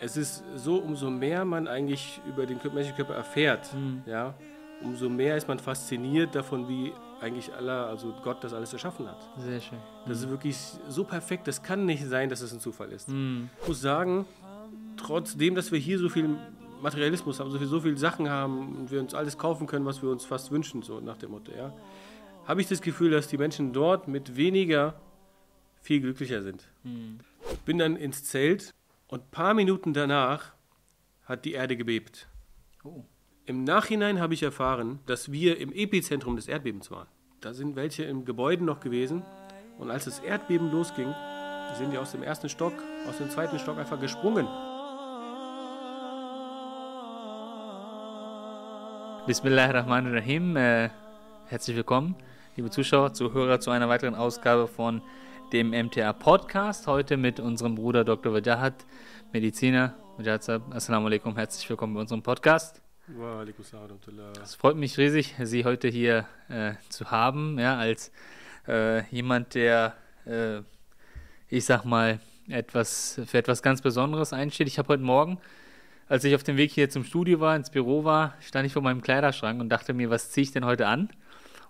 es 0.00 0.16
ist 0.16 0.42
so, 0.56 0.76
umso 0.76 1.10
mehr 1.10 1.44
man 1.44 1.68
eigentlich 1.68 2.20
über 2.26 2.46
den 2.46 2.58
menschlichen 2.62 2.96
Körper 2.96 3.14
erfährt, 3.14 3.72
Mhm. 3.74 4.02
ja, 4.06 4.34
umso 4.82 5.08
mehr 5.08 5.36
ist 5.36 5.46
man 5.48 5.58
fasziniert 5.58 6.34
davon, 6.34 6.68
wie 6.68 6.92
eigentlich 7.20 7.52
Allah, 7.54 7.86
also 7.86 8.14
Gott, 8.22 8.42
das 8.42 8.54
alles 8.54 8.72
erschaffen 8.72 9.06
hat. 9.06 9.18
Sehr 9.38 9.60
schön. 9.60 9.78
Das 10.06 10.18
ist 10.18 10.30
wirklich 10.30 10.56
so 10.88 11.04
perfekt, 11.04 11.46
das 11.48 11.62
kann 11.62 11.84
nicht 11.84 12.04
sein, 12.06 12.30
dass 12.30 12.40
es 12.40 12.52
ein 12.52 12.60
Zufall 12.60 12.90
ist. 12.92 13.08
Mhm. 13.08 13.50
Ich 13.60 13.68
muss 13.68 13.80
sagen, 13.80 14.24
trotzdem, 14.96 15.54
dass 15.54 15.70
wir 15.70 15.78
hier 15.78 15.98
so 15.98 16.08
viel 16.08 16.30
Materialismus 16.80 17.38
haben, 17.40 17.50
so 17.50 17.58
viel, 17.58 17.66
so 17.66 17.80
viele 17.80 17.98
Sachen 17.98 18.30
haben 18.30 18.74
und 18.76 18.90
wir 18.90 19.00
uns 19.00 19.12
alles 19.14 19.36
kaufen 19.36 19.66
können, 19.66 19.84
was 19.84 20.00
wir 20.02 20.08
uns 20.10 20.24
fast 20.24 20.50
wünschen, 20.50 20.80
so 20.82 21.00
nach 21.00 21.18
dem 21.18 21.32
Motto, 21.32 21.52
ja, 21.52 21.72
habe 22.46 22.62
ich 22.62 22.68
das 22.68 22.80
Gefühl, 22.80 23.10
dass 23.10 23.28
die 23.28 23.36
Menschen 23.36 23.72
dort 23.74 24.08
mit 24.08 24.34
weniger 24.36 24.94
viel 25.82 26.00
glücklicher 26.00 26.42
sind. 26.42 26.66
Mhm. 26.84 27.18
Bin 27.66 27.76
dann 27.78 27.96
ins 27.96 28.24
Zelt 28.24 28.72
und 29.10 29.22
ein 29.24 29.30
paar 29.30 29.54
Minuten 29.54 29.92
danach 29.92 30.52
hat 31.24 31.44
die 31.44 31.52
Erde 31.52 31.76
gebebt. 31.76 32.28
Oh. 32.84 33.04
Im 33.44 33.64
Nachhinein 33.64 34.20
habe 34.20 34.34
ich 34.34 34.42
erfahren, 34.42 35.00
dass 35.06 35.32
wir 35.32 35.58
im 35.58 35.72
Epizentrum 35.72 36.36
des 36.36 36.46
Erdbebens 36.46 36.90
waren. 36.90 37.08
Da 37.40 37.52
sind 37.52 37.74
welche 37.74 38.04
im 38.04 38.24
Gebäude 38.24 38.64
noch 38.64 38.78
gewesen 38.78 39.22
und 39.78 39.90
als 39.90 40.04
das 40.04 40.20
Erdbeben 40.20 40.70
losging, 40.70 41.12
sind 41.76 41.92
die 41.92 41.98
aus 41.98 42.12
dem 42.12 42.22
ersten 42.22 42.48
Stock, 42.48 42.72
aus 43.08 43.18
dem 43.18 43.30
zweiten 43.30 43.58
Stock 43.58 43.78
einfach 43.78 44.00
gesprungen. 44.00 44.46
Bismillahirrahmanirrahim. 49.26 50.56
Äh, 50.56 50.90
herzlich 51.46 51.76
willkommen, 51.76 52.14
liebe 52.56 52.70
Zuschauer, 52.70 53.12
Zuhörer, 53.12 53.60
zu 53.60 53.70
einer 53.70 53.88
weiteren 53.88 54.14
Ausgabe 54.14 54.68
von 54.68 55.02
dem 55.52 55.70
MTA 55.70 56.12
Podcast. 56.12 56.86
Heute 56.86 57.16
mit 57.16 57.40
unserem 57.40 57.74
Bruder 57.74 58.04
Dr. 58.04 58.32
Wajahat, 58.32 58.86
Mediziner. 59.32 59.96
Wajahat 60.16 60.48
Assalamu 60.70 61.06
alaikum, 61.06 61.36
herzlich 61.36 61.68
willkommen 61.68 61.94
bei 61.94 62.00
unserem 62.00 62.22
Podcast. 62.22 62.80
Wa. 63.08 63.44
Es 64.42 64.54
freut 64.54 64.76
mich 64.76 64.96
riesig, 64.96 65.34
Sie 65.42 65.64
heute 65.64 65.88
hier 65.88 66.26
äh, 66.48 66.74
zu 66.88 67.10
haben, 67.10 67.58
ja, 67.58 67.76
als 67.76 68.12
äh, 68.68 69.02
jemand, 69.10 69.54
der, 69.54 69.94
äh, 70.24 70.60
ich 71.48 71.64
sag 71.64 71.84
mal, 71.84 72.20
etwas 72.48 73.20
für 73.26 73.38
etwas 73.38 73.62
ganz 73.62 73.82
Besonderes 73.82 74.32
einsteht. 74.32 74.68
Ich 74.68 74.78
habe 74.78 74.88
heute 74.88 75.02
Morgen, 75.02 75.38
als 76.08 76.22
ich 76.22 76.36
auf 76.36 76.44
dem 76.44 76.56
Weg 76.56 76.70
hier 76.70 76.90
zum 76.90 77.02
Studio 77.02 77.40
war, 77.40 77.56
ins 77.56 77.70
Büro 77.70 78.04
war, 78.04 78.34
stand 78.40 78.66
ich 78.66 78.72
vor 78.72 78.82
meinem 78.82 79.02
Kleiderschrank 79.02 79.60
und 79.60 79.68
dachte 79.68 79.94
mir, 79.94 80.10
was 80.10 80.30
ziehe 80.30 80.44
ich 80.44 80.52
denn 80.52 80.64
heute 80.64 80.86
an? 80.86 81.10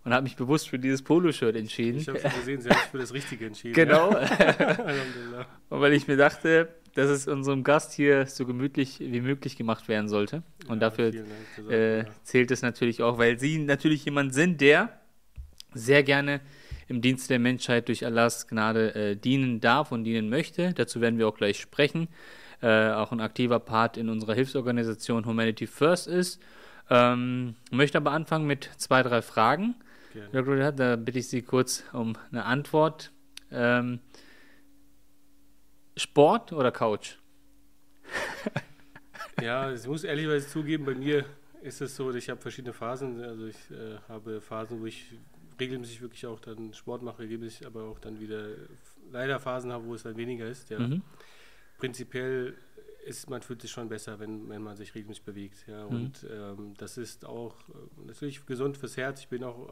Und 0.04 0.14
habe 0.14 0.22
mich 0.22 0.36
bewusst 0.36 0.68
für 0.70 0.78
dieses 0.78 1.02
Poloshirt 1.02 1.56
entschieden. 1.56 1.98
Ich 2.00 2.08
habe 2.08 2.18
schon 2.20 2.30
gesehen, 2.30 2.60
Sie 2.62 2.70
haben 2.70 2.78
sich 2.80 2.90
für 2.90 2.98
das 2.98 3.12
Richtige 3.12 3.46
entschieden. 3.46 3.74
Genau. 3.80 4.12
Ja. 4.12 5.46
Und 5.68 5.80
weil 5.80 5.92
ich 5.92 6.08
mir 6.08 6.16
dachte, 6.16 6.68
dass 6.94 7.10
es 7.10 7.28
unserem 7.28 7.64
Gast 7.64 7.92
hier 7.92 8.26
so 8.26 8.46
gemütlich 8.46 8.98
wie 9.00 9.20
möglich 9.20 9.56
gemacht 9.56 9.88
werden 9.88 10.08
sollte. 10.08 10.42
Und 10.68 10.80
Ja, 10.82 10.88
dafür 10.88 11.12
Dank. 11.12 11.70
äh, 11.70 12.04
zählt 12.22 12.50
es 12.50 12.62
natürlich 12.62 13.02
auch, 13.02 13.18
weil 13.18 13.38
sie 13.38 13.58
natürlich 13.58 14.04
jemand 14.06 14.32
sind, 14.34 14.60
der 14.60 15.00
sehr 15.74 16.02
gerne 16.02 16.40
im 16.88 17.00
Dienst 17.02 17.30
der 17.30 17.38
Menschheit 17.38 17.86
durch 17.88 18.04
Allahs 18.04 18.48
Gnade 18.48 18.94
äh, 18.94 19.16
dienen 19.16 19.60
darf 19.60 19.92
und 19.92 20.04
dienen 20.04 20.28
möchte. 20.28 20.72
Dazu 20.72 21.00
werden 21.00 21.18
wir 21.18 21.28
auch 21.28 21.36
gleich 21.36 21.60
sprechen. 21.60 22.08
Äh, 22.62 22.90
auch 22.90 23.12
ein 23.12 23.20
aktiver 23.20 23.60
Part 23.60 23.96
in 23.96 24.08
unserer 24.08 24.34
Hilfsorganisation 24.34 25.24
Humanity 25.26 25.66
First 25.66 26.08
ist. 26.08 26.40
Ähm, 26.90 27.54
möchte 27.70 27.98
aber 27.98 28.10
anfangen 28.10 28.46
mit 28.46 28.68
zwei, 28.76 29.02
drei 29.02 29.22
Fragen. 29.22 29.76
Gerne. 30.12 30.72
Da 30.72 30.96
bitte 30.96 31.18
ich 31.18 31.28
Sie 31.28 31.42
kurz 31.42 31.84
um 31.92 32.16
eine 32.30 32.44
Antwort. 32.44 33.12
Ähm, 33.50 34.00
Sport 35.96 36.52
oder 36.52 36.72
Couch? 36.72 37.16
Ja, 39.40 39.72
ich 39.72 39.86
muss 39.86 40.04
ehrlicherweise 40.04 40.48
zugeben, 40.48 40.84
bei 40.84 40.94
mir 40.94 41.24
ist 41.62 41.80
es 41.80 41.96
so, 41.96 42.12
ich 42.12 42.28
habe 42.28 42.40
verschiedene 42.40 42.72
Phasen. 42.72 43.22
Also 43.22 43.46
ich 43.46 43.56
äh, 43.70 43.96
habe 44.08 44.40
Phasen, 44.40 44.80
wo 44.80 44.86
ich 44.86 45.14
regelmäßig 45.58 46.00
wirklich 46.00 46.26
auch 46.26 46.40
dann 46.40 46.72
Sport 46.72 47.02
mache, 47.02 47.20
regelmäßig, 47.20 47.66
aber 47.66 47.84
auch 47.84 47.98
dann 47.98 48.20
wieder 48.20 48.48
leider 49.10 49.38
Phasen 49.38 49.72
habe, 49.72 49.86
wo 49.86 49.94
es 49.94 50.02
dann 50.02 50.16
weniger 50.16 50.46
ist. 50.46 50.70
Ja. 50.70 50.78
Mhm. 50.78 51.02
Prinzipiell 51.78 52.54
ist 53.06 53.30
man 53.30 53.42
fühlt 53.42 53.62
sich 53.62 53.70
schon 53.70 53.88
besser, 53.88 54.18
wenn, 54.20 54.48
wenn 54.48 54.62
man 54.62 54.76
sich 54.76 54.94
regelmäßig 54.94 55.24
bewegt. 55.24 55.64
Ja. 55.66 55.84
Mhm. 55.86 55.90
Und 55.96 56.26
ähm, 56.30 56.74
das 56.76 56.98
ist 56.98 57.24
auch 57.24 57.54
äh, 57.68 58.06
natürlich 58.06 58.44
gesund 58.46 58.76
fürs 58.76 58.96
Herz. 58.96 59.20
Ich 59.20 59.28
bin 59.28 59.42
auch 59.44 59.68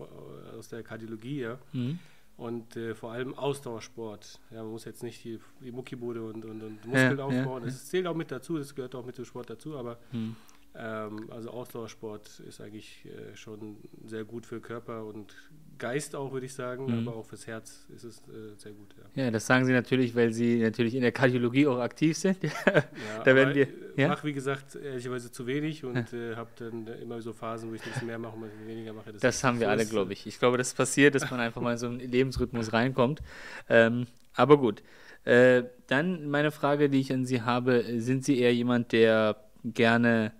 äh, 0.00 0.56
aus 0.56 0.68
der 0.68 0.82
Kardiologie, 0.82 1.40
ja. 1.40 1.58
Mhm. 1.72 1.98
Und 2.36 2.76
äh, 2.76 2.94
vor 2.94 3.12
allem 3.12 3.34
Ausdauersport. 3.34 4.40
Ja, 4.50 4.62
man 4.62 4.72
muss 4.72 4.84
jetzt 4.84 5.02
nicht 5.02 5.22
die, 5.22 5.38
die 5.60 5.70
Muckibude 5.70 6.22
und, 6.24 6.44
und, 6.44 6.62
und 6.62 6.84
Muskeln 6.86 7.18
Ja, 7.18 7.24
aufbauen. 7.24 7.60
ja, 7.62 7.66
Das 7.66 7.86
zählt 7.88 8.06
auch 8.06 8.14
mit 8.16 8.30
dazu, 8.30 8.56
das 8.58 8.74
gehört 8.74 8.94
auch 8.94 9.04
mit 9.04 9.18
dem 9.18 9.24
Sport 9.24 9.50
dazu, 9.50 9.76
aber 9.76 9.98
Mhm. 10.12 10.34
Ähm, 10.74 11.30
also 11.30 11.50
Ausdauersport 11.50 12.40
ist 12.48 12.60
eigentlich 12.60 13.04
äh, 13.06 13.36
schon 13.36 13.76
sehr 14.06 14.24
gut 14.24 14.46
für 14.46 14.60
Körper 14.60 15.04
und 15.04 15.34
Geist 15.78 16.14
auch, 16.14 16.32
würde 16.32 16.46
ich 16.46 16.54
sagen, 16.54 16.86
Mhm. 16.86 16.98
aber 17.08 17.16
auch 17.16 17.26
fürs 17.26 17.46
Herz 17.46 17.86
ist 17.94 18.04
es 18.04 18.18
äh, 18.28 18.54
sehr 18.56 18.72
gut. 18.72 18.94
Ja. 19.16 19.24
Ja, 19.24 19.30
das 19.30 19.46
sagen 19.46 19.64
Sie 19.64 19.72
natürlich, 19.72 20.14
weil 20.14 20.32
Sie 20.32 20.60
natürlich 20.60 20.94
in 20.94 21.02
der 21.02 21.12
Kardiologie 21.12 21.66
auch 21.66 21.78
aktiv 21.80 22.16
sind. 22.16 22.38
Ja, 22.44 23.22
Da 23.24 23.34
werden 23.34 23.54
wir- 23.54 23.66
ich 23.68 23.98
ja? 23.98 24.08
mache, 24.08 24.26
wie 24.26 24.32
gesagt, 24.32 24.76
ehrlicherweise 24.76 25.30
zu 25.32 25.46
wenig 25.46 25.84
und 25.84 26.12
äh, 26.12 26.36
habe 26.36 26.50
dann 26.56 26.86
immer 26.86 27.20
so 27.20 27.32
Phasen, 27.32 27.70
wo 27.70 27.74
ich 27.74 27.82
bisschen 27.82 28.06
mehr 28.06 28.18
mache 28.18 28.36
und 28.36 28.44
weniger 28.66 28.92
mache. 28.92 29.12
Das 29.12 29.42
haben 29.44 29.60
wir 29.60 29.68
alle, 29.68 29.84
glaube 29.86 30.12
ich. 30.12 30.26
Ich 30.26 30.38
glaube, 30.38 30.56
das 30.56 30.72
passiert, 30.72 31.14
dass 31.14 31.30
man 31.30 31.40
einfach 31.40 31.60
mal 31.60 31.72
in 31.72 31.78
so 31.78 31.86
einen 31.88 32.00
Lebensrhythmus 32.00 32.72
reinkommt. 32.72 33.20
Ähm, 33.68 34.06
aber 34.34 34.56
gut. 34.58 34.82
Äh, 35.24 35.64
dann 35.88 36.28
meine 36.30 36.50
Frage, 36.50 36.88
die 36.88 37.00
ich 37.00 37.12
an 37.12 37.24
Sie 37.26 37.42
habe: 37.42 37.84
Sind 38.00 38.24
Sie 38.24 38.38
eher 38.38 38.54
jemand, 38.54 38.92
der 38.92 39.36
gerne, 39.64 40.32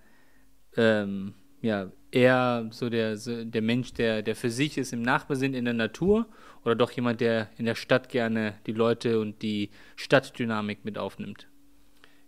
ähm, 0.76 1.34
ja, 1.60 1.90
eher 2.10 2.68
so 2.70 2.90
der, 2.90 3.16
so 3.16 3.44
der 3.44 3.62
Mensch, 3.62 3.92
der, 3.94 4.22
der 4.22 4.36
für 4.36 4.50
sich 4.50 4.78
ist, 4.78 4.92
im 4.92 5.02
Nachbesinn 5.02 5.54
in 5.54 5.64
der 5.64 5.74
Natur? 5.74 6.26
Oder 6.64 6.76
doch 6.76 6.90
jemand, 6.92 7.20
der 7.20 7.48
in 7.56 7.64
der 7.64 7.74
Stadt 7.74 8.08
gerne 8.08 8.54
die 8.66 8.72
Leute 8.72 9.20
und 9.20 9.42
die 9.42 9.70
Stadtdynamik 9.96 10.84
mit 10.84 10.98
aufnimmt? 10.98 11.48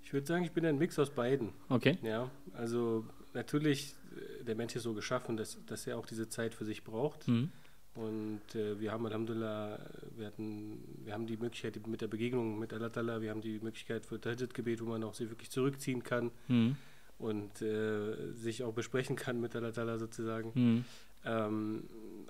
Ich 0.03 0.13
würde 0.13 0.27
sagen, 0.27 0.45
ich 0.45 0.53
bin 0.53 0.65
ein 0.67 0.79
Mix 0.79 0.99
aus 0.99 1.11
beiden. 1.11 1.51
Okay. 1.69 1.99
Ja, 2.03 2.31
also 2.55 3.05
natürlich, 3.33 3.95
äh, 4.17 4.45
der 4.45 4.55
Mensch 4.55 4.75
ist 4.77 4.85
so 4.85 4.95
geschaffen, 4.95 5.37
dass, 5.37 5.59
dass 5.67 5.87
er 5.87 5.99
auch 5.99 6.07
diese 6.07 6.29
Zeit 6.29 6.55
für 6.55 6.65
sich 6.65 6.85
braucht. 6.85 7.29
Mhm. 7.29 7.51
Und 7.95 8.43
äh, 8.57 8.81
wir 8.81 8.91
haben 8.91 9.07
Alhamdulillah, 9.07 9.79
wir, 10.17 10.27
hatten, 10.27 10.83
wir 11.05 11.13
haben 11.13 11.27
die 11.27 11.37
Möglichkeit 11.37 11.87
mit 11.87 12.01
der 12.01 12.09
Begegnung 12.09 12.59
mit 12.59 12.73
Allah 12.73 13.21
wir 13.21 13.31
haben 13.31 13.41
die 13.41 13.61
Möglichkeit 13.61 14.05
für 14.05 14.21
Tahajjud-Gebet, 14.21 14.85
wo 14.85 14.87
man 14.87 15.05
auch 15.05 15.15
sich 15.15 15.31
wirklich 15.31 15.51
zurückziehen 15.51 16.03
kann 16.03 16.33
Mhm. 16.49 16.77
Und 17.25 17.63
äh, 17.63 18.33
sich 18.33 18.63
auch 18.65 18.73
besprechen 18.75 19.17
kann 19.17 19.41
mit 19.41 19.55
Allah 19.57 19.69
Ta'ala 19.71 19.99
sozusagen. 19.99 20.53
Mhm. 20.55 20.85
Ähm, 21.25 21.85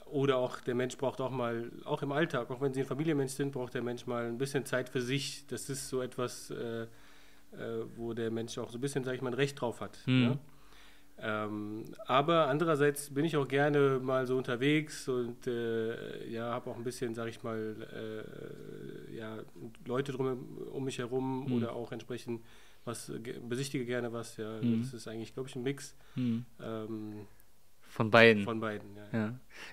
oder 0.06 0.37
auch 0.37 0.60
der 0.60 0.75
Mensch 0.75 0.97
braucht 0.97 1.21
auch 1.21 1.31
mal, 1.31 1.71
auch 1.84 2.03
im 2.03 2.12
Alltag, 2.12 2.50
auch 2.50 2.60
wenn 2.60 2.72
sie 2.72 2.81
ein 2.81 2.87
Familienmensch 2.87 3.33
sind, 3.33 3.53
braucht 3.53 3.75
der 3.75 3.83
Mensch 3.83 4.06
mal 4.06 4.27
ein 4.27 4.38
bisschen 4.38 4.65
Zeit 4.65 4.88
für 4.88 5.00
sich. 5.03 5.47
Das 5.49 5.69
ist 5.69 5.88
so 5.88 6.00
etwas, 6.00 6.50
äh, 6.50 6.83
äh, 6.83 6.87
wo 7.97 8.12
der 8.15 8.31
Mensch 8.31 8.56
auch 8.59 8.71
so 8.71 8.78
ein 8.78 8.81
bisschen, 8.81 9.03
sage 9.04 9.16
ich 9.16 9.22
mal, 9.22 9.31
ein 9.31 9.34
Recht 9.44 9.60
drauf 9.60 9.81
hat. 9.81 9.99
Mhm. 10.06 10.22
Ja? 10.22 10.38
Ähm, 11.16 11.84
aber 12.06 12.49
andererseits 12.49 13.15
bin 13.15 13.25
ich 13.25 13.37
auch 13.37 13.47
gerne 13.47 14.00
mal 14.03 14.27
so 14.27 14.37
unterwegs 14.37 15.09
und 15.09 15.47
äh, 15.47 16.28
ja, 16.28 16.50
habe 16.53 16.71
auch 16.71 16.77
ein 16.77 16.83
bisschen, 16.84 17.15
sage 17.15 17.31
ich 17.31 17.43
mal, 17.43 17.59
äh, 19.10 19.16
ja, 19.16 19.38
Leute 19.87 20.10
drum 20.12 20.27
um 20.72 20.84
mich 20.84 20.99
herum 20.99 21.44
Mhm. 21.47 21.53
oder 21.53 21.72
auch 21.72 21.93
entsprechend 21.93 22.43
was 22.84 23.11
ge- 23.22 23.41
besichtige 23.49 23.84
gerne 23.84 24.12
was. 24.12 24.37
Ja, 24.37 24.61
Mhm. 24.61 24.81
das 24.83 24.93
ist 24.95 25.09
eigentlich, 25.09 25.34
glaube 25.34 25.49
ich, 25.49 25.56
ein 25.56 25.62
Mix 25.62 25.95
Mhm. 26.17 26.45
ähm, 26.62 27.12
Von 27.89 28.11
beiden. 28.11 28.43
von 28.45 28.59
beiden. 28.61 28.89
Ja. 28.97 29.19
Ja. 29.19 29.27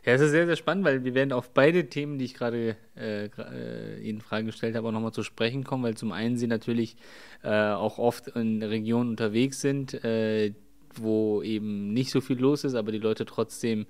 ja, 0.06 0.14
es 0.14 0.22
ist 0.22 0.32
sehr, 0.32 0.46
sehr 0.46 0.56
spannend, 0.56 0.86
weil 0.86 1.04
wir 1.04 1.14
werden 1.16 1.32
auf 1.34 1.50
beide 1.54 1.88
Themen, 1.90 2.20
die 2.20 2.26
ich 2.26 2.34
gerade 2.36 2.78
äh, 2.96 3.26
äh, 3.26 4.00
Ihnen 4.02 4.22
Fragen 4.22 4.46
gestellt 4.46 4.76
habe, 4.76 4.88
auch 4.88 4.92
nochmal 4.92 5.12
zu 5.14 5.24
sprechen 5.24 5.64
kommen, 5.64 5.84
weil 5.84 5.98
zum 5.98 6.12
einen 6.12 6.38
Sie 6.38 6.48
natürlich 6.48 6.98
äh, 7.44 7.50
auch 7.72 7.98
oft 7.98 8.28
in 8.30 8.62
Regionen 8.62 9.10
unterwegs 9.12 9.60
sind, 9.62 10.04
äh, 10.04 10.54
wo 10.94 11.42
eben 11.42 11.94
nicht 11.94 12.12
so 12.12 12.22
viel 12.22 12.38
los 12.40 12.64
ist, 12.64 12.76
aber 12.76 12.92
die 12.92 12.98
Leute 13.00 13.26
trotzdem 13.26 13.88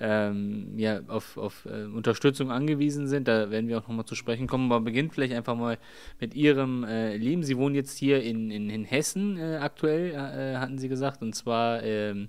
ähm, 0.00 0.72
ja, 0.76 1.00
auf, 1.08 1.36
auf 1.36 1.66
äh, 1.66 1.84
Unterstützung 1.84 2.50
angewiesen 2.50 3.06
sind. 3.08 3.28
Da 3.28 3.50
werden 3.50 3.68
wir 3.68 3.78
auch 3.78 3.88
nochmal 3.88 4.04
zu 4.04 4.14
sprechen 4.14 4.46
kommen. 4.46 4.70
Aber 4.70 4.84
beginnt 4.84 5.14
vielleicht 5.14 5.32
einfach 5.34 5.56
mal 5.56 5.78
mit 6.20 6.34
Ihrem 6.34 6.84
äh, 6.84 7.16
Leben. 7.16 7.42
Sie 7.42 7.56
wohnen 7.56 7.74
jetzt 7.74 7.96
hier 7.96 8.22
in, 8.22 8.50
in, 8.50 8.68
in 8.70 8.84
Hessen 8.84 9.38
äh, 9.38 9.56
aktuell, 9.56 10.12
äh, 10.12 10.56
hatten 10.56 10.78
Sie 10.78 10.88
gesagt, 10.88 11.22
und 11.22 11.34
zwar 11.34 11.82
ähm, 11.82 12.28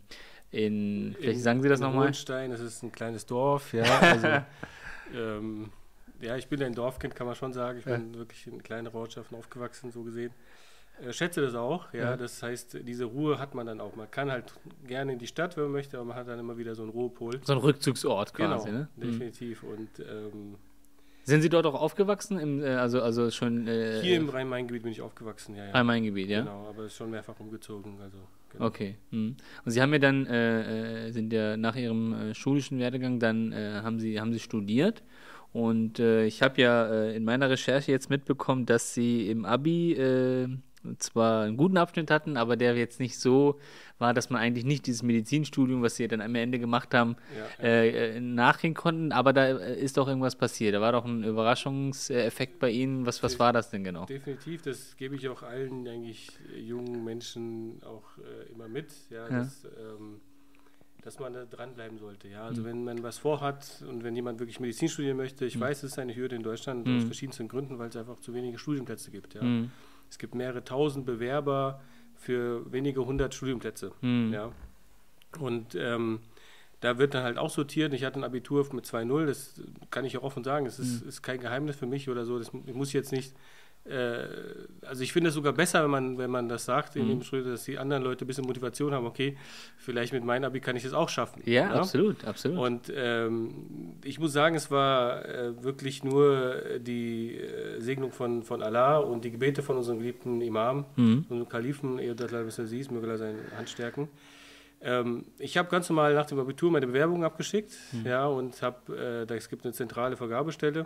in, 0.52 1.16
vielleicht 1.20 1.38
In- 1.40 1.44
sagen 1.44 1.62
Sie 1.62 1.70
das 1.70 1.80
nochmal. 1.80 2.06
Hohenstein, 2.06 2.52
das 2.52 2.62
ist 2.62 2.84
ein 2.84 2.92
kleines 2.92 3.26
Dorf, 3.26 3.74
ja. 3.74 3.84
Also, 4.02 4.28
ähm, 5.16 5.70
ja, 6.22 6.36
ich 6.36 6.48
bin 6.48 6.64
ein 6.64 6.74
Dorfkind, 6.74 7.16
kann 7.16 7.28
man 7.28 7.36
schon 7.36 7.54
sagen. 7.54 7.80
Ich 7.80 7.86
bin 7.86 8.16
wirklich 8.16 8.48
in 8.48 8.64
kleinen 8.64 8.88
Ortschaften 8.88 9.36
aufgewachsen, 9.36 9.92
so 9.92 10.04
gesehen. 10.04 10.32
Äh, 11.06 11.14
schätze 11.14 11.42
das 11.42 11.56
auch, 11.56 11.94
ja. 11.94 12.12
Ja. 12.12 12.18
Das 12.18 12.42
heißt, 12.42 12.80
diese 12.84 13.06
Ruhe 13.06 13.40
hat 13.40 13.54
man 13.56 13.66
dann 13.68 13.82
auch. 13.82 13.96
Man 13.96 14.10
kann 14.10 14.32
halt 14.32 14.54
gerne 14.86 15.14
in 15.14 15.20
die 15.20 15.28
Stadt, 15.28 15.56
wenn 15.58 15.66
man 15.66 15.74
möchte, 15.74 15.98
aber 15.98 16.08
man 16.08 16.18
hat 16.18 16.28
dann 16.28 16.40
immer 16.40 16.58
wieder 16.58 16.76
so 16.76 16.84
einen 16.84 16.92
Ruhepol. 16.92 17.40
So 17.44 17.54
ein 17.54 17.60
Rückzugsort 17.60 18.34
quasi, 18.34 18.68
genau, 18.68 18.80
ne? 18.80 18.88
Mhm. 18.96 19.02
definitiv. 19.02 19.64
Und 19.64 19.90
ähm, 20.00 20.56
Sind 21.24 21.42
Sie 21.42 21.50
dort 21.50 21.66
auch 21.66 21.76
aufgewachsen? 21.76 22.40
Im, 22.40 22.64
äh, 22.64 22.68
also, 22.68 23.02
also 23.02 23.30
schon. 23.32 23.68
Äh, 23.68 24.02
Hier 24.02 24.18
im 24.18 24.30
Rhein-Main-Gebiet 24.30 24.84
bin 24.84 24.92
ich 24.92 25.02
aufgewachsen, 25.02 25.56
ja. 25.56 25.66
ja. 25.66 25.72
Rhein-Main-Gebiet, 25.72 26.30
ja. 26.30 26.40
Genau, 26.40 26.68
aber 26.68 26.90
schon 26.90 27.12
mehrfach 27.12 27.40
umgezogen. 27.40 28.00
Also, 28.02 28.18
genau. 28.50 28.66
Okay. 28.66 28.96
Mhm. 29.12 29.36
Und 29.66 29.72
Sie 29.72 29.82
haben 29.82 29.94
ja 29.94 30.00
dann, 30.00 30.26
äh, 30.26 31.08
äh, 31.08 31.12
sind 31.12 31.32
ja 31.34 31.58
nach 31.58 31.76
Ihrem 31.76 32.14
äh, 32.14 32.34
schulischen 32.34 32.80
Werdegang, 32.80 33.20
dann 33.20 33.54
haben, 33.54 34.00
Sie, 34.00 34.20
haben 34.20 34.34
Sie 34.34 34.40
studiert. 34.40 35.04
Und 35.54 36.00
ich 36.00 36.44
habe 36.44 36.62
ja 36.62 37.06
in 37.10 37.24
meiner 37.24 37.50
Recherche 37.50 37.92
jetzt 37.92 38.10
mitbekommen, 38.10 38.66
dass 38.66 38.94
Sie 38.94 39.30
im 39.32 39.44
Abi 39.46 39.96
zwar 41.00 41.44
einen 41.44 41.58
guten 41.58 41.78
Abschnitt 41.78 42.10
hatten, 42.12 42.38
aber 42.38 42.56
der 42.58 42.76
jetzt 42.76 43.00
nicht 43.00 43.20
so 43.20 43.60
war, 44.00 44.14
dass 44.14 44.30
man 44.30 44.42
eigentlich 44.42 44.66
nicht 44.66 44.86
dieses 44.86 45.04
Medizinstudium, 45.04 45.82
was 45.82 45.96
sie 45.96 46.08
dann 46.08 46.22
am 46.22 46.36
Ende 46.36 46.60
gemacht 46.60 46.94
haben, 46.94 47.16
Ja, 47.36 47.66
ja. 47.66 47.70
äh, 47.70 48.18
äh, 48.18 48.20
nachgehen 48.20 48.74
konnten. 48.74 49.12
Aber 49.12 49.34
da 49.34 49.48
äh, 49.58 49.80
ist 49.80 49.98
doch 49.98 50.08
irgendwas 50.08 50.36
passiert. 50.36 50.76
Da 50.76 50.82
war 50.82 50.92
doch 50.92 51.06
ein 51.06 51.24
Überraschungseffekt 51.24 52.60
bei 52.60 52.70
Ihnen. 52.72 53.06
Was, 53.06 53.24
was 53.24 53.40
war 53.40 53.54
das 53.54 53.70
denn 53.70 53.84
genau? 53.84 54.06
Definitiv, 54.06 54.62
das 54.62 54.96
gebe 54.98 55.16
ich 55.16 55.28
auch 55.30 55.44
allen 55.44 55.88
eigentlich 55.88 56.30
äh, 56.56 56.60
jungen 56.60 57.04
Menschen 57.04 57.82
auch 57.84 58.04
äh, 58.20 58.52
immer 58.52 58.68
mit, 58.68 58.88
ja, 59.10 59.28
Ja. 59.30 59.40
Dass, 59.40 59.66
ähm, 59.66 60.22
dass 61.04 61.20
man 61.20 61.32
da 61.32 61.46
dranbleiben 61.46 61.98
sollte. 61.98 62.28
Ja, 62.28 62.44
also 62.46 62.62
Mhm. 62.62 62.66
wenn 62.66 62.84
man 62.84 63.04
was 63.04 63.18
vorhat 63.18 63.82
und 63.88 64.04
wenn 64.04 64.16
jemand 64.16 64.40
wirklich 64.40 64.60
Medizin 64.60 64.90
studieren 64.90 65.16
möchte, 65.16 65.46
ich 65.46 65.56
Mhm. 65.56 65.62
weiß, 65.62 65.84
es 65.84 65.92
ist 65.94 66.00
eine 66.00 66.14
Hürde 66.16 66.36
in 66.36 66.44
Deutschland 66.44 66.86
Mhm. 66.86 66.98
aus 66.98 67.04
verschiedensten 67.06 67.48
Gründen, 67.48 67.80
weil 67.80 67.90
es 67.90 67.96
einfach 67.96 68.20
zu 68.20 68.34
wenige 68.34 68.58
Studienplätze 68.58 69.10
gibt. 69.12 69.34
Ja. 69.36 69.42
Es 70.10 70.18
gibt 70.18 70.36
mehrere 70.36 70.64
tausend 70.64 71.06
Bewerber 71.06 71.82
für 72.16 72.72
wenige 72.72 73.06
hundert 73.06 73.34
Studienplätze. 73.36 73.92
Mhm. 74.02 74.34
Ja. 74.34 74.52
Und 75.40 75.76
ähm, 75.76 76.20
da 76.80 76.98
wird 76.98 77.14
dann 77.14 77.24
halt 77.24 77.38
auch 77.38 77.50
sortiert. 77.50 77.94
Ich 77.94 78.04
hatte 78.04 78.20
ein 78.20 78.24
Abitur 78.24 78.68
mit 78.74 78.86
2.0, 78.86 79.26
das 79.26 79.62
kann 79.92 80.06
ich 80.06 80.18
auch 80.18 80.24
offen 80.24 80.44
sagen. 80.44 80.66
Das 80.66 80.80
ist, 80.80 81.04
Mhm. 81.04 81.10
ist 81.10 81.22
kein 81.22 81.40
Geheimnis 81.40 81.76
für 81.76 81.86
mich 81.88 82.10
oder 82.10 82.26
so. 82.26 82.38
Das 82.40 82.54
mu- 82.54 82.62
muss 82.74 82.90
ich 82.90 82.94
jetzt 82.94 83.12
nicht. 83.12 83.36
Äh, 83.90 84.28
also 84.86 85.02
ich 85.04 85.14
finde 85.14 85.30
es 85.30 85.36
sogar 85.36 85.54
besser, 85.54 85.84
wenn 85.84 85.90
man, 85.92 86.18
wenn 86.18 86.30
man 86.30 86.50
das 86.50 86.66
sagt, 86.66 86.96
in 86.96 87.06
Mhm. 87.06 87.10
dem 87.10 87.24
Schritt, 87.24 87.46
dass 87.46 87.64
die 87.66 87.78
anderen 87.78 88.04
Leute 88.04 88.26
ein 88.26 88.28
bisschen 88.28 88.46
Motivation 88.46 88.94
haben. 88.94 89.06
Okay, 89.06 89.38
vielleicht 89.78 90.14
mit 90.14 90.24
meinem 90.24 90.44
Abi 90.46 90.60
kann 90.60 90.76
ich 90.76 90.84
das 90.84 90.94
auch 90.94 91.10
schaffen. 91.10 91.42
Ja, 91.46 91.70
absolut, 91.72 92.26
absolut. 92.26 92.58
Und 92.60 92.92
ähm, 92.96 93.96
ich 94.04 94.20
muss 94.20 94.34
sagen, 94.34 94.56
es 94.56 94.70
war 94.72 95.24
äh, 95.26 95.64
wirklich 95.64 96.04
nur 96.04 96.80
die 96.80 97.36
äh, 97.38 97.80
Segnung 97.80 98.12
von, 98.12 98.44
von 98.44 98.62
Allah 98.62 98.98
und 98.98 99.24
die 99.26 99.32
Gebete 99.32 99.62
von 99.64 99.78
unserem 99.78 100.00
geliebten 100.00 100.42
Imam, 100.42 100.86
Mhm. 100.96 101.26
unserem 101.30 101.50
Kalifen, 101.50 102.00
Aziz, 102.00 102.92
möge 102.92 103.08
er 103.08 103.18
seine 103.18 103.40
Hand 103.58 103.70
stärken. 103.70 104.10
Ähm, 104.82 105.26
ich 105.40 105.58
habe 105.58 105.70
ganz 105.70 105.90
normal 105.90 106.14
nach 106.14 106.26
dem 106.28 106.40
Abitur 106.40 106.70
meine 106.72 106.86
Bewerbung 106.88 107.24
abgeschickt, 107.24 107.74
ja, 108.04 108.26
und 108.28 108.62
habe, 108.62 109.26
äh, 109.30 109.34
es 109.36 109.50
gibt 109.50 109.64
eine 109.66 109.74
zentrale 109.74 110.16
Vergabestelle 110.16 110.86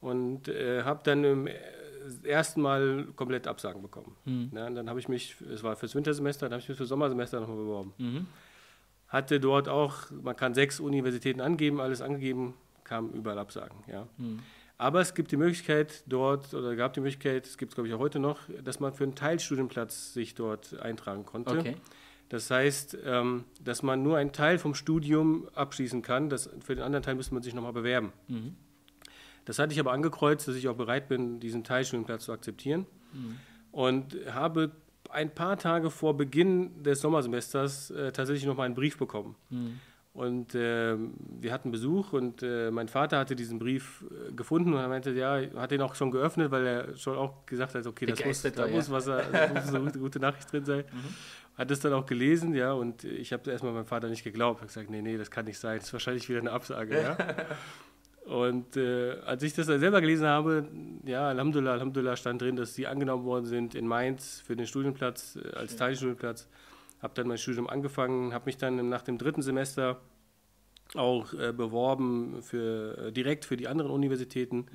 und 0.00 0.48
äh, 0.48 0.82
habe 0.84 1.00
dann 1.02 1.24
im 1.24 1.46
äh, 1.48 1.54
ersten 2.24 2.60
Mal 2.60 3.06
komplett 3.16 3.46
Absagen 3.46 3.82
bekommen. 3.82 4.16
Mhm. 4.24 4.50
Ja, 4.54 4.68
dann 4.70 4.88
habe 4.88 5.00
ich 5.00 5.08
mich, 5.08 5.36
es 5.52 5.62
war 5.62 5.76
fürs 5.76 5.94
Wintersemester, 5.94 6.46
dann 6.46 6.54
habe 6.54 6.62
ich 6.62 6.68
mich 6.68 6.76
fürs 6.76 6.88
Sommersemester 6.88 7.40
nochmal 7.40 7.56
beworben 7.56 7.92
Mhm. 7.98 8.26
hatte 9.08 9.38
dort 9.40 9.68
auch, 9.68 10.10
man 10.22 10.36
kann 10.36 10.54
sechs 10.54 10.80
Universitäten 10.80 11.40
angeben, 11.40 11.80
alles 11.80 12.02
angegeben, 12.02 12.54
kam 12.84 13.10
überall 13.10 13.38
Absagen. 13.38 13.76
Ja. 13.90 14.06
Mhm. 14.18 14.40
Aber 14.78 15.00
es 15.00 15.14
gibt 15.14 15.32
die 15.32 15.36
Möglichkeit 15.38 16.02
dort, 16.06 16.52
oder 16.52 16.76
gab 16.76 16.92
die 16.92 17.00
Möglichkeit, 17.00 17.46
es 17.46 17.56
gibt 17.56 17.72
es 17.72 17.76
glaube 17.76 17.88
ich 17.88 17.94
auch 17.94 17.98
heute 17.98 18.18
noch, 18.18 18.40
dass 18.62 18.78
man 18.78 18.92
für 18.92 19.04
einen 19.04 19.14
Teilstudienplatz 19.14 20.12
sich 20.12 20.34
dort 20.34 20.78
eintragen 20.80 21.24
konnte. 21.24 21.58
Okay. 21.58 21.76
Das 22.28 22.50
heißt, 22.50 22.98
ähm, 23.04 23.44
dass 23.62 23.82
man 23.82 24.02
nur 24.02 24.16
einen 24.16 24.32
Teil 24.32 24.58
vom 24.58 24.74
Studium 24.74 25.48
abschließen 25.54 26.02
kann, 26.02 26.28
das, 26.28 26.50
für 26.60 26.74
den 26.74 26.82
anderen 26.84 27.04
Teil 27.04 27.14
müsste 27.14 27.32
man 27.34 27.42
sich 27.42 27.54
nochmal 27.54 27.72
bewerben. 27.72 28.12
Mhm. 28.28 28.56
Das 29.46 29.58
hatte 29.58 29.72
ich 29.72 29.80
aber 29.80 29.92
angekreuzt, 29.92 30.46
dass 30.46 30.56
ich 30.56 30.68
auch 30.68 30.76
bereit 30.76 31.08
bin, 31.08 31.40
diesen 31.40 31.64
Teilstudienplatz 31.64 32.24
zu 32.24 32.32
akzeptieren. 32.32 32.84
Mhm. 33.12 33.38
Und 33.72 34.16
habe 34.30 34.72
ein 35.10 35.34
paar 35.34 35.56
Tage 35.56 35.90
vor 35.90 36.16
Beginn 36.16 36.82
des 36.82 37.00
Sommersemesters 37.00 37.90
äh, 37.90 38.12
tatsächlich 38.12 38.44
noch 38.44 38.56
mal 38.56 38.64
einen 38.64 38.74
Brief 38.74 38.98
bekommen. 38.98 39.36
Mhm. 39.50 39.80
Und 40.12 40.54
ähm, 40.54 41.12
wir 41.40 41.52
hatten 41.52 41.70
Besuch 41.70 42.14
und 42.14 42.42
äh, 42.42 42.70
mein 42.70 42.88
Vater 42.88 43.18
hatte 43.18 43.36
diesen 43.36 43.58
Brief 43.58 44.02
äh, 44.10 44.32
gefunden 44.32 44.72
und 44.72 44.80
er 44.80 44.88
meinte, 44.88 45.10
ja, 45.10 45.42
hat 45.56 45.70
den 45.70 45.82
auch 45.82 45.94
schon 45.94 46.10
geöffnet, 46.10 46.50
weil 46.50 46.66
er 46.66 46.96
schon 46.96 47.18
auch 47.18 47.44
gesagt 47.44 47.74
hat, 47.74 47.86
okay, 47.86 48.06
das 48.06 48.24
muss, 48.24 48.40
da 48.40 48.56
war, 48.56 48.68
muss 48.68 48.88
ja. 48.88 48.94
was, 48.94 49.04
da 49.04 49.48
muss 49.52 49.68
eine 49.68 49.80
gute, 49.80 49.98
gute 49.98 50.18
Nachricht 50.18 50.50
drin 50.50 50.64
sein. 50.64 50.84
Hat 51.58 51.70
es 51.70 51.80
dann 51.80 51.92
auch 51.92 52.06
gelesen, 52.06 52.54
ja, 52.54 52.72
und 52.72 53.04
ich 53.04 53.32
habe 53.34 53.50
erstmal 53.50 53.74
meinem 53.74 53.84
Vater 53.84 54.08
nicht 54.08 54.24
geglaubt. 54.24 54.56
Ich 54.56 54.62
habe 54.62 54.68
gesagt, 54.68 54.90
nee, 54.90 55.02
nee, 55.02 55.18
das 55.18 55.30
kann 55.30 55.44
nicht 55.44 55.58
sein, 55.58 55.76
das 55.76 55.88
ist 55.88 55.92
wahrscheinlich 55.92 56.26
wieder 56.30 56.40
eine 56.40 56.50
Absage, 56.52 56.98
ja. 56.98 57.16
Und 58.26 58.76
äh, 58.76 59.12
als 59.24 59.44
ich 59.44 59.54
das 59.54 59.68
dann 59.68 59.78
selber 59.78 60.00
gelesen 60.00 60.26
habe, 60.26 60.66
ja, 61.04 61.28
Alhamdulillah, 61.28 61.74
Alhamdulillah 61.74 62.16
stand 62.16 62.42
drin, 62.42 62.56
dass 62.56 62.74
sie 62.74 62.88
angenommen 62.88 63.24
worden 63.24 63.46
sind 63.46 63.76
in 63.76 63.86
Mainz 63.86 64.42
für 64.44 64.56
den 64.56 64.66
Studienplatz, 64.66 65.36
äh, 65.36 65.56
als 65.56 65.76
Teilstudienplatz. 65.76 66.48
Habe 67.00 67.14
dann 67.14 67.28
mein 67.28 67.38
Studium 67.38 67.68
angefangen, 67.68 68.34
habe 68.34 68.46
mich 68.46 68.56
dann 68.56 68.88
nach 68.88 69.02
dem 69.02 69.16
dritten 69.16 69.42
Semester 69.42 70.00
auch 70.96 71.32
äh, 71.34 71.52
beworben 71.52 72.42
für, 72.42 72.98
äh, 72.98 73.12
direkt 73.12 73.44
für 73.44 73.56
die 73.56 73.68
anderen 73.68 73.92
Universitäten. 73.92 74.66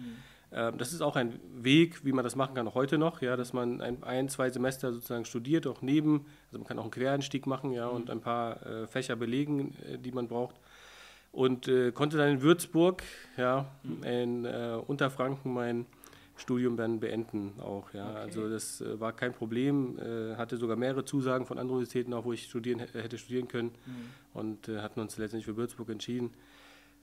Ähm, 0.53 0.77
das 0.77 0.93
ist 0.93 1.01
auch 1.01 1.17
ein 1.17 1.37
Weg, 1.53 2.05
wie 2.05 2.13
man 2.13 2.23
das 2.23 2.37
machen 2.37 2.55
kann, 2.55 2.69
auch 2.69 2.75
heute 2.75 2.97
noch, 2.97 3.21
ja, 3.21 3.35
dass 3.35 3.51
man 3.51 3.81
ein, 3.81 4.01
ein, 4.03 4.29
zwei 4.29 4.49
Semester 4.49 4.93
sozusagen 4.93 5.25
studiert, 5.25 5.67
auch 5.67 5.81
neben, 5.81 6.25
also 6.47 6.59
man 6.59 6.67
kann 6.67 6.79
auch 6.79 6.83
einen 6.83 6.91
Quereinstieg 6.91 7.47
machen, 7.47 7.73
ja, 7.73 7.87
und 7.87 8.09
ein 8.09 8.21
paar 8.21 8.65
äh, 8.65 8.87
Fächer 8.87 9.17
belegen, 9.17 9.75
äh, 9.89 9.97
die 9.97 10.13
man 10.13 10.29
braucht 10.29 10.55
und 11.31 11.67
äh, 11.67 11.91
konnte 11.91 12.17
dann 12.17 12.29
in 12.29 12.41
Würzburg, 12.41 13.03
ja, 13.37 13.65
in 14.03 14.45
äh, 14.45 14.77
Unterfranken 14.85 15.53
mein 15.53 15.85
Studium 16.35 16.75
dann 16.75 16.99
beenden 16.99 17.53
auch, 17.59 17.93
ja. 17.93 18.09
Okay. 18.09 18.17
Also 18.19 18.49
das 18.49 18.81
äh, 18.81 18.99
war 18.99 19.13
kein 19.13 19.31
Problem, 19.33 19.97
äh, 19.99 20.35
hatte 20.35 20.57
sogar 20.57 20.75
mehrere 20.75 21.05
Zusagen 21.05 21.45
von 21.45 21.57
anderen 21.57 21.77
Universitäten 21.77 22.13
auch, 22.13 22.25
wo 22.25 22.33
ich 22.33 22.43
studieren 22.43 22.79
hä- 22.79 22.99
hätte 23.01 23.17
studieren 23.17 23.47
können 23.47 23.71
und 24.33 24.67
äh, 24.67 24.79
hatten 24.79 24.99
uns 24.99 25.17
letztendlich 25.17 25.45
für 25.45 25.55
Würzburg 25.57 25.89
entschieden. 25.89 26.31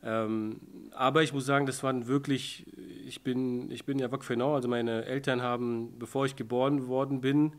Ähm, 0.02 0.60
aber 0.92 1.22
ich 1.25 1.32
muss 1.32 1.44
sagen, 1.46 1.66
das 1.66 1.82
waren 1.82 2.06
wirklich, 2.06 2.66
ich 3.06 3.22
bin, 3.22 3.69
ich 3.70 3.84
bin 3.84 3.98
ja 3.98 4.10
Wakfenau, 4.12 4.54
also 4.54 4.69
meine 4.69 5.04
Eltern 5.06 5.42
haben, 5.42 5.98
bevor 5.98 6.25
ich 6.26 6.36
geboren 6.36 6.86
worden 6.86 7.20
bin, 7.20 7.52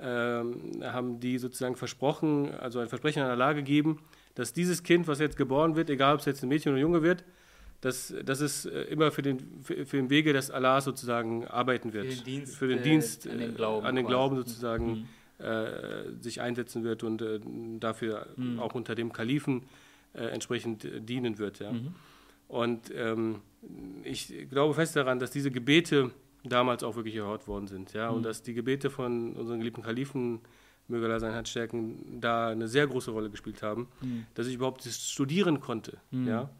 ähm, 0.00 0.82
haben 0.82 1.18
die 1.20 1.38
sozusagen 1.38 1.76
versprochen, 1.76 2.50
also 2.54 2.78
ein 2.80 2.88
Versprechen 2.88 3.22
an 3.22 3.30
Allah 3.30 3.52
gegeben, 3.54 4.00
dass 4.38 4.52
dieses 4.52 4.84
Kind, 4.84 5.08
was 5.08 5.18
jetzt 5.18 5.36
geboren 5.36 5.74
wird, 5.74 5.90
egal 5.90 6.14
ob 6.14 6.20
es 6.20 6.26
jetzt 6.26 6.42
ein 6.44 6.48
Mädchen 6.48 6.70
oder 6.70 6.78
ein 6.78 6.82
Junge 6.82 7.02
wird, 7.02 7.24
dass, 7.80 8.14
dass 8.24 8.40
es 8.40 8.66
äh, 8.66 8.82
immer 8.82 9.10
für 9.10 9.22
den, 9.22 9.38
für, 9.62 9.84
für 9.84 9.96
den 9.96 10.10
Wege 10.10 10.32
des 10.32 10.50
Allah 10.50 10.80
sozusagen 10.80 11.46
arbeiten 11.46 11.92
wird. 11.92 12.06
den 12.06 12.24
Dienst, 12.24 12.56
für 12.56 12.68
den 12.68 12.78
äh, 12.78 12.82
Dienst 12.82 13.26
an 13.28 13.38
den 13.38 13.50
äh, 13.50 13.52
Glauben 13.52 13.86
an 13.86 13.96
den. 13.96 14.06
Glauben 14.06 14.36
sozusagen 14.36 15.06
Mhm. 15.40 15.44
äh, 15.44 16.22
sich 16.22 16.40
einsetzen 16.40 16.84
wird 16.84 17.02
und 17.02 17.20
äh, 17.22 17.40
dafür 17.80 18.28
Mhm. 18.36 18.60
auch 18.60 18.74
unter 18.74 18.94
dem 18.94 19.12
Kalifen 19.12 19.62
entsprechend 20.14 20.88
dienen 21.08 21.38
wird. 21.38 21.58
Ja. 21.60 21.70
Mhm. 21.72 21.94
Und 22.48 22.90
ähm, 22.94 23.40
ich 24.04 24.32
glaube 24.50 24.72
fest 24.74 24.96
daran, 24.96 25.18
dass 25.20 25.30
diese 25.30 25.50
Gebete 25.50 26.10
damals 26.44 26.82
auch 26.82 26.96
wirklich 26.96 27.14
erhört 27.16 27.46
worden 27.46 27.66
sind. 27.68 27.92
Ja? 27.92 28.10
Mhm. 28.10 28.16
Und 28.16 28.22
dass 28.24 28.42
die 28.42 28.54
Gebete 28.54 28.88
von 28.90 29.34
unseren 29.34 29.58
geliebten 29.58 29.82
Kalifen, 29.82 30.40
möge 30.88 31.06
Allah 31.06 31.20
sein 31.20 31.32
Herz 31.32 31.50
stärken, 31.50 32.18
da 32.20 32.48
eine 32.48 32.66
sehr 32.68 32.86
große 32.86 33.10
Rolle 33.10 33.30
gespielt 33.30 33.62
haben, 33.62 33.88
Mhm. 34.00 34.26
dass 34.34 34.46
ich 34.46 34.54
überhaupt 34.54 34.84
das 34.86 35.10
studieren 35.10 35.60
konnte. 35.60 35.98
Mhm. 36.10 36.26
Ja? 36.28 36.50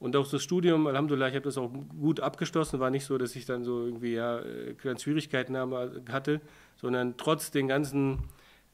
Und 0.00 0.14
auch 0.14 0.28
das 0.30 0.42
Studium, 0.42 0.86
Alhamdulillah, 0.86 1.28
ich 1.28 1.34
habe 1.34 1.44
das 1.44 1.58
auch 1.58 1.72
gut 1.98 2.20
abgeschlossen, 2.20 2.78
war 2.78 2.90
nicht 2.90 3.04
so, 3.04 3.18
dass 3.18 3.34
ich 3.34 3.46
dann 3.46 3.64
so 3.64 3.84
irgendwie 3.84 4.12
ja, 4.14 4.38
äh, 4.40 4.74
kleine 4.74 4.98
Schwierigkeiten 5.00 5.56
habe- 5.56 6.02
hatte, 6.10 6.40
sondern 6.76 7.16
trotz 7.16 7.50
den 7.50 7.66
ganzen, 7.66 8.18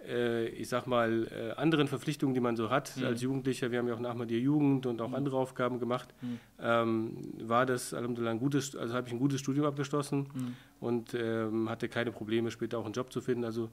äh, 0.07 0.49
ich 0.49 0.69
sag 0.69 0.87
mal, 0.87 1.27
äh, 1.33 1.53
anderen 1.59 1.89
Verpflichtungen, 1.89 2.35
die 2.35 2.41
man 2.41 2.57
so 2.57 2.69
hat 2.69 2.95
Mhm. 2.99 3.05
als 3.07 3.23
Jugendlicher, 3.23 3.71
wir 3.71 3.79
haben 3.79 3.89
ja 3.89 3.95
auch 3.95 4.01
nach 4.01 4.15
der 4.27 4.39
Jugend 4.39 4.85
und 4.85 5.01
auch 5.01 5.15
andere 5.15 5.39
Aufgaben 5.39 5.79
gemacht, 5.81 6.13
Mhm. 6.21 6.41
ähm, 6.61 7.17
war 7.41 7.65
das 7.65 7.95
Alhamdulillah 7.95 8.33
ein 8.33 8.39
gutes, 8.39 8.77
also 8.77 8.93
habe 8.93 9.07
ich 9.07 9.13
ein 9.15 9.19
gutes 9.19 9.41
Studium 9.41 9.65
abgeschlossen 9.65 10.29
Mhm. 10.35 10.57
und 10.81 11.15
ähm, 11.15 11.71
hatte 11.71 11.89
keine 11.89 12.13
Probleme, 12.13 12.51
später 12.51 12.77
auch 12.79 12.85
einen 12.85 12.93
Job 12.93 13.11
zu 13.11 13.23
finden. 13.23 13.45
Also 13.45 13.71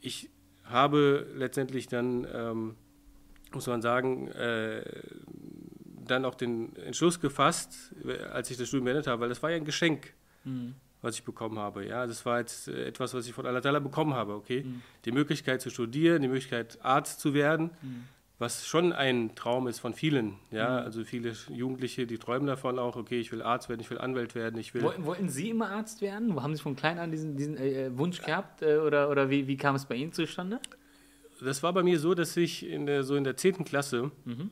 ich 0.00 0.30
habe 0.70 1.26
letztendlich 1.34 1.88
dann, 1.88 2.26
ähm, 2.32 2.74
muss 3.52 3.66
man 3.66 3.82
sagen, 3.82 4.28
äh, 4.28 4.82
dann 6.06 6.24
auch 6.24 6.34
den 6.34 6.74
Entschluss 6.76 7.20
gefasst, 7.20 7.94
als 8.32 8.50
ich 8.50 8.56
das 8.56 8.68
Studium 8.68 8.84
beendet 8.86 9.06
habe, 9.06 9.22
weil 9.22 9.28
das 9.28 9.42
war 9.42 9.50
ja 9.50 9.56
ein 9.56 9.64
Geschenk, 9.64 10.12
Mhm. 10.44 10.74
was 11.02 11.14
ich 11.16 11.24
bekommen 11.24 11.58
habe. 11.58 11.86
Ja, 11.86 12.06
das 12.06 12.24
war 12.26 12.38
jetzt 12.40 12.68
äh, 12.68 12.84
etwas, 12.86 13.14
was 13.14 13.26
ich 13.26 13.32
von 13.32 13.46
Allah 13.46 13.60
Ta'ala 13.60 13.80
bekommen 13.80 14.14
habe, 14.14 14.34
okay? 14.34 14.62
Mhm. 14.64 14.82
Die 15.04 15.12
Möglichkeit 15.12 15.60
zu 15.60 15.70
studieren, 15.70 16.22
die 16.22 16.28
Möglichkeit 16.28 16.78
Arzt 16.82 17.20
zu 17.20 17.34
werden, 17.34 17.70
Mhm. 17.82 18.04
Was 18.40 18.66
schon 18.66 18.92
ein 18.92 19.34
Traum 19.34 19.68
ist 19.68 19.78
von 19.80 19.92
vielen. 19.94 20.34
Ja, 20.50 20.80
Mhm. 20.80 20.84
also 20.86 21.04
viele 21.04 21.32
Jugendliche, 21.50 22.06
die 22.06 22.18
träumen 22.18 22.46
davon 22.46 22.78
auch, 22.78 22.96
okay, 22.96 23.20
ich 23.20 23.30
will 23.32 23.42
Arzt 23.42 23.68
werden, 23.68 23.80
ich 23.80 23.90
will 23.90 23.98
Anwalt 23.98 24.34
werden, 24.34 24.58
ich 24.58 24.72
will. 24.74 24.82
Wollten, 24.82 25.28
Sie 25.28 25.50
immer 25.50 25.68
Arzt 25.70 26.00
werden? 26.00 26.42
Haben 26.42 26.56
Sie 26.56 26.62
von 26.62 26.74
klein 26.74 26.98
an 26.98 27.10
diesen, 27.10 27.36
diesen 27.36 27.56
äh, 27.58 27.96
Wunsch 27.96 28.22
gehabt 28.22 28.62
äh, 28.62 28.78
oder, 28.78 29.10
oder 29.10 29.28
wie, 29.30 29.46
wie 29.46 29.56
kam 29.56 29.74
es 29.76 29.84
bei 29.84 29.94
Ihnen 29.94 30.12
zustande? 30.12 30.58
Das 31.42 31.62
war 31.62 31.72
bei 31.72 31.82
mir 31.82 31.98
so, 31.98 32.14
dass 32.14 32.36
ich 32.36 32.66
in 32.66 32.86
der, 32.86 33.02
so 33.04 33.14
in 33.14 33.24
der 33.24 33.36
10. 33.36 33.64
Klasse 33.64 34.10
Mhm. 34.24 34.50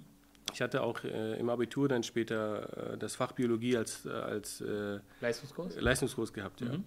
ich 0.53 0.61
hatte 0.63 0.83
auch 0.83 1.03
äh, 1.05 1.39
im 1.39 1.49
Abitur 1.51 1.89
dann 1.89 2.03
später 2.03 2.93
äh, 2.95 2.99
das 2.99 3.17
Fach 3.17 3.33
Biologie 3.33 3.77
als, 3.77 4.05
äh, 4.07 4.11
als 4.11 4.61
äh, 4.61 4.99
Leistungskurs? 5.21 5.81
Leistungskurs 5.81 6.33
gehabt, 6.33 6.61
ja. 6.61 6.69
Mhm. 6.73 6.85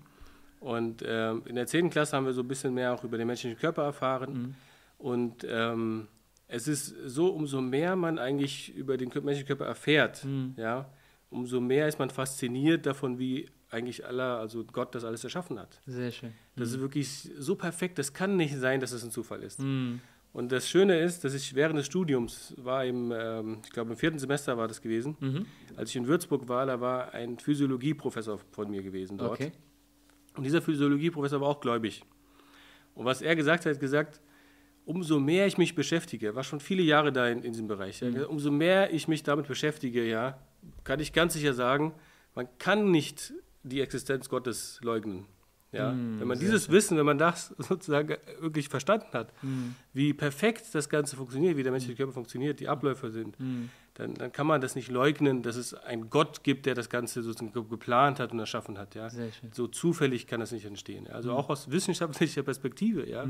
Und 0.60 1.04
ähm, 1.04 1.42
in 1.46 1.56
der 1.56 1.66
10. 1.66 1.90
Klasse 1.90 2.16
haben 2.16 2.26
wir 2.28 2.34
so 2.34 2.42
ein 2.42 2.48
bisschen 2.48 2.74
mehr 2.76 2.94
auch 2.94 3.04
über 3.04 3.18
den 3.18 3.26
menschlichen 3.26 3.58
Körper 3.60 3.84
erfahren. 3.84 4.34
Mhm. 4.34 4.56
Und 5.00 5.44
ähm, 5.50 6.08
es 6.52 6.68
ist 6.68 6.94
so, 7.06 7.28
umso 7.28 7.62
mehr 7.62 7.96
man 7.96 8.20
eigentlich 8.20 8.76
über 8.76 8.98
den 8.98 9.10
menschlichen 9.10 9.48
Körper 9.48 9.66
erfährt, 9.66 10.26
mhm. 10.26 10.54
ja, 10.58 10.92
umso 11.30 11.62
mehr 11.62 11.88
ist 11.88 11.98
man 11.98 12.10
fasziniert 12.10 12.86
davon, 12.86 13.18
wie 13.20 13.50
eigentlich 13.70 14.06
aller, 14.06 14.38
also 14.38 14.66
Gott 14.66 14.94
das 14.94 15.06
alles 15.06 15.24
erschaffen 15.24 15.58
hat. 15.58 15.80
Sehr 15.86 16.12
schön. 16.12 16.34
Das 16.58 16.70
mhm. 16.70 16.76
ist 16.76 16.82
wirklich 16.82 17.32
so 17.38 17.56
perfekt, 17.56 17.98
das 18.00 18.14
kann 18.14 18.36
nicht 18.36 18.56
sein, 18.58 18.82
dass 18.82 18.92
es 18.92 19.02
ein 19.04 19.12
Zufall 19.12 19.42
ist. 19.44 19.60
Mhm. 19.60 20.02
Und 20.34 20.52
das 20.52 20.70
Schöne 20.70 21.00
ist, 21.00 21.24
dass 21.24 21.34
ich 21.34 21.56
während 21.56 21.80
des 21.80 21.86
Studiums 21.86 22.54
war 22.58 22.86
im, 22.86 23.14
ähm, 23.16 23.60
ich 23.64 23.72
glaube 23.72 23.92
im 23.92 23.98
vierten 23.98 24.20
Semester 24.20 24.58
war 24.58 24.68
das 24.68 24.82
gewesen, 24.82 25.16
mhm. 25.22 25.46
als 25.78 25.90
ich 25.90 25.96
in 25.96 26.08
Würzburg 26.08 26.50
war, 26.50 26.66
da 26.66 26.82
war 26.82 27.14
ein 27.14 27.40
Physiologieprofessor 27.40 28.40
von 28.52 28.70
mir 28.70 28.84
gewesen 28.84 29.18
dort. 29.18 29.40
Okay. 29.40 29.52
Und 30.36 30.44
dieser 30.44 30.62
Physiologieprofessor 30.62 31.40
war 31.40 31.48
auch 31.48 31.62
gläubig. 31.62 32.04
Und 32.94 33.06
was 33.06 33.22
er 33.22 33.38
gesagt 33.38 33.66
hat, 33.66 33.74
hat 33.74 33.80
gesagt, 33.80 34.22
umso 34.86 35.20
mehr 35.20 35.48
ich 35.48 35.58
mich 35.58 35.76
beschäftige, 35.76 36.36
war 36.36 36.44
schon 36.44 36.60
viele 36.60 36.84
Jahre 36.84 37.12
da 37.12 37.28
in, 37.28 37.44
in 37.44 37.54
diesem 37.54 37.68
Bereich, 37.68 38.02
mhm. 38.02 38.24
umso 38.30 38.52
mehr 38.52 38.94
ich 38.94 39.08
mich 39.08 39.24
damit 39.24 39.48
beschäftige, 39.48 40.04
ja, 40.04 40.38
kann 40.84 41.00
ich 41.00 41.14
ganz 41.14 41.34
sicher 41.34 41.54
sagen, 41.54 41.94
man 42.36 42.48
kann 42.58 42.92
nicht 42.92 43.34
die 43.64 43.82
Existenz 43.82 44.30
Gottes 44.30 44.80
leugnen. 44.82 45.26
Ja? 45.72 45.94
Mm, 45.94 46.20
wenn 46.20 46.28
man 46.28 46.40
dieses 46.40 46.66
schön. 46.66 46.74
Wissen, 46.74 46.98
wenn 46.98 47.06
man 47.06 47.18
das 47.18 47.48
sozusagen 47.58 48.18
wirklich 48.40 48.68
verstanden 48.68 49.08
hat, 49.14 49.32
mm. 49.42 49.70
wie 49.94 50.14
perfekt 50.14 50.66
das 50.74 50.90
Ganze 50.90 51.16
funktioniert, 51.16 51.56
wie 51.58 51.64
der 51.64 51.72
menschliche 51.72 51.96
Körper 51.96 52.14
funktioniert, 52.14 52.60
die 52.60 52.68
Abläufe 52.68 53.10
sind, 53.10 53.40
mm. 53.40 53.70
dann, 53.94 54.14
dann, 54.16 54.32
kann 54.32 54.48
man 54.48 54.60
das 54.60 54.76
nicht 54.76 54.90
leugnen, 54.90 55.44
dass 55.44 55.56
es 55.56 55.74
einen 55.74 56.10
Gott 56.10 56.44
gibt, 56.44 56.66
der 56.66 56.76
das 56.76 56.90
Ganze 56.90 57.22
sozusagen 57.22 57.70
geplant 57.70 58.20
hat 58.20 58.34
und 58.34 58.40
erschaffen 58.40 58.78
hat. 58.78 58.96
Ja? 58.96 59.10
So 59.54 59.68
zufällig 59.68 60.28
kann 60.28 60.42
das 60.42 60.52
nicht 60.52 60.66
entstehen. 60.66 61.08
Also 61.08 61.32
mm. 61.32 61.36
auch 61.36 61.50
aus 61.50 61.72
wissenschaftlicher 61.72 62.44
Perspektive. 62.44 63.10
Ja? 63.10 63.26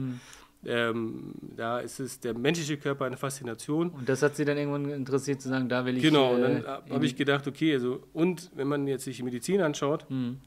Ähm, 0.63 1.33
da 1.41 1.79
ist 1.79 1.99
es 1.99 2.19
der 2.19 2.37
menschliche 2.37 2.77
Körper 2.77 3.05
eine 3.05 3.17
Faszination. 3.17 3.89
Und 3.89 4.07
das 4.07 4.21
hat 4.21 4.35
Sie 4.35 4.45
dann 4.45 4.57
irgendwann 4.57 4.89
interessiert 4.89 5.41
zu 5.41 5.49
sagen, 5.49 5.67
da 5.67 5.85
will 5.85 5.97
ich. 5.97 6.03
Genau, 6.03 6.35
und 6.35 6.41
dann 6.41 6.63
äh, 6.63 6.91
habe 6.91 7.05
ich 7.05 7.15
gedacht, 7.15 7.47
okay, 7.47 7.73
also 7.73 8.03
und 8.13 8.51
wenn 8.55 8.67
man 8.67 8.87
jetzt 8.87 9.05
sich 9.05 9.17
die 9.17 9.23
Medizin 9.23 9.61
anschaut, 9.61 10.05
mhm 10.09 10.37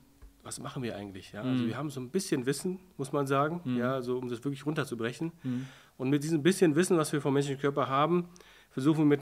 was 0.45 0.61
machen 0.61 0.83
wir 0.83 0.95
eigentlich? 0.95 1.33
Ja? 1.33 1.43
Also 1.43 1.65
mhm. 1.65 1.69
wir 1.69 1.77
haben 1.77 1.91
so 1.91 2.01
ein 2.01 2.11
bisschen 2.11 2.47
Wissen, 2.47 2.79
muss 2.97 3.13
man 3.13 3.27
sagen, 3.27 3.61
mhm. 3.65 3.79
ja, 3.79 4.03
so, 4.03 4.19
um 4.19 4.29
das 4.29 4.45
wirklich 4.45 4.65
runterzubrechen. 4.67 5.33
Mhm. 5.43 5.67
Und 5.97 6.11
mit 6.11 6.23
diesem 6.23 6.43
bisschen 6.43 6.75
Wissen, 6.77 6.97
was 6.99 7.13
wir 7.13 7.21
vom 7.21 7.35
menschlichen 7.35 7.61
Körper 7.61 7.89
haben, 7.89 8.29
versuchen 8.71 9.09
wir 9.09 9.17
mit 9.17 9.21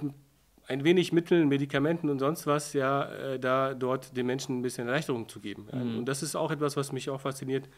ein 0.69 0.85
wenig 0.85 1.13
Mitteln, 1.13 1.49
Medikamenten 1.49 2.09
und 2.09 2.19
sonst 2.19 2.47
was, 2.47 2.73
ja, 2.73 3.05
äh, 3.05 3.39
da 3.39 3.75
dort 3.75 4.17
den 4.17 4.27
Menschen 4.27 4.59
ein 4.59 4.63
bisschen 4.63 4.87
Erleichterung 4.87 5.29
zu 5.29 5.41
geben. 5.41 5.67
Ja? 5.73 5.79
Mhm. 5.79 5.99
Und 5.99 6.07
das 6.07 6.23
ist 6.23 6.37
auch 6.37 6.51
etwas, 6.51 6.77
was 6.77 6.93
mich 6.93 7.09
auch 7.09 7.21
fasziniert, 7.21 7.69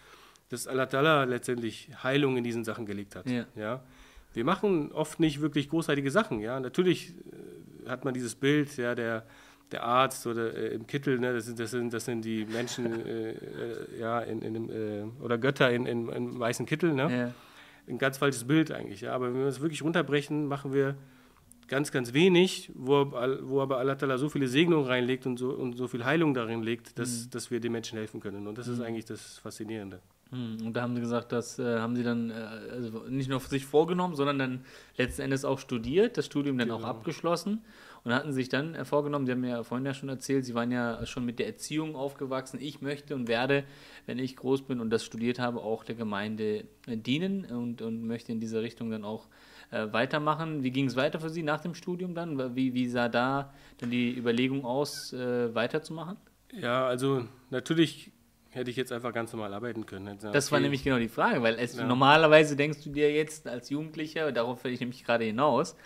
dass 0.55 0.67
Allah 0.67 0.85
Ta'ala 0.85 1.25
letztendlich 1.25 1.91
Heilung 2.03 2.37
in 2.37 2.45
diesen 2.45 2.65
Sachen 2.65 2.87
gelegt 2.87 3.17
hat. 3.17 3.29
Ja. 3.29 3.45
ja? 3.57 3.83
Wir 4.33 4.45
machen 4.45 4.93
oft 4.93 5.21
nicht 5.21 5.41
wirklich 5.41 5.69
großartige 5.69 6.11
Sachen. 6.11 6.41
Ja? 6.41 6.59
Natürlich 6.61 7.15
äh, 7.85 7.89
hat 7.89 8.05
man 8.05 8.15
dieses 8.15 8.35
Bild, 8.35 8.77
ja, 8.77 8.95
der 8.95 9.25
der 9.73 9.83
Arzt 9.83 10.27
oder 10.27 10.55
äh, 10.55 10.69
im 10.69 10.87
Kittel, 10.87 11.19
ne, 11.19 11.33
das, 11.33 11.47
sind, 11.47 11.59
das, 11.59 11.71
sind, 11.71 11.93
das 11.93 12.05
sind 12.05 12.25
die 12.25 12.45
Menschen 12.45 13.07
äh, 13.07 13.31
äh, 13.31 13.99
ja, 13.99 14.21
in, 14.21 14.43
in 14.43 14.71
äh, 14.71 15.05
oder 15.23 15.37
Götter 15.39 15.71
in, 15.71 15.87
in, 15.87 16.09
in, 16.09 16.39
weißen 16.39 16.67
Kittel. 16.67 16.95
Ne? 16.95 17.11
Ja. 17.11 17.35
Ein 17.87 17.99
ganz 17.99 18.19
falsches 18.19 18.45
Bild 18.45 18.71
eigentlich. 18.71 19.03
Ja? 19.03 19.13
Aber 19.13 19.27
wenn 19.33 19.41
wir 19.41 19.47
es 19.47 19.61
wirklich 19.61 19.83
runterbrechen, 19.83 20.47
machen 20.47 20.73
wir 20.73 20.97
ganz, 21.67 21.91
ganz 21.91 22.13
wenig, 22.13 22.71
wo, 22.75 23.11
wo 23.43 23.61
aber 23.61 23.79
Allah 23.79 24.19
so 24.19 24.29
viele 24.29 24.49
Segnungen 24.49 24.87
reinlegt 24.87 25.27
und 25.27 25.39
so, 25.39 25.51
und 25.51 25.77
so 25.77 25.89
viel 25.89 26.05
Heilung 26.05 26.35
darin 26.35 26.63
legt, 26.63 26.99
dass, 26.99 27.25
mhm. 27.25 27.31
dass 27.31 27.51
wir 27.51 27.61
den 27.61 27.73
Menschen 27.73 27.99
helfen 27.99 28.21
können. 28.21 28.47
Und 28.47 28.59
das 28.59 28.67
mhm. 28.67 28.75
ist 28.75 28.81
eigentlich 28.81 29.07
das 29.07 29.39
Faszinierende. 29.39 30.01
Mhm. 30.31 30.67
Und 30.67 30.73
da 30.75 30.83
haben 30.83 30.95
Sie 30.95 31.01
gesagt, 31.01 31.33
das 31.33 31.59
äh, 31.59 31.79
haben 31.79 31.97
Sie 31.97 32.03
dann 32.03 32.31
äh, 32.31 32.35
also 32.73 33.05
nicht 33.09 33.29
nur 33.29 33.41
für 33.41 33.51
sich 33.51 33.67
vorgenommen, 33.67 34.15
sondern 34.15 34.39
dann 34.39 34.65
letzten 34.97 35.23
Endes 35.23 35.45
auch 35.45 35.59
studiert, 35.59 36.17
das 36.17 36.27
Studium 36.27 36.59
dann 36.59 36.69
genau. 36.69 36.81
auch 36.81 36.85
abgeschlossen 36.85 37.63
und 38.05 38.13
hatten 38.13 38.33
sich 38.33 38.49
dann 38.49 38.75
äh, 38.75 38.85
vorgenommen, 38.85 39.27
Sie 39.27 39.33
haben 39.33 39.45
ja 39.45 39.63
vorhin 39.63 39.87
ja 39.87 39.95
schon 39.95 40.09
erzählt, 40.09 40.45
Sie 40.45 40.55
waren 40.55 40.71
ja 40.71 41.05
schon 41.07 41.25
mit 41.25 41.39
der 41.39 41.47
Erziehung 41.47 41.97
aufgewachsen. 41.97 42.59
Ich 42.61 42.81
möchte 42.83 43.15
und 43.15 43.29
werde, 43.29 43.65
wenn 44.07 44.19
ich 44.19 44.37
groß 44.37 44.63
bin 44.63 44.81
und 44.81 44.91
das 44.91 45.05
studiert 45.05 45.39
habe, 45.39 45.61
auch 45.61 45.85
der 45.85 45.95
Gemeinde 45.95 46.65
äh, 46.87 46.97
dienen 46.97 47.45
und, 47.47 47.83
und 47.83 48.07
möchte 48.07 48.33
in 48.33 48.41
dieser 48.41 48.63
Richtung 48.63 48.91
dann 48.91 49.05
auch 49.05 49.29
äh, 49.71 49.93
weitermachen. 49.93 50.63
Wie 50.63 50.71
ging 50.71 50.87
es 50.87 50.97
weiter 50.97 51.21
für 51.21 51.31
Sie 51.31 51.43
nach 51.43 51.61
dem 51.61 51.75
Studium 51.75 52.15
dann? 52.15 52.55
Wie, 52.55 52.75
wie 52.75 52.89
sah 52.89 53.09
da 53.09 53.53
dann 53.79 53.91
die 53.91 54.17
Überlegung 54.17 54.65
aus, 54.65 55.13
äh, 55.13 55.55
weiterzumachen? 55.55 56.17
Ja, 56.53 56.87
also 56.87 57.25
natürlich 57.51 58.13
hätte 58.55 58.71
ich 58.71 58.77
jetzt 58.77 58.93
einfach 58.93 59.13
ganz 59.13 59.33
normal 59.33 59.53
arbeiten 59.53 59.87
können. 59.87 60.17
Gesagt, 60.17 60.35
das 60.35 60.53
war 60.53 60.61
nämlich 60.61 60.85
genau 60.85 60.99
die 60.99 61.09
Frage, 61.09 61.43
weil 61.43 61.55
es, 61.59 61.77
ja. 61.77 61.85
normalerweise 61.85 62.57
denkst 62.57 62.83
du 62.85 62.91
dir 62.91 63.13
jetzt 63.13 63.47
als 63.49 63.71
Jugendlicher, 63.71 64.33
darauf 64.33 64.65
will 64.65 64.73
ich 64.73 64.81
nämlich 64.81 65.05
gerade 65.05 65.25
hinaus, 65.25 65.77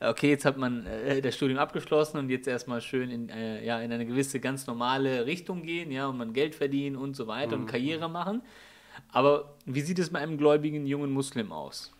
okay, 0.00 0.28
jetzt 0.30 0.44
hat 0.44 0.56
man 0.56 0.86
äh, 0.86 1.20
das 1.22 1.36
Studium 1.36 1.58
abgeschlossen 1.58 2.18
und 2.18 2.28
jetzt 2.28 2.46
erstmal 2.46 2.80
schön 2.80 3.10
in, 3.10 3.28
äh, 3.28 3.64
ja, 3.64 3.80
in 3.80 3.92
eine 3.92 4.06
gewisse 4.06 4.40
ganz 4.40 4.66
normale 4.66 5.26
Richtung 5.26 5.62
gehen, 5.62 5.90
ja, 5.90 6.08
und 6.08 6.18
man 6.18 6.32
Geld 6.32 6.54
verdienen 6.54 6.96
und 6.96 7.16
so 7.16 7.26
weiter 7.26 7.56
mhm. 7.56 7.62
und 7.62 7.68
Karriere 7.68 8.08
machen. 8.08 8.42
Aber 9.08 9.56
wie 9.64 9.80
sieht 9.80 9.98
es 9.98 10.10
bei 10.10 10.18
einem 10.18 10.38
gläubigen 10.38 10.86
jungen 10.86 11.10
Muslim 11.10 11.52
aus? 11.52 11.92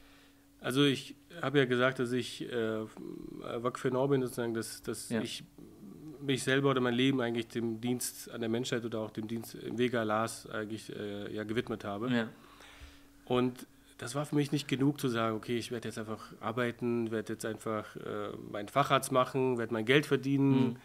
Also 0.61 0.85
ich 0.85 1.15
habe 1.43 1.59
ja 1.59 1.65
gesagt, 1.65 1.99
dass 1.99 2.13
ich 2.13 2.51
äh, 2.51 2.81
Wakfenor 3.63 4.09
bin, 4.09 4.23
sozusagen, 4.23 4.55
dass, 4.55 4.83
dass 4.83 5.11
ja. 5.11 5.21
ich 5.21 5.45
mich 6.27 6.43
selber 6.43 6.71
oder 6.71 6.81
mein 6.81 6.95
Leben 6.95 7.21
eigentlich 7.21 7.49
dem 7.49 7.81
Dienst 7.81 8.31
an 8.31 8.41
der 8.41 8.51
Menschheit 8.51 8.85
oder 8.85 9.01
auch 9.01 9.11
dem 9.11 9.29
Dienst 9.29 9.55
im 9.55 9.79
Wege 9.79 10.01
Allahs 10.01 10.49
eigentlich 10.51 10.95
äh, 10.95 11.33
ja, 11.33 11.45
gewidmet 11.45 11.85
habe. 11.85 12.11
Ja. 12.11 12.29
Und 13.25 13.67
das 13.99 14.15
war 14.15 14.27
für 14.27 14.35
mich 14.35 14.53
nicht 14.53 14.69
genug 14.69 15.01
zu 15.01 15.09
sagen, 15.09 15.37
okay, 15.37 15.57
ich 15.57 15.71
werde 15.71 15.89
jetzt 15.89 15.99
einfach 15.99 16.33
arbeiten, 16.41 17.11
werde 17.11 17.33
jetzt 17.33 17.47
einfach 17.47 17.97
äh, 17.97 18.29
meinen 18.51 18.69
Facharzt 18.69 19.11
machen, 19.11 19.59
werde 19.59 19.73
mein 19.73 19.87
Geld 19.87 20.05
verdienen, 20.05 20.65
mhm. 20.65 20.77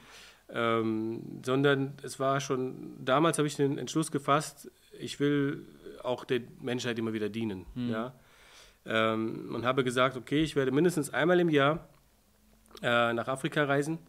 ähm, 0.49 1.21
sondern 1.43 1.93
es 2.03 2.19
war 2.19 2.39
schon, 2.39 2.95
damals 3.03 3.37
habe 3.37 3.47
ich 3.47 3.55
den 3.55 3.77
Entschluss 3.77 4.11
gefasst, 4.11 4.71
ich 4.97 5.19
will 5.19 5.65
auch 6.03 6.23
der 6.23 6.41
Menschheit 6.61 6.97
immer 6.99 7.13
wieder 7.13 7.29
dienen. 7.29 7.65
Mhm. 7.75 7.89
Ja? 7.89 8.13
Ähm, 8.85 9.53
und 9.53 9.65
habe 9.65 9.83
gesagt, 9.83 10.15
okay, 10.15 10.41
ich 10.41 10.55
werde 10.55 10.71
mindestens 10.71 11.09
einmal 11.09 11.39
im 11.39 11.49
Jahr 11.49 11.89
äh, 12.81 13.13
nach 13.13 13.27
Afrika 13.27 13.65
reisen 13.65 13.99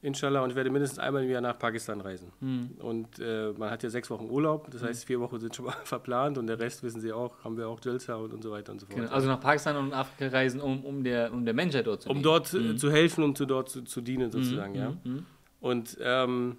Inshallah, 0.00 0.42
und 0.42 0.50
ich 0.50 0.56
werde 0.56 0.70
mindestens 0.70 1.00
einmal 1.00 1.24
im 1.24 1.30
Jahr 1.30 1.40
nach 1.40 1.58
Pakistan 1.58 2.00
reisen. 2.00 2.30
Mhm. 2.40 2.70
Und 2.78 3.18
äh, 3.18 3.52
man 3.58 3.70
hat 3.70 3.82
ja 3.82 3.90
sechs 3.90 4.08
Wochen 4.10 4.30
Urlaub, 4.30 4.70
das 4.70 4.82
heißt, 4.82 5.04
vier 5.04 5.18
Wochen 5.18 5.40
sind 5.40 5.56
schon 5.56 5.64
mal 5.64 5.74
verplant 5.84 6.38
und 6.38 6.46
der 6.46 6.60
Rest, 6.60 6.84
wissen 6.84 7.00
Sie 7.00 7.12
auch, 7.12 7.42
haben 7.42 7.56
wir 7.56 7.68
auch 7.68 7.80
Jalsa 7.84 8.14
und, 8.14 8.32
und 8.32 8.42
so 8.42 8.52
weiter 8.52 8.70
und 8.70 8.80
so 8.80 8.86
fort. 8.86 9.00
Genau. 9.00 9.10
Also 9.10 9.26
nach 9.26 9.40
Pakistan 9.40 9.76
und 9.76 9.92
Afrika 9.92 10.28
reisen, 10.36 10.60
um, 10.60 10.84
um, 10.84 11.02
der, 11.02 11.32
um 11.32 11.44
der 11.44 11.54
Menschheit 11.54 11.88
dort 11.88 12.02
zu 12.02 12.08
dienen. 12.08 12.18
Um 12.18 12.22
dort 12.22 12.52
mhm. 12.52 12.78
zu 12.78 12.92
helfen, 12.92 13.24
um 13.24 13.34
zu, 13.34 13.44
dort 13.44 13.70
zu, 13.70 13.82
zu 13.82 14.00
dienen, 14.00 14.30
sozusagen, 14.30 14.74
mhm. 14.74 14.78
ja. 14.78 14.96
Hm. 15.02 15.26
Und 15.60 15.98
ähm, 16.00 16.58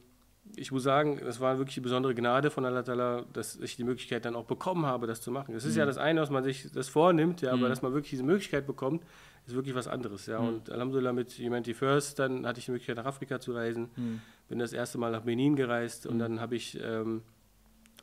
ich 0.58 0.74
muss 0.74 0.84
sagen, 0.84 1.22
das 1.24 1.40
war 1.40 1.58
wirklich 1.58 1.78
eine 1.78 1.84
besondere 1.84 2.14
Gnade 2.16 2.50
von 2.50 2.66
Allah 2.66 2.82
Ta'ala, 2.82 3.24
dass 3.32 3.56
ich 3.58 3.78
die 3.78 3.86
Möglichkeit 3.86 4.26
dann 4.26 4.36
auch 4.36 4.46
bekommen 4.46 4.86
habe, 4.86 5.08
das 5.08 5.22
zu 5.22 5.32
machen. 5.32 5.54
Das 5.54 5.64
ist 5.64 5.78
ja 5.78 5.84
hm. 5.84 5.88
das 5.88 5.98
eine, 5.98 6.20
was 6.20 6.30
man 6.30 6.44
sich 6.44 6.70
das 6.74 6.90
vornimmt, 6.90 7.42
ja, 7.42 7.52
aber 7.52 7.64
hm. 7.64 7.70
dass 7.70 7.82
man 7.82 7.94
wirklich 7.94 8.10
diese 8.10 8.24
Möglichkeit 8.24 8.68
bekommt, 8.68 9.04
ist 9.50 9.56
wirklich 9.56 9.76
was 9.76 9.88
anderes. 9.88 10.26
Ja. 10.26 10.42
Mhm. 10.42 10.48
Und 10.48 10.72
Alhamdulillah 10.72 11.14
mit 11.14 11.32
Humanity 11.32 11.74
First, 11.74 12.20
dann 12.20 12.46
hatte 12.46 12.60
ich 12.60 12.66
die 12.66 12.72
Möglichkeit 12.72 12.98
nach 12.98 13.06
Afrika 13.06 13.40
zu 13.40 13.54
reisen, 13.54 13.90
mhm. 13.96 14.22
bin 14.48 14.60
das 14.60 14.74
erste 14.74 14.98
Mal 14.98 15.12
nach 15.12 15.22
Benin 15.22 15.56
gereist 15.56 16.06
und 16.06 16.16
mhm. 16.16 16.20
dann 16.20 16.42
habe 16.42 16.56
ich 16.56 16.80
ähm, 16.82 17.22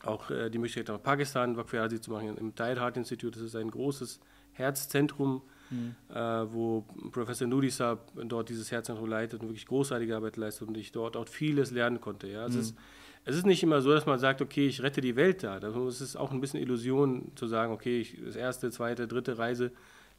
auch 0.05 0.31
äh, 0.31 0.51
die 0.51 0.59
Möglichkeit 0.59 0.89
nach 0.89 1.03
Pakistan 1.03 1.57
Wakfi 1.57 2.01
zu 2.01 2.11
machen 2.11 2.37
im 2.37 2.55
Tide 2.55 2.81
Heart 2.81 2.97
Institute. 2.97 3.39
Das 3.39 3.47
ist 3.47 3.57
ein 3.57 3.71
großes 3.71 4.21
Herzzentrum, 4.53 5.43
mhm. 5.71 5.95
äh, 6.15 6.15
wo 6.17 6.85
Professor 7.13 7.47
Nudi 7.47 7.71
Saab 7.71 8.13
dort 8.15 8.49
dieses 8.49 8.71
Herzzentrum 8.71 9.09
leitet 9.09 9.41
und 9.41 9.49
wirklich 9.49 9.67
großartige 9.67 10.17
Arbeit 10.17 10.37
leistet 10.37 10.69
und 10.69 10.77
ich 10.77 10.93
dort 10.93 11.17
auch 11.17 11.29
vieles 11.29 11.71
lernen 11.71 12.01
konnte. 12.01 12.29
Ja. 12.29 12.47
Es, 12.47 12.55
mhm. 12.55 12.61
ist, 12.61 12.77
es 13.25 13.37
ist 13.37 13.47
nicht 13.47 13.63
immer 13.63 13.81
so, 13.81 13.93
dass 13.93 14.07
man 14.07 14.19
sagt, 14.19 14.41
okay, 14.41 14.67
ich 14.67 14.83
rette 14.83 15.01
die 15.01 15.17
Welt 15.17 15.43
da. 15.43 15.59
Es 15.59 16.01
ist 16.01 16.17
auch 16.17 16.31
ein 16.31 16.41
bisschen 16.41 16.61
Illusion 16.61 17.33
zu 17.35 17.47
sagen, 17.47 17.73
okay, 17.73 18.01
ich, 18.01 18.19
das 18.25 18.37
erste, 18.37 18.71
zweite, 18.71 19.09
dritte 19.09 19.39
Reise 19.39 19.73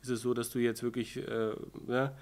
ist 0.10 0.18
es 0.18 0.22
so, 0.22 0.34
dass 0.34 0.50
du 0.50 0.60
jetzt 0.60 0.84
wirklich 0.84 1.18
äh, 1.18 1.52
ne, 1.86 2.14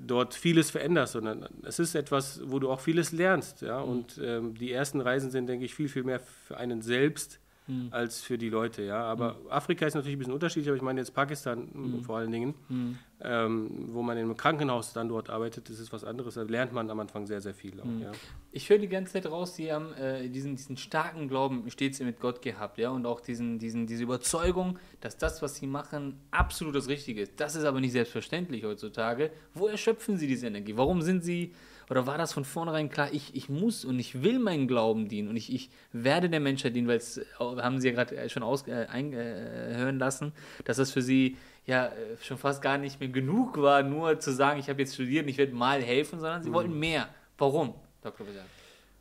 dort 0.00 0.34
vieles 0.34 0.70
veränderst, 0.70 1.14
sondern 1.14 1.46
es 1.62 1.78
ist 1.78 1.94
etwas, 1.94 2.40
wo 2.44 2.58
du 2.58 2.70
auch 2.70 2.80
vieles 2.80 3.12
lernst. 3.12 3.62
Ja? 3.62 3.80
Und 3.80 4.20
ähm, 4.22 4.54
die 4.54 4.72
ersten 4.72 5.00
Reisen 5.00 5.30
sind, 5.30 5.46
denke 5.46 5.64
ich, 5.64 5.74
viel, 5.74 5.88
viel 5.88 6.04
mehr 6.04 6.20
für 6.20 6.56
einen 6.56 6.82
selbst 6.82 7.40
mhm. 7.66 7.88
als 7.90 8.20
für 8.20 8.38
die 8.38 8.48
Leute. 8.48 8.82
Ja? 8.82 9.02
Aber 9.02 9.34
mhm. 9.34 9.50
Afrika 9.50 9.86
ist 9.86 9.94
natürlich 9.94 10.16
ein 10.16 10.18
bisschen 10.18 10.34
unterschiedlich, 10.34 10.68
aber 10.68 10.76
ich 10.76 10.82
meine 10.82 11.00
jetzt 11.00 11.14
Pakistan 11.14 11.68
mhm. 11.72 12.02
vor 12.02 12.18
allen 12.18 12.32
Dingen. 12.32 12.54
Mhm. 12.68 12.98
ähm, 13.20 13.70
wo 13.88 14.02
man 14.02 14.16
in 14.16 14.24
einem 14.24 14.36
Krankenhaus 14.36 14.92
dann 14.92 15.08
dort 15.08 15.30
arbeitet, 15.30 15.68
das 15.68 15.78
ist 15.78 15.92
was 15.92 16.04
anderes. 16.04 16.34
Da 16.34 16.42
lernt 16.42 16.72
man 16.72 16.90
am 16.90 17.00
Anfang 17.00 17.26
sehr, 17.26 17.40
sehr 17.40 17.54
viel. 17.54 17.80
Auch, 17.80 17.84
mhm. 17.84 18.02
ja. 18.02 18.12
Ich 18.52 18.68
höre 18.68 18.78
die 18.78 18.88
ganze 18.88 19.14
Zeit 19.14 19.26
raus, 19.26 19.56
Sie 19.56 19.72
haben 19.72 19.92
äh, 19.94 20.28
diesen, 20.28 20.56
diesen 20.56 20.76
starken 20.76 21.28
Glauben 21.28 21.68
stets 21.70 22.00
mit 22.00 22.20
Gott 22.20 22.42
gehabt, 22.42 22.78
ja, 22.78 22.90
und 22.90 23.06
auch 23.06 23.20
diesen, 23.20 23.58
diesen, 23.58 23.86
diese 23.86 24.02
Überzeugung, 24.02 24.78
dass 25.00 25.16
das, 25.16 25.42
was 25.42 25.56
Sie 25.56 25.66
machen, 25.66 26.20
absolut 26.30 26.74
das 26.74 26.88
Richtige 26.88 27.22
ist. 27.22 27.32
Das 27.36 27.56
ist 27.56 27.64
aber 27.64 27.80
nicht 27.80 27.92
selbstverständlich 27.92 28.64
heutzutage. 28.64 29.30
Wo 29.54 29.66
erschöpfen 29.66 30.16
Sie 30.18 30.26
diese 30.26 30.46
Energie? 30.46 30.76
Warum 30.76 31.02
sind 31.02 31.24
Sie 31.24 31.54
oder 31.90 32.06
war 32.06 32.18
das 32.18 32.32
von 32.32 32.44
vornherein 32.44 32.88
klar, 32.88 33.08
ich, 33.12 33.34
ich 33.34 33.48
muss 33.48 33.84
und 33.84 33.98
ich 33.98 34.22
will 34.22 34.38
meinen 34.38 34.68
Glauben 34.68 35.08
dienen 35.08 35.28
und 35.28 35.36
ich, 35.36 35.52
ich 35.52 35.70
werde 35.92 36.28
der 36.28 36.40
Menschheit 36.40 36.74
dienen, 36.74 36.88
weil 36.88 36.96
es, 36.96 37.18
äh, 37.18 37.24
haben 37.38 37.80
Sie 37.80 37.88
ja 37.88 37.94
gerade 37.94 38.28
schon 38.28 38.42
aus, 38.42 38.66
äh, 38.66 38.86
einhören 38.90 39.96
äh, 39.96 39.98
lassen, 39.98 40.32
dass 40.64 40.76
das 40.76 40.90
für 40.90 41.02
Sie 41.02 41.36
ja 41.66 41.86
äh, 41.86 41.92
schon 42.22 42.38
fast 42.38 42.62
gar 42.62 42.78
nicht 42.78 43.00
mehr 43.00 43.08
genug 43.08 43.60
war, 43.60 43.82
nur 43.82 44.18
zu 44.20 44.32
sagen, 44.32 44.60
ich 44.60 44.68
habe 44.68 44.80
jetzt 44.80 44.94
studiert 44.94 45.24
und 45.24 45.30
ich 45.30 45.38
werde 45.38 45.54
mal 45.54 45.82
helfen, 45.82 46.20
sondern 46.20 46.42
Sie 46.42 46.50
mhm. 46.50 46.54
wollten 46.54 46.78
mehr. 46.78 47.08
Warum, 47.38 47.74
Dr. 48.02 48.26
Besat? 48.26 48.44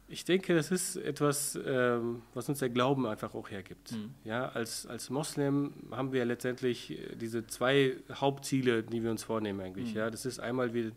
Ich 0.09 0.25
denke, 0.25 0.53
das 0.53 0.69
ist 0.69 0.97
etwas, 0.97 1.57
ähm, 1.65 2.21
was 2.33 2.47
uns 2.47 2.59
der 2.59 2.69
Glauben 2.69 3.07
einfach 3.07 3.33
auch 3.33 3.49
hergibt. 3.49 3.93
Mhm. 3.93 4.13
Ja, 4.25 4.49
als, 4.49 4.85
als 4.85 5.09
Moslem 5.09 5.73
haben 5.91 6.11
wir 6.11 6.23
letztendlich 6.25 6.99
diese 7.19 7.47
zwei 7.47 7.95
Hauptziele, 8.13 8.83
die 8.83 9.01
wir 9.01 9.09
uns 9.09 9.23
vornehmen 9.23 9.61
eigentlich. 9.61 9.91
Mhm. 9.91 9.97
Ja, 9.97 10.09
das 10.11 10.25
ist 10.25 10.39
einmal, 10.39 10.73
wir 10.73 10.91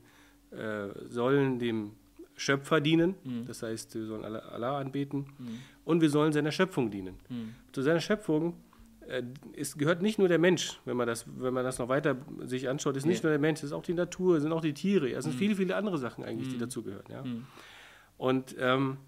äh, 0.50 0.88
sollen 1.08 1.58
dem 1.58 1.92
Schöpfer 2.36 2.80
dienen, 2.80 3.14
mhm. 3.24 3.46
das 3.46 3.62
heißt, 3.62 3.94
wir 3.94 4.06
sollen 4.06 4.24
Allah 4.24 4.78
anbeten 4.78 5.26
mhm. 5.38 5.58
und 5.84 6.00
wir 6.02 6.10
sollen 6.10 6.32
seiner 6.32 6.52
Schöpfung 6.52 6.90
dienen. 6.90 7.14
Mhm. 7.28 7.54
Zu 7.72 7.82
seiner 7.82 8.00
Schöpfung 8.00 8.54
äh, 9.08 9.22
ist, 9.52 9.78
gehört 9.78 10.02
nicht 10.02 10.18
nur 10.18 10.28
der 10.28 10.38
Mensch, 10.38 10.78
wenn 10.84 10.96
man 10.96 11.06
das, 11.06 11.24
wenn 11.38 11.54
man 11.54 11.64
das 11.64 11.78
noch 11.78 11.88
weiter 11.88 12.16
sich 12.44 12.68
anschaut, 12.68 12.96
ist 12.96 13.04
ja. 13.04 13.10
nicht 13.10 13.22
nur 13.22 13.30
der 13.30 13.38
Mensch, 13.38 13.60
es 13.60 13.64
ist 13.64 13.72
auch 13.72 13.82
die 13.82 13.94
Natur, 13.94 14.36
es 14.36 14.42
sind 14.42 14.52
auch 14.52 14.60
die 14.60 14.74
Tiere, 14.74 15.10
es 15.10 15.24
sind 15.24 15.34
mhm. 15.34 15.38
viele, 15.38 15.54
viele 15.56 15.76
andere 15.76 15.96
Sachen 15.98 16.24
eigentlich, 16.24 16.48
die 16.48 16.56
mhm. 16.56 16.60
dazugehören. 16.60 17.06
Ja? 17.10 17.24
Mhm. 17.24 17.46
Und 18.18 18.54
ähm, 18.58 18.98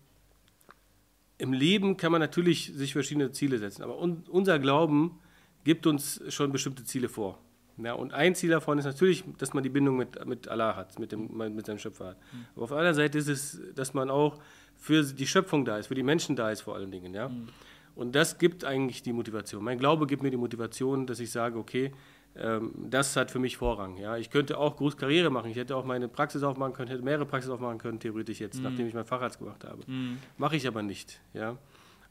im 1.37 1.53
Leben 1.53 1.97
kann 1.97 2.13
man 2.13 2.21
natürlich 2.21 2.73
sich 2.75 2.93
verschiedene 2.93 3.31
Ziele 3.33 3.59
setzen, 3.59 3.83
aber 3.83 3.99
un 3.99 4.25
unser 4.29 4.59
Glauben 4.59 5.19
gibt 5.65 5.87
uns 5.87 6.23
schon 6.29 6.51
bestimmte 6.51 6.85
Ziele 6.85 7.09
vor. 7.09 7.39
Ja, 7.83 7.93
und 7.93 8.13
ein 8.13 8.35
Ziel 8.35 8.51
davon 8.51 8.79
ist 8.79 8.85
natürlich, 8.85 9.25
dass 9.39 9.55
man 9.55 9.63
die 9.63 9.69
Bindung 9.69 9.97
mit, 9.97 10.25
mit 10.27 10.49
Allah 10.49 10.75
hat, 10.75 10.99
mit, 10.99 11.13
dem, 11.13 11.37
mit 11.37 11.67
seinem 11.67 11.79
Schöpfer 11.79 12.09
hat. 12.09 12.17
Mhm. 12.33 12.47
Aber 12.55 12.63
auf 12.65 12.69
der 12.71 12.79
anderen 12.79 12.97
Seite 12.97 13.19
ist 13.19 13.29
es, 13.29 13.61
dass 13.75 13.95
man 13.95 14.11
auch 14.11 14.39
für 14.77 15.03
die 15.05 15.27
Schöpfung 15.27 15.65
da 15.65 15.79
ist, 15.79 15.87
für 15.87 15.95
die 15.95 16.03
Menschen 16.03 16.37
da 16.37 16.51
ist 16.51 16.63
vor 16.63 16.75
allen 16.75 16.91
Dingen. 16.91 17.15
Ja? 17.15 17.29
Mhm. 17.29 17.49
Und 17.95 18.15
das 18.15 18.39
gibt 18.39 18.65
eigentlich 18.65 19.03
die 19.03 19.13
Motivation. 19.13 19.63
Mein 19.63 19.79
Glaube 19.79 20.07
gibt 20.07 20.23
mir 20.23 20.31
die 20.31 20.37
Motivation, 20.37 21.07
dass 21.07 21.21
ich 21.21 21.31
sage, 21.31 21.59
okay, 21.59 21.93
ähm, 22.37 22.73
das 22.89 23.17
hat 23.17 23.31
für 23.31 23.39
mich 23.39 23.57
Vorrang. 23.57 23.97
Ja? 23.97 24.17
Ich 24.17 24.31
könnte 24.31 24.59
auch 24.59 24.77
groß 24.77 24.97
Karriere 24.97 25.31
machen. 25.31 25.51
Ich 25.51 25.57
hätte 25.57 25.77
auch 25.77 25.85
meine 25.85 26.09
Praxis 26.09 26.43
aufmachen 26.43 26.73
können, 26.73 26.89
hätte 26.89 27.03
mehrere 27.03 27.27
Praxis 27.27 27.51
aufmachen 27.51 27.79
können, 27.79 28.01
theoretisch 28.01 28.41
jetzt, 28.41 28.59
mhm. 28.59 28.65
nachdem 28.65 28.89
ich 28.89 28.95
meinen 28.95 29.07
Facharzt 29.07 29.39
gemacht 29.39 29.65
habe. 29.65 29.83
Mhm. 29.87 30.19
Mache 30.37 30.57
ich 30.57 30.67
aber 30.67 30.83
nicht. 30.83 31.21
Ja? 31.33 31.59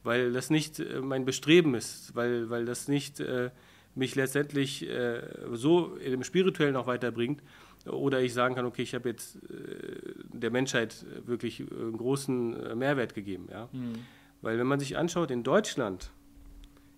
Weil 0.04 0.32
das 0.32 0.50
nicht 0.50 0.80
äh, 0.80 1.02
mein 1.02 1.26
Bestreben 1.26 1.76
ist, 1.76 2.16
weil, 2.16 2.50
weil 2.50 2.64
das 2.64 2.88
nicht... 2.88 3.20
Äh, 3.20 3.50
mich 3.98 4.16
letztendlich 4.16 4.88
äh, 4.88 5.22
so 5.54 5.96
im 5.96 6.24
Spirituellen 6.24 6.75
auch 6.75 6.88
weiterbringt. 6.88 7.42
Oder 7.86 8.22
ich 8.22 8.34
sagen 8.34 8.56
kann, 8.56 8.66
okay, 8.66 8.82
ich 8.82 8.94
habe 8.94 9.10
jetzt 9.10 9.38
äh, 9.38 10.13
der 10.34 10.51
Menschheit 10.51 11.06
wirklich 11.25 11.62
einen 11.62 11.98
großen 11.98 12.54
äh, 12.54 12.75
Mehrwert 12.75 13.13
gegeben. 13.13 13.48
Ja? 13.51 13.70
Mhm. 13.72 13.94
Weil 14.42 14.60
wenn 14.60 14.68
man 14.68 14.80
sich 14.80 14.98
anschaut, 14.98 15.32
in 15.32 15.44
Deutschland 15.44 16.12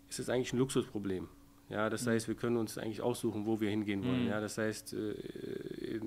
ist 0.09 0.19
es 0.19 0.29
eigentlich 0.29 0.53
ein 0.53 0.59
Luxusproblem. 0.59 1.27
Ja, 1.69 1.89
das 1.89 2.05
mhm. 2.05 2.11
heißt, 2.11 2.27
wir 2.27 2.35
können 2.35 2.57
uns 2.57 2.77
eigentlich 2.77 3.01
aussuchen, 3.01 3.45
wo 3.45 3.61
wir 3.61 3.69
hingehen 3.69 4.03
wollen. 4.03 4.23
Mhm. 4.23 4.29
Ja, 4.29 4.41
das 4.41 4.57
heißt, 4.57 4.93
äh, 4.93 5.99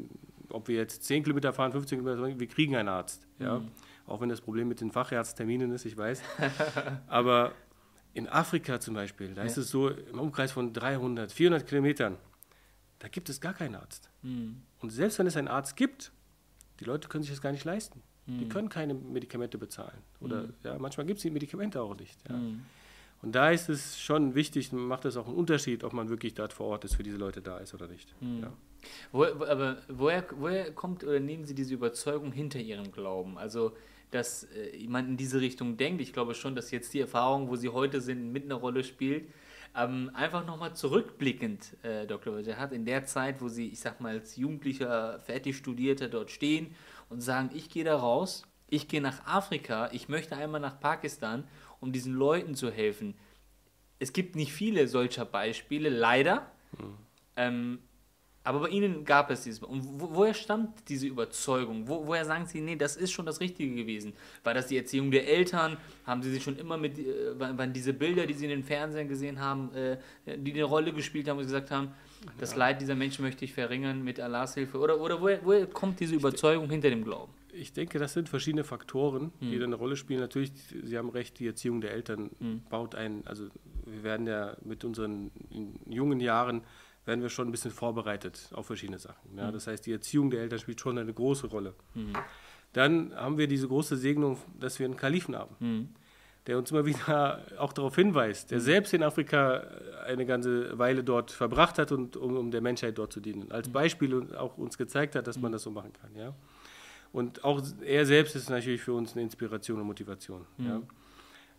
ob 0.48 0.68
wir 0.68 0.76
jetzt 0.76 1.04
10 1.04 1.22
Kilometer 1.22 1.52
fahren, 1.52 1.72
15 1.72 2.00
Kilometer, 2.00 2.38
wir 2.38 2.46
kriegen 2.48 2.76
einen 2.76 2.88
Arzt. 2.88 3.26
Ja? 3.38 3.60
Mhm. 3.60 3.68
Auch 4.06 4.20
wenn 4.20 4.28
das 4.28 4.40
Problem 4.40 4.68
mit 4.68 4.80
den 4.80 4.90
Facharztterminen 4.90 5.70
ist, 5.70 5.84
ich 5.84 5.96
weiß. 5.96 6.22
Aber 7.06 7.52
in 8.14 8.28
Afrika 8.28 8.80
zum 8.80 8.94
Beispiel, 8.94 9.34
da 9.34 9.42
ja. 9.42 9.46
ist 9.46 9.56
es 9.56 9.70
so, 9.70 9.88
im 9.88 10.18
Umkreis 10.18 10.52
von 10.52 10.72
300, 10.72 11.32
400 11.32 11.66
Kilometern, 11.66 12.18
da 12.98 13.08
gibt 13.08 13.28
es 13.28 13.40
gar 13.40 13.54
keinen 13.54 13.74
Arzt. 13.74 14.10
Mhm. 14.22 14.62
Und 14.80 14.90
selbst 14.90 15.18
wenn 15.18 15.26
es 15.26 15.36
einen 15.36 15.48
Arzt 15.48 15.76
gibt, 15.76 16.12
die 16.80 16.84
Leute 16.84 17.08
können 17.08 17.24
sich 17.24 17.32
das 17.32 17.40
gar 17.40 17.52
nicht 17.52 17.64
leisten. 17.64 18.02
Mhm. 18.26 18.38
Die 18.38 18.48
können 18.48 18.68
keine 18.68 18.94
Medikamente 18.94 19.58
bezahlen. 19.58 19.98
Oder 20.20 20.44
mhm. 20.44 20.54
ja, 20.62 20.78
manchmal 20.78 21.06
gibt 21.06 21.18
es 21.18 21.22
die 21.22 21.30
Medikamente 21.30 21.80
auch 21.80 21.96
nicht. 21.96 22.18
Ja. 22.28 22.36
Hm. 22.36 22.62
Und 23.22 23.32
da 23.36 23.50
ist 23.50 23.68
es 23.68 24.00
schon 24.00 24.34
wichtig, 24.34 24.72
macht 24.72 25.04
es 25.04 25.16
auch 25.16 25.28
einen 25.28 25.36
Unterschied, 25.36 25.84
ob 25.84 25.92
man 25.92 26.08
wirklich 26.08 26.34
dort 26.34 26.52
vor 26.52 26.66
Ort 26.66 26.84
ist, 26.84 26.96
für 26.96 27.04
diese 27.04 27.16
Leute 27.16 27.40
da 27.40 27.58
ist 27.58 27.72
oder 27.72 27.86
nicht. 27.86 28.12
Hm. 28.20 28.42
Ja. 28.42 28.52
Wo, 29.12 29.24
aber 29.24 29.78
woher, 29.88 30.24
woher 30.36 30.72
kommt 30.72 31.04
oder 31.04 31.20
nehmen 31.20 31.44
Sie 31.44 31.54
diese 31.54 31.72
Überzeugung 31.74 32.32
hinter 32.32 32.58
Ihrem 32.58 32.90
Glauben? 32.90 33.38
Also 33.38 33.76
dass 34.12 34.44
äh, 34.44 34.86
man 34.86 35.08
in 35.08 35.16
diese 35.16 35.40
Richtung 35.40 35.76
denkt. 35.76 36.00
Ich 36.00 36.12
glaube 36.12 36.34
schon, 36.34 36.54
dass 36.54 36.70
jetzt 36.70 36.94
die 36.94 37.00
Erfahrung, 37.00 37.48
wo 37.48 37.56
sie 37.56 37.70
heute 37.70 38.00
sind, 38.00 38.30
mit 38.30 38.44
einer 38.44 38.54
Rolle 38.54 38.84
spielt. 38.84 39.28
Ähm, 39.74 40.10
einfach 40.12 40.46
nochmal 40.46 40.76
zurückblickend, 40.76 41.76
äh, 41.82 42.06
Dr. 42.06 42.36
Roger 42.36 42.58
hat 42.58 42.72
in 42.72 42.84
der 42.84 43.06
Zeit, 43.06 43.40
wo 43.40 43.48
sie, 43.48 43.68
ich 43.68 43.80
sag 43.80 44.00
mal, 44.00 44.18
als 44.18 44.36
Jugendlicher, 44.36 45.18
fertig 45.20 45.56
Studierter 45.56 46.08
dort 46.08 46.30
stehen 46.30 46.74
und 47.08 47.22
sagen, 47.22 47.50
ich 47.54 47.70
gehe 47.70 47.84
da 47.84 47.96
raus, 47.96 48.44
ich 48.68 48.86
gehe 48.86 49.00
nach 49.00 49.26
Afrika, 49.26 49.88
ich 49.92 50.10
möchte 50.10 50.36
einmal 50.36 50.60
nach 50.60 50.78
Pakistan, 50.78 51.44
um 51.80 51.90
diesen 51.90 52.12
Leuten 52.12 52.54
zu 52.54 52.70
helfen. 52.70 53.14
Es 53.98 54.12
gibt 54.12 54.36
nicht 54.36 54.52
viele 54.52 54.88
solcher 54.88 55.24
Beispiele, 55.24 55.88
leider. 55.88 56.50
Mhm. 56.78 56.96
Ähm, 57.36 57.78
aber 58.44 58.60
bei 58.60 58.68
Ihnen 58.68 59.04
gab 59.04 59.30
es 59.30 59.44
dieses. 59.44 59.62
Und 59.62 59.82
wo, 60.00 60.10
woher 60.14 60.34
stammt 60.34 60.88
diese 60.88 61.06
Überzeugung? 61.06 61.86
Wo, 61.86 62.06
woher 62.06 62.24
sagen 62.24 62.46
Sie, 62.46 62.60
nee, 62.60 62.76
das 62.76 62.96
ist 62.96 63.12
schon 63.12 63.24
das 63.24 63.40
Richtige 63.40 63.74
gewesen? 63.74 64.14
War 64.42 64.52
das 64.52 64.66
die 64.66 64.76
Erziehung 64.76 65.10
der 65.10 65.28
Eltern? 65.28 65.76
Haben 66.04 66.22
Sie 66.22 66.30
sich 66.30 66.42
schon 66.42 66.56
immer 66.56 66.76
mit, 66.76 66.98
äh, 66.98 67.38
waren 67.38 67.72
diese 67.72 67.92
Bilder, 67.92 68.26
die 68.26 68.34
Sie 68.34 68.44
in 68.44 68.50
den 68.50 68.64
Fernsehen 68.64 69.08
gesehen 69.08 69.40
haben, 69.40 69.72
äh, 69.74 69.98
die 70.26 70.52
eine 70.52 70.64
Rolle 70.64 70.92
gespielt 70.92 71.28
haben, 71.28 71.36
wo 71.36 71.42
Sie 71.42 71.46
gesagt 71.46 71.70
haben, 71.70 71.92
das 72.38 72.52
ja. 72.52 72.58
Leid 72.58 72.80
dieser 72.80 72.94
Menschen 72.94 73.24
möchte 73.24 73.44
ich 73.44 73.52
verringern 73.52 74.02
mit 74.02 74.18
Allahs 74.18 74.54
Hilfe? 74.54 74.78
Oder, 74.78 75.00
oder 75.00 75.20
woher, 75.20 75.44
woher 75.44 75.66
kommt 75.66 76.00
diese 76.00 76.16
Überzeugung 76.16 76.68
hinter 76.68 76.90
dem 76.90 77.04
Glauben? 77.04 77.32
Ich 77.52 77.72
denke, 77.72 77.98
das 77.98 78.14
sind 78.14 78.28
verschiedene 78.28 78.64
Faktoren, 78.64 79.30
die 79.40 79.56
hm. 79.56 79.62
eine 79.64 79.74
Rolle 79.74 79.96
spielen. 79.96 80.20
Natürlich, 80.20 80.52
Sie 80.82 80.96
haben 80.96 81.10
recht, 81.10 81.38
die 81.38 81.46
Erziehung 81.46 81.82
der 81.82 81.92
Eltern 81.92 82.30
hm. 82.38 82.62
baut 82.70 82.94
ein, 82.94 83.22
also 83.26 83.48
wir 83.84 84.02
werden 84.02 84.26
ja 84.26 84.56
mit 84.64 84.84
unseren 84.84 85.30
jungen 85.86 86.20
Jahren 86.20 86.62
werden 87.04 87.22
wir 87.22 87.28
schon 87.28 87.48
ein 87.48 87.50
bisschen 87.50 87.70
vorbereitet 87.70 88.50
auf 88.52 88.66
verschiedene 88.66 88.98
Sachen. 88.98 89.36
Ja? 89.36 89.48
Mhm. 89.48 89.52
Das 89.52 89.66
heißt, 89.66 89.84
die 89.86 89.92
Erziehung 89.92 90.30
der 90.30 90.40
Eltern 90.40 90.58
spielt 90.58 90.80
schon 90.80 90.98
eine 90.98 91.12
große 91.12 91.48
Rolle. 91.48 91.74
Mhm. 91.94 92.12
Dann 92.72 93.14
haben 93.14 93.38
wir 93.38 93.48
diese 93.48 93.68
große 93.68 93.96
Segnung, 93.96 94.38
dass 94.58 94.78
wir 94.78 94.86
einen 94.86 94.96
Kalifen 94.96 95.36
haben, 95.36 95.56
mhm. 95.60 95.88
der 96.46 96.58
uns 96.58 96.70
immer 96.70 96.86
wieder 96.86 97.44
auch 97.58 97.72
darauf 97.72 97.96
hinweist, 97.96 98.50
der 98.50 98.58
mhm. 98.58 98.62
selbst 98.62 98.94
in 98.94 99.02
Afrika 99.02 99.66
eine 100.06 100.24
ganze 100.24 100.78
Weile 100.78 101.04
dort 101.04 101.30
verbracht 101.30 101.78
hat, 101.78 101.92
und, 101.92 102.16
um, 102.16 102.36
um 102.36 102.50
der 102.50 102.60
Menschheit 102.60 102.96
dort 102.98 103.12
zu 103.12 103.20
dienen. 103.20 103.50
Als 103.52 103.68
mhm. 103.68 103.72
Beispiel 103.72 104.34
auch 104.36 104.56
uns 104.56 104.78
gezeigt 104.78 105.16
hat, 105.16 105.26
dass 105.26 105.38
man 105.38 105.50
mhm. 105.50 105.54
das 105.54 105.62
so 105.62 105.70
machen 105.70 105.92
kann. 105.92 106.14
Ja? 106.16 106.34
Und 107.12 107.44
auch 107.44 107.60
er 107.82 108.06
selbst 108.06 108.36
ist 108.36 108.48
natürlich 108.48 108.80
für 108.80 108.94
uns 108.94 109.12
eine 109.12 109.22
Inspiration 109.22 109.80
und 109.80 109.86
Motivation. 109.86 110.46
Ja? 110.58 110.80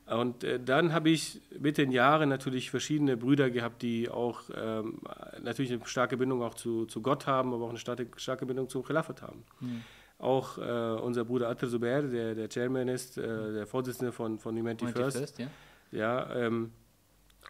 Und 0.05 0.43
äh, 0.43 0.59
dann 0.59 0.93
habe 0.93 1.09
ich 1.09 1.41
mit 1.57 1.77
den 1.77 1.91
Jahren 1.91 2.27
natürlich 2.27 2.69
verschiedene 2.69 3.15
Brüder 3.15 3.49
gehabt, 3.49 3.81
die 3.81 4.09
auch 4.09 4.41
ähm, 4.55 4.99
natürlich 5.41 5.71
eine 5.71 5.85
starke 5.85 6.17
Bindung 6.17 6.41
auch 6.41 6.55
zu, 6.55 6.85
zu 6.85 7.01
Gott 7.01 7.25
haben, 7.25 7.53
aber 7.53 7.65
auch 7.65 7.69
eine 7.69 7.79
starke, 7.79 8.07
starke 8.17 8.45
Bindung 8.45 8.67
zum 8.67 8.83
Khilafat 8.83 9.21
haben. 9.21 9.43
Mhm. 9.61 9.81
Auch 10.19 10.57
äh, 10.57 11.01
unser 11.01 11.23
Bruder 11.25 11.49
Atter 11.49 11.69
Zubair, 11.69 12.01
der, 12.01 12.35
der 12.35 12.49
Chairman 12.49 12.89
ist, 12.89 13.17
äh, 13.17 13.53
der 13.53 13.65
Vorsitzende 13.65 14.11
von, 14.11 14.39
von 14.39 14.57
Humanity, 14.57 14.85
Humanity 14.85 15.01
First. 15.01 15.17
First 15.17 15.39
ja, 15.39 15.47
ja 15.91 16.35
ähm, 16.35 16.71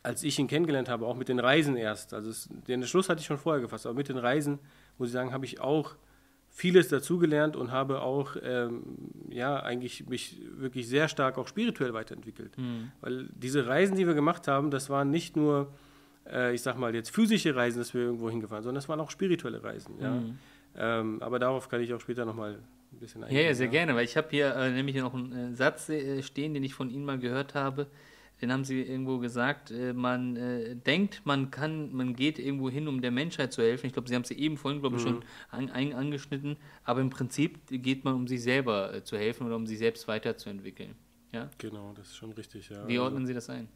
als 0.03 0.23
ich 0.23 0.37
ihn 0.37 0.47
kennengelernt 0.47 0.89
habe, 0.89 1.07
auch 1.07 1.15
mit 1.15 1.29
den 1.29 1.39
Reisen 1.39 1.75
erst, 1.75 2.13
also 2.13 2.29
es, 2.29 2.49
den 2.67 2.85
Schluss 2.85 3.09
hatte 3.09 3.21
ich 3.21 3.25
schon 3.25 3.37
vorher 3.37 3.61
gefasst, 3.61 3.85
aber 3.85 3.95
mit 3.95 4.09
den 4.09 4.17
Reisen, 4.17 4.59
muss 4.97 5.09
ich 5.09 5.13
sagen, 5.13 5.31
habe 5.31 5.45
ich 5.45 5.59
auch 5.59 5.95
vieles 6.55 6.87
dazugelernt 6.87 7.55
und 7.55 7.71
habe 7.71 8.01
auch 8.01 8.35
ähm, 8.43 8.83
ja 9.29 9.59
eigentlich 9.59 10.07
mich 10.07 10.39
wirklich 10.55 10.87
sehr 10.87 11.07
stark 11.07 11.39
auch 11.39 11.47
spirituell 11.47 11.93
weiterentwickelt. 11.95 12.55
Mhm. 12.59 12.91
Weil 13.01 13.27
diese 13.33 13.65
Reisen, 13.65 13.97
die 13.97 14.05
wir 14.05 14.13
gemacht 14.13 14.47
haben, 14.47 14.69
das 14.69 14.91
waren 14.91 15.09
nicht 15.09 15.35
nur, 15.35 15.73
äh, 16.31 16.53
ich 16.53 16.61
sag 16.61 16.77
mal, 16.77 16.93
jetzt 16.93 17.09
physische 17.09 17.55
Reisen, 17.55 17.79
dass 17.79 17.95
wir 17.95 18.01
irgendwo 18.01 18.29
hingefahren, 18.29 18.63
sondern 18.63 18.75
das 18.75 18.87
waren 18.87 18.99
auch 18.99 19.09
spirituelle 19.09 19.63
Reisen. 19.63 19.95
Ja? 19.99 20.11
Mhm. 20.11 20.37
Ähm, 20.77 21.23
aber 21.23 21.39
darauf 21.39 21.69
kann 21.69 21.81
ich 21.81 21.91
auch 21.91 21.99
später 21.99 22.23
nochmal 22.23 22.59
ein 22.91 22.99
bisschen 22.99 23.23
eingehen. 23.23 23.39
Ja, 23.39 23.47
ja 23.47 23.53
sehr 23.55 23.65
ja. 23.65 23.71
gerne, 23.71 23.95
weil 23.95 24.05
ich 24.05 24.15
habe 24.15 24.27
hier 24.29 24.55
äh, 24.55 24.69
nämlich 24.69 24.95
noch 24.97 25.15
einen 25.15 25.53
äh, 25.53 25.55
Satz 25.55 25.89
äh, 25.89 26.21
stehen, 26.21 26.53
den 26.53 26.63
ich 26.63 26.75
von 26.75 26.91
Ihnen 26.91 27.03
mal 27.03 27.17
gehört 27.17 27.55
habe 27.55 27.87
den 28.41 28.51
haben 28.51 28.63
sie 28.63 28.81
irgendwo 28.81 29.19
gesagt, 29.19 29.71
äh, 29.71 29.93
man 29.93 30.35
äh, 30.35 30.75
denkt, 30.75 31.21
man 31.23 31.51
kann, 31.51 31.93
man 31.93 32.15
geht 32.15 32.39
irgendwo 32.39 32.69
hin, 32.69 32.87
um 32.87 33.01
der 33.01 33.11
Menschheit 33.11 33.53
zu 33.53 33.61
helfen. 33.61 33.87
Ich 33.87 33.93
glaube, 33.93 34.09
sie 34.09 34.15
haben 34.15 34.23
es 34.23 34.31
eben 34.31 34.57
vorhin, 34.57 34.81
glaube 34.81 34.97
ich, 34.97 35.03
mhm. 35.03 35.07
schon 35.07 35.23
an, 35.49 35.69
an, 35.69 35.93
angeschnitten, 35.93 36.57
aber 36.83 37.01
im 37.01 37.09
Prinzip 37.09 37.59
geht 37.69 38.03
man, 38.03 38.15
um 38.15 38.27
sich 38.27 38.43
selber 38.43 38.93
äh, 38.93 39.03
zu 39.03 39.17
helfen 39.17 39.47
oder 39.47 39.55
um 39.55 39.65
sich 39.65 39.77
selbst 39.77 40.07
weiterzuentwickeln. 40.07 40.95
Ja? 41.31 41.49
Genau, 41.57 41.93
das 41.95 42.09
ist 42.09 42.17
schon 42.17 42.31
richtig, 42.33 42.69
ja. 42.69 42.87
Wie 42.87 42.99
ordnen 42.99 43.25
Sie 43.25 43.33
das 43.33 43.49
ein? 43.49 43.67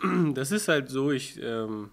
Das 0.34 0.50
ist 0.50 0.68
halt 0.68 0.88
so, 0.88 1.10
ich 1.10 1.38
ähm, 1.42 1.90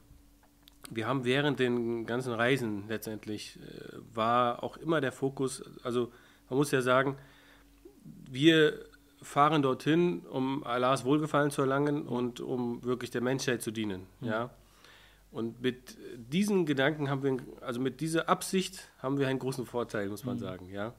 wir 0.90 1.08
haben 1.08 1.26
während 1.26 1.60
den 1.60 2.06
ganzen 2.06 2.34
Reisen 2.34 2.88
letztendlich, 2.88 3.58
äh, 3.58 3.98
war 4.14 4.64
auch 4.64 4.78
immer 4.78 5.02
der 5.02 5.12
Fokus, 5.12 5.64
also 5.84 6.12
man 6.50 6.58
muss 6.58 6.72
ja 6.72 6.82
sagen, 6.82 7.18
wir 8.30 8.86
fahren 9.22 9.62
dorthin, 9.62 10.22
um 10.22 10.64
Allahs 10.64 11.06
Wohlgefallen 11.06 11.52
zu 11.52 11.62
erlangen 11.62 12.08
und 12.08 12.40
um 12.40 12.84
wirklich 12.84 13.12
der 13.12 13.22
Menschheit 13.22 13.62
zu 13.62 13.72
dienen. 13.72 14.08
Mhm. 14.22 14.28
Ja? 14.28 14.50
Und 15.32 15.62
mit 15.62 15.98
diesen 16.16 16.66
Gedanken 16.66 17.10
haben 17.10 17.24
wir, 17.24 17.38
also 17.62 17.80
mit 17.80 18.00
dieser 18.02 18.30
Absicht 18.30 18.90
haben 19.00 19.20
wir 19.20 19.28
einen 19.28 19.40
großen 19.40 19.66
Vorteil, 19.66 20.10
muss 20.10 20.24
man 20.24 20.36
mhm. 20.36 20.42
sagen. 20.42 20.70
Ja? 20.70 20.94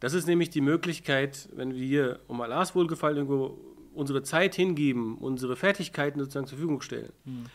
Das 0.00 0.14
ist 0.14 0.26
nämlich 0.26 0.50
die 0.50 0.60
Möglichkeit, 0.60 1.48
wenn 1.54 1.74
wir 1.74 2.20
um 2.28 2.40
Allahs 2.40 2.74
Wohlgefallen 2.74 3.16
irgendwo 3.16 3.58
unsere 3.94 4.22
Zeit 4.22 4.54
hingeben, 4.54 5.16
unsere 5.16 5.56
Fertigkeiten 5.56 6.20
sozusagen 6.20 6.46
zur 6.46 6.58
Verfügung 6.58 6.82
stellen, 6.82 7.12
mhm. 7.24 7.46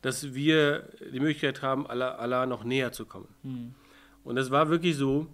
dass 0.00 0.34
wir 0.34 0.88
die 1.12 1.20
Möglichkeit 1.20 1.62
haben, 1.62 1.86
Allah, 1.86 2.12
Allah 2.12 2.46
noch 2.46 2.64
näher 2.64 2.92
zu 2.92 3.04
kommen. 3.04 3.28
Mhm. 3.42 3.74
Und 4.24 4.36
das 4.36 4.50
war 4.50 4.70
wirklich 4.70 4.96
so, 4.96 5.26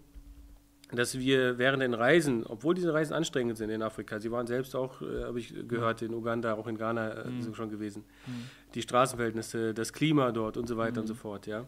dass 0.92 1.18
wir 1.18 1.58
während 1.58 1.82
den 1.82 1.94
Reisen, 1.94 2.44
obwohl 2.46 2.74
diese 2.74 2.94
Reisen 2.94 3.12
anstrengend 3.12 3.56
sind 3.56 3.70
in 3.70 3.82
Afrika, 3.82 4.20
sie 4.20 4.30
waren 4.30 4.46
selbst 4.46 4.76
auch, 4.76 5.02
äh, 5.02 5.24
habe 5.24 5.40
ich 5.40 5.52
gehört, 5.66 6.02
in 6.02 6.14
Uganda, 6.14 6.54
auch 6.54 6.66
in 6.68 6.78
Ghana 6.78 7.10
äh, 7.10 7.28
mhm. 7.28 7.42
sind 7.42 7.56
schon 7.56 7.70
gewesen, 7.70 8.04
mhm. 8.26 8.44
die 8.74 8.82
Straßenverhältnisse, 8.82 9.74
das 9.74 9.92
Klima 9.92 10.30
dort 10.30 10.56
und 10.56 10.68
so 10.68 10.76
weiter 10.76 10.94
mhm. 10.94 11.00
und 11.00 11.06
so 11.08 11.14
fort, 11.14 11.46
ja. 11.46 11.66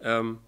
Ähm, 0.00 0.38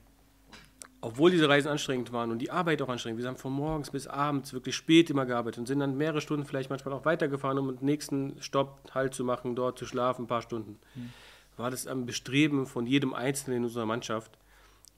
obwohl 1.02 1.30
diese 1.30 1.48
Reisen 1.48 1.68
anstrengend 1.68 2.12
waren 2.12 2.30
und 2.30 2.38
die 2.38 2.50
Arbeit 2.50 2.82
auch 2.82 2.88
anstrengend, 2.88 3.20
wir 3.20 3.28
haben 3.28 3.36
von 3.36 3.52
morgens 3.52 3.90
bis 3.90 4.06
abends 4.06 4.52
wirklich 4.52 4.76
spät 4.76 5.08
immer 5.08 5.24
gearbeitet 5.24 5.58
und 5.58 5.66
sind 5.66 5.80
dann 5.80 5.96
mehrere 5.96 6.20
Stunden 6.20 6.44
vielleicht 6.44 6.68
manchmal 6.68 6.94
auch 6.94 7.04
weitergefahren, 7.04 7.58
um 7.58 7.76
den 7.76 7.84
nächsten 7.84 8.40
Stopp 8.40 8.90
halt 8.94 9.14
zu 9.14 9.24
machen, 9.24 9.56
dort 9.56 9.78
zu 9.78 9.86
schlafen, 9.86 10.24
ein 10.24 10.28
paar 10.28 10.42
Stunden. 10.42 10.78
Mhm. 10.94 11.10
War 11.56 11.70
das 11.70 11.86
am 11.86 12.06
Bestreben 12.06 12.66
von 12.66 12.86
jedem 12.86 13.14
Einzelnen 13.14 13.58
in 13.58 13.64
unserer 13.64 13.86
Mannschaft, 13.86 14.38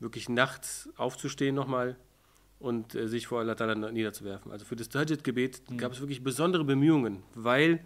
wirklich 0.00 0.28
nachts 0.28 0.88
aufzustehen 0.96 1.54
nochmal 1.54 1.96
und 2.62 2.94
äh, 2.94 3.09
sich 3.09 3.27
vor 3.27 3.40
Allah 3.40 3.55
Ta'ala 3.55 3.90
niederzuwerfen. 3.90 4.53
Also 4.53 4.64
für 4.64 4.77
das 4.77 4.88
Tahajjud-Gebet 4.88 5.62
mhm. 5.68 5.79
gab 5.79 5.92
es 5.92 6.01
wirklich 6.01 6.22
besondere 6.22 6.64
Bemühungen, 6.64 7.22
weil 7.35 7.81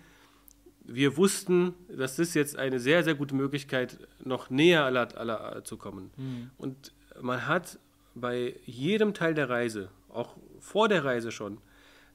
wir 0.85 1.17
wussten, 1.17 1.75
dass 1.89 2.17
das 2.17 2.35
jetzt 2.35 2.57
eine 2.57 2.79
sehr, 2.79 3.03
sehr 3.03 3.15
gute 3.15 3.35
Möglichkeit, 3.35 3.99
noch 4.23 4.51
näher 4.51 4.85
Allah, 4.85 5.09
Allah 5.17 5.65
zu 5.65 5.77
kommen. 5.77 6.11
Mhm. 6.17 6.51
Und 6.59 6.93
man 7.21 7.47
hat 7.47 7.79
bei 8.15 8.55
jedem 8.65 9.15
Teil 9.15 9.35
der 9.35 9.49
Reise, 9.49 9.89
auch 10.09 10.37
vor 10.61 10.89
der 10.89 11.05
Reise 11.05 11.33
schon, 11.33 11.59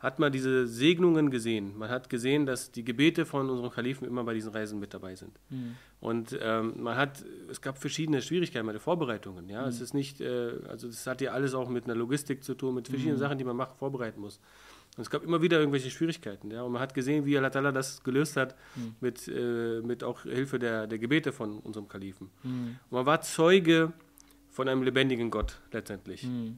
hat 0.01 0.17
man 0.17 0.31
diese 0.31 0.67
Segnungen 0.67 1.29
gesehen. 1.29 1.77
Man 1.77 1.89
hat 1.89 2.09
gesehen, 2.09 2.47
dass 2.47 2.71
die 2.71 2.83
Gebete 2.83 3.23
von 3.23 3.49
unserem 3.49 3.69
Kalifen 3.69 4.07
immer 4.07 4.23
bei 4.23 4.33
diesen 4.33 4.51
Reisen 4.51 4.79
mit 4.79 4.95
dabei 4.95 5.15
sind. 5.15 5.39
Mhm. 5.49 5.75
Und 5.99 6.37
ähm, 6.41 6.73
man 6.77 6.97
hat, 6.97 7.23
es 7.51 7.61
gab 7.61 7.77
verschiedene 7.77 8.23
Schwierigkeiten 8.23 8.65
bei 8.65 8.73
den 8.73 8.81
Vorbereitungen. 8.81 9.47
Ja, 9.47 9.61
mhm. 9.61 9.67
es 9.67 9.79
ist 9.79 9.93
nicht, 9.93 10.19
äh, 10.19 10.53
also 10.67 10.87
das 10.87 11.05
hat 11.05 11.21
ja 11.21 11.33
alles 11.33 11.53
auch 11.53 11.69
mit 11.69 11.85
einer 11.85 11.93
Logistik 11.93 12.43
zu 12.43 12.55
tun, 12.55 12.73
mit 12.73 12.87
verschiedenen 12.87 13.17
mhm. 13.17 13.21
Sachen, 13.21 13.37
die 13.37 13.43
man 13.43 13.55
macht, 13.55 13.77
vorbereiten 13.77 14.19
muss. 14.19 14.39
Und 14.97 15.03
es 15.03 15.09
gab 15.11 15.23
immer 15.23 15.43
wieder 15.43 15.59
irgendwelche 15.59 15.91
Schwierigkeiten. 15.91 16.49
Ja, 16.49 16.63
und 16.63 16.71
man 16.71 16.81
hat 16.81 16.95
gesehen, 16.95 17.25
wie 17.27 17.37
Allah 17.37 17.71
das 17.71 18.03
gelöst 18.03 18.37
hat, 18.37 18.55
mhm. 18.75 18.95
mit, 19.01 19.27
äh, 19.27 19.81
mit 19.81 20.03
auch 20.03 20.23
Hilfe 20.23 20.57
der, 20.57 20.87
der 20.87 20.97
Gebete 20.97 21.31
von 21.31 21.59
unserem 21.59 21.87
Kalifen. 21.87 22.31
Mhm. 22.41 22.79
Und 22.89 22.91
man 22.91 23.05
war 23.05 23.21
Zeuge 23.21 23.93
von 24.49 24.67
einem 24.67 24.81
lebendigen 24.81 25.29
Gott 25.29 25.61
letztendlich. 25.71 26.23
Mhm 26.23 26.57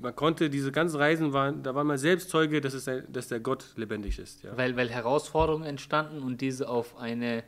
man 0.00 0.14
konnte 0.14 0.50
diese 0.50 0.72
ganzen 0.72 0.96
Reisen 0.96 1.32
waren, 1.32 1.62
da 1.62 1.74
war 1.74 1.84
man 1.84 1.98
selbst 1.98 2.30
Zeuge, 2.30 2.60
dass, 2.60 2.74
es 2.74 2.88
dass 3.08 3.28
der 3.28 3.40
Gott 3.40 3.66
lebendig 3.76 4.18
ist. 4.18 4.42
Ja. 4.42 4.56
Weil, 4.56 4.76
weil 4.76 4.90
Herausforderungen 4.90 5.64
entstanden 5.64 6.22
und 6.22 6.40
diese 6.40 6.68
auf 6.68 6.96
eine 6.98 7.44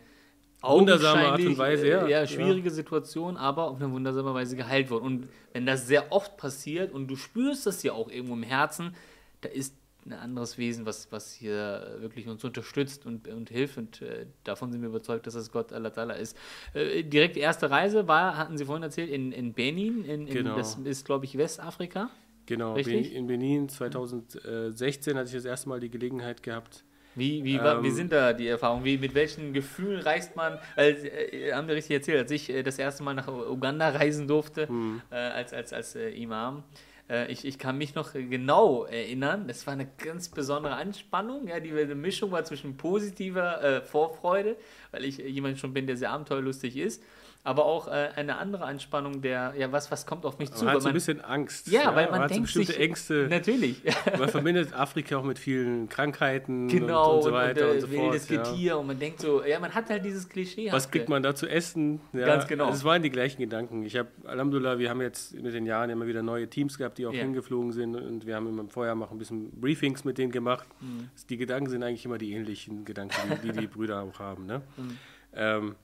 wundersame 0.63 1.29
Art 1.29 1.41
und 1.41 1.59
Weise, 1.59 1.89
ja. 1.89 2.07
ja 2.07 2.27
schwierige 2.27 2.69
ja. 2.69 2.75
Situation, 2.75 3.37
aber 3.37 3.65
auf 3.65 3.81
eine 3.81 3.91
wundersame 3.91 4.33
Weise 4.35 4.57
geheilt 4.57 4.91
wurden. 4.91 5.05
Und 5.05 5.29
wenn 5.53 5.67
das 5.67 5.87
sehr 5.87 6.13
oft 6.13 6.37
passiert 6.37 6.93
und 6.93 7.09
du 7.09 7.17
spürst 7.17 7.67
das 7.67 7.83
ja 7.83 7.93
auch 7.93 8.11
irgendwo 8.11 8.35
im 8.35 8.43
Herzen, 8.43 8.95
da 9.41 9.49
ist 9.49 9.75
ein 10.07 10.13
anderes 10.13 10.59
Wesen, 10.59 10.85
was, 10.85 11.11
was 11.13 11.33
hier 11.33 11.97
wirklich 12.01 12.29
uns 12.29 12.45
unterstützt 12.45 13.07
und, 13.07 13.27
und 13.29 13.49
hilft. 13.49 13.79
Und 13.79 14.03
äh, 14.03 14.27
davon 14.45 14.71
sind 14.71 14.83
wir 14.83 14.89
überzeugt, 14.89 15.27
dass 15.27 15.35
es 15.35 15.51
Gott 15.51 15.73
Allah 15.73 15.89
Ta'ala 15.89 16.15
ist. 16.15 16.37
Äh, 16.75 17.05
direkt 17.05 17.37
erste 17.37 17.71
Reise 17.71 18.07
war, 18.07 18.37
hatten 18.37 18.59
Sie 18.59 18.67
vorhin 18.67 18.83
erzählt, 18.83 19.11
in, 19.11 19.33
in 19.33 19.55
Benin. 19.55 20.05
In, 20.05 20.27
in, 20.27 20.35
genau. 20.35 20.57
Das 20.57 20.77
ist, 20.77 21.07
glaube 21.07 21.25
ich, 21.25 21.39
Westafrika. 21.39 22.11
Genau, 22.47 22.75
Richtig? 22.75 23.15
in 23.15 23.27
Benin 23.27 23.69
2016 23.69 25.17
hatte 25.17 25.29
ich 25.29 25.35
das 25.35 25.45
erste 25.45 25.69
Mal 25.69 25.81
die 25.81 25.91
Gelegenheit 25.91 26.43
gehabt. 26.43 26.85
Wie, 27.15 27.45
wie, 27.45 27.57
ähm, 27.57 27.83
wie 27.83 27.91
sind 27.91 28.13
da 28.13 28.33
die 28.33 28.49
Erfahrungen? 28.49 28.85
Wie, 28.85 28.99
mit 28.99 29.15
welchen 29.15 29.53
Gefühlen 29.53 30.01
reist 30.01 30.35
man? 30.37 30.59
Weil, 30.75 30.97
äh, 31.07 31.53
haben 31.53 31.69
wir 31.69 31.77
richtig 31.77 31.95
erzählt, 31.95 32.19
als 32.19 32.31
ich 32.31 32.51
äh, 32.51 32.63
das 32.63 32.79
erste 32.79 33.03
Mal 33.03 33.15
nach 33.15 33.29
Uganda 33.29 33.91
reisen 33.91 34.27
durfte, 34.27 34.69
hm. 34.69 35.01
äh, 35.11 35.15
als, 35.15 35.53
als, 35.53 35.73
als 35.73 35.95
äh, 35.95 36.11
Imam, 36.11 36.65
äh, 37.09 37.31
ich, 37.31 37.45
ich 37.45 37.59
kann 37.59 37.79
mich 37.79 37.95
noch 37.95 38.15
genau 38.15 38.85
erinnern, 38.85 39.47
das 39.47 39.67
war 39.67 39.75
eine 39.75 39.87
ganz 39.99 40.29
besondere 40.29 40.75
Anspannung. 40.75 41.47
Ja, 41.47 41.61
die, 41.61 41.71
die 41.71 41.95
Mischung 41.95 42.33
war 42.33 42.45
zwischen 42.45 42.77
positiver 42.77 43.63
äh, 43.63 43.81
Vorfreude, 43.83 44.57
weil 44.91 45.05
ich 45.05 45.19
jemand 45.19 45.59
schon 45.59 45.73
bin, 45.73 45.87
der 45.87 45.97
sehr 45.97 46.11
abenteuerlustig 46.11 46.77
ist, 46.77 47.03
aber 47.47 47.67
auch 47.67 47.89
äh, 47.89 48.09
eine 48.17 48.39
andere 48.39 48.65
Anspannung 48.65 49.21
der, 49.21 49.53
ja, 49.59 49.71
was, 49.71 49.91
was 49.91 50.07
kommt 50.07 50.25
auf 50.25 50.39
mich 50.39 50.51
zu? 50.51 50.65
Man 50.65 50.75
hat 50.75 50.83
so 50.83 50.89
ein 50.89 50.95
bisschen 50.95 51.21
Angst. 51.21 51.69
Ja, 51.69 51.83
ja 51.83 51.95
weil 51.95 52.11
man, 52.11 52.21
man 52.21 52.29
denkt 52.29 52.49
so 52.49 52.61
bestimmte 52.61 52.73
sich, 52.73 52.81
Ängste. 52.81 53.27
Natürlich. 53.31 53.83
man 54.19 54.31
verbindet 54.31 54.73
Afrika 54.73 55.19
auch 55.19 55.25
mit 55.25 55.39
vielen 55.39 55.91
Krankheiten 55.91 56.69
genau, 56.69 57.11
und, 57.11 57.17
und 57.17 57.23
so 57.25 57.33
weiter 57.33 57.67
und, 57.67 57.69
und, 57.69 57.75
und 57.75 57.81
so 57.83 57.87
fort. 57.89 58.13
Wildes 58.13 58.27
Getier 58.29 58.57
ja. 58.57 58.75
und 58.77 58.87
man 58.87 58.99
denkt 58.99 59.21
so, 59.21 59.45
ja, 59.45 59.61
man 59.61 59.75
hat 59.75 59.91
halt 59.91 60.07
dieses 60.07 60.27
Klischee. 60.27 60.73
Was 60.73 60.91
kriegt 60.91 61.11
man 61.11 61.23
da 61.23 61.35
zu 61.35 61.47
essen? 61.47 62.01
Ja, 62.15 62.25
Ganz 62.25 62.47
genau. 62.47 62.71
Es 62.71 62.83
waren 62.83 63.03
die 63.03 63.11
gleichen 63.11 63.43
Gedanken. 63.43 63.85
Ich 63.85 63.95
habe, 63.97 64.09
Alhamdulillah, 64.25 64.79
wir 64.79 64.89
haben 64.89 65.03
jetzt 65.03 65.35
mit 65.35 65.53
den 65.53 65.67
Jahren 65.67 65.91
immer 65.91 66.07
wieder 66.07 66.23
neue 66.23 66.49
Teams 66.49 66.79
gehabt, 66.79 66.97
die 66.97 67.07
auch 67.07 67.13
hingeflogen 67.13 67.73
sind 67.73 67.95
und 67.95 68.27
wir 68.27 68.37
haben 68.37 68.49
immer 68.49 68.65
vorher 68.71 68.95
auch 68.95 69.11
ein 69.11 69.19
bisschen 69.19 69.51
Briefings 69.61 70.05
mit 70.05 70.17
denen 70.17 70.33
gemacht. 70.33 70.67
Mhm. 70.81 71.11
Die 71.29 71.37
Gedanken 71.37 71.69
sind 71.69 71.83
eigentlich 71.83 72.07
immer 72.07 72.17
die 72.17 72.33
ähnlichen 72.33 72.87
Gedanken, 72.87 73.15
die 73.43 73.53
die, 73.53 73.59
die 73.61 73.67
Brüder 73.75 74.01
auch 74.01 74.19
haben. 74.19 74.47
Ne? 74.47 74.63
Mhm. 74.79 74.99
Ähm, 75.37 75.75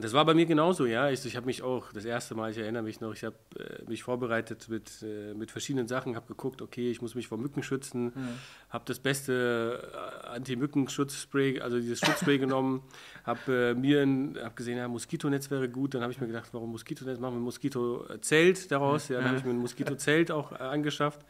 das 0.00 0.12
war 0.12 0.24
bei 0.24 0.34
mir 0.34 0.46
genauso, 0.46 0.86
ja. 0.86 1.10
Ich, 1.10 1.24
ich 1.24 1.36
habe 1.36 1.46
mich 1.46 1.62
auch 1.62 1.92
das 1.92 2.04
erste 2.04 2.34
Mal, 2.34 2.50
ich 2.50 2.58
erinnere 2.58 2.82
mich 2.82 3.00
noch, 3.00 3.12
ich 3.12 3.24
habe 3.24 3.36
äh, 3.58 3.88
mich 3.88 4.02
vorbereitet 4.02 4.68
mit, 4.68 5.02
äh, 5.02 5.34
mit 5.34 5.50
verschiedenen 5.50 5.88
Sachen, 5.88 6.16
habe 6.16 6.26
geguckt, 6.26 6.62
okay, 6.62 6.90
ich 6.90 7.02
muss 7.02 7.14
mich 7.14 7.28
vor 7.28 7.38
Mücken 7.38 7.62
schützen, 7.62 8.06
mhm. 8.06 8.28
habe 8.68 8.84
das 8.86 8.98
beste 8.98 9.90
äh, 9.92 10.26
Anti-Mückenschutzspray, 10.28 11.60
also 11.60 11.78
dieses 11.78 12.00
Schutzspray 12.00 12.38
genommen, 12.40 12.82
habe 13.24 13.70
äh, 13.70 13.74
mir 13.74 14.06
hab 14.42 14.56
gesehen, 14.56 14.78
ja, 14.78 14.88
Moskitonetz 14.88 15.50
wäre 15.50 15.68
gut. 15.68 15.94
Dann 15.94 16.02
habe 16.02 16.12
ich 16.12 16.20
mir 16.20 16.26
gedacht, 16.26 16.48
warum 16.52 16.70
Moskitonetz? 16.72 17.18
Machen 17.18 17.34
wir 17.34 17.40
ein 17.40 17.44
Moskitozelt 17.44 18.70
daraus. 18.70 19.08
Ja, 19.08 19.18
dann 19.18 19.28
habe 19.28 19.38
ich 19.38 19.44
mir 19.44 19.50
ein 19.50 19.58
Moskitozelt 19.58 20.30
auch 20.30 20.52
äh, 20.52 20.56
angeschafft 20.56 21.24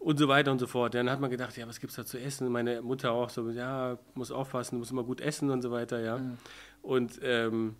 und 0.00 0.18
so 0.18 0.28
weiter 0.28 0.50
und 0.50 0.58
so 0.58 0.66
fort. 0.66 0.94
Dann 0.94 1.10
hat 1.10 1.20
man 1.20 1.30
gedacht, 1.30 1.56
ja, 1.56 1.68
was 1.68 1.78
gibt 1.78 1.90
es 1.90 1.96
da 1.96 2.04
zu 2.04 2.18
essen? 2.18 2.48
Meine 2.48 2.82
Mutter 2.82 3.12
auch 3.12 3.28
so, 3.30 3.48
ja, 3.50 3.98
muss 4.14 4.32
aufpassen, 4.32 4.78
muss 4.78 4.90
immer 4.90 5.04
gut 5.04 5.20
essen 5.20 5.50
und 5.50 5.62
so 5.62 5.70
weiter, 5.70 6.00
ja. 6.00 6.18
Mhm. 6.18 6.38
Und 6.82 7.20
ähm, 7.22 7.76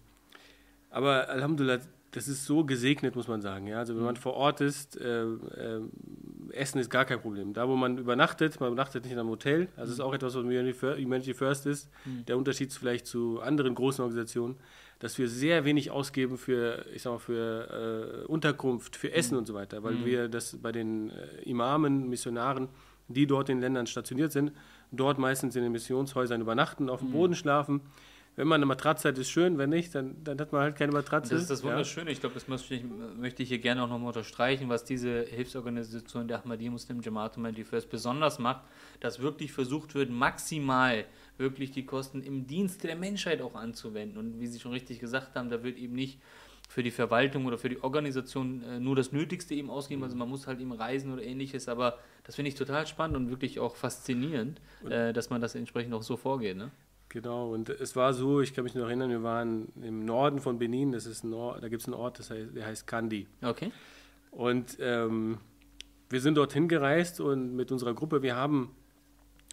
aber 0.91 1.29
Alhamdulillah, 1.29 1.81
das 2.11 2.27
ist 2.27 2.45
so 2.45 2.65
gesegnet, 2.65 3.15
muss 3.15 3.29
man 3.29 3.41
sagen. 3.41 3.67
Ja? 3.67 3.79
Also 3.79 3.95
wenn 3.97 4.03
man 4.03 4.17
vor 4.17 4.35
Ort 4.35 4.61
ist, 4.61 5.01
äh, 5.01 5.23
äh, 5.23 5.81
Essen 6.53 6.81
ist 6.81 6.91
gar 6.91 7.05
kein 7.05 7.21
Problem. 7.21 7.53
Da, 7.53 7.69
wo 7.69 7.77
man 7.77 7.99
übernachtet, 7.99 8.59
man 8.59 8.73
übernachtet 8.73 9.05
nicht 9.05 9.13
in 9.13 9.19
einem 9.19 9.29
Hotel, 9.29 9.69
also 9.77 9.83
das 9.83 9.91
ist 9.91 10.01
auch 10.01 10.13
etwas, 10.13 10.35
was 10.35 10.43
Humanity 10.43 11.35
First 11.35 11.67
ist, 11.67 11.89
mhm. 12.05 12.25
der 12.27 12.37
Unterschied 12.37 12.73
vielleicht 12.73 13.07
zu 13.07 13.41
anderen 13.41 13.75
großen 13.75 14.03
Organisationen, 14.03 14.57
dass 14.99 15.17
wir 15.19 15.29
sehr 15.29 15.65
wenig 15.65 15.91
ausgeben 15.91 16.37
für, 16.37 16.85
ich 16.93 17.03
sag 17.03 17.13
mal, 17.13 17.19
für 17.19 18.25
äh, 18.25 18.27
Unterkunft, 18.27 18.97
für 18.97 19.13
Essen 19.13 19.35
mhm. 19.35 19.39
und 19.39 19.47
so 19.47 19.55
weiter, 19.55 19.83
weil 19.85 19.95
mhm. 19.95 20.05
wir 20.05 20.29
das 20.29 20.57
bei 20.61 20.73
den 20.73 21.11
äh, 21.11 21.43
Imamen, 21.45 22.09
Missionaren, 22.09 22.69
die 23.07 23.27
dort 23.27 23.49
in 23.49 23.59
den 23.59 23.63
Ländern 23.63 23.87
stationiert 23.87 24.33
sind, 24.33 24.53
dort 24.91 25.19
meistens 25.19 25.55
in 25.57 25.63
den 25.63 25.73
Missionshäusern 25.73 26.41
übernachten, 26.41 26.91
auf 26.91 27.01
dem 27.01 27.13
Boden 27.13 27.35
schlafen 27.35 27.81
wenn 28.37 28.49
man 28.49 28.57
eine 28.57 28.67
Matratze 28.67 29.09
hat, 29.09 29.19
ist 29.19 29.31
schön, 29.31 29.59
wenn 29.59 29.71
nicht, 29.71 29.95
dann, 29.95 30.23
dann 30.25 30.39
hat 30.41 30.53
man 30.53 30.63
halt 30.63 30.77
keine 30.77 30.93
Matratze. 30.93 31.35
Das 31.35 31.43
ist 31.43 31.51
das 31.51 31.63
Wunderschöne. 31.63 32.07
Ja. 32.07 32.13
Ich 32.13 32.21
glaube, 32.21 32.35
das 32.35 32.49
möchte 32.49 32.75
ich, 32.75 32.85
möchte 33.19 33.43
ich 33.43 33.49
hier 33.49 33.59
gerne 33.59 33.83
auch 33.83 33.89
nochmal 33.89 34.09
unterstreichen, 34.09 34.69
was 34.69 34.85
diese 34.85 35.23
Hilfsorganisation 35.25 36.29
der 36.29 36.43
Ahmadiyya 36.43 36.71
Muslim 36.71 37.01
Jamaat 37.01 37.37
Humanity 37.37 37.65
First 37.65 37.91
besonders 37.91 38.39
macht, 38.39 38.63
dass 39.01 39.21
wirklich 39.21 39.53
versucht 39.53 39.95
wird, 39.95 40.11
maximal 40.11 41.05
wirklich 41.39 41.71
die 41.73 41.85
Kosten 41.85 42.23
im 42.23 42.47
Dienste 42.47 42.87
der 42.87 42.97
Menschheit 42.97 43.43
auch 43.43 43.55
anzuwenden. 43.55 44.17
Und 44.19 44.41
wie 44.41 44.47
Sie 44.47 44.61
schon 44.61 44.73
richtig 44.73 45.01
gesagt 45.01 45.35
haben, 45.35 45.51
da 45.51 45.63
wird 45.63 45.77
eben 45.77 45.95
nicht 45.95 46.21
für 46.71 46.85
die 46.85 46.93
Verwaltung 46.93 47.47
oder 47.47 47.59
für 47.59 47.69
die 47.69 47.83
Organisation 47.83 48.63
äh, 48.63 48.79
nur 48.79 48.95
das 48.95 49.11
Nötigste 49.11 49.55
eben 49.55 49.71
ausgeben. 49.71 50.05
Also 50.05 50.17
man 50.17 50.29
muss 50.29 50.47
halt 50.47 50.61
eben 50.61 50.71
reisen 50.71 51.13
oder 51.13 51.23
ähnliches, 51.23 51.69
aber 51.69 51.99
das 52.23 52.37
finde 52.37 52.51
ich 52.51 52.55
total 52.55 52.87
spannend 52.87 53.17
und 53.17 53.29
wirklich 53.29 53.59
auch 53.59 53.75
faszinierend, 53.75 54.61
äh, 54.89 55.13
dass 55.13 55.31
man 55.31 55.41
das 55.41 55.57
entsprechend 55.57 55.93
auch 55.95 56.05
so 56.05 56.17
vorgeht. 56.17 56.57
Ne? 56.57 56.71
Genau, 57.11 57.53
und 57.53 57.69
es 57.69 57.97
war 57.97 58.15
so, 58.15 58.41
ich 58.41 58.55
kann 58.55 58.63
mich 58.63 58.77
noch 58.77 58.87
erinnern, 58.87 59.11
wir 59.11 59.25
waren 59.25 59.73
im 59.83 60.05
Norden 60.05 60.39
von 60.39 60.59
Benin, 60.59 60.93
das 60.93 61.07
ist 61.07 61.25
ein 61.25 61.35
Ort, 61.35 61.61
da 61.61 61.69
gibt 61.69 61.83
es 61.83 61.89
einen 61.89 61.95
Ort, 61.95 62.21
das 62.21 62.31
heißt, 62.31 62.55
der 62.55 62.65
heißt 62.65 62.87
Kandi. 62.87 63.27
Okay. 63.43 63.73
Und 64.31 64.77
ähm, 64.81 65.39
wir 66.09 66.21
sind 66.21 66.37
dorthin 66.37 66.69
gereist 66.69 67.21
und 67.21 67.57
mit 67.57 67.73
unserer 67.73 67.95
Gruppe, 67.95 68.23
wir 68.23 68.37
haben 68.37 68.77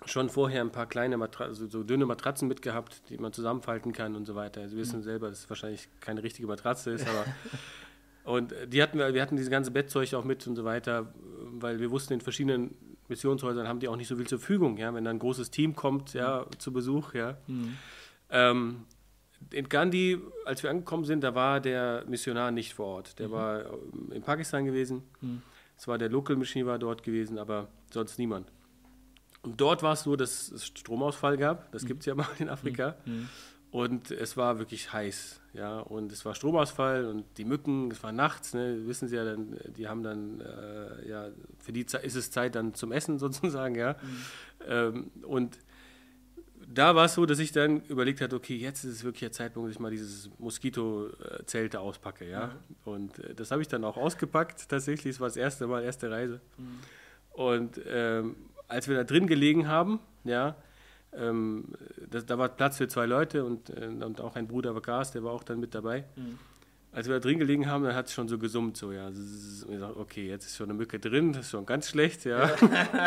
schon 0.06 0.30
vorher 0.30 0.62
ein 0.62 0.72
paar 0.72 0.86
kleine 0.86 1.18
Matratzen, 1.18 1.56
so, 1.56 1.68
so, 1.68 1.84
dünne 1.84 2.06
Matratzen 2.06 2.48
mitgehabt, 2.48 3.02
die 3.10 3.18
man 3.18 3.34
zusammenfalten 3.34 3.92
kann 3.92 4.16
und 4.16 4.26
so 4.26 4.36
weiter. 4.36 4.62
Also 4.62 4.76
wir 4.76 4.84
wissen 4.84 5.00
mhm. 5.00 5.04
selber, 5.04 5.30
dass 5.30 5.40
es 5.40 5.50
wahrscheinlich 5.50 5.90
keine 6.00 6.22
richtige 6.22 6.48
Matratze 6.48 6.92
ist, 6.92 7.08
aber 7.08 7.26
und 8.24 8.54
die 8.68 8.84
hatten 8.84 9.00
wir, 9.00 9.16
wir 9.16 9.22
hatten 9.24 9.36
dieses 9.36 9.50
ganze 9.50 9.72
Bettzeug 9.72 10.14
auch 10.14 10.24
mit 10.24 10.46
und 10.46 10.56
so 10.56 10.64
weiter, 10.64 11.12
weil 11.54 11.80
wir 11.80 11.90
wussten, 11.90 12.14
in 12.14 12.22
verschiedenen 12.22 12.76
Missionshäusern 13.10 13.68
haben 13.68 13.80
die 13.80 13.88
auch 13.88 13.96
nicht 13.96 14.08
so 14.08 14.16
viel 14.16 14.28
zur 14.28 14.40
Verfügung, 14.40 14.78
ja, 14.78 14.94
wenn 14.94 15.04
dann 15.04 15.18
ein 15.18 15.20
großes 15.20 15.52
Team 15.52 15.76
kommt, 15.76 16.14
ja, 16.14 16.46
mhm. 16.46 16.60
zu 16.60 16.74
Besuch, 16.74 17.14
ja. 17.14 17.38
Mhm. 17.48 17.78
Ähm, 18.30 18.86
in 19.52 19.70
Gandhi, 19.70 20.20
als 20.46 20.64
wir 20.64 20.70
angekommen 20.70 21.06
sind, 21.06 21.24
da 21.24 21.36
war 21.36 21.60
der 21.60 22.04
Missionar 22.08 22.52
nicht 22.52 22.74
vor 22.74 22.88
Ort. 22.88 23.20
Der 23.20 23.28
mhm. 23.28 23.32
war 23.32 23.66
in 24.12 24.22
Pakistan 24.24 24.66
gewesen. 24.66 25.04
Mhm. 25.22 25.42
Es 25.78 25.88
war 25.88 25.98
der 25.98 26.10
Local 26.10 26.36
Missionar 26.36 26.80
dort 26.80 27.04
gewesen, 27.04 27.38
aber 27.38 27.68
sonst 27.92 28.18
niemand. 28.18 28.52
Und 29.44 29.62
dort 29.62 29.84
war 29.84 29.94
es 29.94 30.04
so, 30.04 30.16
dass 30.16 30.52
es 30.52 30.66
Stromausfall 30.66 31.38
gab. 31.38 31.72
Das 31.72 31.84
mhm. 31.84 31.88
gibt 31.88 32.00
es 32.02 32.06
ja 32.08 32.16
mal 32.16 32.28
in 32.40 32.50
Afrika. 32.50 32.96
Mhm. 33.06 33.30
Und 33.70 34.12
es 34.12 34.38
war 34.38 34.60
wirklich 34.60 34.94
heiß, 34.94 35.42
ja. 35.54 35.80
Und 35.80 36.12
es 36.12 36.24
war 36.24 36.34
Stromausfall 36.36 37.06
und 37.06 37.26
die 37.38 37.44
Mücken, 37.44 37.92
es 37.92 38.02
war 38.02 38.14
nachts, 38.14 38.54
ne, 38.54 38.88
wissen 38.88 39.10
Sie 39.10 39.16
ja, 39.18 39.26
dann, 39.26 39.58
die 39.76 39.88
haben 39.88 40.04
dann, 40.04 40.40
äh, 40.40 41.10
ja, 41.10 41.28
für 41.60 41.74
die 41.74 41.82
ist 41.82 42.16
es 42.16 42.32
Zeit 42.32 42.56
dann 42.56 42.74
zum 42.74 42.92
Essen 42.92 43.20
sozusagen, 43.20 43.76
ja. 43.76 43.94
Mhm. 43.94 44.26
Ähm, 44.68 45.12
und 45.24 45.60
da 46.66 46.96
war 46.96 47.06
es 47.06 47.14
so, 47.14 47.26
dass 47.26 47.40
ich 47.40 47.52
dann 47.52 47.82
überlegt 47.84 48.22
hatte, 48.22 48.36
okay, 48.36 48.56
jetzt 48.56 48.84
ist 48.84 48.94
es 48.94 49.04
wirklich 49.04 49.22
der 49.22 49.32
Zeitpunkt, 49.32 49.70
dass 49.70 49.76
ich 49.76 49.80
mal 49.80 49.92
dieses 49.92 50.30
Moskito-Zelte 50.40 51.80
auspacke, 51.80 52.30
ja. 52.30 52.48
Mhm. 52.48 52.76
Und 52.86 53.20
äh, 53.20 53.36
das 53.36 53.52
habe 53.52 53.62
ich 53.62 53.68
dann 53.68 53.84
auch 53.84 53.98
ausgepackt, 53.98 54.70
tatsächlich. 54.70 55.16
Es 55.16 55.20
war 55.20 55.28
das 55.28 55.38
erste 55.38 55.68
Mal, 55.68 55.84
erste 55.84 56.10
Reise. 56.10 56.40
Mhm. 56.58 56.80
Und 57.34 57.82
ähm, 57.86 58.36
als 58.68 58.88
wir 58.88 58.96
da 58.96 59.04
drin 59.04 59.28
gelegen 59.28 59.68
haben, 59.68 60.00
ja, 60.24 60.56
ähm, 61.18 61.66
das, 62.10 62.26
da 62.26 62.38
war 62.38 62.50
Platz 62.50 62.78
für 62.78 62.88
zwei 62.88 63.06
Leute 63.06 63.44
und, 63.44 63.70
äh, 63.70 63.88
und 63.88 64.22
auch 64.22 64.36
ein 64.36 64.48
Bruder 64.48 64.74
war 64.74 64.82
Gas, 64.82 65.12
der 65.12 65.24
war 65.24 65.32
auch 65.32 65.44
dann 65.44 65.60
mit 65.60 65.76
dabei. 65.76 66.06
Mhm 66.16 66.38
als 66.98 67.08
wir 67.08 67.14
da 67.14 67.20
drin 67.20 67.38
gelegen 67.38 67.68
haben, 67.68 67.84
dann 67.84 67.94
hat 67.94 68.08
es 68.08 68.14
schon 68.14 68.28
so 68.28 68.40
gesummt, 68.40 68.76
so, 68.76 68.92
ja. 68.92 69.06
Und 69.06 69.20
ich 69.70 69.80
dachte, 69.80 70.00
okay, 70.00 70.28
jetzt 70.28 70.48
ist 70.48 70.58
schon 70.58 70.70
eine 70.70 70.74
Mücke 70.74 70.98
drin, 70.98 71.32
das 71.32 71.46
ist 71.46 71.52
schon 71.52 71.66
ganz 71.66 71.90
schlecht, 71.90 72.26
ja. 72.26 72.50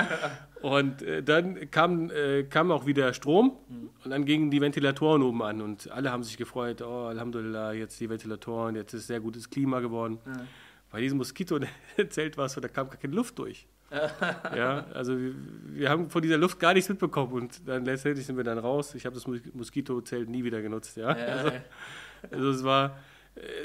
und 0.63 1.03
äh, 1.03 1.25
dann 1.25 1.71
kam, 1.73 2.09
äh, 2.11 2.45
kam 2.45 2.71
auch 2.71 2.87
wieder 2.87 3.13
Strom 3.15 3.57
mhm. 3.69 3.91
und 4.05 4.11
dann 4.13 4.25
gingen 4.25 4.49
die 4.51 4.61
Ventilatoren 4.61 5.23
oben 5.23 5.43
an 5.43 5.61
und 5.61 5.91
alle 5.91 6.13
haben 6.13 6.23
sich 6.23 6.37
gefreut, 6.37 6.83
oh, 6.83 7.07
Alhamdulillah, 7.07 7.73
jetzt 7.73 7.99
die 7.99 8.09
Ventilatoren, 8.09 8.77
jetzt 8.77 8.95
ist 8.95 9.09
sehr 9.09 9.19
gutes 9.19 9.51
Klima 9.51 9.81
geworden. 9.81 10.19
Ja. 10.25 10.45
Bei 10.93 11.01
diesem 11.01 11.19
Moskito-Zelt 11.19 12.37
war 12.37 12.47
es 12.47 12.53
so, 12.53 12.61
da 12.61 12.69
kam 12.69 12.91
gar 12.91 12.97
keine 12.97 13.15
Luft 13.15 13.41
durch. 13.41 13.67
ja, 14.57 14.87
also 14.95 15.19
wir, 15.19 15.35
wir, 15.67 15.91
haben 15.91 16.11
von 16.11 16.23
dieser 16.23 16.39
Luft 16.39 16.61
gar 16.61 16.75
nichts 16.75 16.89
mitbekommen 16.89 17.33
und 17.33 17.69
dann 17.69 17.85
letztendlich 17.85 18.25
sind 18.25 18.37
wir 18.37 18.45
dann 18.45 18.59
raus. 18.59 18.95
Ich 18.95 19.05
habe 19.05 19.15
das 19.15 19.27
Moskito-Zelt 19.27 20.29
nie 20.29 20.45
wieder 20.45 20.63
genutzt, 20.63 20.97
ja. 20.97 21.17
ja 21.17 21.27
also, 21.37 21.53
also 22.31 22.51
es 22.51 22.65
war 22.65 22.97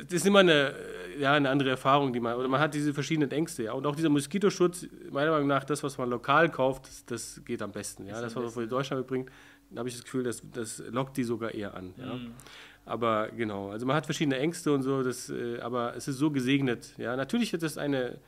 das 0.04 0.14
ist 0.14 0.26
immer 0.26 0.40
eine, 0.40 0.76
ja, 1.20 1.34
eine 1.34 1.50
andere 1.50 1.72
Erfahrung, 1.72 2.14
die 2.14 2.20
man, 2.20 2.36
oder 2.36 2.48
man 2.48 2.60
hat 2.60 2.74
diese 2.74 2.94
verschiedenen 2.94 3.32
Ängste, 3.32 3.64
ja. 3.64 3.74
Und 3.74 3.86
auch 3.86 3.96
dieser 3.96 4.10
Moskitoschutz, 4.10 4.88
meiner 5.12 5.32
Meinung 5.32 5.48
nach, 5.48 5.64
das, 5.64 5.84
was 5.84 5.98
man 5.98 6.10
lokal 6.10 6.50
kauft, 6.50 6.88
das, 6.88 7.06
das 7.06 7.42
geht 7.46 7.62
am 7.62 7.72
besten, 7.72 8.06
ja. 8.06 8.22
Das, 8.22 8.36
was 8.36 8.44
man 8.44 8.52
von 8.52 8.70
Deutschland 8.70 9.02
mitbringt, 9.02 9.32
da 9.72 9.80
habe 9.80 9.90
ich 9.90 9.96
das 9.96 10.04
Gefühl, 10.04 10.24
das, 10.24 10.44
das 10.54 10.84
lockt 10.92 11.18
die 11.18 11.24
sogar 11.24 11.54
eher 11.54 11.74
an, 11.74 11.94
ja. 11.98 12.14
Mhm. 12.14 12.34
Aber 12.86 13.30
genau, 13.36 13.72
also 13.72 13.86
man 13.88 13.96
hat 13.96 14.06
verschiedene 14.06 14.38
Ängste 14.38 14.72
und 14.72 14.84
so, 14.84 15.02
das, 15.02 15.30
äh, 15.30 15.60
aber 15.60 15.96
es 15.96 16.08
ist 16.08 16.18
so 16.18 16.30
gesegnet, 16.32 16.94
ja. 16.98 17.16
Natürlich 17.16 17.54
ist 17.54 17.64
das 17.64 17.78
eine, 17.78 18.20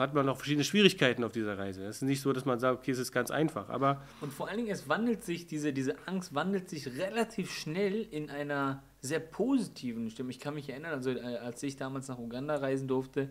hat 0.00 0.14
man 0.14 0.26
noch 0.26 0.36
verschiedene 0.36 0.64
Schwierigkeiten 0.64 1.22
auf 1.24 1.32
dieser 1.32 1.58
Reise. 1.58 1.84
Es 1.84 1.96
ist 1.96 2.02
nicht 2.02 2.20
so, 2.20 2.32
dass 2.32 2.44
man 2.44 2.58
sagt, 2.58 2.78
okay, 2.78 2.90
es 2.90 2.98
ist 2.98 3.12
ganz 3.12 3.30
einfach, 3.30 3.68
aber... 3.68 4.02
Und 4.20 4.32
vor 4.32 4.48
allen 4.48 4.56
Dingen, 4.56 4.70
es 4.70 4.88
wandelt 4.88 5.22
sich, 5.22 5.46
diese, 5.46 5.72
diese 5.72 5.96
Angst 6.06 6.34
wandelt 6.34 6.68
sich 6.68 6.98
relativ 6.98 7.52
schnell 7.52 8.06
in 8.10 8.30
einer 8.30 8.82
sehr 9.00 9.20
positiven 9.20 10.10
Stimme. 10.10 10.30
Ich 10.30 10.40
kann 10.40 10.54
mich 10.54 10.68
erinnern, 10.68 10.92
also 10.92 11.10
äh, 11.10 11.36
als 11.36 11.62
ich 11.62 11.76
damals 11.76 12.08
nach 12.08 12.18
Uganda 12.18 12.56
reisen 12.56 12.88
durfte, 12.88 13.28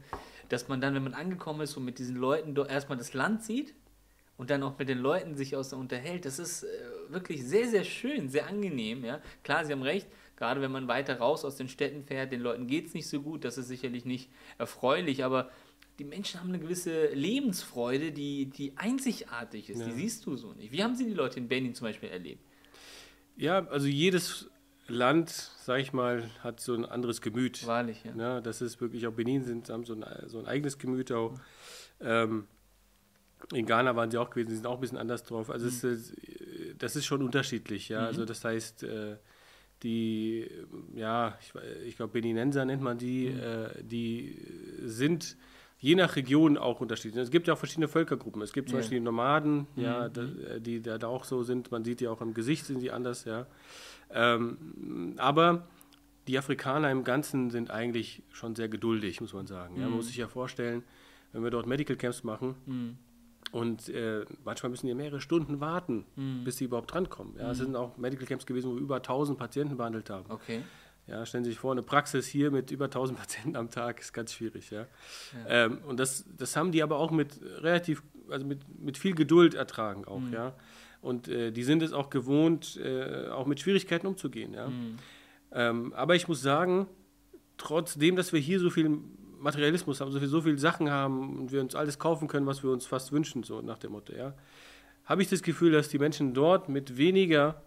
dass 0.49 0.67
man 0.67 0.81
dann, 0.81 0.93
wenn 0.95 1.03
man 1.03 1.13
angekommen 1.13 1.61
ist 1.61 1.75
und 1.77 1.85
mit 1.85 1.99
diesen 1.99 2.15
Leuten 2.15 2.55
erstmal 2.55 2.97
das 2.97 3.13
Land 3.13 3.43
sieht 3.43 3.73
und 4.37 4.49
dann 4.49 4.63
auch 4.63 4.77
mit 4.79 4.89
den 4.89 4.99
Leuten 4.99 5.35
sich 5.35 5.55
aus 5.55 5.73
unterhält, 5.73 6.25
das 6.25 6.39
ist 6.39 6.63
äh, 6.63 6.67
wirklich 7.09 7.45
sehr, 7.45 7.67
sehr 7.67 7.83
schön, 7.83 8.29
sehr 8.29 8.47
angenehm. 8.47 9.03
Ja? 9.03 9.21
Klar, 9.43 9.65
Sie 9.65 9.73
haben 9.73 9.83
recht, 9.83 10.07
gerade 10.35 10.61
wenn 10.61 10.71
man 10.71 10.87
weiter 10.87 11.17
raus 11.19 11.45
aus 11.45 11.55
den 11.55 11.67
Städten 11.67 12.03
fährt, 12.03 12.31
den 12.31 12.41
Leuten 12.41 12.67
geht 12.67 12.87
es 12.87 12.93
nicht 12.93 13.07
so 13.07 13.21
gut, 13.21 13.43
das 13.43 13.57
ist 13.57 13.67
sicherlich 13.67 14.05
nicht 14.05 14.29
erfreulich, 14.57 15.23
aber 15.23 15.49
die 15.99 16.05
Menschen 16.05 16.39
haben 16.39 16.49
eine 16.49 16.59
gewisse 16.59 17.07
Lebensfreude, 17.07 18.11
die, 18.11 18.45
die 18.45 18.73
einzigartig 18.77 19.69
ist. 19.69 19.79
Ja. 19.79 19.85
Die 19.85 19.91
siehst 19.91 20.25
du 20.25 20.35
so 20.37 20.53
nicht. 20.53 20.71
Wie 20.71 20.81
haben 20.81 20.95
Sie 20.95 21.05
die 21.05 21.13
Leute 21.13 21.39
in 21.39 21.47
Benin 21.47 21.75
zum 21.75 21.85
Beispiel 21.85 22.09
erlebt? 22.09 22.41
Ja, 23.35 23.67
also 23.67 23.87
jedes 23.87 24.49
Land, 24.87 25.29
sag 25.29 25.79
ich 25.79 25.93
mal, 25.93 26.29
hat 26.41 26.61
so 26.61 26.73
ein 26.73 26.85
anderes 26.85 27.21
Gemüt. 27.21 27.67
Wahrlich, 27.67 28.03
ja. 28.03 28.15
ja 28.15 28.41
das 28.41 28.61
ist 28.61 28.79
wirklich, 28.81 29.05
auch 29.07 29.13
Benin 29.13 29.43
sind, 29.43 29.69
haben 29.69 29.85
so 29.85 29.93
ein, 29.93 30.05
so 30.27 30.39
ein 30.39 30.47
eigenes 30.47 30.77
Gemüt 30.77 31.11
auch. 31.11 31.39
Ähm, 31.99 32.47
in 33.53 33.65
Ghana 33.65 33.95
waren 33.95 34.09
sie 34.09 34.17
auch 34.17 34.29
gewesen, 34.29 34.49
sie 34.49 34.55
sind 34.55 34.67
auch 34.67 34.75
ein 34.75 34.81
bisschen 34.81 34.97
anders 34.97 35.23
drauf. 35.23 35.49
Also 35.49 35.65
mhm. 35.65 35.93
ist, 35.93 36.13
das 36.77 36.95
ist 36.95 37.05
schon 37.05 37.21
unterschiedlich, 37.21 37.89
ja. 37.89 38.01
Mhm. 38.01 38.07
Also 38.07 38.25
das 38.25 38.43
heißt, 38.43 38.83
äh, 38.83 39.17
die, 39.83 40.49
ja, 40.95 41.37
ich, 41.41 41.53
ich 41.85 41.95
glaube 41.97 42.13
Beninenser 42.13 42.65
nennt 42.65 42.81
man 42.81 42.97
die, 42.97 43.29
mhm. 43.29 43.39
äh, 43.39 43.83
die 43.83 44.37
sind 44.83 45.37
je 45.79 45.95
nach 45.95 46.15
Region 46.15 46.57
auch 46.57 46.81
unterschiedlich. 46.81 47.21
Es 47.23 47.31
gibt 47.31 47.47
ja 47.47 47.53
auch 47.53 47.57
verschiedene 47.57 47.87
Völkergruppen. 47.87 48.41
Es 48.41 48.53
gibt 48.53 48.69
zum 48.69 48.77
ja. 48.77 48.81
Beispiel 48.81 48.99
die 48.99 49.05
Nomaden, 49.05 49.67
ja, 49.75 50.09
mhm. 50.09 50.61
die 50.61 50.81
da 50.81 50.99
auch 51.07 51.23
so 51.23 51.43
sind. 51.43 51.71
Man 51.71 51.83
sieht 51.83 52.01
ja 52.01 52.11
auch 52.11 52.21
im 52.21 52.33
Gesicht 52.33 52.65
sind 52.65 52.79
sie 52.81 52.91
anders, 52.91 53.25
ja. 53.25 53.47
Ähm, 54.11 55.15
aber 55.17 55.67
die 56.27 56.37
Afrikaner 56.37 56.91
im 56.91 57.03
Ganzen 57.03 57.49
sind 57.49 57.71
eigentlich 57.71 58.23
schon 58.31 58.55
sehr 58.55 58.67
geduldig, 58.69 59.21
muss 59.21 59.33
man 59.33 59.47
sagen. 59.47 59.75
Mhm. 59.75 59.81
Ja, 59.81 59.87
man 59.87 59.97
muss 59.97 60.07
sich 60.07 60.17
ja 60.17 60.27
vorstellen, 60.27 60.83
wenn 61.31 61.43
wir 61.43 61.49
dort 61.49 61.65
Medical 61.65 61.95
Camps 61.95 62.23
machen 62.23 62.55
mhm. 62.65 62.97
und 63.51 63.87
äh, 63.89 64.25
manchmal 64.43 64.71
müssen 64.71 64.87
die 64.87 64.93
mehrere 64.93 65.21
Stunden 65.21 65.61
warten, 65.61 66.05
mhm. 66.15 66.43
bis 66.43 66.57
sie 66.57 66.65
überhaupt 66.65 66.93
drankommen. 66.93 67.35
Ja, 67.37 67.51
es 67.51 67.59
mhm. 67.59 67.63
sind 67.63 67.75
auch 67.75 67.97
Medical 67.97 68.25
Camps 68.25 68.45
gewesen, 68.45 68.69
wo 68.69 68.75
wir 68.75 68.81
über 68.81 68.97
1000 68.97 69.39
Patienten 69.39 69.77
behandelt 69.77 70.09
haben. 70.09 70.29
Okay. 70.29 70.61
Ja, 71.09 71.25
stellen 71.25 71.43
Sie 71.43 71.51
sich 71.51 71.59
vor, 71.59 71.71
eine 71.71 71.81
Praxis 71.81 72.27
hier 72.27 72.51
mit 72.51 72.71
über 72.71 72.85
1000 72.85 73.17
Patienten 73.19 73.55
am 73.55 73.69
Tag 73.69 73.99
ist 73.99 74.13
ganz 74.13 74.33
schwierig. 74.33 74.69
Ja. 74.69 74.81
ja. 74.81 74.87
Ähm, 75.65 75.79
und 75.87 75.99
das, 75.99 76.25
das 76.37 76.55
haben 76.55 76.71
die 76.71 76.83
aber 76.83 76.97
auch 76.97 77.11
mit 77.11 77.39
relativ, 77.41 78.03
also 78.29 78.45
mit, 78.45 78.59
mit 78.79 78.97
viel 78.97 79.15
Geduld 79.15 79.53
ertragen 79.53 80.05
auch. 80.05 80.19
Mhm. 80.19 80.33
Ja. 80.33 80.53
Und 81.01 81.27
äh, 81.27 81.51
die 81.51 81.63
sind 81.63 81.81
es 81.81 81.93
auch 81.93 82.09
gewohnt, 82.09 82.77
äh, 82.77 83.27
auch 83.29 83.45
mit 83.45 83.59
Schwierigkeiten 83.59 84.05
umzugehen. 84.05 84.53
Ja? 84.53 84.67
Mhm. 84.67 84.97
Ähm, 85.51 85.93
aber 85.93 86.15
ich 86.15 86.27
muss 86.27 86.41
sagen, 86.41 86.87
trotzdem, 87.57 88.15
dass 88.15 88.33
wir 88.33 88.39
hier 88.39 88.59
so 88.59 88.69
viel 88.69 88.99
Materialismus 89.39 90.01
haben, 90.01 90.11
so, 90.11 90.19
viel, 90.19 90.27
so 90.27 90.41
viele 90.41 90.57
Sachen 90.57 90.91
haben 90.91 91.39
und 91.39 91.51
wir 91.51 91.61
uns 91.61 91.73
alles 91.73 91.97
kaufen 91.97 92.27
können, 92.27 92.45
was 92.45 92.63
wir 92.63 92.71
uns 92.71 92.85
fast 92.85 93.11
wünschen, 93.11 93.43
so 93.43 93.61
nach 93.61 93.79
dem 93.79 93.93
Motto, 93.93 94.13
ja, 94.13 94.33
habe 95.05 95.21
ich 95.21 95.29
das 95.29 95.41
Gefühl, 95.41 95.71
dass 95.71 95.89
die 95.89 95.97
Menschen 95.97 96.33
dort 96.33 96.69
mit 96.69 96.97
weniger 96.97 97.63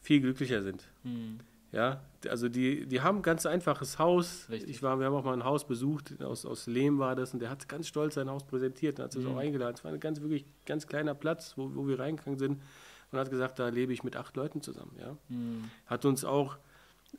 viel 0.00 0.20
glücklicher 0.20 0.62
sind. 0.62 0.84
Mhm. 1.04 1.38
Ja, 1.70 2.00
also 2.28 2.48
die, 2.48 2.86
die 2.86 3.02
haben 3.02 3.18
ein 3.18 3.22
ganz 3.22 3.44
einfaches 3.44 3.98
Haus. 3.98 4.46
Richtig. 4.48 4.70
Ich 4.70 4.82
war, 4.82 4.98
wir 4.98 5.06
haben 5.06 5.14
auch 5.14 5.24
mal 5.24 5.34
ein 5.34 5.44
Haus 5.44 5.66
besucht, 5.66 6.22
aus, 6.22 6.46
aus 6.46 6.66
Lehm 6.66 6.98
war 6.98 7.14
das, 7.14 7.34
und 7.34 7.40
der 7.40 7.50
hat 7.50 7.68
ganz 7.68 7.88
stolz 7.88 8.14
sein 8.14 8.30
Haus 8.30 8.44
präsentiert 8.44 8.98
und 8.98 9.04
hat 9.04 9.14
es 9.14 9.24
mhm. 9.24 9.32
auch 9.32 9.36
eingeladen. 9.36 9.74
Es 9.76 9.84
war 9.84 9.92
ein 9.92 10.00
ganz, 10.00 10.20
wirklich 10.20 10.46
ganz 10.64 10.86
kleiner 10.86 11.14
Platz, 11.14 11.54
wo, 11.56 11.70
wo 11.74 11.86
wir 11.86 11.98
reingegangen 11.98 12.38
sind 12.38 12.62
und 13.12 13.18
hat 13.18 13.30
gesagt, 13.30 13.58
da 13.58 13.68
lebe 13.68 13.92
ich 13.92 14.02
mit 14.02 14.16
acht 14.16 14.36
Leuten 14.36 14.62
zusammen. 14.62 14.96
Ja. 14.98 15.16
Mhm. 15.28 15.70
Hat 15.86 16.04
uns 16.04 16.24
auch 16.24 16.58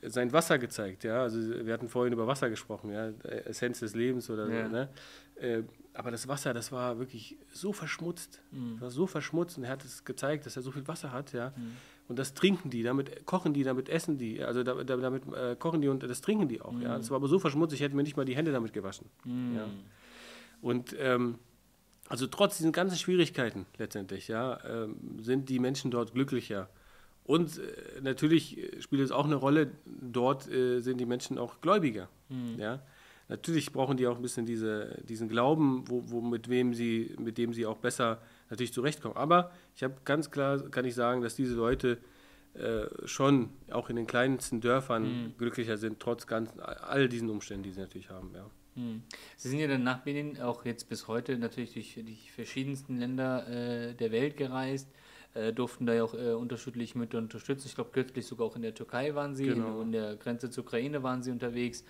sein 0.04 0.32
Wasser 0.34 0.60
gezeigt, 0.60 1.04
ja. 1.04 1.22
Also 1.22 1.40
wir 1.66 1.74
hatten 1.74 1.90
vorhin 1.90 2.14
über 2.14 2.28
Wasser 2.28 2.50
gesprochen, 2.50 2.92
ja, 2.92 3.10
Essenz 3.46 3.80
des 3.80 3.96
Lebens 3.96 4.30
oder 4.30 4.48
ja. 4.48 4.66
so, 4.66 4.72
ne? 4.72 4.90
Äh, 5.36 5.64
aber 5.94 6.12
das 6.12 6.28
Wasser, 6.28 6.54
das 6.54 6.72
war 6.72 7.00
wirklich 7.00 7.38
so 7.52 7.74
verschmutzt. 7.74 8.42
Mhm. 8.52 8.80
war 8.80 8.90
so 8.90 9.08
verschmutzt 9.08 9.58
und 9.58 9.64
er 9.64 9.72
hat 9.72 9.84
es 9.84 10.06
gezeigt, 10.06 10.46
dass 10.46 10.56
er 10.56 10.62
so 10.62 10.72
viel 10.72 10.88
Wasser 10.88 11.12
hat, 11.12 11.34
ja. 11.34 11.54
Mhm. 11.56 11.76
Und 12.10 12.18
das 12.18 12.34
trinken 12.34 12.72
die, 12.72 12.82
damit 12.82 13.28
kochen 13.28 13.54
die, 13.54 13.64
damit 13.64 13.88
essen 13.88 14.18
die, 14.18 14.44
also 14.44 14.64
damit, 14.64 14.90
damit 14.90 15.24
äh, 15.32 15.56
kochen 15.56 15.80
die 15.80 15.88
und 15.88 16.02
das 16.02 16.22
trinken 16.22 16.48
die 16.48 16.60
auch. 16.60 16.72
Mm. 16.72 16.82
Ja. 16.82 16.98
Das 16.98 17.12
war 17.12 17.18
aber 17.18 17.28
so 17.28 17.38
verschmutzt, 17.38 17.76
ich 17.76 17.82
hätte 17.82 17.96
mir 17.96 18.02
nicht 18.02 18.18
mal 18.18 18.26
die 18.26 18.36
Hände 18.36 18.52
damit 18.52 18.74
gewaschen. 18.74 19.08
Mm. 19.26 19.56
Ja. 19.56 19.66
Und 20.62 20.96
ähm, 21.00 21.36
also 22.08 22.26
trotz 22.26 22.58
diesen 22.58 22.72
ganzen 22.72 22.98
Schwierigkeiten 22.98 23.68
letztendlich, 23.78 24.28
ja, 24.28 24.60
ähm, 24.66 25.20
sind 25.22 25.50
die 25.50 25.60
Menschen 25.60 25.92
dort 25.92 26.16
glücklicher. 26.16 26.68
Und 27.26 27.60
äh, 27.60 28.02
natürlich 28.02 28.58
spielt 28.80 29.04
es 29.04 29.12
auch 29.12 29.26
eine 29.26 29.36
Rolle, 29.36 29.70
dort 29.86 30.50
äh, 30.50 30.80
sind 30.80 30.98
die 30.98 31.06
Menschen 31.06 31.38
auch 31.38 31.62
gläubiger. 31.62 32.10
Mm. 32.30 32.60
Ja. 32.60 32.82
Natürlich 33.28 33.72
brauchen 33.72 33.98
die 33.98 34.08
auch 34.08 34.16
ein 34.16 34.24
bisschen 34.24 34.48
diese, 34.48 34.98
diesen 35.08 35.30
Glauben, 35.30 35.84
wo, 35.88 36.02
wo, 36.10 36.22
mit, 36.22 36.50
wem 36.50 36.74
sie, 36.74 37.16
mit 37.20 37.38
dem 37.38 37.54
sie 37.54 37.68
auch 37.68 37.78
besser 37.78 38.20
natürlich 38.50 38.74
zurechtkommen. 38.74 39.16
Aber 39.16 39.52
ich 39.76 39.84
habe 39.84 39.96
ganz 40.06 40.32
klar, 40.32 40.60
kann 40.70 40.86
ich 40.86 40.96
sagen, 40.96 41.22
dass 41.22 41.36
diese 41.36 41.56
Leute 41.56 42.00
äh, 42.56 42.88
schon 43.06 43.50
auch 43.72 43.90
in 43.90 43.96
den 43.96 44.08
kleinsten 44.08 44.60
Dörfern 44.60 45.04
mhm. 45.04 45.34
glücklicher 45.38 45.78
sind, 45.78 46.00
trotz 46.00 46.28
ganz, 46.28 46.52
all 46.60 47.08
diesen 47.08 47.30
Umständen, 47.30 47.64
die 47.64 47.72
sie 47.72 47.80
natürlich 47.80 48.10
haben. 48.10 48.32
Ja. 48.34 48.50
Mhm. 48.76 49.04
Sie 49.38 49.50
sind 49.50 49.60
ja 49.60 49.68
dann 49.68 49.84
nach 49.84 50.00
Benin 50.00 50.42
auch 50.42 50.66
jetzt 50.66 50.90
bis 50.90 51.08
heute 51.08 51.38
natürlich 51.38 51.74
durch 51.74 51.94
die 51.96 52.18
verschiedensten 52.34 52.98
Länder 52.98 53.48
äh, 53.48 53.94
der 53.94 54.12
Welt 54.12 54.38
gereist. 54.38 54.90
äh, 55.36 55.54
durften 55.54 55.86
da 55.86 55.94
ja 55.94 56.04
auch 56.04 56.16
äh, 56.16 56.34
unterschiedlich 56.34 56.96
mit 56.96 57.14
unterstützen. 57.14 57.68
Ich 57.68 57.76
glaube, 57.76 57.92
kürzlich 57.92 58.26
sogar 58.26 58.48
auch 58.48 58.56
in 58.56 58.64
der 58.64 58.74
Türkei 58.74 59.14
waren 59.14 59.36
sie, 59.36 59.46
genau. 59.46 59.82
in, 59.82 59.88
in, 59.88 59.92
der 59.92 60.16
Grenze 60.16 60.50
zur 60.50 60.64
Ukraine 60.64 61.04
waren 61.04 61.22
sie 61.22 61.32
unterwegs. 61.32 61.84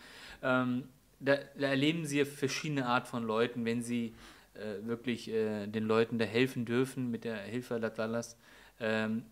Ähm, 0.44 0.84
da, 1.22 1.38
da, 1.58 1.68
erleben 1.68 2.06
sie 2.06 2.26
verschiedene 2.26 2.86
Art 2.86 3.08
von 3.08 3.24
Leuten, 3.24 3.66
wenn 3.66 3.82
sie 3.82 4.14
äh, 4.54 4.86
wirklich 4.86 5.30
äh, 5.30 5.68
den 5.68 5.86
Leuten 5.86 6.18
da 6.18 6.26
helfen 6.26 6.66
dürfen 6.66 7.12
mit 7.12 7.24
der 7.24 7.38
Hilfe 7.38 7.78
Latlalas. 7.78 8.38
Ähm, 8.80 9.24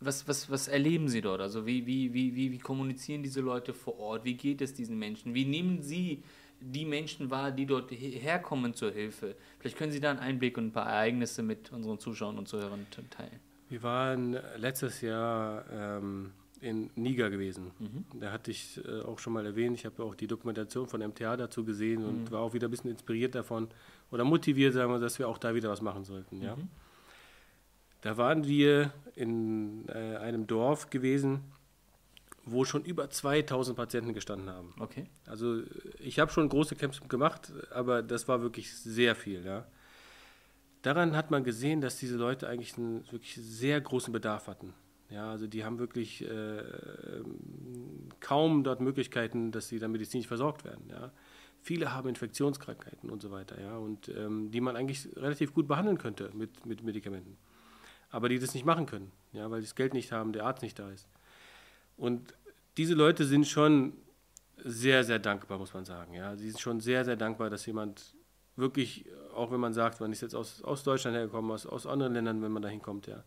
was, 0.00 0.28
was, 0.28 0.50
was 0.50 0.68
erleben 0.68 1.08
Sie 1.08 1.20
dort? 1.20 1.40
Also 1.40 1.66
wie, 1.66 1.86
wie, 1.86 2.12
wie, 2.14 2.34
wie, 2.34 2.52
wie 2.52 2.58
kommunizieren 2.58 3.22
diese 3.22 3.40
Leute 3.40 3.74
vor 3.74 3.98
Ort? 3.98 4.24
Wie 4.24 4.34
geht 4.34 4.60
es 4.60 4.74
diesen 4.74 4.98
Menschen? 4.98 5.34
Wie 5.34 5.44
nehmen 5.44 5.82
Sie 5.82 6.22
die 6.60 6.84
Menschen 6.84 7.30
wahr, 7.30 7.50
die 7.50 7.66
dort 7.66 7.90
herkommen 7.90 8.74
zur 8.74 8.92
Hilfe? 8.92 9.34
Vielleicht 9.58 9.76
können 9.76 9.92
Sie 9.92 10.00
da 10.00 10.10
einen 10.10 10.20
Einblick 10.20 10.56
und 10.56 10.66
ein 10.66 10.72
paar 10.72 10.88
Ereignisse 10.88 11.42
mit 11.42 11.72
unseren 11.72 11.98
Zuschauern 11.98 12.38
und 12.38 12.48
Zuhörern 12.48 12.86
teilen. 13.10 13.40
Wir 13.68 13.82
waren 13.82 14.38
letztes 14.56 15.00
Jahr 15.00 15.64
ähm, 15.70 16.32
in 16.60 16.90
Niger 16.94 17.30
gewesen. 17.30 17.70
Mhm. 17.78 18.20
Da 18.20 18.32
hatte 18.32 18.50
ich 18.50 18.80
äh, 18.84 19.02
auch 19.02 19.18
schon 19.18 19.32
mal 19.32 19.44
erwähnt. 19.46 19.76
Ich 19.76 19.84
habe 19.84 20.02
auch 20.02 20.14
die 20.14 20.26
Dokumentation 20.26 20.86
von 20.86 21.06
MTA 21.06 21.36
dazu 21.36 21.64
gesehen 21.64 22.04
und 22.04 22.24
mhm. 22.24 22.30
war 22.30 22.40
auch 22.40 22.54
wieder 22.54 22.68
ein 22.68 22.70
bisschen 22.70 22.90
inspiriert 22.90 23.34
davon 23.34 23.68
oder 24.10 24.24
motiviert, 24.24 24.74
sagen 24.74 24.92
wir, 24.92 24.98
dass 24.98 25.18
wir 25.18 25.28
auch 25.28 25.38
da 25.38 25.54
wieder 25.54 25.70
was 25.70 25.82
machen 25.82 26.04
sollten. 26.04 26.40
Ja? 26.42 26.56
Mhm. 26.56 26.68
Da 28.00 28.16
waren 28.16 28.46
wir 28.46 28.92
in 29.14 29.88
äh, 29.88 30.16
einem 30.16 30.46
Dorf 30.46 30.90
gewesen, 30.90 31.40
wo 32.44 32.64
schon 32.64 32.84
über 32.84 33.10
2000 33.10 33.76
Patienten 33.76 34.14
gestanden 34.14 34.50
haben. 34.50 34.74
Okay. 34.78 35.06
Also 35.26 35.62
ich 35.98 36.18
habe 36.18 36.30
schon 36.30 36.48
große 36.48 36.76
Camps 36.76 37.00
gemacht, 37.08 37.52
aber 37.70 38.02
das 38.02 38.28
war 38.28 38.40
wirklich 38.40 38.74
sehr 38.74 39.14
viel. 39.14 39.44
Ja. 39.44 39.66
Daran 40.82 41.16
hat 41.16 41.30
man 41.30 41.44
gesehen, 41.44 41.80
dass 41.80 41.98
diese 41.98 42.16
Leute 42.16 42.48
eigentlich 42.48 42.78
einen 42.78 43.04
wirklich 43.10 43.34
sehr 43.34 43.80
großen 43.80 44.12
Bedarf 44.12 44.46
hatten. 44.46 44.72
Ja, 45.10 45.30
also 45.30 45.46
die 45.46 45.64
haben 45.64 45.78
wirklich 45.78 46.22
äh, 46.22 46.62
kaum 48.20 48.62
dort 48.62 48.80
Möglichkeiten, 48.80 49.50
dass 49.52 49.68
sie 49.68 49.78
dann 49.78 49.90
medizinisch 49.90 50.28
versorgt 50.28 50.64
werden. 50.64 50.84
Ja. 50.90 51.10
Viele 51.68 51.92
haben 51.92 52.08
Infektionskrankheiten 52.08 53.10
und 53.10 53.20
so 53.20 53.30
weiter, 53.30 53.60
ja, 53.60 53.76
und 53.76 54.08
ähm, 54.08 54.50
die 54.50 54.60
man 54.60 54.74
eigentlich 54.74 55.08
relativ 55.16 55.52
gut 55.52 55.68
behandeln 55.68 55.98
könnte 55.98 56.30
mit, 56.34 56.64
mit 56.64 56.82
Medikamenten 56.82 57.36
aber 58.10 58.28
die 58.28 58.38
das 58.38 58.54
nicht 58.54 58.64
machen 58.64 58.86
können, 58.86 59.12
ja, 59.32 59.50
weil 59.50 59.60
sie 59.60 59.66
das 59.66 59.74
Geld 59.74 59.94
nicht 59.94 60.12
haben, 60.12 60.32
der 60.32 60.44
Arzt 60.44 60.62
nicht 60.62 60.78
da 60.78 60.90
ist. 60.90 61.08
Und 61.96 62.34
diese 62.76 62.94
Leute 62.94 63.24
sind 63.24 63.46
schon 63.46 63.92
sehr, 64.56 65.04
sehr 65.04 65.18
dankbar, 65.18 65.58
muss 65.58 65.74
man 65.74 65.84
sagen. 65.84 66.14
Ja. 66.14 66.36
Sie 66.36 66.50
sind 66.50 66.60
schon 66.60 66.80
sehr, 66.80 67.04
sehr 67.04 67.16
dankbar, 67.16 67.50
dass 67.50 67.66
jemand 67.66 68.14
wirklich, 68.56 69.04
auch 69.34 69.52
wenn 69.52 69.60
man 69.60 69.72
sagt, 69.72 70.00
man 70.00 70.10
ist 70.10 70.20
jetzt 70.20 70.34
aus, 70.34 70.62
aus 70.62 70.82
Deutschland 70.82 71.16
hergekommen, 71.16 71.50
aus, 71.50 71.66
aus 71.66 71.86
anderen 71.86 72.14
Ländern, 72.14 72.42
wenn 72.42 72.52
man 72.52 72.62
da 72.62 72.68
hinkommt, 72.68 73.06
ja, 73.06 73.22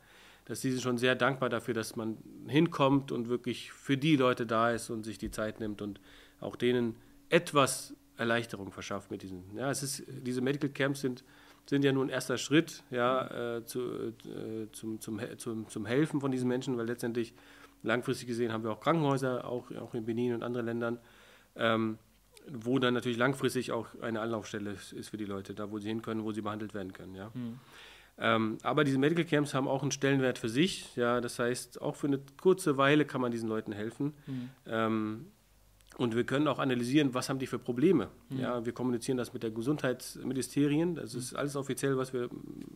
dass 0.45 0.61
sie 0.61 0.71
sind 0.71 0.81
schon 0.81 0.97
sehr 0.97 1.15
dankbar 1.15 1.49
dafür, 1.49 1.73
dass 1.73 1.95
man 1.95 2.17
hinkommt 2.47 3.11
und 3.11 3.29
wirklich 3.29 3.71
für 3.71 3.97
die 3.97 4.15
Leute 4.15 4.45
da 4.45 4.71
ist 4.71 4.89
und 4.89 5.03
sich 5.03 5.17
die 5.17 5.31
Zeit 5.31 5.59
nimmt 5.59 5.81
und 5.81 6.01
auch 6.39 6.55
denen 6.55 6.95
etwas 7.29 7.95
Erleichterung 8.21 8.71
verschafft 8.71 9.11
mit 9.11 9.23
diesen. 9.23 9.43
Ja, 9.55 9.69
es 9.69 9.83
ist, 9.83 10.03
diese 10.07 10.41
Medical 10.41 10.69
Camps 10.69 11.01
sind 11.01 11.23
sind 11.65 11.83
ja 11.83 11.91
nun 11.91 12.07
ein 12.07 12.09
erster 12.09 12.37
Schritt 12.37 12.83
ja, 12.91 13.57
äh, 13.57 13.65
zu, 13.65 13.79
äh, 13.79 14.67
zum, 14.71 14.99
zum, 14.99 15.19
zum, 15.37 15.69
zum 15.69 15.85
Helfen 15.85 16.19
von 16.19 16.31
diesen 16.31 16.47
Menschen, 16.47 16.77
weil 16.77 16.87
letztendlich 16.87 17.33
langfristig 17.83 18.27
gesehen 18.27 18.51
haben 18.51 18.63
wir 18.63 18.71
auch 18.71 18.79
Krankenhäuser, 18.79 19.45
auch, 19.45 19.71
auch 19.71 19.93
in 19.93 20.05
Benin 20.05 20.33
und 20.33 20.43
anderen 20.43 20.65
Ländern, 20.65 20.99
ähm, 21.55 21.97
wo 22.47 22.79
dann 22.79 22.93
natürlich 22.93 23.17
langfristig 23.17 23.71
auch 23.71 23.87
eine 24.01 24.21
Anlaufstelle 24.21 24.71
ist 24.71 25.09
für 25.09 25.17
die 25.17 25.25
Leute, 25.25 25.53
da 25.53 25.71
wo 25.71 25.79
sie 25.79 25.87
hin 25.87 26.01
können, 26.01 26.23
wo 26.23 26.31
sie 26.31 26.41
behandelt 26.41 26.73
werden 26.73 26.93
können. 26.93 27.15
Ja. 27.15 27.31
Mhm. 27.33 27.59
Ähm, 28.17 28.57
aber 28.63 28.83
diese 28.83 28.97
Medical 28.97 29.25
Camps 29.25 29.53
haben 29.53 29.67
auch 29.67 29.81
einen 29.81 29.91
Stellenwert 29.91 30.37
für 30.37 30.49
sich. 30.49 30.95
Ja, 30.95 31.21
das 31.21 31.39
heißt, 31.39 31.81
auch 31.81 31.95
für 31.95 32.07
eine 32.07 32.19
kurze 32.41 32.77
Weile 32.77 33.05
kann 33.05 33.21
man 33.21 33.31
diesen 33.31 33.47
Leuten 33.47 33.71
helfen. 33.71 34.13
Mhm. 34.27 34.49
Ähm, 34.67 35.25
und 36.01 36.15
wir 36.15 36.23
können 36.23 36.47
auch 36.47 36.57
analysieren, 36.57 37.13
was 37.13 37.29
haben 37.29 37.37
die 37.37 37.45
für 37.45 37.59
Probleme. 37.59 38.09
Mhm. 38.29 38.39
Ja, 38.39 38.65
wir 38.65 38.73
kommunizieren 38.73 39.17
das 39.17 39.33
mit 39.33 39.43
der 39.43 39.51
Gesundheitsministerien. 39.51 40.95
Das 40.95 41.13
ist 41.13 41.35
alles 41.35 41.55
offiziell, 41.55 41.95
was 41.95 42.11
wir 42.11 42.27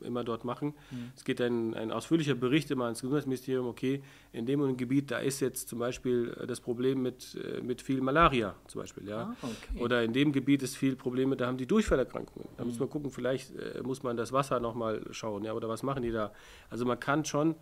immer 0.01 0.23
dort 0.23 0.45
machen. 0.45 0.75
Mhm. 0.91 1.11
Es 1.15 1.23
geht 1.23 1.41
ein, 1.41 1.73
ein 1.73 1.91
ausführlicher 1.91 2.35
Bericht 2.35 2.69
immer 2.69 2.83
ans 2.85 3.01
Gesundheitsministerium. 3.01 3.65
Okay, 3.65 4.03
in 4.31 4.45
dem 4.45 4.77
Gebiet, 4.77 5.09
da 5.09 5.17
ist 5.17 5.39
jetzt 5.39 5.69
zum 5.69 5.79
Beispiel 5.79 6.37
das 6.47 6.61
Problem 6.61 7.01
mit, 7.01 7.35
äh, 7.43 7.61
mit 7.61 7.81
viel 7.81 7.99
Malaria 7.99 8.53
zum 8.67 8.81
Beispiel. 8.81 9.07
Ja? 9.07 9.35
Ah, 9.41 9.47
okay. 9.47 9.83
Oder 9.83 10.03
in 10.03 10.13
dem 10.13 10.31
Gebiet 10.31 10.61
ist 10.61 10.77
viel 10.77 10.95
Probleme, 10.95 11.35
da 11.35 11.47
haben 11.47 11.57
die 11.57 11.65
Durchfallerkrankungen. 11.65 12.47
Da 12.57 12.63
mhm. 12.63 12.69
muss 12.69 12.79
man 12.79 12.91
gucken, 12.91 13.09
vielleicht 13.09 13.55
äh, 13.55 13.81
muss 13.81 14.03
man 14.03 14.17
das 14.17 14.33
Wasser 14.33 14.59
nochmal 14.59 15.01
schauen. 15.09 15.43
Ja? 15.45 15.53
Oder 15.53 15.67
was 15.67 15.81
machen 15.81 16.03
die 16.03 16.11
da? 16.11 16.31
Also 16.69 16.85
man 16.85 16.99
kann 16.99 17.25
schon, 17.25 17.55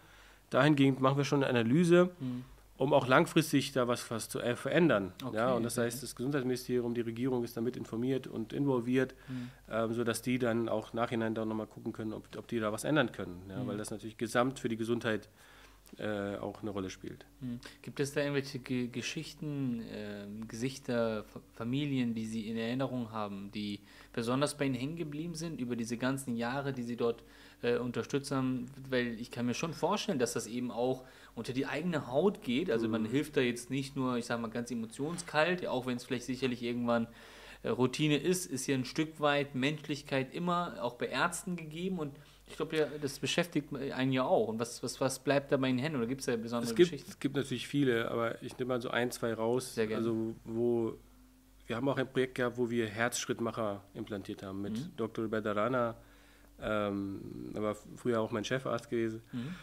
dahingehend 0.49 0.99
machen 0.99 1.15
wir 1.15 1.23
schon 1.23 1.41
eine 1.41 1.49
Analyse. 1.57 2.09
Mhm 2.19 2.43
um 2.83 2.93
auch 2.93 3.07
langfristig 3.07 3.71
da 3.71 3.87
was, 3.87 4.11
was 4.11 4.27
zu 4.27 4.41
äh, 4.41 4.57
verändern. 4.57 5.13
Okay, 5.23 5.37
ja, 5.37 5.53
und 5.53 5.63
das 5.63 5.77
heißt, 5.77 6.03
das 6.03 6.17
Gesundheitsministerium, 6.17 6.93
die 6.93 7.01
Regierung 7.01 7.45
ist 7.45 7.55
damit 7.55 7.77
informiert 7.77 8.27
und 8.27 8.51
involviert, 8.51 9.15
mhm. 9.29 9.49
ähm, 9.71 9.93
sodass 9.93 10.21
die 10.21 10.37
dann 10.37 10.67
auch 10.67 10.91
nachhinein 10.91 11.33
dann 11.33 11.47
nochmal 11.47 11.67
gucken 11.67 11.93
können, 11.93 12.11
ob, 12.11 12.27
ob 12.35 12.45
die 12.49 12.59
da 12.59 12.73
was 12.73 12.83
ändern 12.83 13.13
können. 13.13 13.41
Ja, 13.49 13.63
mhm. 13.63 13.67
Weil 13.67 13.77
das 13.77 13.89
natürlich 13.89 14.17
gesamt 14.17 14.59
für 14.59 14.67
die 14.67 14.75
Gesundheit 14.75 15.29
äh, 15.97 16.37
auch 16.37 16.61
eine 16.61 16.71
Rolle 16.71 16.89
spielt. 16.89 17.25
Mhm. 17.39 17.59
Gibt 17.81 17.99
es 18.01 18.13
da 18.13 18.21
irgendwelche 18.21 18.59
G 18.59 18.87
Geschichten, 18.87 19.81
äh, 19.81 20.25
Gesichter, 20.47 21.23
Familien, 21.53 22.15
die 22.15 22.25
Sie 22.25 22.49
in 22.49 22.57
Erinnerung 22.57 23.11
haben, 23.11 23.49
die 23.51 23.79
besonders 24.11 24.57
bei 24.57 24.65
Ihnen 24.65 24.75
hängen 24.75 24.97
geblieben 24.97 25.35
sind 25.35 25.61
über 25.61 25.75
diese 25.75 25.97
ganzen 25.97 26.35
Jahre, 26.35 26.73
die 26.73 26.83
Sie 26.83 26.97
dort 26.97 27.23
äh, 27.61 27.77
unterstützt 27.77 28.31
haben? 28.31 28.65
Weil 28.89 29.19
ich 29.19 29.31
kann 29.31 29.45
mir 29.45 29.53
schon 29.53 29.73
vorstellen, 29.73 30.19
dass 30.19 30.33
das 30.33 30.47
eben 30.47 30.71
auch 30.71 31.05
unter 31.35 31.53
die 31.53 31.65
eigene 31.65 32.07
Haut 32.07 32.41
geht. 32.41 32.69
Also 32.69 32.87
man 32.87 33.03
mhm. 33.03 33.07
hilft 33.07 33.37
da 33.37 33.41
jetzt 33.41 33.69
nicht 33.69 33.95
nur, 33.95 34.17
ich 34.17 34.25
sage 34.25 34.41
mal, 34.41 34.49
ganz 34.49 34.71
emotionskalt, 34.71 35.65
auch 35.67 35.85
wenn 35.85 35.97
es 35.97 36.05
vielleicht 36.05 36.25
sicherlich 36.25 36.61
irgendwann 36.61 37.07
äh, 37.63 37.69
Routine 37.69 38.17
ist, 38.17 38.45
ist 38.45 38.65
hier 38.65 38.75
ein 38.75 38.85
Stück 38.85 39.19
weit 39.19 39.55
Menschlichkeit 39.55 40.33
immer 40.33 40.75
auch 40.81 40.95
bei 40.95 41.07
Ärzten 41.07 41.55
gegeben 41.55 41.99
und 41.99 42.15
ich 42.45 42.57
glaube, 42.57 42.75
ja, 42.75 42.87
das 43.01 43.19
beschäftigt 43.19 43.73
einen 43.73 44.11
ja 44.11 44.23
auch. 44.23 44.49
Und 44.49 44.59
was, 44.59 44.83
was, 44.83 44.99
was 44.99 45.19
bleibt 45.19 45.51
da 45.51 45.57
bei 45.57 45.69
Ihnen 45.69 45.79
hängen? 45.79 45.95
Oder 45.95 46.05
gibt 46.05 46.19
es 46.19 46.27
da 46.27 46.35
besondere 46.35 46.69
es 46.69 46.75
gibt, 46.75 46.91
Geschichten? 46.91 47.09
Es 47.09 47.19
gibt 47.19 47.35
natürlich 47.35 47.67
viele, 47.67 48.11
aber 48.11 48.43
ich 48.43 48.57
nehme 48.59 48.69
mal 48.69 48.81
so 48.81 48.89
ein, 48.89 49.11
zwei 49.11 49.33
raus. 49.33 49.73
Sehr 49.73 49.87
gerne. 49.87 50.05
Also, 50.05 50.35
wo 50.43 50.97
wir 51.65 51.77
haben 51.77 51.87
auch 51.87 51.97
ein 51.97 52.11
Projekt 52.11 52.35
gehabt, 52.35 52.57
wo 52.57 52.69
wir 52.69 52.87
Herzschrittmacher 52.87 53.81
implantiert 53.93 54.43
haben 54.43 54.61
mit 54.61 54.73
mhm. 54.73 54.91
Dr. 54.97 55.27
Bedarana. 55.29 55.95
Ähm, 56.61 57.51
aber 57.55 57.75
früher 57.95 58.19
auch 58.19 58.29
mein 58.29 58.43
Chefarzt 58.43 58.89
gewesen. 58.89 59.21
Mhm 59.31 59.55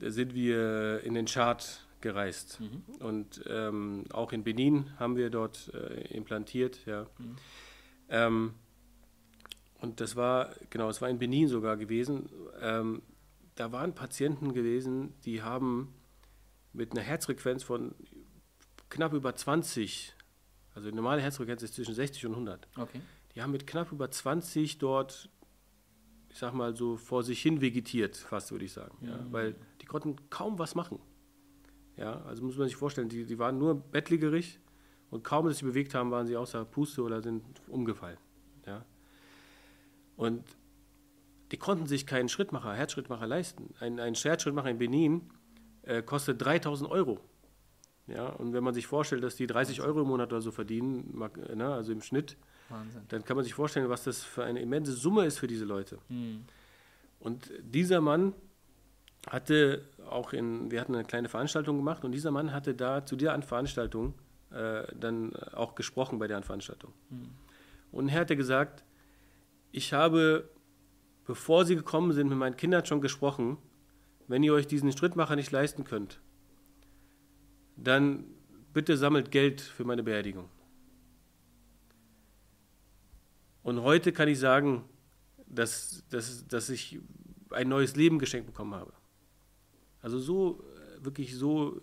sind 0.00 0.34
wir 0.34 1.02
in 1.04 1.14
den 1.14 1.26
Chart 1.26 1.86
gereist. 2.00 2.60
Mhm. 2.60 2.82
Und 3.04 3.44
ähm, 3.48 4.04
auch 4.12 4.32
in 4.32 4.44
Benin 4.44 4.98
haben 4.98 5.16
wir 5.16 5.30
dort 5.30 5.72
äh, 5.74 6.14
implantiert. 6.14 6.84
Ja. 6.86 7.06
Mhm. 7.18 7.36
Ähm, 8.08 8.54
und 9.80 10.00
das 10.00 10.16
war, 10.16 10.54
genau, 10.70 10.88
es 10.88 11.00
war 11.00 11.08
in 11.08 11.18
Benin 11.18 11.48
sogar 11.48 11.76
gewesen. 11.76 12.28
Ähm, 12.60 13.02
da 13.54 13.72
waren 13.72 13.94
Patienten 13.94 14.52
gewesen, 14.52 15.14
die 15.24 15.42
haben 15.42 15.94
mit 16.72 16.92
einer 16.92 17.02
Herzfrequenz 17.02 17.62
von 17.62 17.94
knapp 18.90 19.12
über 19.12 19.34
20, 19.34 20.14
also 20.74 20.90
die 20.90 20.94
normale 20.94 21.22
Herzfrequenz 21.22 21.62
ist 21.62 21.74
zwischen 21.74 21.94
60 21.94 22.26
und 22.26 22.32
100. 22.32 22.68
Okay. 22.76 23.00
Die 23.34 23.42
haben 23.42 23.52
mit 23.52 23.66
knapp 23.66 23.92
über 23.92 24.10
20 24.10 24.78
dort 24.78 25.28
ich 26.34 26.40
sag 26.40 26.52
mal 26.52 26.74
so, 26.74 26.96
vor 26.96 27.22
sich 27.22 27.40
hin 27.40 27.60
vegetiert, 27.60 28.16
fast 28.16 28.50
würde 28.50 28.64
ich 28.64 28.72
sagen. 28.72 28.98
Ja, 29.02 29.18
mhm. 29.18 29.32
Weil 29.32 29.54
die 29.84 29.88
konnten 29.88 30.16
kaum 30.30 30.58
was 30.58 30.74
machen. 30.74 30.98
Ja, 31.98 32.22
also 32.22 32.42
muss 32.42 32.56
man 32.56 32.66
sich 32.68 32.76
vorstellen, 32.76 33.10
die, 33.10 33.26
die 33.26 33.38
waren 33.38 33.58
nur 33.58 33.74
bettlägerig 33.74 34.58
und 35.10 35.22
kaum, 35.22 35.46
dass 35.46 35.58
sie 35.58 35.66
bewegt 35.66 35.94
haben, 35.94 36.10
waren 36.10 36.26
sie 36.26 36.38
außer 36.38 36.64
Puste 36.64 37.02
oder 37.02 37.20
sind 37.20 37.44
umgefallen. 37.68 38.16
Ja. 38.66 38.82
Und 40.16 40.42
die 41.52 41.58
konnten 41.58 41.86
sich 41.86 42.06
keinen 42.06 42.30
Schrittmacher, 42.30 42.72
Herzschrittmacher 42.72 43.26
leisten. 43.26 43.74
Ein, 43.78 44.00
ein 44.00 44.14
Herzschrittmacher 44.14 44.70
in 44.70 44.78
Benin 44.78 45.30
äh, 45.82 46.02
kostet 46.02 46.42
3000 46.42 46.90
Euro. 46.90 47.20
Ja, 48.06 48.28
und 48.28 48.54
wenn 48.54 48.64
man 48.64 48.72
sich 48.72 48.86
vorstellt, 48.86 49.22
dass 49.22 49.36
die 49.36 49.46
30 49.46 49.82
Euro 49.82 50.00
im 50.00 50.08
Monat 50.08 50.32
oder 50.32 50.40
so 50.40 50.50
verdienen, 50.50 51.22
ne, 51.54 51.74
also 51.74 51.92
im 51.92 52.00
Schnitt, 52.00 52.38
Wahnsinn. 52.70 53.02
dann 53.08 53.22
kann 53.24 53.36
man 53.36 53.44
sich 53.44 53.54
vorstellen, 53.54 53.90
was 53.90 54.04
das 54.04 54.22
für 54.22 54.44
eine 54.44 54.60
immense 54.62 54.92
Summe 54.92 55.26
ist 55.26 55.38
für 55.38 55.46
diese 55.46 55.66
Leute. 55.66 55.98
Mhm. 56.08 56.46
Und 57.20 57.52
dieser 57.60 58.00
Mann 58.00 58.32
hatte 59.28 59.82
auch 60.08 60.32
in, 60.32 60.70
wir 60.70 60.80
hatten 60.80 60.94
eine 60.94 61.04
kleine 61.04 61.28
Veranstaltung 61.28 61.76
gemacht 61.76 62.04
und 62.04 62.12
dieser 62.12 62.30
Mann 62.30 62.52
hatte 62.52 62.74
da 62.74 63.04
zu 63.06 63.16
der 63.16 63.40
Veranstaltung 63.42 64.14
äh, 64.50 64.84
dann 64.94 65.34
auch 65.52 65.74
gesprochen 65.74 66.18
bei 66.18 66.26
der 66.26 66.42
Veranstaltung. 66.42 66.92
Mhm. 67.10 67.30
Und 67.90 68.08
er 68.08 68.20
hatte 68.20 68.36
gesagt, 68.36 68.84
ich 69.72 69.92
habe, 69.92 70.48
bevor 71.24 71.64
Sie 71.64 71.76
gekommen 71.76 72.12
sind, 72.12 72.28
mit 72.28 72.38
meinen 72.38 72.56
Kindern 72.56 72.84
schon 72.84 73.00
gesprochen, 73.00 73.58
wenn 74.28 74.42
ihr 74.42 74.54
euch 74.54 74.66
diesen 74.66 74.92
Schrittmacher 74.92 75.36
nicht 75.36 75.50
leisten 75.50 75.84
könnt, 75.84 76.20
dann 77.76 78.24
bitte 78.72 78.96
sammelt 78.96 79.30
Geld 79.30 79.60
für 79.60 79.84
meine 79.84 80.02
Beerdigung. 80.02 80.48
Und 83.62 83.82
heute 83.82 84.12
kann 84.12 84.28
ich 84.28 84.38
sagen, 84.38 84.84
dass, 85.46 86.04
dass, 86.10 86.46
dass 86.46 86.68
ich 86.68 87.00
ein 87.50 87.68
neues 87.68 87.96
Leben 87.96 88.18
geschenkt 88.18 88.46
bekommen 88.46 88.74
habe. 88.74 88.92
Also 90.04 90.18
so, 90.18 90.60
äh, 91.00 91.04
wirklich 91.04 91.34
so 91.34 91.80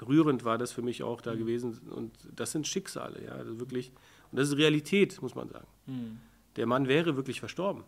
äh, 0.00 0.02
rührend 0.02 0.44
war 0.44 0.58
das 0.58 0.72
für 0.72 0.82
mich 0.82 1.04
auch 1.04 1.20
da 1.20 1.32
mhm. 1.32 1.38
gewesen. 1.38 1.78
Und 1.90 2.12
das 2.34 2.50
sind 2.50 2.66
Schicksale, 2.66 3.24
ja, 3.24 3.32
also 3.32 3.60
wirklich. 3.60 3.92
Und 4.32 4.38
das 4.38 4.48
ist 4.48 4.56
Realität, 4.56 5.22
muss 5.22 5.36
man 5.36 5.48
sagen. 5.48 5.68
Mhm. 5.86 6.18
Der 6.56 6.66
Mann 6.66 6.88
wäre 6.88 7.16
wirklich 7.16 7.38
verstorben. 7.38 7.84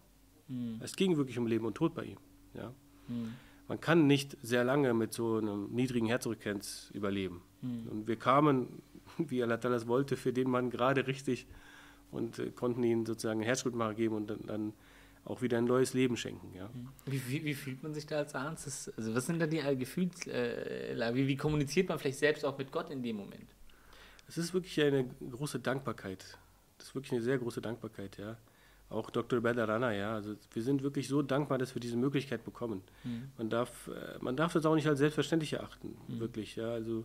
Mhm. 0.47 0.79
Es 0.81 0.95
ging 0.95 1.17
wirklich 1.17 1.39
um 1.39 1.49
Leben 1.49 1.67
und 1.67 1.75
Tod 1.75 1.93
bei 1.93 2.05
ihm. 2.05 2.19
Ja. 2.55 2.73
Mhm. 3.09 3.35
Man 3.67 3.81
kann 3.81 4.07
nicht 4.07 4.37
sehr 4.43 4.63
lange 4.63 4.95
mit 4.95 5.13
so 5.13 5.39
einem 5.39 5.73
niedrigen 5.73 6.07
Herzfrequenz 6.07 6.91
überleben. 6.95 7.43
Mhm. 7.63 7.89
Und 7.91 8.07
wir 8.07 8.17
kamen, 8.17 8.81
wie 9.19 9.43
Allah 9.43 9.57
das 9.57 9.89
wollte, 9.89 10.17
für 10.17 10.33
den 10.33 10.49
Mann 10.49 10.71
gerade 10.71 11.09
richtig 11.09 11.49
und 12.13 12.39
äh, 12.39 12.51
konnten 12.51 12.85
ihm 12.85 13.07
sozusagen 13.07 13.41
einen 13.41 13.47
Herzschrittmacher 13.47 13.95
geben 13.95 14.15
und 14.15 14.31
dann, 14.31 14.47
dann, 14.47 14.73
auch 15.25 15.43
wieder 15.43 15.59
ein 15.59 15.65
neues 15.65 15.95
Leben 15.95 16.17
schenken. 16.17 16.53
Ja. 16.55 16.69
Mhm. 16.69 16.89
Wie, 17.07 17.23
wie, 17.29 17.45
wie 17.45 17.55
fühlt 17.55 17.83
man 17.83 17.95
sich 17.95 18.07
da 18.07 18.19
als 18.19 18.35
Arzt? 18.35 18.67
Das, 18.67 18.93
also 18.97 19.15
was 19.15 19.27
sind 19.27 19.39
da 19.39 19.47
die 19.47 19.59
äh, 19.59 19.77
Gefühls... 19.77 20.27
Äh, 20.27 20.97
wie, 21.15 21.29
wie 21.29 21.37
kommuniziert 21.37 21.89
man 21.89 21.99
vielleicht 21.99 22.19
selbst 22.19 22.45
auch 22.45 22.59
mit 22.59 22.73
Gott 22.73 22.91
in 22.91 23.03
dem 23.03 23.17
Moment? 23.17 23.55
Es 24.29 24.39
ist 24.39 24.55
wirklich 24.55 24.81
eine 24.81 25.05
große 25.05 25.61
Dankbarkeit. 25.61 26.39
Das 26.79 26.89
ist 26.89 26.95
wirklich 26.95 27.13
eine 27.13 27.23
sehr 27.23 27.39
große 27.39 27.61
Dankbarkeit, 27.61 28.19
ja 28.19 28.37
auch 28.93 29.11
Dr. 29.11 29.41
Bedarana, 29.41 29.93
ja. 29.93 30.15
Also 30.15 30.35
wir 30.53 30.63
sind 30.63 30.83
wirklich 30.83 31.09
so 31.09 31.23
dankbar, 31.23 31.59
dass 31.59 31.75
wir 31.75 31.81
diese 31.81 31.97
Möglichkeit 31.97 32.45
bekommen. 32.45 32.83
Mhm. 33.05 33.31
Man, 33.39 33.51
darf, 33.51 33.89
äh, 33.89 34.19
man 34.21 34.37
darf 34.37 34.53
das 34.53 34.67
auch 34.67 34.75
nicht 34.75 34.87
als 34.87 34.99
selbstverständlich 34.99 35.55
erachten, 35.55 35.97
mhm. 36.09 36.21
wirklich, 36.21 36.57
ja. 36.57 36.71
Also, 36.71 37.05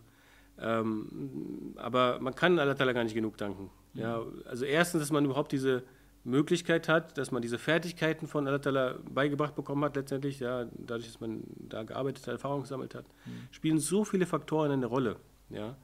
ähm, 0.60 1.74
aber 1.76 2.18
man 2.20 2.34
kann 2.34 2.58
Allah 2.58 2.74
gar 2.74 3.04
nicht 3.04 3.14
genug 3.14 3.36
danken. 3.36 3.70
Mhm. 3.94 4.00
Ja. 4.00 4.22
Also 4.44 4.64
erstens, 4.64 5.00
dass 5.00 5.10
man 5.10 5.24
überhaupt 5.24 5.52
diese 5.52 5.82
Möglichkeit 6.24 6.88
hat, 6.88 7.16
dass 7.16 7.30
man 7.30 7.42
diese 7.42 7.58
Fertigkeiten 7.58 8.26
von 8.26 8.46
Allah 8.46 8.98
beigebracht 9.10 9.54
bekommen 9.54 9.84
hat, 9.84 9.96
letztendlich, 9.96 10.40
ja, 10.40 10.66
dadurch, 10.76 11.06
dass 11.06 11.20
man 11.20 11.42
da 11.56 11.84
gearbeitet 11.84 12.26
hat, 12.26 12.32
Erfahrung 12.34 12.62
gesammelt 12.62 12.94
hat, 12.94 13.06
mhm. 13.24 13.48
spielen 13.50 13.78
so 13.78 14.04
viele 14.04 14.26
Faktoren 14.26 14.70
eine 14.70 14.86
Rolle, 14.86 15.16
ja. 15.50 15.76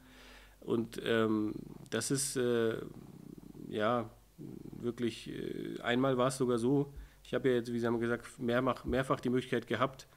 Und 0.59 0.99
ähm, 1.03 1.53
das 1.91 2.11
ist, 2.11 2.37
äh, 2.37 2.77
ja, 3.67 4.09
wirklich, 4.37 5.29
äh, 5.29 5.79
einmal 5.81 6.17
war 6.17 6.27
es 6.27 6.37
sogar 6.37 6.57
so, 6.57 6.91
ich 7.23 7.33
habe 7.33 7.49
ja 7.49 7.55
jetzt, 7.55 7.71
wie 7.71 7.79
Sie 7.79 7.87
haben 7.87 7.99
gesagt, 7.99 8.39
mehrfach, 8.39 8.85
mehrfach 8.85 9.19
die 9.19 9.29
Möglichkeit 9.29 9.67
gehabt, 9.67 10.07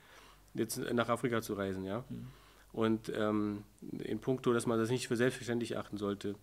jetzt 0.55 0.79
nach 0.79 1.09
Afrika 1.09 1.43
zu 1.43 1.55
reisen, 1.55 1.85
ja. 1.85 2.05
Mhm. 2.09 2.27
Und 2.73 3.13
ähm, 3.15 3.65
in 3.99 4.21
puncto, 4.21 4.53
dass 4.53 4.67
man 4.67 4.79
das 4.79 4.91
nicht 4.91 5.09
für 5.09 5.17
selbstverständlich 5.17 5.79
achten 5.79 5.97
sollte. 5.97 6.35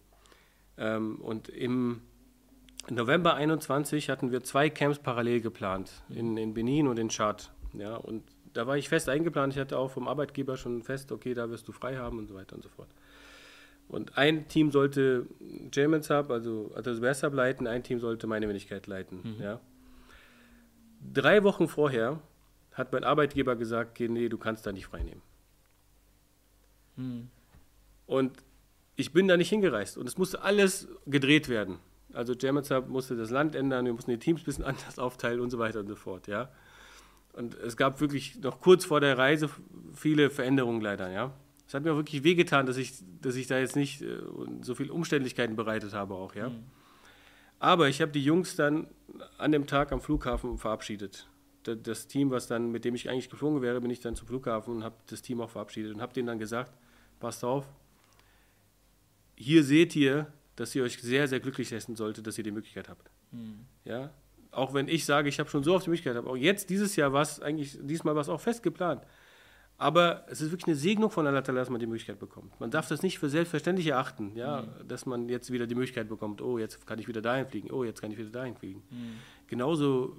Ähm, 0.77 1.21
und 1.21 1.49
im 1.49 2.01
November 2.89 3.35
21 3.35 4.09
hatten 4.09 4.31
wir 4.31 4.43
zwei 4.43 4.69
Camps 4.69 4.99
parallel 4.99 5.41
geplant, 5.41 5.91
in, 6.09 6.37
in 6.37 6.53
Benin 6.53 6.87
und 6.87 6.99
in 6.99 7.09
Tschad. 7.09 7.51
Ja, 7.73 7.95
und 7.95 8.23
da 8.53 8.67
war 8.67 8.77
ich 8.77 8.89
fest 8.89 9.09
eingeplant. 9.09 9.53
Ich 9.53 9.59
hatte 9.59 9.77
auch 9.77 9.91
vom 9.91 10.07
Arbeitgeber 10.07 10.57
schon 10.57 10.83
fest, 10.83 11.11
okay, 11.11 11.33
da 11.33 11.49
wirst 11.49 11.67
du 11.67 11.71
frei 11.71 11.97
haben 11.97 12.19
und 12.19 12.27
so 12.27 12.35
weiter 12.35 12.55
und 12.55 12.63
so 12.63 12.69
fort. 12.69 12.89
Und 13.87 14.17
ein 14.17 14.47
Team 14.47 14.71
sollte 14.71 15.27
Germans 15.71 16.09
Hub, 16.09 16.31
also 16.31 16.71
Atos 16.75 17.01
Hub 17.23 17.33
leiten, 17.33 17.67
ein 17.67 17.83
Team 17.83 17.99
sollte 17.99 18.27
meine 18.27 18.47
Wenigkeit 18.47 18.87
leiten. 18.87 19.19
Mhm. 19.23 19.43
Ja. 19.43 19.59
Drei 21.13 21.43
Wochen 21.43 21.67
vorher 21.67 22.19
hat 22.71 22.91
mein 22.91 23.03
Arbeitgeber 23.03 23.55
gesagt, 23.55 23.99
nee, 23.99 24.29
du 24.29 24.37
kannst 24.37 24.65
da 24.65 24.71
nicht 24.71 24.87
frei 24.87 25.03
nehmen. 25.03 25.21
Mhm. 26.95 27.29
Und 28.07 28.37
ich 28.95 29.11
bin 29.11 29.27
da 29.27 29.37
nicht 29.37 29.49
hingereist 29.49 29.97
und 29.97 30.07
es 30.07 30.17
musste 30.17 30.41
alles 30.41 30.87
gedreht 31.05 31.49
werden. 31.49 31.79
Also 32.15 32.33
Hub 32.33 32.87
musste 32.87 33.15
das 33.15 33.29
Land 33.29 33.55
ändern, 33.55 33.85
wir 33.85 33.93
mussten 33.93 34.11
die 34.11 34.17
Teams 34.17 34.41
ein 34.41 34.45
bisschen 34.45 34.63
anders 34.65 34.97
aufteilen 34.99 35.39
und 35.39 35.49
so 35.49 35.59
weiter 35.59 35.79
und 35.81 35.87
so 35.87 35.95
fort, 35.95 36.27
ja. 36.27 36.49
Und 37.33 37.53
es 37.55 37.75
gab 37.75 37.99
wirklich 37.99 38.39
noch 38.41 38.61
kurz 38.61 38.85
vor 38.85 39.01
der 39.01 39.17
Reise 39.17 39.49
viele 39.93 40.29
Veränderungen 40.29 40.81
leider, 40.81 41.11
ja. 41.11 41.33
Es 41.67 41.73
hat 41.73 41.83
mir 41.83 41.91
auch 41.91 41.97
wirklich 41.97 42.23
wehgetan, 42.23 42.65
dass 42.65 42.77
ich, 42.77 42.93
dass 43.21 43.35
ich 43.35 43.47
da 43.47 43.57
jetzt 43.57 43.75
nicht 43.75 44.01
äh, 44.01 44.19
so 44.61 44.75
viele 44.75 44.93
Umständlichkeiten 44.93 45.55
bereitet 45.55 45.93
habe 45.93 46.13
auch, 46.13 46.35
ja. 46.35 46.49
Mhm. 46.49 46.63
Aber 47.59 47.89
ich 47.89 48.01
habe 48.01 48.11
die 48.11 48.23
Jungs 48.23 48.55
dann 48.55 48.87
an 49.37 49.51
dem 49.51 49.65
Tag 49.65 49.91
am 49.91 50.01
Flughafen 50.01 50.57
verabschiedet. 50.57 51.27
Das 51.63 52.07
Team, 52.07 52.29
was 52.29 52.47
dann, 52.47 52.71
mit 52.71 52.85
dem 52.85 52.93
ich 52.93 53.09
eigentlich 53.09 53.29
geflogen 53.29 53.61
wäre, 53.61 53.81
bin 53.81 53.89
ich 53.89 53.99
dann 53.99 54.15
zum 54.15 54.27
Flughafen 54.27 54.75
und 54.75 54.83
habe 54.83 54.95
das 55.07 55.21
Team 55.21 55.41
auch 55.41 55.49
verabschiedet 55.49 55.95
und 55.95 56.01
habe 56.01 56.13
denen 56.13 56.27
dann 56.27 56.37
gesagt, 56.37 56.71
passt 57.19 57.43
auf, 57.43 57.65
hier 59.35 59.63
seht 59.63 59.95
ihr, 59.95 60.31
dass 60.55 60.73
ihr 60.75 60.83
euch 60.83 61.01
sehr, 61.01 61.27
sehr 61.27 61.39
glücklich 61.39 61.71
essen 61.71 61.95
solltet, 61.95 62.27
dass 62.27 62.37
ihr 62.37 62.43
die 62.43 62.51
Möglichkeit 62.51 62.89
habt. 62.89 63.09
Mhm. 63.31 63.65
Ja, 63.83 64.11
auch 64.51 64.73
wenn 64.73 64.87
ich 64.87 65.05
sage, 65.05 65.29
ich 65.29 65.39
habe 65.39 65.49
schon 65.49 65.63
so 65.63 65.75
oft 65.75 65.85
die 65.85 65.89
Möglichkeit, 65.89 66.15
aber 66.15 66.31
auch 66.31 66.37
jetzt, 66.37 66.69
dieses 66.69 66.95
Jahr 66.95 67.13
war 67.13 67.21
es 67.21 67.41
eigentlich, 67.41 67.77
diesmal 67.81 68.15
war 68.15 68.21
es 68.21 68.29
auch 68.29 68.41
fest 68.41 68.63
geplant. 68.63 69.03
Aber 69.77 70.25
es 70.29 70.39
ist 70.39 70.51
wirklich 70.51 70.67
eine 70.67 70.77
Segnung 70.77 71.11
von 71.11 71.27
Allah, 71.27 71.41
dass 71.41 71.69
man 71.69 71.81
die 71.81 71.85
Möglichkeit 71.85 72.17
bekommt. 72.17 72.57
Man 72.61 72.71
darf 72.71 72.87
das 72.87 73.03
nicht 73.03 73.19
für 73.19 73.29
selbstverständlich 73.29 73.87
erachten, 73.87 74.31
ja, 74.33 74.61
mhm. 74.61 74.87
dass 74.87 75.05
man 75.05 75.27
jetzt 75.27 75.51
wieder 75.51 75.67
die 75.67 75.75
Möglichkeit 75.75 76.07
bekommt, 76.07 76.41
oh, 76.41 76.57
jetzt 76.57 76.87
kann 76.87 76.97
ich 76.97 77.09
wieder 77.09 77.21
dahin 77.21 77.45
fliegen, 77.45 77.71
oh, 77.71 77.83
jetzt 77.83 78.01
kann 78.01 78.09
ich 78.09 78.17
wieder 78.17 78.29
dahin 78.29 78.55
fliegen. 78.55 78.83
Mhm. 78.89 79.17
Genauso 79.47 80.15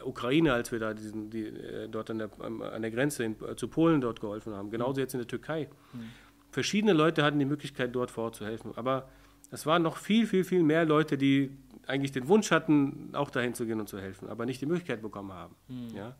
äh, 0.00 0.02
Ukraine, 0.04 0.54
als 0.54 0.72
wir 0.72 0.78
da 0.78 0.94
diesen, 0.94 1.28
die, 1.28 1.48
äh, 1.48 1.88
dort 1.88 2.10
an 2.10 2.18
der, 2.18 2.30
an 2.40 2.80
der 2.80 2.90
Grenze 2.90 3.24
in, 3.24 3.36
äh, 3.42 3.56
zu 3.56 3.68
Polen 3.68 4.00
dort 4.00 4.20
geholfen 4.20 4.54
haben. 4.54 4.70
Genauso 4.70 4.94
mhm. 4.94 5.00
jetzt 5.00 5.12
in 5.12 5.20
der 5.20 5.28
Türkei. 5.28 5.68
Mhm. 5.92 6.10
Verschiedene 6.50 6.94
Leute 6.94 7.22
hatten 7.24 7.38
die 7.38 7.44
Möglichkeit, 7.44 7.94
dort 7.94 8.10
vor 8.10 8.24
Ort 8.24 8.36
zu 8.36 8.46
helfen. 8.46 8.72
Aber 8.74 9.10
es 9.50 9.66
waren 9.66 9.82
noch 9.82 9.96
viel, 9.96 10.26
viel, 10.26 10.44
viel 10.44 10.62
mehr 10.62 10.84
Leute, 10.84 11.16
die 11.16 11.50
eigentlich 11.86 12.12
den 12.12 12.28
Wunsch 12.28 12.50
hatten, 12.50 13.10
auch 13.14 13.30
dahin 13.30 13.54
zu 13.54 13.64
gehen 13.66 13.80
und 13.80 13.88
zu 13.88 13.98
helfen, 13.98 14.28
aber 14.28 14.44
nicht 14.44 14.60
die 14.60 14.66
Möglichkeit 14.66 15.00
bekommen 15.00 15.32
haben. 15.32 15.54
Mhm. 15.68 15.96
Ja? 15.96 16.16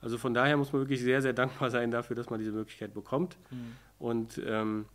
Also 0.00 0.18
von 0.18 0.34
daher 0.34 0.56
muss 0.56 0.72
man 0.72 0.82
wirklich 0.82 1.00
sehr, 1.00 1.22
sehr 1.22 1.32
dankbar 1.32 1.70
sein 1.70 1.90
dafür, 1.90 2.16
dass 2.16 2.30
man 2.30 2.38
diese 2.38 2.52
Möglichkeit 2.52 2.94
bekommt. 2.94 3.36
Mhm. 3.50 3.76
Und 3.98 4.40
ähm, 4.44 4.86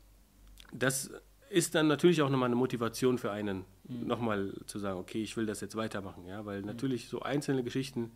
das 0.73 1.11
ist 1.49 1.75
dann 1.75 1.87
natürlich 1.87 2.21
auch 2.21 2.29
nochmal 2.29 2.47
eine 2.47 2.55
Motivation 2.55 3.17
für 3.17 3.31
einen, 3.31 3.65
mhm. 3.87 4.07
nochmal 4.07 4.53
zu 4.65 4.79
sagen, 4.79 4.99
okay, 4.99 5.21
ich 5.21 5.37
will 5.37 5.45
das 5.45 5.61
jetzt 5.61 5.75
weitermachen, 5.75 6.25
ja, 6.25 6.45
weil 6.45 6.61
mhm. 6.61 6.67
natürlich 6.67 7.07
so 7.07 7.21
einzelne 7.21 7.63
Geschichten, 7.63 8.11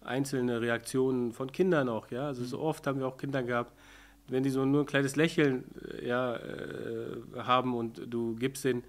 einzelne 0.00 0.60
Reaktionen 0.60 1.32
von 1.32 1.50
Kindern 1.50 1.88
auch, 1.88 2.10
ja, 2.10 2.26
also 2.26 2.44
so 2.44 2.58
mhm. 2.58 2.64
oft 2.64 2.86
haben 2.86 3.00
wir 3.00 3.06
auch 3.06 3.16
Kinder 3.16 3.42
gehabt, 3.42 3.72
wenn 4.28 4.42
die 4.42 4.50
so 4.50 4.64
nur 4.64 4.82
ein 4.82 4.86
kleines 4.86 5.16
Lächeln 5.16 5.64
äh, 5.98 6.08
ja, 6.08 6.36
äh, 6.36 7.16
haben 7.36 7.74
und 7.74 8.00
du 8.06 8.34
gibst 8.36 8.64
den, 8.64 8.82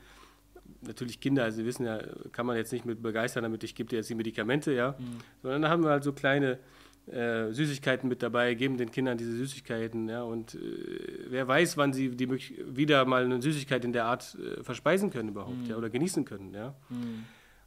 natürlich 0.81 1.19
Kinder, 1.19 1.43
also 1.43 1.57
sie 1.57 1.65
wissen 1.65 1.85
ja, 1.85 1.99
kann 2.31 2.45
man 2.45 2.57
jetzt 2.57 2.71
nicht 2.71 2.85
mit 2.85 3.01
begeistern, 3.01 3.43
damit 3.43 3.63
ich 3.63 3.75
gebe 3.75 3.89
dir 3.89 3.97
jetzt 3.97 4.09
die 4.09 4.15
Medikamente, 4.15 4.71
ja, 4.71 4.95
mhm. 4.97 5.17
sondern 5.41 5.61
da 5.63 5.69
haben 5.69 5.83
wir 5.83 5.89
halt 5.89 6.03
so 6.03 6.13
kleine 6.13 6.59
äh, 7.07 7.51
Süßigkeiten 7.51 8.09
mit 8.09 8.23
dabei, 8.23 8.55
geben 8.55 8.77
den 8.77 8.89
Kindern 8.89 9.17
diese 9.17 9.33
Süßigkeiten. 9.33 10.09
Ja, 10.09 10.23
und 10.23 10.55
äh, 10.55 10.59
wer 11.29 11.47
weiß, 11.47 11.77
wann 11.77 11.93
sie 11.93 12.09
die 12.09 12.29
wieder 12.29 13.05
mal 13.05 13.25
eine 13.25 13.41
Süßigkeit 13.41 13.85
in 13.85 13.93
der 13.93 14.05
Art 14.05 14.35
äh, 14.39 14.63
verspeisen 14.63 15.11
können 15.11 15.29
überhaupt 15.29 15.57
mhm. 15.57 15.69
ja, 15.69 15.77
oder 15.77 15.89
genießen 15.89 16.25
können. 16.25 16.53
Ja. 16.53 16.73
Mhm. 16.89 17.25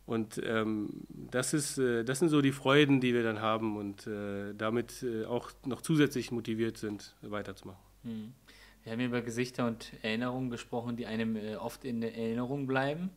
Und 0.08 0.40
ähm, 0.42 0.88
das, 1.30 1.52
ist, 1.52 1.76
äh, 1.76 2.02
das 2.02 2.18
sind 2.18 2.30
so 2.30 2.40
die 2.40 2.52
Freuden, 2.52 2.98
die 2.98 3.12
wir 3.12 3.22
dann 3.22 3.42
haben 3.42 3.76
und 3.76 4.06
äh, 4.06 4.54
damit 4.56 5.02
äh, 5.02 5.26
auch 5.26 5.50
noch 5.66 5.82
zusätzlich 5.82 6.32
motiviert 6.32 6.78
sind, 6.78 7.14
weiterzumachen. 7.20 7.82
Mhm. 8.04 8.32
Wir 8.82 8.92
haben 8.92 9.00
über 9.00 9.20
Gesichter 9.20 9.66
und 9.66 9.92
Erinnerungen 10.00 10.48
gesprochen, 10.48 10.96
die 10.96 11.04
einem 11.04 11.36
oft 11.58 11.84
in 11.84 12.02
Erinnerung 12.02 12.66
bleiben. 12.66 13.10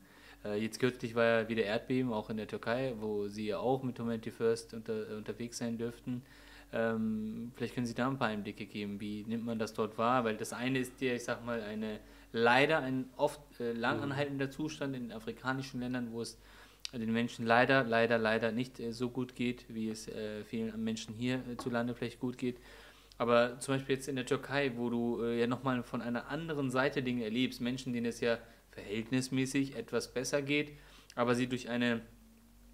Äh, 0.44 0.62
jetzt 0.62 0.82
kürzlich 0.82 1.16
war 1.16 1.24
ja 1.24 1.48
wieder 1.48 1.64
Erdbeben, 1.64 2.12
auch 2.12 2.30
in 2.30 2.36
der 2.36 2.48
Türkei, 2.48 2.94
wo 3.00 3.30
Sie 3.30 3.48
ja 3.48 3.60
auch 3.60 3.84
mit 3.84 3.98
Humanity 3.98 4.30
First 4.30 4.74
unter, 4.74 5.16
unterwegs 5.16 5.60
sein 5.60 5.78
dürften. 5.78 6.24
Ähm, 6.74 7.54
vielleicht 7.56 7.74
können 7.74 7.86
Sie 7.86 7.94
da 7.94 8.10
ein 8.10 8.18
paar 8.18 8.28
Einblicke 8.28 8.66
geben. 8.66 9.00
Wie 9.00 9.24
nimmt 9.24 9.46
man 9.46 9.60
das 9.60 9.74
dort 9.74 9.98
wahr? 9.98 10.26
Weil 10.26 10.36
das 10.36 10.52
eine 10.52 10.80
ist 10.80 11.00
ja, 11.00 11.14
ich 11.14 11.24
sag 11.24 11.46
mal, 11.46 11.62
eine 11.62 12.02
leider 12.34 12.80
ein 12.80 13.06
oft 13.16 13.62
äh, 13.62 13.72
langanhaltender 13.72 14.52
Zustand 14.52 14.94
in 14.94 15.14
afrikanischen 15.14 15.80
Ländern, 15.80 16.12
wo 16.12 16.22
es 16.22 16.38
den 16.94 17.14
Menschen 17.14 17.46
leider, 17.46 17.84
leider, 17.84 18.18
leider 18.18 18.52
nicht 18.52 18.80
äh, 18.80 18.92
so 18.92 19.10
gut 19.10 19.36
geht, 19.36 19.66
wie 19.70 19.90
es 19.90 20.08
äh, 20.08 20.44
vielen 20.44 20.84
Menschen 20.84 21.14
hierzulande 21.14 21.96
vielleicht 21.96 22.20
gut 22.20 22.38
geht. 22.38 22.60
Aber 23.18 23.60
zum 23.60 23.76
Beispiel 23.76 23.96
jetzt 23.96 24.08
in 24.08 24.16
der 24.16 24.26
Türkei, 24.26 24.74
wo 24.76 24.90
du 24.90 25.22
äh, 25.22 25.40
ja 25.40 25.48
nochmal 25.48 25.84
von 25.84 26.02
einer 26.02 26.30
anderen 26.30 26.72
Seite 26.72 27.04
Dinge 27.04 27.24
erlebst, 27.24 27.62
Menschen, 27.62 27.94
denen 27.94 28.08
es 28.08 28.20
ja 28.20 28.38
verhältnismäßig 28.72 29.76
etwas 29.76 30.14
besser 30.14 30.42
geht, 30.42 30.72
aber 31.16 31.36
sie 31.36 31.48
durch 31.48 31.70
eine 31.70 32.02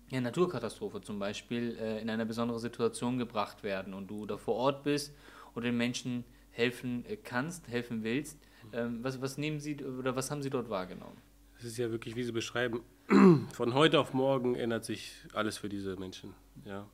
ja, 0.09 0.21
Naturkatastrophe 0.21 1.01
zum 1.01 1.19
Beispiel 1.19 1.77
äh, 1.79 2.01
in 2.01 2.09
eine 2.09 2.25
besondere 2.25 2.59
Situation 2.59 3.17
gebracht 3.17 3.63
werden 3.63 3.93
und 3.93 4.07
du 4.07 4.25
da 4.25 4.37
vor 4.37 4.55
Ort 4.55 4.83
bist 4.83 5.13
und 5.53 5.63
den 5.63 5.75
Menschen 5.75 6.23
helfen 6.51 7.05
äh, 7.05 7.17
kannst, 7.17 7.67
helfen 7.67 8.03
willst. 8.03 8.39
Ähm, 8.73 9.03
was, 9.03 9.21
was 9.21 9.37
nehmen 9.37 9.59
Sie 9.59 9.83
oder 9.83 10.15
was 10.15 10.31
haben 10.31 10.41
Sie 10.41 10.49
dort 10.49 10.69
wahrgenommen? 10.69 11.17
Es 11.59 11.65
ist 11.65 11.77
ja 11.77 11.89
wirklich, 11.91 12.15
wie 12.15 12.23
Sie 12.23 12.31
beschreiben, 12.31 12.83
von 13.51 13.73
heute 13.73 13.99
auf 13.99 14.13
morgen 14.13 14.55
ändert 14.55 14.85
sich 14.85 15.13
alles 15.33 15.57
für 15.57 15.69
diese 15.69 15.95
Menschen. 15.95 16.35
Ja. 16.65 16.87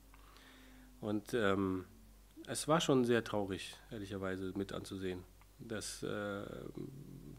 Und 1.02 1.34
ähm, 1.34 1.86
es 2.48 2.68
war 2.68 2.80
schon 2.80 3.04
sehr 3.04 3.24
traurig, 3.24 3.76
ehrlicherweise, 3.92 4.54
mit 4.56 4.72
anzusehen, 4.72 5.24
dass 5.60 6.02
äh, 6.04 6.46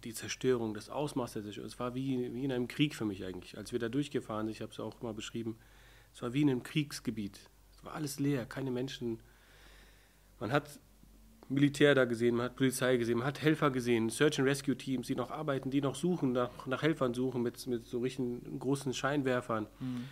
die 0.04 0.12
Zerstörung, 0.12 0.74
das 0.74 0.90
Ausmaß 0.90 1.32
der 1.32 1.42
Zerstörung. 1.44 1.68
Es 1.68 1.78
war 1.78 1.94
wie, 1.94 2.34
wie 2.34 2.44
in 2.44 2.52
einem 2.52 2.68
Krieg 2.68 2.94
für 2.94 3.06
mich 3.06 3.24
eigentlich. 3.24 3.56
Als 3.56 3.72
wir 3.72 3.78
da 3.78 3.88
durchgefahren 3.88 4.46
sind, 4.46 4.56
ich 4.56 4.60
habe 4.60 4.72
es 4.72 4.80
auch 4.80 5.00
mal 5.00 5.14
beschrieben, 5.14 5.56
es 6.12 6.20
war 6.20 6.34
wie 6.34 6.42
in 6.42 6.50
einem 6.50 6.62
Kriegsgebiet. 6.62 7.40
Es 7.74 7.84
war 7.84 7.94
alles 7.94 8.20
leer, 8.20 8.44
keine 8.44 8.70
Menschen. 8.70 9.20
Man 10.40 10.52
hat 10.52 10.78
Militär 11.49 11.95
da 11.95 12.05
gesehen, 12.05 12.36
man 12.36 12.47
hat 12.47 12.57
Polizei 12.57 12.97
gesehen, 12.97 13.18
man 13.18 13.26
hat 13.26 13.42
Helfer 13.42 13.70
gesehen, 13.70 14.11
Search 14.11 14.38
and 14.38 14.49
Rescue 14.49 14.76
Teams, 14.76 15.07
die 15.07 15.14
noch 15.14 15.30
arbeiten, 15.30 15.70
die 15.70 15.80
noch 15.80 15.95
suchen, 15.95 16.32
nach, 16.32 16.66
nach 16.66 16.82
Helfern 16.82 17.14
suchen 17.14 17.42
mit, 17.42 17.66
mit 17.66 17.86
so 17.86 18.01
richtigen 18.01 18.59
großen 18.59 18.95
Scheinwerfern 18.95 19.66
mhm. 19.80 20.05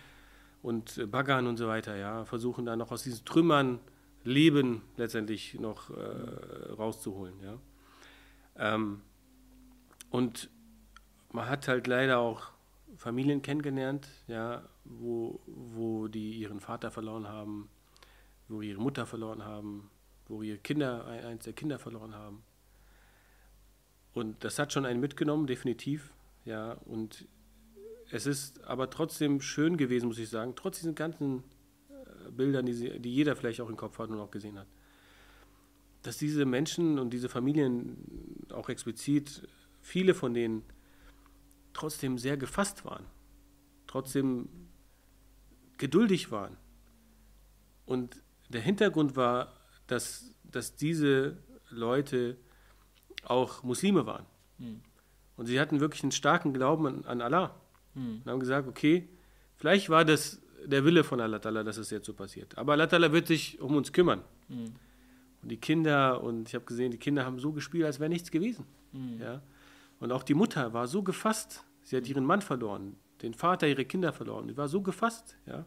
und 0.61 0.97
äh, 0.97 1.05
Baggern 1.05 1.47
und 1.47 1.57
so 1.57 1.67
weiter, 1.67 1.95
ja, 1.95 2.25
versuchen 2.25 2.65
da 2.65 2.75
noch 2.75 2.91
aus 2.91 3.03
diesen 3.03 3.25
Trümmern 3.25 3.79
Leben 4.23 4.83
letztendlich 4.95 5.59
noch 5.59 5.89
äh, 5.89 6.71
rauszuholen, 6.77 7.35
ja. 7.41 7.57
Ähm, 8.55 9.01
und 10.09 10.49
man 11.31 11.49
hat 11.49 11.67
halt 11.67 11.87
leider 11.87 12.19
auch 12.19 12.51
Familien 12.97 13.41
kennengelernt, 13.41 14.07
ja, 14.27 14.63
wo, 14.85 15.41
wo 15.47 16.07
die 16.07 16.33
ihren 16.33 16.59
Vater 16.59 16.91
verloren 16.91 17.27
haben, 17.27 17.69
wo 18.47 18.61
ihre 18.61 18.79
Mutter 18.79 19.05
verloren 19.05 19.43
haben, 19.43 19.89
wo 20.27 20.41
ihre 20.41 20.57
Kinder, 20.57 21.05
eins 21.05 21.43
der 21.43 21.53
Kinder 21.53 21.79
verloren 21.79 22.15
haben. 22.15 22.43
Und 24.13 24.43
das 24.43 24.59
hat 24.59 24.71
schon 24.71 24.85
einen 24.85 24.99
mitgenommen, 24.99 25.47
definitiv. 25.47 26.13
Ja, 26.45 26.73
und 26.85 27.27
es 28.11 28.25
ist 28.25 28.63
aber 28.63 28.89
trotzdem 28.89 29.41
schön 29.41 29.77
gewesen, 29.77 30.07
muss 30.07 30.19
ich 30.19 30.29
sagen, 30.29 30.53
trotz 30.55 30.77
diesen 30.77 30.95
ganzen 30.95 31.43
äh, 31.89 32.31
Bildern, 32.31 32.65
die, 32.65 32.73
sie, 32.73 32.99
die 32.99 33.13
jeder 33.13 33.35
vielleicht 33.35 33.61
auch 33.61 33.69
im 33.69 33.77
Kopf 33.77 33.97
hat 33.97 34.09
und 34.09 34.19
auch 34.19 34.31
gesehen 34.31 34.59
hat, 34.59 34.67
dass 36.03 36.17
diese 36.17 36.45
Menschen 36.45 36.99
und 36.99 37.11
diese 37.11 37.29
Familien 37.29 38.45
auch 38.51 38.69
explizit, 38.69 39.47
viele 39.81 40.13
von 40.13 40.33
denen 40.33 40.63
trotzdem 41.73 42.17
sehr 42.17 42.37
gefasst 42.37 42.85
waren, 42.85 43.05
trotzdem 43.87 44.47
geduldig 45.77 46.29
waren. 46.29 46.57
Und 47.85 48.21
der 48.49 48.61
Hintergrund 48.61 49.15
war, 49.15 49.53
dass, 49.87 50.33
dass 50.43 50.75
diese 50.75 51.37
Leute 51.69 52.37
auch 53.25 53.63
Muslime 53.63 54.05
waren. 54.05 54.25
Mhm. 54.57 54.81
Und 55.35 55.47
sie 55.47 55.59
hatten 55.59 55.79
wirklich 55.79 56.03
einen 56.03 56.11
starken 56.11 56.53
Glauben 56.53 56.87
an, 56.87 57.05
an 57.05 57.21
Allah. 57.21 57.55
Mhm. 57.95 58.21
Und 58.23 58.31
haben 58.31 58.39
gesagt, 58.39 58.67
okay, 58.67 59.07
vielleicht 59.55 59.89
war 59.89 60.05
das 60.05 60.41
der 60.65 60.85
Wille 60.85 61.03
von 61.03 61.19
Allah, 61.19 61.39
dass 61.39 61.77
es 61.77 61.89
jetzt 61.89 62.05
so 62.05 62.13
passiert. 62.13 62.57
Aber 62.57 62.73
Allah 62.73 63.11
wird 63.11 63.27
sich 63.27 63.59
um 63.59 63.75
uns 63.75 63.91
kümmern. 63.91 64.21
Mhm. 64.47 64.75
Und 65.41 65.49
die 65.49 65.57
Kinder, 65.57 66.23
und 66.23 66.47
ich 66.47 66.55
habe 66.55 66.65
gesehen, 66.65 66.91
die 66.91 66.97
Kinder 66.97 67.25
haben 67.25 67.39
so 67.39 67.51
gespielt, 67.51 67.85
als 67.85 67.99
wäre 67.99 68.09
nichts 68.09 68.31
gewesen. 68.31 68.65
Mhm. 68.93 69.19
Ja? 69.21 69.41
Und 69.99 70.11
auch 70.11 70.23
die 70.23 70.33
Mutter 70.33 70.73
war 70.73 70.87
so 70.87 71.03
gefasst. 71.03 71.65
Sie 71.83 71.97
hat 71.97 72.07
ihren 72.07 72.25
Mann 72.25 72.41
verloren, 72.41 72.95
den 73.21 73.33
Vater 73.33 73.67
ihre 73.67 73.83
Kinder 73.83 74.13
verloren. 74.13 74.47
Sie 74.47 74.55
war 74.55 74.69
so 74.69 74.81
gefasst, 74.81 75.37
ja? 75.45 75.65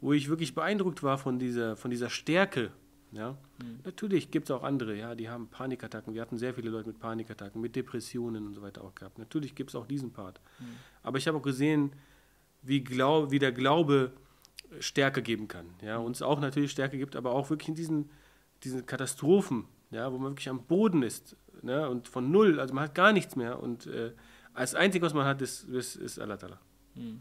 wo 0.00 0.12
ich 0.12 0.28
wirklich 0.28 0.54
beeindruckt 0.54 1.02
war 1.02 1.18
von 1.18 1.38
dieser, 1.38 1.76
von 1.76 1.90
dieser 1.90 2.10
Stärke 2.10 2.70
ja? 3.12 3.36
Mhm. 3.62 3.80
Natürlich 3.84 4.30
gibt 4.30 4.48
es 4.48 4.50
auch 4.50 4.62
andere, 4.62 4.96
ja, 4.96 5.14
die 5.14 5.28
haben 5.28 5.48
Panikattacken. 5.48 6.14
Wir 6.14 6.22
hatten 6.22 6.38
sehr 6.38 6.54
viele 6.54 6.70
Leute 6.70 6.88
mit 6.88 6.98
Panikattacken, 6.98 7.60
mit 7.60 7.76
Depressionen 7.76 8.46
und 8.46 8.54
so 8.54 8.62
weiter 8.62 8.82
auch 8.82 8.94
gehabt. 8.94 9.18
Natürlich 9.18 9.54
gibt 9.54 9.70
es 9.70 9.76
auch 9.76 9.86
diesen 9.86 10.12
Part. 10.12 10.40
Mhm. 10.58 10.64
Aber 11.02 11.18
ich 11.18 11.28
habe 11.28 11.38
auch 11.38 11.42
gesehen, 11.42 11.92
wie, 12.62 12.82
glaub, 12.82 13.30
wie 13.30 13.38
der 13.38 13.52
Glaube 13.52 14.12
Stärke 14.80 15.22
geben 15.22 15.48
kann. 15.48 15.66
Ja? 15.82 15.98
Uns 15.98 16.22
auch 16.22 16.40
natürlich 16.40 16.70
Stärke 16.70 16.98
gibt, 16.98 17.16
aber 17.16 17.32
auch 17.32 17.50
wirklich 17.50 17.68
in 17.68 17.74
diesen, 17.74 18.10
diesen 18.64 18.86
Katastrophen, 18.86 19.66
ja, 19.90 20.10
wo 20.12 20.18
man 20.18 20.32
wirklich 20.32 20.48
am 20.48 20.64
Boden 20.64 21.02
ist 21.02 21.36
ne? 21.60 21.88
und 21.88 22.08
von 22.08 22.30
null, 22.30 22.58
also 22.58 22.72
man 22.74 22.84
hat 22.84 22.94
gar 22.94 23.12
nichts 23.12 23.36
mehr. 23.36 23.62
Und 23.62 23.86
äh, 23.86 24.12
als 24.54 24.74
Einzige, 24.74 25.04
was 25.04 25.14
man 25.14 25.26
hat, 25.26 25.42
ist, 25.42 25.64
ist, 25.64 25.96
ist 25.96 26.18
Allah 26.18 26.36
Ta'ala. 26.36 26.58
Mhm. 26.94 27.20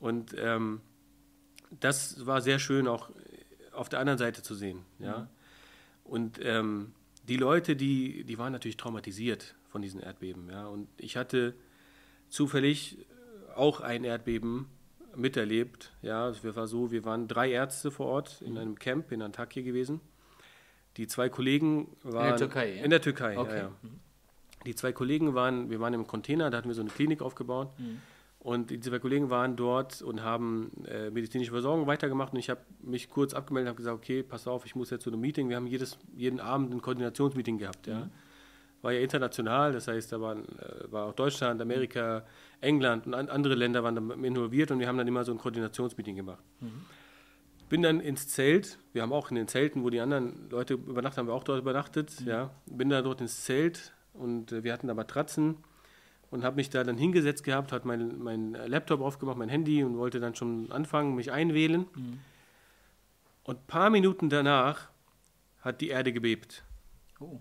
Und 0.00 0.34
ähm, 0.38 0.80
das 1.80 2.26
war 2.26 2.40
sehr 2.40 2.58
schön 2.58 2.86
auch 2.86 3.10
auf 3.74 3.88
der 3.88 4.00
anderen 4.00 4.18
Seite 4.18 4.42
zu 4.42 4.54
sehen. 4.54 4.84
Ja? 4.98 5.18
Mhm. 5.18 5.26
Und 6.04 6.40
ähm, 6.42 6.92
die 7.28 7.36
Leute, 7.36 7.76
die, 7.76 8.24
die 8.24 8.38
waren 8.38 8.52
natürlich 8.52 8.76
traumatisiert 8.76 9.54
von 9.68 9.82
diesen 9.82 10.00
Erdbeben. 10.00 10.50
Ja? 10.50 10.66
Und 10.66 10.88
ich 10.98 11.16
hatte 11.16 11.54
zufällig 12.28 12.98
auch 13.54 13.80
ein 13.80 14.04
Erdbeben 14.04 14.66
miterlebt. 15.16 15.92
Ja, 16.02 16.28
es 16.28 16.42
war 16.44 16.66
so, 16.66 16.90
wir 16.90 17.04
waren 17.04 17.28
drei 17.28 17.50
Ärzte 17.50 17.90
vor 17.90 18.06
Ort 18.06 18.42
in 18.42 18.52
mhm. 18.52 18.58
einem 18.58 18.78
Camp 18.78 19.12
in 19.12 19.22
Antakya 19.22 19.62
gewesen. 19.62 20.00
Die 20.96 21.06
zwei 21.06 21.28
Kollegen 21.28 21.96
waren 22.02 22.24
in 22.24 22.30
der 22.30 22.36
Türkei. 22.36 22.74
Ja? 22.74 22.84
In 22.84 22.90
der 22.90 23.00
Türkei, 23.00 23.38
okay. 23.38 23.50
ja, 23.50 23.62
ja. 23.64 23.68
Mhm. 23.82 24.00
Die 24.66 24.74
zwei 24.74 24.92
Kollegen 24.92 25.34
waren, 25.34 25.70
wir 25.70 25.80
waren 25.80 25.94
im 25.94 26.06
Container, 26.06 26.50
da 26.50 26.58
hatten 26.58 26.68
wir 26.68 26.74
so 26.74 26.80
eine 26.80 26.90
Klinik 26.90 27.20
aufgebaut. 27.20 27.78
Mhm. 27.78 28.00
Und 28.44 28.68
die 28.68 28.78
zwei 28.78 28.98
Kollegen 28.98 29.30
waren 29.30 29.56
dort 29.56 30.02
und 30.02 30.22
haben 30.22 30.70
äh, 30.86 31.08
medizinische 31.08 31.50
Versorgung 31.50 31.86
weitergemacht. 31.86 32.34
Und 32.34 32.38
ich 32.38 32.50
habe 32.50 32.60
mich 32.82 33.08
kurz 33.08 33.32
abgemeldet 33.32 33.68
und 33.68 33.70
habe 33.70 33.76
gesagt, 33.78 33.96
okay, 33.96 34.22
pass 34.22 34.46
auf, 34.46 34.66
ich 34.66 34.74
muss 34.74 34.90
jetzt 34.90 35.04
zu 35.04 35.10
einem 35.10 35.22
Meeting. 35.22 35.48
Wir 35.48 35.56
haben 35.56 35.66
jedes, 35.66 35.98
jeden 36.14 36.40
Abend 36.40 36.74
ein 36.74 36.82
Koordinationsmeeting 36.82 37.56
gehabt. 37.56 37.86
Ja. 37.86 38.00
Mhm. 38.00 38.10
War 38.82 38.92
ja 38.92 39.00
international, 39.00 39.72
das 39.72 39.88
heißt, 39.88 40.12
da 40.12 40.20
waren, 40.20 40.44
äh, 40.58 40.92
war 40.92 41.06
auch 41.06 41.14
Deutschland, 41.14 41.62
Amerika, 41.62 42.26
England 42.60 43.06
und 43.06 43.14
an, 43.14 43.30
andere 43.30 43.54
Länder 43.54 43.82
waren 43.82 43.94
da 43.94 44.14
involviert 44.14 44.70
und 44.70 44.78
wir 44.78 44.88
haben 44.88 44.98
dann 44.98 45.08
immer 45.08 45.24
so 45.24 45.32
ein 45.32 45.38
Koordinationsmeeting 45.38 46.16
gemacht. 46.16 46.44
Mhm. 46.60 46.82
Bin 47.70 47.80
dann 47.80 48.00
ins 48.00 48.28
Zelt, 48.28 48.78
wir 48.92 49.00
haben 49.00 49.14
auch 49.14 49.30
in 49.30 49.36
den 49.36 49.48
Zelten, 49.48 49.84
wo 49.84 49.88
die 49.88 50.00
anderen 50.00 50.50
Leute 50.50 50.74
übernachtet 50.74 51.16
haben, 51.16 51.28
wir 51.28 51.32
auch 51.32 51.44
dort 51.44 51.62
übernachtet. 51.62 52.20
Mhm. 52.20 52.28
Ja. 52.28 52.50
Bin 52.66 52.90
dann 52.90 53.04
dort 53.04 53.22
ins 53.22 53.42
Zelt 53.44 53.94
und 54.12 54.52
äh, 54.52 54.64
wir 54.64 54.74
hatten 54.74 54.86
da 54.86 54.92
Matratzen 54.92 55.56
und 56.34 56.42
habe 56.42 56.56
mich 56.56 56.68
da 56.68 56.82
dann 56.82 56.98
hingesetzt 56.98 57.44
gehabt, 57.44 57.70
hat 57.70 57.84
mein, 57.84 58.18
mein 58.18 58.54
Laptop 58.66 59.00
aufgemacht, 59.00 59.38
mein 59.38 59.48
Handy 59.48 59.84
und 59.84 59.96
wollte 59.98 60.18
dann 60.18 60.34
schon 60.34 60.72
anfangen, 60.72 61.14
mich 61.14 61.30
einwählen. 61.30 61.86
Mhm. 61.94 62.18
Und 63.44 63.58
ein 63.60 63.66
paar 63.68 63.88
Minuten 63.88 64.30
danach 64.30 64.88
hat 65.60 65.80
die 65.80 65.90
Erde 65.90 66.12
gebebt. 66.12 66.64
Oh. 67.20 67.40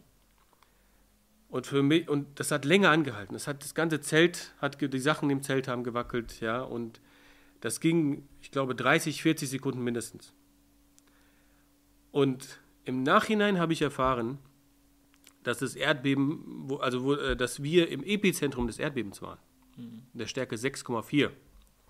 Und, 1.49 1.65
für 1.65 1.81
mich, 1.81 2.07
und 2.07 2.39
das 2.39 2.51
hat 2.51 2.65
länger 2.65 2.91
angehalten. 2.91 3.33
Das, 3.33 3.47
hat, 3.47 3.63
das 3.63 3.73
ganze 3.73 3.99
Zelt, 3.99 4.53
hat, 4.59 4.79
die 4.79 4.99
Sachen 4.99 5.27
im 5.31 5.41
Zelt 5.41 5.67
haben 5.67 5.83
gewackelt, 5.83 6.39
ja, 6.39 6.61
und 6.61 7.01
das 7.61 7.79
ging, 7.79 8.27
ich 8.41 8.51
glaube, 8.51 8.75
30, 8.75 9.23
40 9.23 9.49
Sekunden 9.49 9.83
mindestens. 9.83 10.33
Und 12.11 12.59
im 12.85 13.01
Nachhinein 13.01 13.57
habe 13.57 13.73
ich 13.73 13.81
erfahren, 13.81 14.37
dass 15.43 15.59
das 15.59 15.75
Erdbeben, 15.75 16.43
wo, 16.69 16.77
also 16.77 17.03
wo, 17.03 17.13
äh, 17.13 17.35
dass 17.35 17.61
wir 17.61 17.89
im 17.89 18.03
Epizentrum 18.03 18.67
des 18.67 18.79
Erdbebens 18.79 19.21
waren. 19.21 19.39
Mhm. 19.77 20.03
Der 20.13 20.27
Stärke 20.27 20.55
6,4. 20.55 21.29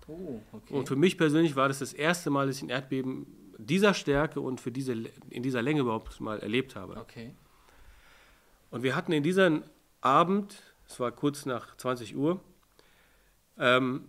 Oh, 0.06 0.40
okay. 0.52 0.74
Und 0.74 0.88
für 0.88 0.96
mich 0.96 1.16
persönlich 1.16 1.56
war 1.56 1.68
das 1.68 1.78
das 1.78 1.92
erste 1.92 2.30
Mal, 2.30 2.46
dass 2.46 2.56
ich 2.56 2.62
ein 2.62 2.68
Erdbeben 2.68 3.26
dieser 3.58 3.94
Stärke 3.94 4.40
und 4.40 4.60
für 4.60 4.72
diese, 4.72 4.92
in 5.30 5.42
dieser 5.42 5.62
Länge 5.62 5.80
überhaupt 5.80 6.20
mal 6.20 6.40
erlebt 6.40 6.76
habe. 6.76 6.96
Okay. 6.96 7.34
Und 8.70 8.82
wir 8.82 8.96
hatten 8.96 9.12
in 9.12 9.22
diesem 9.22 9.62
Abend, 10.00 10.62
es 10.86 10.98
war 11.00 11.12
kurz 11.12 11.46
nach 11.46 11.76
20 11.76 12.16
Uhr, 12.16 12.40
ähm, 13.58 14.08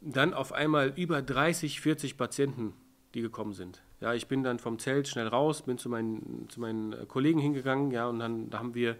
dann 0.00 0.34
auf 0.34 0.52
einmal 0.52 0.92
über 0.96 1.22
30, 1.22 1.80
40 1.80 2.16
Patienten, 2.16 2.72
die 3.14 3.20
gekommen 3.20 3.52
sind. 3.52 3.82
Ja, 4.00 4.12
ich 4.12 4.26
bin 4.26 4.42
dann 4.42 4.58
vom 4.58 4.78
Zelt 4.78 5.08
schnell 5.08 5.28
raus, 5.28 5.62
bin 5.62 5.78
zu 5.78 5.88
meinen, 5.88 6.48
zu 6.48 6.60
meinen 6.60 6.92
äh, 6.92 7.06
Kollegen 7.06 7.40
hingegangen, 7.40 7.90
ja, 7.90 8.08
und 8.08 8.18
dann 8.18 8.50
da 8.50 8.58
haben 8.58 8.74
wir 8.74 8.96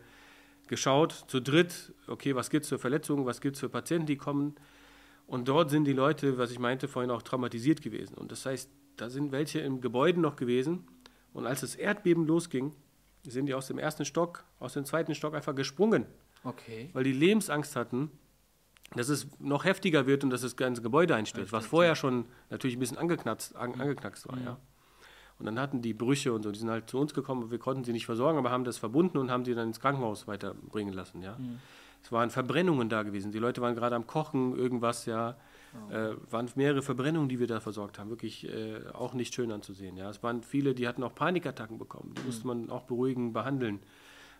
geschaut, 0.68 1.12
zu 1.28 1.40
dritt, 1.40 1.92
okay, 2.07 2.34
was 2.34 2.51
gibt 2.51 2.64
es 2.64 2.68
für 2.68 2.78
Verletzungen, 2.78 3.26
was 3.26 3.40
gibt 3.40 3.57
es 3.57 3.61
für 3.61 3.68
Patienten, 3.68 4.07
die 4.07 4.16
kommen. 4.16 4.57
Und 5.26 5.49
dort 5.49 5.70
sind 5.70 5.84
die 5.84 5.92
Leute, 5.92 6.38
was 6.38 6.51
ich 6.51 6.59
meinte, 6.59 6.88
vorhin 6.88 7.11
auch 7.11 7.22
traumatisiert 7.22 7.82
gewesen. 7.82 8.14
Und 8.14 8.32
das 8.32 8.47
heißt, 8.47 8.70
da 8.97 9.11
sind 9.11 9.32
welche 9.32 9.61
im 9.61 9.80
Gebäude 9.80 10.20
noch 10.20 10.36
gewesen. 10.36 10.86
Und 11.32 11.47
als 11.47 11.61
das 11.61 11.74
Erdbeben 11.74 12.26
losging, 12.26 12.72
sind 13.24 13.47
die 13.47 13.55
aus 13.55 13.66
dem 13.66 13.78
ersten 13.78 14.05
Stock, 14.05 14.44
aus 14.59 14.74
dem 14.74 14.84
zweiten 14.84 15.14
Stock 15.14 15.34
einfach 15.34 15.55
gesprungen. 15.55 16.07
Okay. 16.44 16.90
Weil 16.92 17.05
die 17.05 17.12
Lebensangst 17.12 17.76
hatten, 17.76 18.11
dass 18.94 19.09
es 19.09 19.26
noch 19.40 19.64
heftiger 19.64 20.07
wird 20.07 20.22
und 20.22 20.30
dass 20.30 20.42
das 20.42 20.57
ganze 20.57 20.80
Gebäude 20.80 21.14
einstürzt, 21.14 21.53
was 21.53 21.66
vorher 21.66 21.97
schon 21.97 22.26
natürlich 22.51 22.76
ein 22.76 22.80
bisschen 22.80 22.99
angeknackst, 22.99 23.57
angeknackst 23.57 24.28
war. 24.28 24.38
Ja. 24.38 24.44
ja. 24.44 24.59
Und 25.39 25.47
dann 25.47 25.61
hatten 25.61 25.82
die 25.82 25.93
Brüche 25.93 26.32
und 26.32 26.43
so, 26.43 26.51
die 26.51 26.59
sind 26.59 26.70
halt 26.70 26.89
zu 26.89 26.99
uns 26.99 27.12
gekommen, 27.12 27.51
wir 27.51 27.59
konnten 27.59 27.84
sie 27.84 27.93
nicht 27.93 28.07
versorgen, 28.07 28.39
aber 28.39 28.51
haben 28.51 28.64
das 28.64 28.78
verbunden 28.78 29.18
und 29.18 29.30
haben 29.30 29.45
sie 29.45 29.55
dann 29.55 29.68
ins 29.68 29.80
Krankenhaus 29.80 30.26
weiterbringen 30.26 30.95
lassen, 30.95 31.22
ja. 31.22 31.37
Mhm. 31.39 31.59
Es 32.07 32.12
waren 32.12 32.30
Verbrennungen 32.30 32.89
da 32.89 33.03
gewesen. 33.03 33.32
Die 33.32 33.41
Leute 33.41 33.61
waren 33.61 33.74
gerade 33.74 33.97
am 33.97 34.07
Kochen, 34.07 34.57
irgendwas, 34.57 35.07
ja. 35.07 35.37
Oh. 35.74 35.93
Äh, 35.93 36.16
waren 36.30 36.49
mehrere 36.55 36.80
Verbrennungen, 36.80 37.28
die 37.28 37.41
wir 37.41 37.49
da 37.49 37.59
versorgt 37.59 37.99
haben. 37.99 38.11
Wirklich 38.11 38.49
äh, 38.49 38.80
auch 38.93 39.12
nicht 39.12 39.34
schön 39.34 39.51
anzusehen. 39.51 39.97
Ja. 39.97 40.09
Es 40.09 40.22
waren 40.22 40.43
viele, 40.43 40.72
die 40.72 40.87
hatten 40.87 41.03
auch 41.03 41.16
Panikattacken 41.16 41.78
bekommen. 41.78 42.14
Die 42.16 42.20
mhm. 42.20 42.26
musste 42.26 42.47
man 42.47 42.70
auch 42.70 42.84
beruhigen, 42.84 43.32
behandeln. 43.32 43.80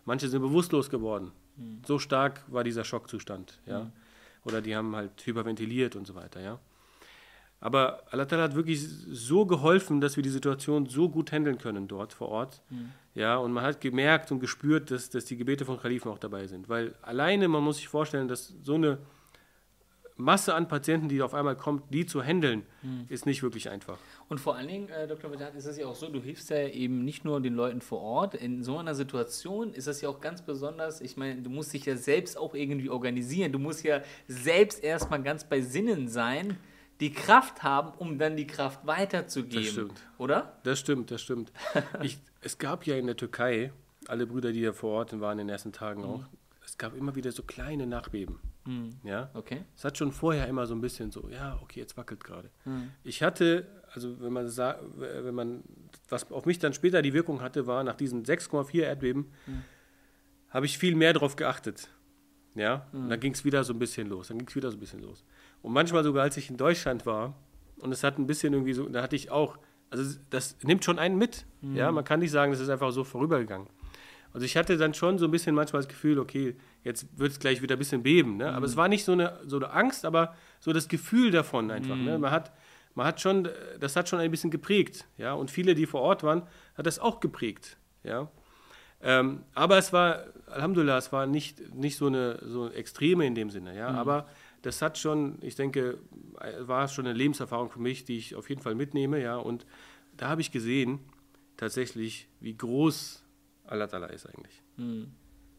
Manche 0.05 0.29
sind 0.29 0.41
bewusstlos 0.41 0.89
geworden. 0.89 1.33
Mhm. 1.57 1.81
So 1.85 1.99
stark 1.99 2.45
war 2.47 2.63
dieser 2.63 2.85
Schockzustand. 2.85 3.59
Ja. 3.65 3.81
Mhm. 3.81 3.91
Oder 4.45 4.61
die 4.61 4.73
haben 4.73 4.95
halt 4.95 5.11
hyperventiliert 5.25 5.97
und 5.97 6.07
so 6.07 6.15
weiter. 6.15 6.39
Ja. 6.39 6.59
Aber 7.59 8.03
Allah 8.11 8.27
hat 8.29 8.55
wirklich 8.55 8.87
so 8.87 9.45
geholfen, 9.45 9.99
dass 9.99 10.15
wir 10.15 10.23
die 10.23 10.29
Situation 10.29 10.85
so 10.85 11.09
gut 11.09 11.31
handeln 11.31 11.57
können 11.57 11.87
dort 11.87 12.13
vor 12.13 12.29
Ort. 12.29 12.61
Mhm. 12.69 12.91
Ja, 13.15 13.37
und 13.37 13.51
man 13.51 13.63
hat 13.63 13.81
gemerkt 13.81 14.31
und 14.31 14.39
gespürt, 14.39 14.91
dass, 14.91 15.09
dass 15.09 15.25
die 15.25 15.37
Gebete 15.37 15.65
von 15.65 15.79
Khalifen 15.79 16.11
auch 16.11 16.19
dabei 16.19 16.45
sind. 16.45 16.69
Weil 16.69 16.93
alleine, 17.01 17.47
man 17.47 17.63
muss 17.63 17.77
sich 17.77 17.87
vorstellen, 17.87 18.27
dass 18.27 18.53
so 18.61 18.75
eine 18.75 18.99
Masse 20.17 20.55
an 20.55 20.67
Patienten, 20.67 21.09
die 21.09 21.21
auf 21.21 21.33
einmal 21.33 21.55
kommt, 21.55 21.93
die 21.93 22.05
zu 22.05 22.23
handeln, 22.23 22.63
mhm. 22.81 23.05
ist 23.07 23.25
nicht 23.25 23.43
wirklich 23.43 23.69
einfach. 23.69 23.97
Und 24.29 24.39
vor 24.39 24.55
allen 24.55 24.67
Dingen, 24.67 24.89
äh, 24.89 25.07
Dr. 25.07 25.31
Vedat, 25.31 25.55
ist 25.55 25.65
es 25.65 25.77
ja 25.77 25.85
auch 25.85 25.95
so, 25.95 26.09
du 26.09 26.19
hilfst 26.19 26.49
ja 26.49 26.67
eben 26.67 27.05
nicht 27.05 27.23
nur 27.23 27.39
den 27.39 27.53
Leuten 27.53 27.81
vor 27.81 28.01
Ort. 28.01 28.33
In 28.33 28.63
so 28.63 28.77
einer 28.77 28.95
Situation 28.95 29.73
ist 29.73 29.87
das 29.87 30.01
ja 30.01 30.09
auch 30.09 30.19
ganz 30.19 30.41
besonders, 30.41 31.01
ich 31.01 31.17
meine, 31.17 31.41
du 31.41 31.49
musst 31.49 31.71
dich 31.73 31.85
ja 31.85 31.95
selbst 31.95 32.37
auch 32.37 32.55
irgendwie 32.55 32.89
organisieren. 32.89 33.51
Du 33.51 33.59
musst 33.59 33.83
ja 33.83 34.01
selbst 34.27 34.83
erstmal 34.83 35.21
ganz 35.21 35.43
bei 35.43 35.61
Sinnen 35.61 36.07
sein, 36.07 36.57
die 36.99 37.13
Kraft 37.13 37.63
haben, 37.63 37.93
um 37.97 38.17
dann 38.17 38.35
die 38.35 38.47
Kraft 38.47 38.85
weiterzugeben. 38.85 39.63
Das 39.63 39.71
stimmt. 39.71 40.03
Oder? 40.17 40.57
Das 40.63 40.79
stimmt, 40.79 41.11
das 41.11 41.21
stimmt. 41.21 41.51
ich, 42.01 42.19
es 42.41 42.57
gab 42.57 42.85
ja 42.85 42.95
in 42.97 43.05
der 43.05 43.15
Türkei, 43.15 43.71
alle 44.07 44.25
Brüder, 44.25 44.51
die 44.51 44.61
da 44.61 44.73
vor 44.73 44.91
Ort 44.91 45.19
waren 45.19 45.39
in 45.39 45.47
den 45.47 45.53
ersten 45.53 45.71
Tagen 45.71 46.01
mhm. 46.01 46.07
auch, 46.07 46.25
es 46.65 46.77
gab 46.77 46.95
immer 46.95 47.15
wieder 47.15 47.31
so 47.31 47.43
kleine 47.43 47.87
Nachbeben. 47.87 48.39
Mhm. 48.65 48.89
Ja? 49.03 49.29
Okay. 49.33 49.63
Es 49.75 49.85
hat 49.85 49.97
schon 49.97 50.11
vorher 50.11 50.47
immer 50.47 50.65
so 50.67 50.75
ein 50.75 50.81
bisschen 50.81 51.11
so, 51.11 51.29
ja, 51.29 51.57
okay, 51.61 51.79
jetzt 51.79 51.95
wackelt 51.95 52.23
gerade. 52.23 52.49
Mhm. 52.65 52.91
Ich 53.03 53.23
hatte, 53.23 53.65
also 53.93 54.19
wenn 54.19 54.33
man 54.33 54.49
sagt, 54.49 54.83
wenn 54.97 55.33
man, 55.33 55.63
was 56.09 56.29
auf 56.31 56.45
mich 56.45 56.59
dann 56.59 56.73
später 56.73 57.01
die 57.01 57.13
Wirkung 57.13 57.41
hatte, 57.41 57.67
war 57.67 57.83
nach 57.83 57.95
diesen 57.95 58.25
6,4 58.25 58.81
Erdbeben, 58.81 59.31
mhm. 59.45 59.63
habe 60.49 60.65
ich 60.65 60.77
viel 60.77 60.95
mehr 60.95 61.13
darauf 61.13 61.35
geachtet. 61.35 61.89
Ja, 62.55 62.87
und 62.91 63.09
dann 63.09 63.19
ging 63.19 63.33
es 63.33 63.45
wieder 63.45 63.63
so 63.63 63.71
ein 63.71 63.77
bisschen 63.77 64.09
los. 64.09 64.29
Dann 64.29 64.39
ging 64.39 64.47
es 64.47 64.55
wieder 64.55 64.71
so 64.71 64.77
ein 64.77 64.79
bisschen 64.79 65.03
los. 65.03 65.23
Und 65.61 65.73
manchmal 65.73 66.03
sogar, 66.03 66.23
als 66.23 66.37
ich 66.37 66.49
in 66.49 66.57
Deutschland 66.57 67.05
war, 67.05 67.35
und 67.79 67.91
es 67.91 68.03
hat 68.03 68.17
ein 68.17 68.27
bisschen 68.27 68.53
irgendwie 68.53 68.73
so, 68.73 68.87
da 68.89 69.01
hatte 69.01 69.15
ich 69.15 69.31
auch, 69.31 69.57
also 69.89 70.17
das 70.29 70.57
nimmt 70.63 70.83
schon 70.83 70.99
einen 70.99 71.17
mit. 71.17 71.45
Ja, 71.61 71.91
man 71.91 72.03
kann 72.03 72.19
nicht 72.19 72.31
sagen, 72.31 72.51
das 72.51 72.59
ist 72.61 72.69
einfach 72.69 72.91
so 72.91 73.03
vorübergegangen. 73.03 73.67
Also 74.33 74.45
ich 74.45 74.57
hatte 74.57 74.77
dann 74.77 74.93
schon 74.93 75.17
so 75.17 75.25
ein 75.25 75.31
bisschen 75.31 75.55
manchmal 75.55 75.81
das 75.81 75.89
Gefühl, 75.89 76.19
okay, 76.19 76.55
jetzt 76.83 77.07
wird 77.17 77.31
es 77.31 77.39
gleich 77.39 77.61
wieder 77.61 77.75
ein 77.75 77.79
bisschen 77.79 78.03
beben. 78.03 78.37
Ne? 78.37 78.53
Aber 78.53 78.65
es 78.65 78.75
war 78.75 78.87
nicht 78.87 79.03
so 79.03 79.13
eine, 79.13 79.39
so 79.45 79.55
eine 79.55 79.71
Angst, 79.71 80.05
aber 80.05 80.35
so 80.59 80.73
das 80.73 80.87
Gefühl 80.87 81.31
davon 81.31 81.71
einfach. 81.71 81.95
Ne? 81.95 82.01
Mhm. 82.01 82.05
Ne? 82.05 82.19
Man, 82.19 82.31
hat, 82.31 82.53
man 82.93 83.07
hat 83.07 83.21
schon, 83.21 83.49
das 83.79 83.95
hat 83.95 84.09
schon 84.09 84.19
ein 84.19 84.29
bisschen 84.29 84.51
geprägt. 84.51 85.07
Ja? 85.17 85.33
Und 85.33 85.49
viele, 85.49 85.75
die 85.75 85.85
vor 85.85 86.01
Ort 86.01 86.23
waren, 86.23 86.43
hat 86.75 86.85
das 86.85 86.99
auch 86.99 87.19
geprägt. 87.19 87.77
Ja? 88.03 88.29
Ähm, 89.01 89.43
aber 89.53 89.77
es 89.77 89.93
war, 89.93 90.25
Alhamdulillah, 90.47 90.97
es 90.97 91.11
war 91.11 91.25
nicht, 91.25 91.73
nicht 91.73 91.97
so, 91.97 92.07
eine, 92.07 92.39
so 92.43 92.69
extreme 92.69 93.25
in 93.25 93.33
dem 93.33 93.49
Sinne. 93.49 93.75
Ja? 93.75 93.91
Mhm. 93.91 93.97
Aber 93.97 94.27
das 94.61 94.81
hat 94.81 94.97
schon, 94.97 95.37
ich 95.41 95.55
denke, 95.55 95.99
war 96.59 96.87
schon 96.87 97.05
eine 97.05 97.17
Lebenserfahrung 97.17 97.69
für 97.69 97.79
mich, 97.79 98.05
die 98.05 98.17
ich 98.17 98.35
auf 98.35 98.49
jeden 98.49 98.61
Fall 98.61 98.75
mitnehme. 98.75 99.21
Ja? 99.21 99.37
Und 99.37 99.65
da 100.15 100.29
habe 100.29 100.41
ich 100.41 100.51
gesehen, 100.51 100.99
tatsächlich, 101.57 102.27
wie 102.39 102.55
groß 102.55 103.23
Allah 103.65 103.85
Ta'ala 103.85 104.07
ist 104.07 104.25
eigentlich. 104.25 104.61
Mhm. 104.77 105.11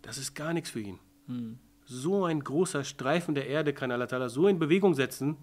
Das 0.03 0.19
ist 0.19 0.35
gar 0.35 0.53
nichts 0.53 0.71
für 0.71 0.81
ihn. 0.81 0.99
Mhm. 1.27 1.59
So 1.85 2.25
ein 2.25 2.41
großer 2.41 2.85
Streifen 2.85 3.35
der 3.35 3.47
Erde 3.47 3.73
kann 3.73 3.91
Allah 3.91 4.07
Ta'ala 4.07 4.29
so 4.29 4.47
in 4.49 4.59
Bewegung 4.59 4.95
setzen, 4.95 5.37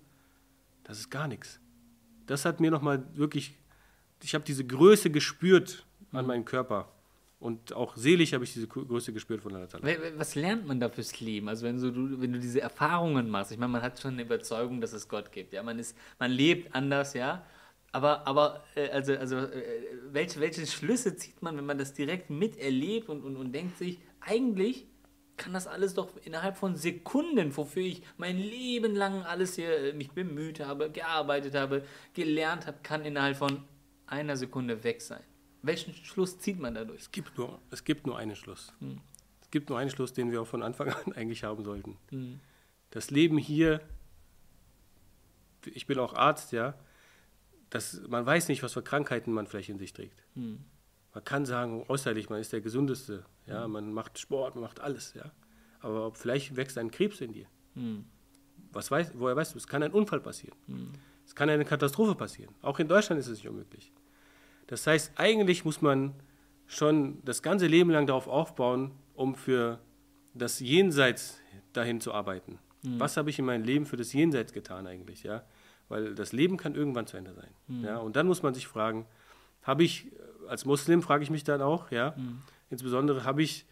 das 0.83 0.99
ist 0.99 1.09
gar 1.09 1.27
nichts. 1.27 1.59
Das 2.27 2.45
hat 2.45 2.59
mir 2.59 2.71
nochmal 2.71 3.05
wirklich, 3.15 3.57
ich 4.21 4.33
habe 4.33 4.45
diese 4.45 4.65
Größe 4.65 5.09
gespürt 5.09 5.85
an 6.11 6.21
hm. 6.21 6.27
meinem 6.27 6.45
Körper. 6.45 6.91
Und 7.39 7.73
auch 7.73 7.95
selig 7.97 8.33
habe 8.33 8.43
ich 8.43 8.53
diese 8.53 8.67
Größe 8.67 9.11
gespürt 9.11 9.41
von 9.41 9.53
Allah 9.53 9.65
Ta'ala. 9.65 10.17
Was 10.17 10.35
lernt 10.35 10.65
man 10.65 10.79
da 10.79 10.89
fürs 10.89 11.19
Leben? 11.19 11.49
Also 11.49 11.65
wenn, 11.65 11.79
so 11.79 11.91
du, 11.91 12.21
wenn 12.21 12.31
du 12.31 12.39
diese 12.39 12.61
Erfahrungen 12.61 13.29
machst, 13.29 13.51
ich 13.51 13.57
meine, 13.57 13.73
man 13.73 13.81
hat 13.81 13.99
schon 13.99 14.13
eine 14.13 14.23
Überzeugung, 14.23 14.81
dass 14.81 14.93
es 14.93 15.07
Gott 15.09 15.31
gibt. 15.31 15.53
Ja? 15.53 15.61
Man, 15.61 15.77
ist, 15.77 15.97
man 16.17 16.31
lebt 16.31 16.73
anders, 16.73 17.13
ja. 17.13 17.45
Aber, 17.91 18.25
aber 18.25 18.63
äh, 18.75 18.89
also, 18.89 19.15
also 19.15 19.37
äh, 19.37 19.63
welche, 20.11 20.39
welche 20.39 20.65
Schlüsse 20.65 21.15
zieht 21.15 21.41
man, 21.41 21.57
wenn 21.57 21.65
man 21.65 21.77
das 21.77 21.93
direkt 21.93 22.29
miterlebt 22.29 23.09
und, 23.09 23.23
und, 23.23 23.35
und 23.35 23.53
denkt 23.53 23.77
sich, 23.77 23.99
eigentlich 24.21 24.87
kann 25.37 25.53
das 25.53 25.67
alles 25.67 25.93
doch 25.93 26.09
innerhalb 26.23 26.57
von 26.57 26.75
Sekunden, 26.75 27.55
wofür 27.55 27.83
ich 27.83 28.01
mein 28.17 28.37
Leben 28.37 28.95
lang 28.95 29.23
alles 29.23 29.55
hier 29.55 29.77
äh, 29.77 29.93
mich 29.93 30.11
bemüht 30.11 30.59
habe, 30.61 30.89
gearbeitet 30.89 31.55
habe, 31.55 31.83
gelernt 32.13 32.67
habe, 32.67 32.77
kann 32.83 33.03
innerhalb 33.03 33.37
von 33.37 33.63
einer 34.07 34.37
Sekunde 34.37 34.83
weg 34.83 35.01
sein. 35.01 35.23
Welchen 35.65 35.93
Schluss 35.93 36.37
zieht 36.37 36.59
man 36.59 36.75
dadurch? 36.75 37.01
Es 37.01 37.11
gibt 37.11 37.37
nur, 37.37 37.59
es 37.71 37.83
gibt 37.83 38.05
nur 38.05 38.17
einen 38.17 38.35
Schluss. 38.35 38.71
Hm. 38.79 39.01
Es 39.41 39.49
gibt 39.49 39.69
nur 39.69 39.79
einen 39.79 39.89
Schluss, 39.89 40.13
den 40.13 40.31
wir 40.31 40.41
auch 40.41 40.47
von 40.47 40.61
Anfang 40.61 40.89
an 41.05 41.13
eigentlich 41.13 41.43
haben 41.43 41.63
sollten. 41.63 41.97
Hm. 42.09 42.39
Das 42.91 43.09
Leben 43.09 43.37
hier, 43.37 43.81
ich 45.65 45.87
bin 45.87 45.97
auch 45.97 46.13
Arzt, 46.13 46.51
ja, 46.51 46.75
das, 47.71 47.99
man 48.07 48.25
weiß 48.25 48.47
nicht, 48.49 48.61
was 48.61 48.73
für 48.73 48.83
Krankheiten 48.83 49.33
man 49.33 49.47
vielleicht 49.47 49.69
in 49.69 49.79
sich 49.79 49.91
trägt. 49.91 50.23
Hm. 50.35 50.63
Man 51.15 51.23
kann 51.23 51.45
sagen, 51.45 51.83
äußerlich, 51.87 52.29
man 52.29 52.39
ist 52.39 52.53
der 52.53 52.61
Gesundeste, 52.61 53.25
ja, 53.47 53.63
hm. 53.63 53.71
man 53.71 53.93
macht 53.93 54.19
Sport, 54.19 54.55
man 54.55 54.63
macht 54.63 54.81
alles, 54.81 55.15
ja. 55.15 55.31
Aber 55.79 56.13
vielleicht 56.13 56.55
wächst 56.55 56.77
ein 56.77 56.91
Krebs 56.91 57.21
in 57.21 57.33
dir. 57.33 57.47
Hm. 57.73 58.05
Was 58.71 58.91
weiß, 58.91 59.13
woher 59.15 59.35
weißt 59.35 59.55
du? 59.55 59.57
Es 59.57 59.67
kann 59.67 59.81
ein 59.81 59.93
Unfall 59.93 60.19
passieren. 60.19 60.55
Hm. 60.67 60.93
Es 61.25 61.33
kann 61.33 61.49
eine 61.49 61.65
Katastrophe 61.65 62.13
passieren. 62.13 62.53
Auch 62.61 62.77
in 62.77 62.87
Deutschland 62.87 63.19
ist 63.19 63.27
es 63.27 63.39
nicht 63.39 63.47
unmöglich. 63.47 63.91
Das 64.67 64.87
heißt, 64.87 65.13
eigentlich 65.15 65.65
muss 65.65 65.81
man 65.81 66.13
schon 66.67 67.23
das 67.23 67.41
ganze 67.43 67.67
Leben 67.67 67.91
lang 67.91 68.07
darauf 68.07 68.27
aufbauen, 68.27 68.91
um 69.13 69.35
für 69.35 69.79
das 70.33 70.59
Jenseits 70.59 71.39
dahin 71.73 72.01
zu 72.01 72.13
arbeiten. 72.13 72.59
Mhm. 72.81 72.99
Was 72.99 73.17
habe 73.17 73.29
ich 73.29 73.39
in 73.39 73.45
meinem 73.45 73.63
Leben 73.63 73.85
für 73.85 73.97
das 73.97 74.13
Jenseits 74.13 74.53
getan 74.53 74.87
eigentlich? 74.87 75.23
Ja? 75.23 75.43
weil 75.89 76.15
das 76.15 76.31
Leben 76.31 76.57
kann 76.57 76.75
irgendwann 76.75 77.07
zu 77.07 77.17
Ende 77.17 77.33
sein. 77.33 77.49
Mhm. 77.67 77.83
Ja, 77.83 77.97
und 77.97 78.15
dann 78.15 78.27
muss 78.27 78.43
man 78.43 78.53
sich 78.53 78.67
fragen, 78.67 79.05
habe 79.63 79.83
ich, 79.83 80.07
als 80.47 80.65
Muslim 80.65 81.01
frage 81.01 81.23
ich 81.23 81.29
mich 81.29 81.43
dann 81.43 81.61
auch, 81.61 81.91
ja, 81.91 82.13
mhm. 82.17 82.41
insbesondere 82.69 83.23
habe 83.23 83.43
ich 83.43 83.65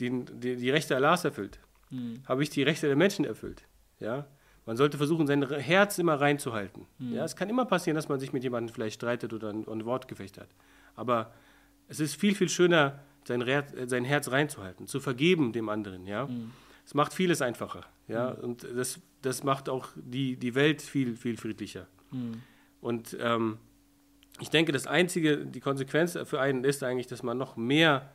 den, 0.00 0.26
die, 0.40 0.56
die 0.56 0.70
Rechte 0.70 0.96
Allahs 0.96 1.24
erfüllt? 1.24 1.58
Mhm. 1.90 2.22
Habe 2.26 2.42
ich 2.42 2.50
die 2.50 2.62
Rechte 2.62 2.86
der 2.86 2.96
Menschen 2.96 3.24
erfüllt? 3.24 3.62
Ja, 3.98 4.26
man 4.66 4.76
sollte 4.76 4.98
versuchen, 4.98 5.26
sein 5.26 5.48
Herz 5.48 5.98
immer 5.98 6.20
reinzuhalten. 6.20 6.86
Mhm. 6.98 7.14
Ja, 7.14 7.24
es 7.24 7.36
kann 7.36 7.48
immer 7.48 7.64
passieren, 7.64 7.96
dass 7.96 8.08
man 8.08 8.20
sich 8.20 8.32
mit 8.32 8.42
jemandem 8.42 8.74
vielleicht 8.74 8.96
streitet 8.96 9.32
oder 9.32 9.50
ein, 9.50 9.66
ein 9.66 9.84
Wortgefecht 9.84 10.38
hat. 10.38 10.48
Aber 10.96 11.32
es 11.88 12.00
ist 12.00 12.14
viel, 12.14 12.34
viel 12.34 12.48
schöner, 12.48 13.00
sein, 13.24 13.42
sein 13.86 14.04
Herz 14.04 14.30
reinzuhalten, 14.30 14.86
zu 14.86 15.00
vergeben 15.00 15.52
dem 15.52 15.68
anderen. 15.68 16.06
Ja, 16.06 16.26
mhm. 16.26 16.52
es 16.84 16.94
macht 16.94 17.12
vieles 17.12 17.42
einfacher. 17.42 17.84
Ja, 18.08 18.34
mhm. 18.34 18.44
und 18.44 18.66
das 18.76 19.00
das 19.22 19.44
macht 19.44 19.68
auch 19.68 19.88
die, 19.96 20.36
die 20.36 20.54
Welt 20.54 20.82
viel, 20.82 21.16
viel 21.16 21.36
friedlicher. 21.36 21.86
Mhm. 22.10 22.42
Und 22.80 23.16
ähm, 23.20 23.58
ich 24.40 24.50
denke, 24.50 24.72
das 24.72 24.86
Einzige, 24.86 25.44
die 25.44 25.60
Konsequenz 25.60 26.18
für 26.24 26.40
einen 26.40 26.64
ist 26.64 26.82
eigentlich, 26.82 27.06
dass 27.06 27.22
man 27.22 27.36
noch 27.36 27.56
mehr 27.56 28.10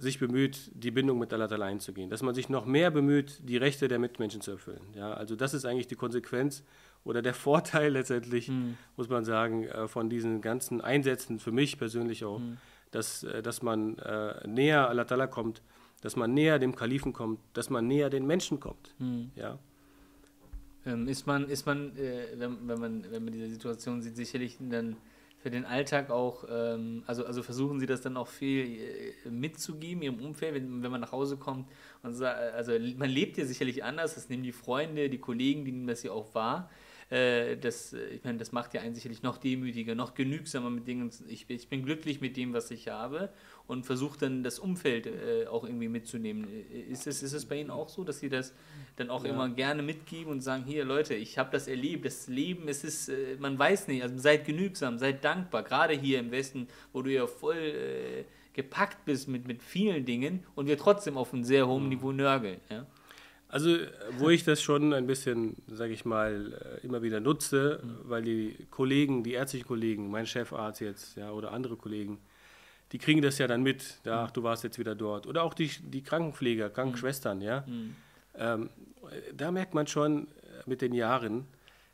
sich 0.00 0.18
bemüht, 0.18 0.70
die 0.74 0.90
Bindung 0.90 1.18
mit 1.18 1.32
Allah 1.32 1.46
einzugehen, 1.46 2.10
dass 2.10 2.22
man 2.22 2.34
sich 2.34 2.48
noch 2.48 2.66
mehr 2.66 2.90
bemüht, 2.90 3.40
die 3.42 3.56
Rechte 3.56 3.88
der 3.88 3.98
Mitmenschen 3.98 4.40
zu 4.40 4.52
erfüllen. 4.52 4.82
Ja, 4.94 5.12
also 5.12 5.36
das 5.36 5.54
ist 5.54 5.64
eigentlich 5.64 5.88
die 5.88 5.96
Konsequenz 5.96 6.64
oder 7.04 7.22
der 7.22 7.34
Vorteil 7.46 7.92
letztendlich, 7.92 8.48
mhm. 8.48 8.76
muss 8.96 9.08
man 9.08 9.24
sagen, 9.24 9.64
äh, 9.64 9.88
von 9.88 10.10
diesen 10.10 10.40
ganzen 10.40 10.80
Einsätzen, 10.80 11.38
für 11.38 11.52
mich 11.52 11.78
persönlich 11.78 12.24
auch, 12.24 12.38
mhm. 12.38 12.56
dass, 12.90 13.22
äh, 13.22 13.42
dass 13.42 13.62
man 13.62 13.98
äh, 13.98 14.46
näher 14.46 14.88
Allah 14.88 15.26
kommt, 15.26 15.62
dass 16.00 16.16
man 16.16 16.32
näher 16.32 16.58
dem 16.58 16.74
Kalifen 16.74 17.12
kommt, 17.12 17.40
dass 17.52 17.70
man 17.70 17.86
näher 17.86 18.10
den 18.10 18.26
Menschen 18.26 18.58
kommt. 18.58 18.94
Mhm. 18.98 19.30
Ja. 19.36 19.58
Ähm, 20.86 21.08
ist 21.08 21.26
man, 21.26 21.48
ist 21.48 21.66
man, 21.66 21.96
äh, 21.96 22.26
wenn, 22.36 22.66
wenn, 22.66 22.80
man, 22.80 23.04
wenn 23.10 23.24
man 23.24 23.32
diese 23.32 23.50
Situation 23.50 24.00
sieht, 24.00 24.16
sicherlich 24.16 24.56
dann 24.58 24.96
für 25.42 25.50
den 25.50 25.64
Alltag 25.64 26.10
auch, 26.10 26.44
ähm, 26.50 27.02
also, 27.06 27.24
also 27.24 27.42
versuchen 27.42 27.80
Sie 27.80 27.86
das 27.86 28.02
dann 28.02 28.16
auch 28.16 28.28
viel 28.28 29.14
äh, 29.26 29.30
mitzugeben, 29.30 30.02
Ihrem 30.02 30.20
Umfeld, 30.20 30.54
wenn, 30.54 30.82
wenn 30.82 30.90
man 30.90 31.00
nach 31.00 31.12
Hause 31.12 31.36
kommt 31.38 31.66
und 32.02 32.20
also 32.22 32.72
man 32.96 33.08
lebt 33.08 33.38
ja 33.38 33.44
sicherlich 33.44 33.82
anders, 33.84 34.14
das 34.14 34.28
nehmen 34.28 34.42
die 34.42 34.52
Freunde, 34.52 35.08
die 35.08 35.18
Kollegen, 35.18 35.64
die 35.64 35.72
nehmen 35.72 35.86
das 35.86 36.02
ja 36.02 36.12
auch 36.12 36.34
wahr. 36.34 36.70
Äh, 37.10 37.56
das, 37.56 37.92
ich 37.92 38.22
meine, 38.22 38.38
das 38.38 38.52
macht 38.52 38.72
ja 38.72 38.82
einen 38.82 38.94
sicherlich 38.94 39.22
noch 39.22 39.36
demütiger, 39.36 39.96
noch 39.96 40.14
genügsamer 40.14 40.70
mit 40.70 40.86
Dingen. 40.86 41.10
Ich, 41.28 41.50
ich 41.50 41.68
bin 41.68 41.84
glücklich 41.84 42.20
mit 42.20 42.36
dem, 42.36 42.52
was 42.52 42.70
ich 42.70 42.88
habe 42.88 43.30
und 43.66 43.84
versucht 43.84 44.22
dann 44.22 44.44
das 44.44 44.60
Umfeld 44.60 45.06
äh, 45.06 45.46
auch 45.48 45.64
irgendwie 45.64 45.88
mitzunehmen. 45.88 46.46
Ist 46.88 47.08
es, 47.08 47.22
ist 47.22 47.32
es 47.32 47.46
bei 47.46 47.60
Ihnen 47.60 47.70
auch 47.70 47.88
so, 47.88 48.04
dass 48.04 48.20
Sie 48.20 48.28
das 48.28 48.54
dann 48.94 49.10
auch 49.10 49.24
ja. 49.24 49.30
immer 49.30 49.48
gerne 49.48 49.82
mitgeben 49.82 50.30
und 50.30 50.40
sagen, 50.40 50.64
hier 50.64 50.84
Leute, 50.84 51.14
ich 51.14 51.36
habe 51.36 51.50
das 51.50 51.66
erlebt, 51.66 52.04
das 52.04 52.28
Leben, 52.28 52.68
es 52.68 52.84
ist, 52.84 53.08
äh, 53.08 53.36
man 53.40 53.58
weiß 53.58 53.88
nicht, 53.88 54.02
also 54.04 54.16
seid 54.16 54.44
genügsam, 54.44 54.98
seid 54.98 55.24
dankbar, 55.24 55.64
gerade 55.64 55.94
hier 55.94 56.20
im 56.20 56.30
Westen, 56.30 56.68
wo 56.92 57.02
du 57.02 57.12
ja 57.12 57.26
voll 57.26 57.56
äh, 57.56 58.24
gepackt 58.52 59.04
bist 59.04 59.26
mit, 59.26 59.48
mit 59.48 59.62
vielen 59.62 60.04
Dingen 60.04 60.44
und 60.54 60.66
wir 60.66 60.78
trotzdem 60.78 61.16
auf 61.16 61.32
einem 61.32 61.42
sehr 61.42 61.66
hohen 61.66 61.84
mhm. 61.84 61.88
Niveau 61.88 62.12
nörgeln. 62.12 62.60
Ja? 62.70 62.86
Also, 63.50 63.76
wo 64.18 64.28
ich 64.28 64.44
das 64.44 64.62
schon 64.62 64.92
ein 64.92 65.06
bisschen, 65.08 65.56
sage 65.66 65.92
ich 65.92 66.04
mal, 66.04 66.52
äh, 66.82 66.86
immer 66.86 67.02
wieder 67.02 67.18
nutze, 67.18 67.80
mhm. 67.82 67.96
weil 68.04 68.22
die 68.22 68.66
Kollegen, 68.70 69.24
die 69.24 69.32
ärztlichen 69.32 69.66
Kollegen, 69.66 70.08
mein 70.08 70.26
Chefarzt 70.26 70.80
jetzt, 70.80 71.16
ja, 71.16 71.32
oder 71.32 71.50
andere 71.52 71.76
Kollegen, 71.76 72.18
die 72.92 72.98
kriegen 72.98 73.22
das 73.22 73.38
ja 73.38 73.48
dann 73.48 73.62
mit, 73.62 74.00
ja, 74.04 74.24
ach, 74.24 74.30
du 74.30 74.44
warst 74.44 74.62
jetzt 74.62 74.78
wieder 74.78 74.94
dort. 74.94 75.26
Oder 75.26 75.42
auch 75.42 75.54
die, 75.54 75.68
die 75.82 76.02
Krankenpfleger, 76.02 76.70
Krankenschwestern, 76.70 77.40
ja. 77.40 77.64
Mhm. 77.66 77.96
Ähm, 78.36 78.70
da 79.34 79.50
merkt 79.50 79.74
man 79.74 79.88
schon 79.88 80.28
äh, 80.28 80.28
mit 80.66 80.80
den 80.80 80.92
Jahren, 80.92 81.46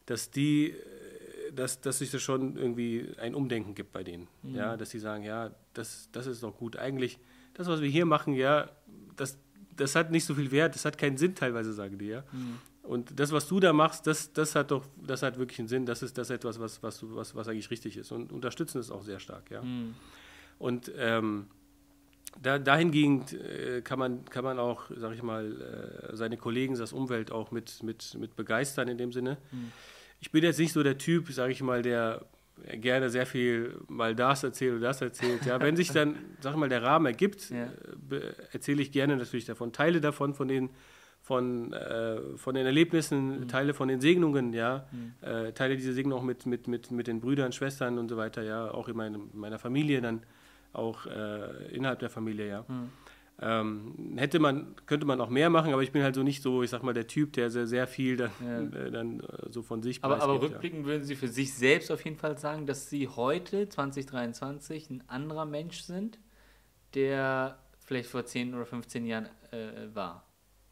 dass 0.05 0.31
die, 0.31 0.73
äh, 0.73 1.53
dass, 1.55 1.81
dass 1.81 1.99
sich 1.99 2.11
da 2.11 2.19
schon 2.19 2.57
irgendwie 2.57 3.09
ein 3.19 3.35
Umdenken 3.35 3.75
gibt 3.75 3.93
bei 3.93 4.05
denen. 4.05 4.29
Mhm. 4.43 4.57
Ja, 4.57 4.77
dass 4.77 4.91
sie 4.91 4.99
sagen, 4.99 5.25
ja, 5.25 5.51
das, 5.73 6.11
das 6.13 6.27
ist 6.27 6.43
doch 6.43 6.57
gut. 6.57 6.77
Eigentlich, 6.77 7.19
das, 7.55 7.67
was 7.67 7.81
wir 7.81 7.89
hier 7.89 8.05
machen, 8.05 8.35
ja, 8.35 8.69
das, 9.17 9.39
das 9.77 9.95
hat 9.95 10.11
nicht 10.11 10.25
so 10.25 10.35
viel 10.35 10.51
Wert, 10.51 10.75
das 10.75 10.85
hat 10.85 10.99
keinen 10.99 11.17
Sinn 11.17 11.35
teilweise, 11.35 11.73
sagen 11.73 11.99
die, 11.99 12.07
ja. 12.07 12.25
Mhm. 12.33 12.59
Und 12.83 13.19
das, 13.19 13.33
was 13.33 13.49
du 13.49 13.59
da 13.59 13.73
machst, 13.73 14.07
das, 14.07 14.33
das 14.33 14.55
hat 14.55 14.71
doch, 14.71 14.87
das 15.05 15.23
hat 15.23 15.39
wirklich 15.39 15.59
einen 15.59 15.69
Sinn. 15.69 15.87
Das 15.87 16.03
ist 16.03 16.17
das 16.19 16.31
etwas, 16.31 16.61
was, 16.61 16.83
was, 16.83 17.03
was, 17.03 17.35
was 17.35 17.49
eigentlich 17.49 17.71
richtig 17.71 17.97
ist. 17.97 18.13
Und 18.13 18.33
unterstützen 18.33 18.79
es 18.79 18.91
auch 18.91 19.03
sehr 19.03 19.19
stark, 19.19 19.51
ja. 19.51 19.63
Mhm. 19.63 19.95
Und 20.59 20.93
ähm, 20.97 21.47
da, 22.41 22.59
dahingehend 22.59 23.33
äh, 23.33 23.83
kann, 23.83 23.99
man, 23.99 24.25
kann 24.27 24.45
man 24.45 24.59
auch, 24.59 24.85
sag 24.97 25.15
ich 25.15 25.23
mal, 25.23 26.11
äh, 26.13 26.17
seine 26.17 26.37
Kollegen, 26.37 26.77
das 26.77 26.93
Umwelt 26.93 27.33
auch 27.33 27.51
mit, 27.51 27.83
mit, 27.83 28.17
mit 28.19 28.37
begeistern 28.37 28.89
in 28.89 28.99
dem 28.99 29.13
Sinne. 29.13 29.39
Mhm. 29.51 29.73
Ich 30.21 30.31
bin 30.31 30.45
jetzt 30.45 30.59
nicht 30.59 30.73
so 30.73 30.83
der 30.83 30.97
Typ, 30.97 31.31
sag 31.33 31.51
ich 31.51 31.63
mal, 31.63 31.83
der 31.83 32.25
gerne 32.65 33.11
sehr 33.11 33.27
viel 33.27 33.79
mal 33.89 34.15
das 34.15 34.43
erzählt 34.45 34.77
oder 34.77 34.89
das 34.89 35.01
erzählt. 35.01 35.45
Ja, 35.47 35.61
wenn 35.61 35.77
sich 35.77 35.91
dann, 35.93 36.17
sag 36.41 36.57
mal, 36.57 36.69
der 36.69 36.83
Rahmen 36.83 37.07
ergibt, 37.07 37.51
ja. 37.51 37.65
äh, 38.11 38.21
erzähle 38.53 38.83
ich 38.83 38.93
gerne 38.93 39.17
natürlich 39.17 39.45
davon, 39.45 39.73
Teile 39.73 40.01
davon, 40.01 40.35
von 40.35 40.49
den 40.49 40.71
von, 41.27 41.73
äh, 41.73 42.21
von 42.37 42.55
den 42.55 42.67
Erlebnissen, 42.67 43.41
mhm. 43.41 43.49
Teile 43.49 43.75
von 43.75 43.89
den 43.89 44.01
Segnungen, 44.01 44.53
ja, 44.53 44.87
mhm. 44.93 45.15
äh, 45.29 45.51
Teile 45.53 45.77
dieser 45.77 45.93
Segnungen 45.93 46.21
auch 46.21 46.25
mit, 46.25 46.47
mit, 46.47 46.69
mit, 46.69 46.93
mit 46.93 47.09
den 47.09 47.21
Brüdern, 47.21 47.51
Schwestern 47.51 47.99
und 47.99 48.09
so 48.09 48.17
weiter, 48.17 48.45
ja, 48.45 48.71
auch 48.71 48.87
in 48.87 48.97
meine, 48.97 49.19
meiner 49.33 49.59
Familie 49.59 50.01
dann, 50.01 50.23
auch 50.73 51.05
äh, 51.07 51.75
innerhalb 51.75 51.99
der 51.99 52.11
Familie, 52.11 52.49
ja. 52.49 52.65
Mhm. 52.69 52.91
Ähm, 53.39 54.15
hätte 54.17 54.39
man, 54.39 54.75
könnte 54.87 55.05
man 55.05 55.21
auch 55.21 55.29
mehr 55.29 55.51
machen, 55.51 55.73
aber 55.73 55.83
ich 55.83 55.93
bin 55.93 56.03
halt 56.03 56.15
so 56.15 56.23
nicht 56.23 56.43
so, 56.43 56.63
ich 56.63 56.71
sag 56.71 56.83
mal, 56.83 56.95
der 56.95 57.07
Typ, 57.07 57.35
der 57.35 57.51
sehr, 57.51 57.67
sehr 57.67 57.87
viel 57.87 58.17
dann, 58.17 58.31
ja. 58.41 58.61
äh, 58.61 58.91
dann 58.91 59.21
äh, 59.21 59.25
so 59.51 59.63
von 59.63 59.83
sich 59.83 60.03
Aber, 60.03 60.23
aber 60.23 60.41
rückblickend 60.41 60.83
ja. 60.83 60.87
würden 60.87 61.05
Sie 61.05 61.17
für 61.17 61.29
sich 61.29 61.53
selbst 61.53 61.91
auf 61.91 62.03
jeden 62.05 62.17
Fall 62.17 62.39
sagen, 62.39 62.67
dass 62.67 62.89
Sie 62.89 63.09
heute, 63.09 63.69
2023, 63.69 64.89
ein 64.89 65.05
anderer 65.09 65.45
Mensch 65.45 65.83
sind, 65.83 66.19
der 66.95 67.59
vielleicht 67.85 68.09
vor 68.09 68.25
10 68.25 68.55
oder 68.55 68.65
15 68.65 69.05
Jahren 69.05 69.29
äh, 69.51 69.95
war. 69.95 70.27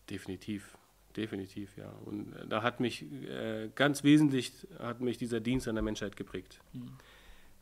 Definitiv, 0.09 0.79
definitiv, 1.15 1.77
ja. 1.77 1.91
Und 2.07 2.35
äh, 2.35 2.47
da 2.47 2.63
hat 2.63 2.81
mich 2.81 3.05
äh, 3.29 3.69
ganz 3.75 4.05
wesentlich 4.05 4.67
hat 4.79 5.03
mich 5.03 5.19
dieser 5.19 5.41
Dienst 5.41 5.69
an 5.69 5.75
der 5.75 5.85
Menschheit 5.85 6.17
geprägt. 6.17 6.61
Mhm. 6.73 6.97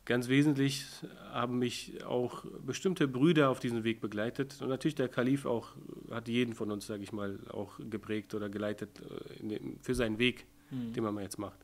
Ganz 0.05 0.27
wesentlich 0.27 0.85
haben 1.31 1.59
mich 1.59 2.03
auch 2.03 2.43
bestimmte 2.65 3.07
Brüder 3.07 3.49
auf 3.49 3.59
diesem 3.59 3.85
Weg 3.85 4.01
begleitet 4.01 4.61
und 4.61 4.67
natürlich 4.67 4.95
der 4.95 5.07
Kalif 5.07 5.45
auch 5.45 5.69
hat 6.11 6.27
jeden 6.27 6.53
von 6.53 6.71
uns, 6.71 6.87
sage 6.87 7.03
ich 7.03 7.13
mal, 7.13 7.39
auch 7.49 7.79
geprägt 7.89 8.35
oder 8.35 8.49
geleitet 8.49 8.89
äh, 8.99 9.47
dem, 9.47 9.77
für 9.81 9.95
seinen 9.95 10.19
Weg, 10.19 10.45
mhm. 10.71 10.91
den 10.91 11.03
man 11.05 11.17
jetzt 11.19 11.39
macht. 11.39 11.59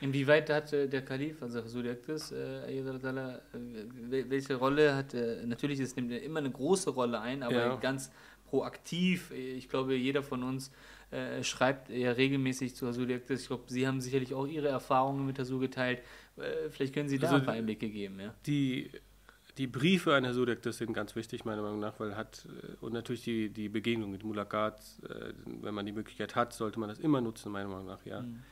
Inwieweit 0.00 0.50
hat 0.50 0.72
äh, 0.72 0.88
der 0.88 1.02
Kalif, 1.02 1.42
also 1.42 1.60
Sudiaktis, 1.64 2.32
äh, 2.32 2.78
äh, 2.78 4.30
welche 4.30 4.56
Rolle 4.56 4.96
hat, 4.96 5.14
äh, 5.14 5.46
natürlich 5.46 5.78
es 5.78 5.94
nimmt 5.94 6.10
immer 6.10 6.40
eine 6.40 6.50
große 6.50 6.90
Rolle 6.90 7.20
ein, 7.20 7.42
aber 7.44 7.54
ja. 7.54 7.76
ganz 7.76 8.10
proaktiv. 8.52 9.30
Ich 9.30 9.70
glaube, 9.70 9.94
jeder 9.94 10.22
von 10.22 10.42
uns 10.42 10.70
äh, 11.10 11.42
schreibt 11.42 11.88
ja 11.88 12.12
regelmäßig 12.12 12.76
zu 12.76 12.86
Hasul 12.86 13.10
Ich 13.10 13.46
glaube, 13.46 13.64
Sie 13.68 13.86
haben 13.86 14.02
sicherlich 14.02 14.34
auch 14.34 14.46
Ihre 14.46 14.68
Erfahrungen 14.68 15.24
mit 15.24 15.38
Hasul 15.38 15.58
geteilt. 15.58 16.00
Äh, 16.36 16.68
vielleicht 16.68 16.92
können 16.92 17.08
Sie 17.08 17.18
da 17.18 17.28
also 17.28 17.36
ein 17.36 17.46
paar 17.46 17.54
Einblicke 17.54 17.88
geben. 17.88 18.20
Ja? 18.20 18.34
Die, 18.44 18.90
die 19.56 19.66
Briefe 19.66 20.14
an 20.14 20.24
das 20.24 20.76
sind 20.76 20.92
ganz 20.92 21.16
wichtig, 21.16 21.46
meiner 21.46 21.62
Meinung 21.62 21.80
nach, 21.80 21.98
weil 21.98 22.14
hat, 22.14 22.46
äh, 22.46 22.84
und 22.84 22.92
natürlich 22.92 23.24
die, 23.24 23.48
die 23.48 23.70
Begegnung 23.70 24.10
mit 24.10 24.22
Mulakat, 24.22 24.82
äh, 25.08 25.32
wenn 25.46 25.72
man 25.72 25.86
die 25.86 25.92
Möglichkeit 25.92 26.36
hat, 26.36 26.52
sollte 26.52 26.78
man 26.78 26.90
das 26.90 26.98
immer 26.98 27.22
nutzen, 27.22 27.50
meiner 27.50 27.70
Meinung 27.70 27.86
nach, 27.86 28.04
ja. 28.04 28.20
Mhm. 28.20 28.42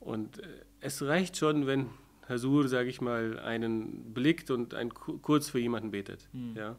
Und 0.00 0.40
äh, 0.40 0.48
es 0.80 1.00
reicht 1.00 1.36
schon, 1.36 1.68
wenn 1.68 1.86
Herr 2.26 2.38
Sur, 2.38 2.66
sage 2.66 2.88
ich 2.88 3.00
mal, 3.00 3.38
einen 3.38 4.12
blickt 4.12 4.50
und 4.50 4.74
ein, 4.74 4.92
kurz 4.92 5.48
für 5.48 5.60
jemanden 5.60 5.92
betet, 5.92 6.28
mhm. 6.32 6.56
ja. 6.56 6.76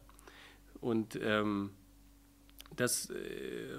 Und 0.82 1.18
ähm, 1.22 1.72
das 2.80 3.09
äh, 3.09 3.15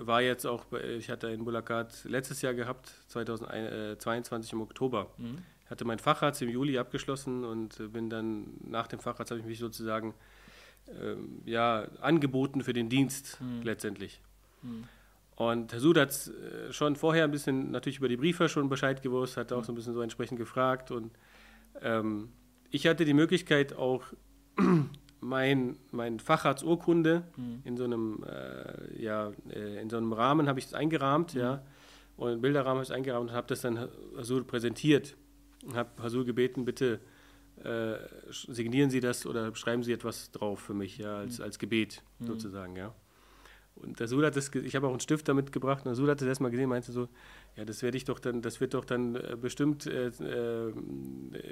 war 0.00 0.20
jetzt 0.22 0.46
auch, 0.46 0.66
ich 0.72 1.10
hatte 1.10 1.28
in 1.28 1.44
Bulakat 1.44 2.04
letztes 2.04 2.42
Jahr 2.42 2.54
gehabt, 2.54 2.92
2022 3.08 4.52
im 4.52 4.60
Oktober. 4.60 5.10
Mhm. 5.16 5.38
Ich 5.64 5.70
hatte 5.70 5.84
meinen 5.84 6.00
Facharzt 6.00 6.42
im 6.42 6.48
Juli 6.48 6.78
abgeschlossen 6.78 7.44
und 7.44 7.92
bin 7.92 8.10
dann 8.10 8.48
nach 8.64 8.88
dem 8.88 8.98
Facharzt 8.98 9.30
habe 9.30 9.40
ich 9.40 9.46
mich 9.46 9.58
sozusagen 9.58 10.14
ähm, 11.00 11.42
ja, 11.44 11.86
angeboten 12.00 12.62
für 12.62 12.72
den 12.72 12.88
Dienst 12.88 13.38
mhm. 13.40 13.62
letztendlich. 13.62 14.20
Mhm. 14.62 14.84
Und 15.36 15.72
Herr 15.72 15.80
Sud 15.80 15.96
hat 15.96 16.10
äh, 16.10 16.72
schon 16.72 16.96
vorher 16.96 17.24
ein 17.24 17.30
bisschen 17.30 17.70
natürlich 17.70 17.98
über 17.98 18.08
die 18.08 18.16
Briefe 18.16 18.48
schon 18.48 18.68
Bescheid 18.68 19.00
gewusst, 19.00 19.36
hat 19.36 19.52
auch 19.52 19.60
mhm. 19.60 19.64
so 19.64 19.72
ein 19.72 19.74
bisschen 19.76 19.94
so 19.94 20.02
entsprechend 20.02 20.38
gefragt 20.38 20.90
und 20.90 21.12
ähm, 21.80 22.30
ich 22.70 22.86
hatte 22.86 23.04
die 23.04 23.14
Möglichkeit 23.14 23.72
auch 23.74 24.02
mein, 25.20 25.76
mein 25.90 26.18
Facharzturkunde 26.18 27.24
mhm. 27.36 27.60
in 27.64 27.76
so 27.76 27.84
einem, 27.84 28.24
äh, 28.24 29.02
ja, 29.02 29.32
äh, 29.50 29.80
in 29.80 29.90
so 29.90 29.96
einem 29.96 30.12
Rahmen 30.12 30.48
habe 30.48 30.58
ich 30.58 30.66
es 30.66 30.74
eingerahmt, 30.74 31.34
mhm. 31.34 31.40
ja, 31.40 31.62
und 32.16 32.40
Bilderrahmen 32.42 32.74
habe 32.74 32.82
ich 32.82 32.90
es 32.90 32.94
eingerahmt 32.94 33.30
und 33.30 33.36
habe 33.36 33.46
das 33.46 33.62
dann 33.62 33.88
Hasul 34.16 34.44
präsentiert 34.44 35.16
und 35.64 35.74
habe 35.74 35.90
Hasul 36.02 36.24
gebeten, 36.24 36.64
bitte 36.64 37.00
äh, 37.64 37.94
signieren 38.30 38.90
Sie 38.90 39.00
das 39.00 39.26
oder 39.26 39.54
schreiben 39.54 39.82
Sie 39.82 39.92
etwas 39.92 40.30
drauf 40.30 40.60
für 40.60 40.74
mich, 40.74 40.98
ja, 40.98 41.18
als, 41.18 41.38
mhm. 41.38 41.44
als 41.44 41.58
Gebet 41.58 42.02
mhm. 42.18 42.26
sozusagen, 42.26 42.76
ja. 42.76 42.94
Und 43.82 43.98
der 43.98 44.08
Sul 44.08 44.24
hat 44.26 44.36
das, 44.36 44.54
ich 44.54 44.76
habe 44.76 44.86
auch 44.86 44.90
einen 44.90 45.00
Stift 45.00 45.28
damit 45.28 45.52
gebracht, 45.52 45.80
und 45.80 45.86
der 45.86 45.94
Sul 45.94 46.08
hat 46.10 46.20
das 46.20 46.28
erstmal 46.28 46.50
gesehen, 46.50 46.68
meinte 46.68 46.92
so, 46.92 47.08
ja, 47.56 47.64
das 47.64 47.82
werde 47.82 47.96
ich 47.96 48.04
doch 48.04 48.18
dann, 48.18 48.42
das 48.42 48.60
wird 48.60 48.74
doch 48.74 48.84
dann 48.84 49.16
äh, 49.16 49.36
bestimmt, 49.40 49.86
äh, 49.86 50.08
äh, 50.08 50.72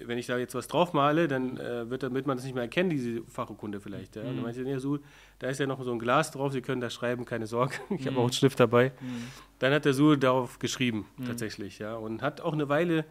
wenn 0.05 0.19
ich 0.19 0.27
da 0.27 0.39
jetzt 0.39 0.55
was 0.55 0.69
drauf 0.69 0.93
male, 0.93 1.27
dann 1.27 1.57
äh, 1.57 1.89
wird, 1.89 2.03
damit 2.03 2.27
man 2.27 2.37
das 2.37 2.45
nicht 2.45 2.55
mehr 2.55 2.65
erkennen, 2.65 2.91
diese 2.91 3.23
Fachurkunde 3.25 3.81
vielleicht. 3.81 4.17
Ja. 4.17 4.23
Mhm. 4.23 4.29
Und 4.29 4.37
dann 4.37 4.45
meinte 4.45 4.63
ich, 4.63 4.69
ja, 4.69 4.79
Sul, 4.79 5.01
da 5.39 5.49
ist 5.49 5.59
ja 5.59 5.67
noch 5.67 5.83
so 5.83 5.93
ein 5.93 5.99
Glas 5.99 6.31
drauf, 6.31 6.53
Sie 6.53 6.63
können 6.63 6.81
da 6.81 6.91
schreiben, 6.91 7.25
keine 7.25 7.47
Sorge. 7.47 7.75
ich 7.91 8.03
mhm. 8.03 8.07
habe 8.07 8.19
auch 8.19 8.25
einen 8.25 8.33
Stift 8.33 8.61
dabei. 8.61 8.93
Mhm. 9.01 9.25
Dann 9.59 9.73
hat 9.73 9.85
der 9.85 9.95
Sul 9.95 10.19
darauf 10.19 10.59
geschrieben, 10.59 11.07
mhm. 11.17 11.27
tatsächlich, 11.27 11.79
ja, 11.79 11.97
und 11.97 12.23
hat 12.23 12.41
auch 12.41 12.53
eine 12.53 12.69
Weile 12.69 13.05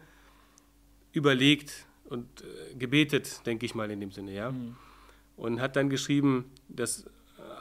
überlegt 1.12 1.86
und 2.04 2.26
äh, 2.42 2.74
gebetet, 2.76 3.44
denke 3.46 3.66
ich 3.66 3.74
mal 3.74 3.90
in 3.90 4.00
dem 4.00 4.12
Sinne, 4.12 4.32
ja. 4.32 4.52
Mhm. 4.52 4.76
Und 5.36 5.60
hat 5.60 5.76
dann 5.76 5.88
geschrieben, 5.88 6.46
dass 6.68 7.08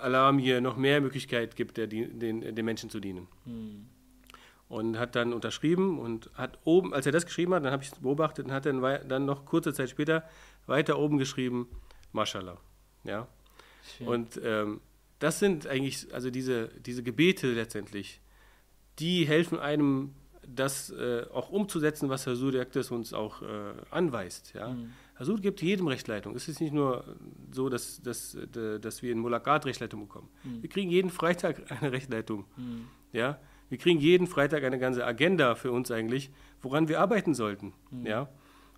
Alarm 0.02 0.40
hier 0.40 0.62
noch 0.62 0.78
mehr 0.78 1.02
Möglichkeit 1.02 1.56
gibt, 1.56 1.78
der, 1.78 1.88
den, 1.88 2.20
den 2.20 2.66
Menschen 2.66 2.90
zu 2.90 3.00
dienen. 3.00 3.28
Mhm. 3.46 3.88
Und 4.70 5.00
hat 5.00 5.16
dann 5.16 5.32
unterschrieben 5.32 5.98
und 5.98 6.30
hat 6.34 6.60
oben, 6.66 6.94
als 6.94 7.06
er 7.06 7.14
das 7.14 7.26
geschrieben 7.26 7.54
hat, 7.54 7.64
dann 7.64 7.72
habe 7.72 7.84
ich 7.84 7.92
es 7.92 8.00
beobachtet 8.00 8.46
und 8.46 8.52
hat 8.52 8.66
dann, 8.66 8.82
dann 9.08 9.26
noch 9.26 9.46
kurze 9.46 9.74
Zeit 9.74 9.90
später 9.90 10.24
weiter 10.66 11.00
oben 11.00 11.18
geschrieben, 11.18 11.70
Mashallah. 12.12 12.58
Ja. 13.06 13.28
Schön. 13.98 14.08
Und 14.08 14.42
ähm, 14.44 14.82
das 15.20 15.40
sind 15.40 15.68
eigentlich, 15.68 16.14
also 16.14 16.30
diese, 16.30 16.68
diese 16.80 17.02
Gebete 17.02 17.54
letztendlich, 17.54 18.20
die 19.00 19.26
helfen 19.26 19.58
einem, 19.60 20.14
das 20.46 20.90
äh, 20.90 21.26
auch 21.34 21.50
umzusetzen, 21.50 22.10
was 22.10 22.26
Herr 22.26 22.36
Sudiaktes 22.36 22.92
uns 22.92 23.14
auch 23.14 23.42
äh, 23.42 23.46
anweist. 23.90 24.54
Ja. 24.54 24.70
Mhm. 24.70 24.94
Hasud 25.20 25.42
gibt 25.42 25.62
jedem 25.62 25.88
Rechtleitung. 25.88 26.36
Es 26.36 26.48
ist 26.48 26.62
nicht 26.62 26.74
nur 26.74 27.04
so, 27.52 27.70
dass, 27.70 28.02
dass, 28.02 28.36
äh, 28.36 28.80
dass 28.80 29.02
wir 29.02 29.12
in 29.12 29.20
Mulakat 29.20 29.66
Rechtleitung 29.66 30.02
bekommen. 30.02 30.30
Mhm. 30.44 30.62
Wir 30.62 30.70
kriegen 30.70 30.92
jeden 30.92 31.10
Freitag 31.10 31.72
eine 31.82 31.92
Rechtleitung. 31.92 32.46
Mhm. 32.56 32.88
Ja? 33.12 33.40
Wir 33.70 33.78
kriegen 33.78 34.00
jeden 34.00 34.28
Freitag 34.28 34.64
eine 34.64 34.80
ganze 34.80 35.06
Agenda 35.06 35.56
für 35.56 35.72
uns 35.72 35.92
eigentlich, 35.92 36.32
woran 36.62 36.88
wir 36.88 37.00
arbeiten 37.00 37.34
sollten. 37.34 37.74
Mhm. 37.92 38.06
Ja? 38.06 38.30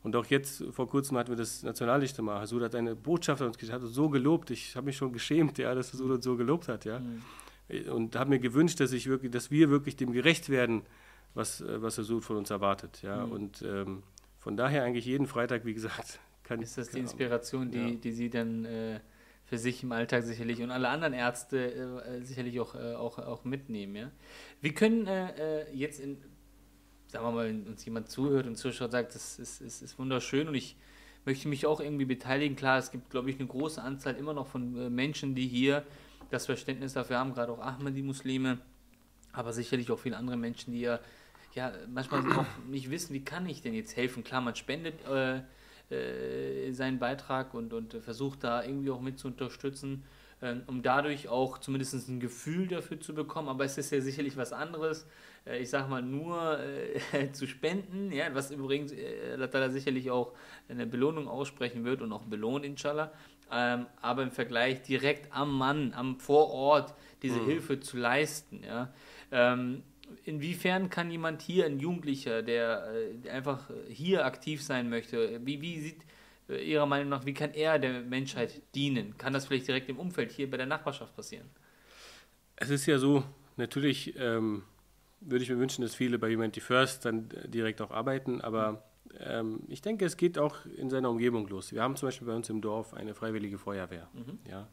Und 0.02 0.16
auch 0.16 0.26
jetzt, 0.28 0.64
vor 0.72 0.88
kurzem 0.88 1.18
hatten 1.18 1.30
wir 1.30 1.36
das 1.36 1.62
Nationallichtemar. 1.62 2.40
Hasud 2.40 2.64
hat 2.64 2.74
eine 2.74 2.96
Botschaft 2.96 3.42
an 3.42 3.48
uns 3.48 3.58
geschickt, 3.58 3.74
hat 3.74 3.84
uns 3.84 3.94
so 3.94 4.10
gelobt. 4.10 4.50
Ich 4.50 4.76
habe 4.78 4.86
mich 4.86 4.96
schon 4.96 5.12
geschämt, 5.12 5.58
ja, 5.58 5.76
dass 5.76 5.92
Hasud 5.92 6.10
uns 6.10 6.24
so 6.24 6.38
gelobt 6.38 6.70
hat. 6.70 6.86
Ja? 6.86 7.00
Mhm. 7.00 7.92
Und 7.92 8.16
habe 8.16 8.30
mir 8.30 8.40
gewünscht, 8.40 8.80
dass, 8.80 8.94
ich 8.94 9.08
wirklich, 9.08 9.32
dass 9.32 9.52
wir 9.52 9.70
wirklich 9.70 9.98
dem 9.98 10.14
gerecht 10.14 10.50
werden, 10.50 10.84
was, 11.34 11.60
äh, 11.60 11.82
was 11.82 11.98
Hasud 11.98 12.24
von 12.24 12.38
uns 12.38 12.50
erwartet. 12.50 13.02
Ja? 13.02 13.26
Mhm. 13.26 13.32
Und 13.32 13.62
ähm, 13.62 14.04
von 14.38 14.56
daher 14.56 14.84
eigentlich 14.84 15.06
jeden 15.06 15.28
Freitag, 15.28 15.66
wie 15.66 15.74
gesagt, 15.74 16.20
kann, 16.50 16.62
ist 16.62 16.78
das 16.78 16.89
die. 16.89 17.00
Inspiration, 17.00 17.72
die, 17.72 17.78
ja. 17.78 17.91
die 17.91 18.12
Sie 18.12 18.30
dann 18.30 18.66
äh, 18.66 19.00
für 19.45 19.58
sich 19.58 19.84
im 19.84 19.91
Alltag 19.91 20.24
sicherlich 20.24 20.62
und 20.62 20.72
alle 20.72 20.89
anderen 20.89 21.14
Ärzte 21.14 21.74
äh, 21.74 22.24
sicherlich 22.24 22.60
auch, 22.60 22.76
äh, 22.76 22.93
auch, 22.95 23.18
auch 23.20 23.45
mitnehmen. 23.45 23.95
Ja? 23.95 24.12
Wir 24.62 24.74
können 24.74 25.08
äh, 25.08 25.62
äh, 25.62 25.74
jetzt, 25.74 26.00
in, 26.00 26.18
sagen 27.08 27.26
wir 27.26 27.32
mal, 27.32 27.47
wenn 27.47 27.68
uns 27.68 27.86
jemand 27.86 28.10
zuhört 28.10 28.45
und 28.45 28.58
zuschaut, 28.58 28.88
und 28.88 28.91
sagt, 28.91 29.16
das 29.16 29.39
ist, 29.39 29.62
ist, 29.62 29.82
ist 29.82 29.97
wunderschön 29.97 30.47
und 30.47 30.56
ich 30.56 30.76
möchte 31.26 31.47
mich 31.47 31.66
auch 31.66 31.80
irgendwie 31.80 32.06
beteiligen. 32.06 32.56
Klar, 32.56 32.78
es 32.78 32.91
gibt, 32.91 33.10
glaube 33.10 33.30
ich, 33.30 33.39
eine 33.39 33.47
große 33.47 33.82
Anzahl 33.82 34.16
immer 34.16 34.34
noch 34.34 34.47
von 34.47 34.78
äh, 34.78 34.89
Menschen, 34.89 35.36
die 35.36 35.47
hier 35.47 35.84
das 36.30 36.45
Verständnis 36.45 36.93
dafür 36.93 37.18
haben, 37.18 37.34
gerade 37.34 37.52
auch 37.52 37.60
Ahmadi-Muslime, 37.60 38.60
aber 39.32 39.54
sicherlich 39.54 39.89
auch 39.91 40.00
viele 40.00 40.18
andere 40.18 40.38
Menschen, 40.38 40.74
die 40.74 40.82
ja, 40.82 41.00
ja 41.56 41.72
manchmal 41.88 42.22
auch 42.32 42.45
nicht 42.68 42.91
wissen, 42.91 43.14
wie 43.14 43.24
kann 43.24 43.47
ich 43.47 43.62
denn 43.62 43.74
jetzt 43.74 43.95
helfen. 43.95 44.24
Klar, 44.24 44.41
man 44.41 44.56
spendet 44.56 45.04
äh, 45.08 45.41
äh, 45.92 46.72
seinen 46.72 47.00
Beitrag 47.00 47.54
und, 47.54 47.74
und 47.74 47.94
versucht 47.96 48.44
da 48.44 48.64
irgendwie 48.64 48.92
auch 48.92 49.02
mit 49.02 49.20
zu 49.20 49.28
unterstützen, 49.28 50.04
äh, 50.42 50.56
um 50.68 50.82
dadurch 50.82 51.28
auch 51.28 51.58
zumindest 51.58 52.08
ein 52.08 52.20
Gefühl 52.20 52.68
dafür 52.68 53.00
zu 53.00 53.14
bekommen. 53.14 53.50
Aber 53.50 53.66
es 53.66 53.78
ist 53.78 53.92
ja 53.92 54.02
sicherlich 54.02 54.38
was 54.38 54.54
anderes, 54.54 55.08
äh, 55.46 55.60
ich 55.60 55.70
sag 55.70 55.90
mal, 55.90 56.02
nur 56.02 56.60
äh, 56.60 57.32
zu 57.34 57.48
spenden, 57.48 58.12
ja, 58.12 58.34
was 58.34 58.52
übrigens 58.52 58.92
äh, 58.92 59.70
sicherlich 59.70 60.12
auch 60.12 60.34
eine 60.68 60.86
Belohnung 60.86 61.28
aussprechen 61.28 61.84
wird 61.86 62.02
und 62.02 62.12
auch 62.14 62.26
belohnt, 62.26 62.66
inshallah. 62.66 63.12
Ähm, 63.52 63.88
aber 64.02 64.24
im 64.24 64.32
Vergleich 64.32 64.84
direkt 64.84 65.34
am 65.34 65.58
Mann, 65.58 65.94
am 65.94 66.20
Vorort 66.20 66.94
diese 67.24 67.40
mhm. 67.40 67.46
Hilfe 67.46 67.80
zu 67.80 67.98
leisten, 67.98 68.64
ja. 68.64 68.94
Ähm, 69.32 69.84
inwiefern 70.24 70.89
kann 70.89 71.12
jemand 71.12 71.41
hier, 71.41 71.66
ein 71.66 71.80
Jugendlicher, 71.80 72.41
der 72.41 72.91
äh, 73.26 73.30
einfach 73.30 73.70
hier 73.88 74.26
aktiv 74.26 74.64
sein 74.64 74.89
möchte, 74.89 75.39
wie, 75.45 75.62
wie 75.62 75.80
sieht 75.80 76.05
äh, 76.49 76.64
Ihrer 76.64 76.86
Meinung 76.86 77.10
nach, 77.10 77.26
wie 77.26 77.34
kann 77.34 77.53
er 77.53 77.80
der 77.80 78.01
Menschheit 78.01 78.62
dienen? 78.76 79.18
Kann 79.18 79.34
das 79.34 79.47
vielleicht 79.47 79.68
direkt 79.68 79.89
im 79.89 79.99
Umfeld 79.99 80.32
hier 80.32 80.49
bei 80.49 80.57
der 80.57 80.66
Nachbarschaft 80.66 81.16
passieren? 81.16 81.49
Es 82.55 82.70
ist 82.70 82.86
ja 82.86 82.97
so, 82.97 83.24
natürlich 83.57 84.16
ähm, 84.18 84.64
würde 85.22 85.43
ich 85.43 85.49
mir 85.49 85.60
wünschen, 85.60 85.82
dass 85.82 85.95
viele 85.95 86.20
bei 86.20 86.34
Humanity 86.34 86.60
First 86.60 87.05
dann 87.05 87.30
direkt 87.45 87.82
auch 87.82 87.91
arbeiten, 87.91 88.41
aber 88.41 88.84
ähm, 89.20 89.62
ich 89.68 89.82
denke, 89.82 90.05
es 90.05 90.18
geht 90.18 90.38
auch 90.38 90.66
in 90.66 90.89
seiner 90.89 91.10
Umgebung 91.10 91.47
los. 91.47 91.72
Wir 91.72 91.82
haben 91.82 91.95
zum 91.95 92.07
Beispiel 92.07 92.28
bei 92.28 92.36
uns 92.36 92.49
im 92.49 92.62
Dorf 92.62 92.93
eine 92.93 93.14
freiwillige 93.14 93.57
Feuerwehr. 93.57 94.07
Mhm. 94.14 94.39
Ja. 94.49 94.68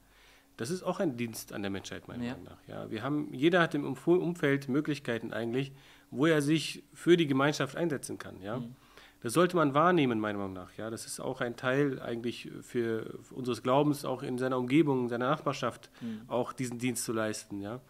Das 0.56 0.70
ist 0.70 0.82
auch 0.82 1.00
ein 1.00 1.16
Dienst 1.16 1.52
an 1.52 1.62
der 1.62 1.70
Menschheit, 1.70 2.08
meiner 2.08 2.24
ja. 2.24 2.32
Meinung 2.32 2.44
nach. 2.44 2.68
Ja, 2.68 2.90
wir 2.90 3.02
haben, 3.02 3.32
jeder 3.32 3.60
hat 3.60 3.74
im 3.74 3.84
Umfeld 3.84 4.68
Möglichkeiten 4.68 5.32
eigentlich, 5.32 5.72
wo 6.10 6.26
er 6.26 6.40
sich 6.40 6.82
für 6.94 7.16
die 7.16 7.26
Gemeinschaft 7.26 7.76
einsetzen 7.76 8.18
kann. 8.18 8.40
Ja. 8.40 8.60
Mhm. 8.60 8.74
Das 9.22 9.32
sollte 9.32 9.56
man 9.56 9.74
wahrnehmen, 9.74 10.20
meiner 10.20 10.38
Meinung 10.38 10.52
nach. 10.52 10.70
Ja, 10.76 10.88
das 10.88 11.04
ist 11.04 11.20
auch 11.20 11.40
ein 11.40 11.56
Teil 11.56 12.00
eigentlich 12.00 12.50
für, 12.62 13.18
unseres 13.30 13.62
Glaubens, 13.62 14.04
auch 14.04 14.22
in 14.22 14.38
seiner 14.38 14.58
Umgebung, 14.58 15.04
in 15.04 15.08
seiner 15.08 15.28
Nachbarschaft, 15.28 15.90
mhm. 16.00 16.22
auch 16.28 16.52
diesen 16.52 16.78
Dienst 16.78 17.04
zu 17.04 17.12
leisten. 17.12 17.60
Ja. 17.60 17.80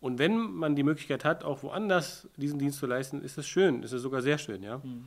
Und 0.00 0.18
wenn 0.18 0.36
man 0.36 0.76
die 0.76 0.82
Möglichkeit 0.82 1.24
hat, 1.24 1.44
auch 1.44 1.62
woanders 1.62 2.28
diesen 2.36 2.58
Dienst 2.58 2.78
zu 2.78 2.86
leisten, 2.86 3.22
ist 3.22 3.38
das 3.38 3.46
schön, 3.46 3.82
ist 3.82 3.92
es 3.92 4.02
sogar 4.02 4.22
sehr 4.22 4.38
schön. 4.38 4.62
Ja. 4.62 4.78
Mhm. 4.78 5.04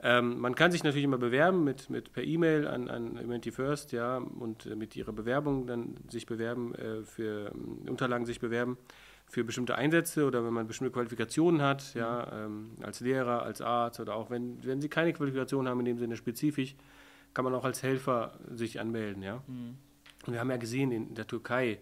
Ähm, 0.00 0.38
man 0.38 0.54
kann 0.54 0.72
sich 0.72 0.84
natürlich 0.84 1.04
immer 1.04 1.18
bewerben 1.18 1.64
mit, 1.64 1.88
mit 1.88 2.12
per 2.12 2.22
E-Mail 2.22 2.66
an, 2.66 2.88
an 2.88 3.18
Humanity 3.18 3.50
First, 3.50 3.92
ja, 3.92 4.18
und 4.18 4.66
äh, 4.66 4.76
mit 4.76 4.94
ihrer 4.94 5.12
Bewerbung 5.12 5.66
dann 5.66 5.94
sich 6.08 6.26
bewerben, 6.26 6.74
äh, 6.74 7.02
für 7.02 7.50
äh, 7.50 7.90
Unterlagen 7.90 8.26
sich 8.26 8.40
bewerben 8.40 8.76
für 9.28 9.42
bestimmte 9.42 9.74
Einsätze 9.74 10.24
oder 10.24 10.44
wenn 10.44 10.52
man 10.52 10.66
bestimmte 10.66 10.92
Qualifikationen 10.92 11.60
hat, 11.60 11.94
ja, 11.94 12.44
ähm, 12.44 12.72
als 12.82 13.00
Lehrer, 13.00 13.42
als 13.42 13.60
Arzt 13.60 13.98
oder 13.98 14.14
auch 14.14 14.30
wenn, 14.30 14.64
wenn 14.64 14.80
sie 14.80 14.88
keine 14.88 15.12
Qualifikation 15.12 15.66
haben 15.68 15.80
in 15.80 15.86
dem 15.86 15.98
Sinne 15.98 16.16
spezifisch, 16.16 16.76
kann 17.34 17.44
man 17.44 17.54
auch 17.54 17.64
als 17.64 17.82
Helfer 17.82 18.38
sich 18.52 18.78
anmelden, 18.78 19.22
ja. 19.22 19.42
Mhm. 19.46 19.76
Und 20.26 20.32
wir 20.32 20.40
haben 20.40 20.50
ja 20.50 20.56
gesehen, 20.56 20.92
in 20.92 21.14
der 21.14 21.26
Türkei 21.26 21.78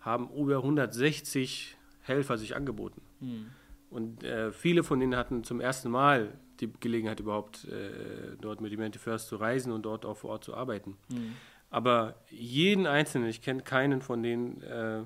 haben 0.00 0.30
über 0.30 0.56
160 0.56 1.76
Helfer 2.02 2.38
sich 2.38 2.56
angeboten. 2.56 3.02
Mhm. 3.20 3.46
Und 3.90 4.24
äh, 4.24 4.52
viele 4.52 4.82
von 4.82 5.00
denen 5.00 5.16
hatten 5.16 5.44
zum 5.44 5.60
ersten 5.60 5.90
Mal 5.90 6.38
die 6.60 6.72
Gelegenheit 6.80 7.20
überhaupt 7.20 7.64
äh, 7.64 8.36
dort 8.40 8.60
mit 8.60 8.72
Humanity 8.72 8.98
First 8.98 9.28
zu 9.28 9.36
reisen 9.36 9.72
und 9.72 9.82
dort 9.82 10.04
auch 10.04 10.16
vor 10.16 10.30
Ort 10.30 10.44
zu 10.44 10.54
arbeiten. 10.54 10.96
Mhm. 11.10 11.34
Aber 11.70 12.14
jeden 12.30 12.86
Einzelnen, 12.86 13.28
ich 13.28 13.42
kenne 13.42 13.62
keinen 13.62 14.00
von 14.00 14.22
denen, 14.22 14.62
äh, 14.62 15.04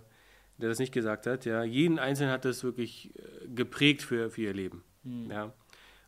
der 0.58 0.68
das 0.68 0.78
nicht 0.78 0.92
gesagt 0.92 1.26
hat, 1.26 1.44
ja, 1.44 1.64
jeden 1.64 1.98
Einzelnen 1.98 2.32
hat 2.32 2.44
das 2.44 2.62
wirklich 2.62 3.12
äh, 3.16 3.48
geprägt 3.48 4.02
für, 4.02 4.30
für 4.30 4.42
ihr 4.42 4.54
Leben. 4.54 4.84
Mhm. 5.02 5.30
Ja. 5.30 5.52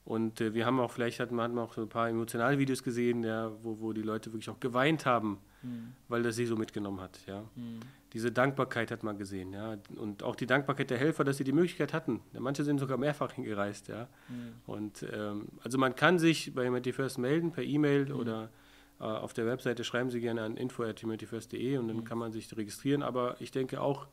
Und 0.05 0.41
äh, 0.41 0.55
wir 0.55 0.67
haben 0.67 0.79
auch, 0.81 0.91
vielleicht 0.91 1.19
hat 1.19 1.33
man, 1.33 1.59
auch 1.59 1.75
so 1.75 1.83
ein 1.83 1.89
paar 1.89 2.09
emotionale 2.09 2.59
Videos 2.59 2.83
gesehen, 2.83 3.25
ja, 3.25 3.51
wo, 3.63 3.81
wo 3.81 3.93
die 3.93 4.03
Leute 4.03 4.33
wirklich 4.33 4.51
auch 4.51 4.61
geweint 4.61 5.07
haben, 5.07 5.39
mhm. 5.63 5.95
weil 6.09 6.23
das 6.23 6.37
sie 6.37 6.47
so 6.47 6.57
mitgenommen 6.57 7.01
hat. 7.01 7.19
Ja. 7.27 7.45
Diese 8.15 8.31
Dankbarkeit 8.31 8.93
hat 8.93 9.03
man 9.03 9.19
gesehen, 9.19 9.53
ja. 9.53 9.77
Und 9.97 10.23
auch 10.23 10.37
die 10.37 10.47
Dankbarkeit 10.47 10.89
der 10.89 10.99
Helfer, 10.99 11.25
dass 11.25 11.37
sie 11.37 11.43
die 11.43 11.53
Möglichkeit 11.53 11.93
hatten. 11.93 12.21
Manche 12.33 12.63
sind 12.63 12.79
sogar 12.79 12.97
mehrfach 12.97 13.33
hingereist, 13.33 13.89
ja. 13.89 14.09
Mhm. 14.29 14.53
Und 14.67 15.07
ähm, 15.13 15.49
also 15.65 15.79
man 15.79 15.97
kann 15.97 16.21
sich 16.21 16.55
bei 16.55 16.65
Humanity 16.65 16.93
First 16.93 17.19
melden 17.19 17.51
per 17.51 17.65
E-Mail 17.65 18.07
mhm. 18.07 18.15
oder 18.15 18.51
äh, 19.01 19.03
auf 19.03 19.33
der 19.33 19.47
Webseite 19.47 19.83
schreiben 19.83 20.11
Sie 20.11 20.21
gerne 20.21 20.43
an 20.43 20.57
info.humanityfirst.de 20.57 21.77
und 21.77 21.89
dann 21.89 21.97
mhm. 21.99 22.05
kann 22.05 22.17
man 22.17 22.31
sich 22.31 22.57
registrieren. 22.57 23.03
Aber 23.03 23.35
ich 23.41 23.51
denke 23.51 23.81
auch, 23.81 24.07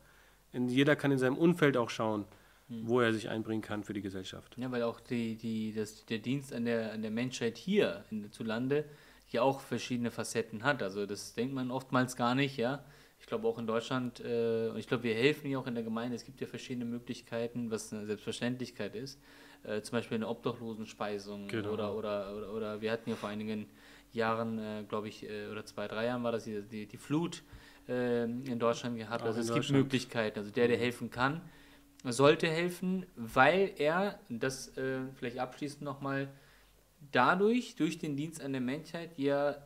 in, 0.52 0.68
jeder 0.68 0.96
kann 0.96 1.12
in 1.12 1.18
seinem 1.18 1.38
Umfeld 1.38 1.76
auch 1.76 1.88
schauen, 1.88 2.24
mhm. 2.68 2.88
wo 2.88 3.00
er 3.00 3.12
sich 3.12 3.28
einbringen 3.28 3.62
kann 3.62 3.84
für 3.84 3.92
die 3.92 4.02
Gesellschaft. 4.02 4.56
Ja, 4.58 4.72
weil 4.72 4.82
auch 4.82 4.98
die, 4.98 5.36
die, 5.36 5.72
das, 5.72 6.06
der 6.06 6.18
Dienst 6.18 6.52
an 6.52 6.64
der, 6.64 6.92
an 6.92 7.02
der 7.02 7.12
Menschheit 7.12 7.56
hier 7.56 8.04
in, 8.10 8.32
zu 8.32 8.42
Lande 8.42 8.84
ja 9.30 9.42
auch 9.42 9.60
verschiedene 9.60 10.10
Facetten 10.10 10.64
hat. 10.64 10.82
Also 10.82 11.06
das 11.06 11.34
denkt 11.34 11.54
man 11.54 11.70
oftmals 11.70 12.16
gar 12.16 12.34
nicht, 12.34 12.56
ja 12.56 12.84
glaube 13.32 13.48
auch 13.48 13.58
in 13.58 13.66
Deutschland, 13.66 14.20
äh, 14.20 14.76
ich 14.76 14.86
glaube, 14.86 15.04
wir 15.04 15.14
helfen 15.14 15.48
hier 15.48 15.58
auch 15.58 15.66
in 15.66 15.74
der 15.74 15.82
Gemeinde. 15.82 16.14
Es 16.14 16.24
gibt 16.26 16.42
ja 16.42 16.46
verschiedene 16.46 16.84
Möglichkeiten, 16.84 17.70
was 17.70 17.90
eine 17.90 18.04
Selbstverständlichkeit 18.04 18.94
ist. 18.94 19.18
Äh, 19.64 19.80
zum 19.80 19.96
Beispiel 19.96 20.16
eine 20.16 20.28
Obdachlosenspeisung 20.28 21.48
genau. 21.48 21.70
oder, 21.70 21.96
oder, 21.96 22.36
oder, 22.36 22.52
oder, 22.52 22.80
wir 22.82 22.92
hatten 22.92 23.08
ja 23.08 23.16
vor 23.16 23.30
einigen 23.30 23.70
Jahren, 24.12 24.58
äh, 24.58 24.84
glaube 24.86 25.08
ich, 25.08 25.26
äh, 25.26 25.46
oder 25.50 25.64
zwei, 25.64 25.88
drei 25.88 26.06
Jahren 26.06 26.22
war 26.24 26.32
das 26.32 26.44
die, 26.44 26.60
die, 26.60 26.86
die 26.86 26.96
Flut 26.98 27.42
äh, 27.88 28.24
in 28.24 28.58
Deutschland 28.58 28.98
gehabt. 28.98 29.22
Auch 29.22 29.28
also 29.28 29.40
es 29.40 29.54
gibt 29.54 29.70
Möglichkeiten. 29.70 30.40
Also 30.40 30.50
der, 30.50 30.68
der 30.68 30.76
mhm. 30.76 30.82
helfen 30.82 31.10
kann, 31.10 31.40
sollte 32.04 32.48
helfen, 32.48 33.06
weil 33.16 33.72
er, 33.78 34.20
das 34.28 34.76
äh, 34.76 34.98
vielleicht 35.14 35.38
abschließend 35.38 35.80
nochmal, 35.80 36.28
dadurch, 37.12 37.76
durch 37.76 37.98
den 37.98 38.14
Dienst 38.14 38.42
an 38.42 38.52
der 38.52 38.60
Menschheit, 38.60 39.16
ja 39.16 39.56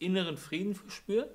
inneren 0.00 0.36
Frieden 0.36 0.74
verspürt, 0.74 1.30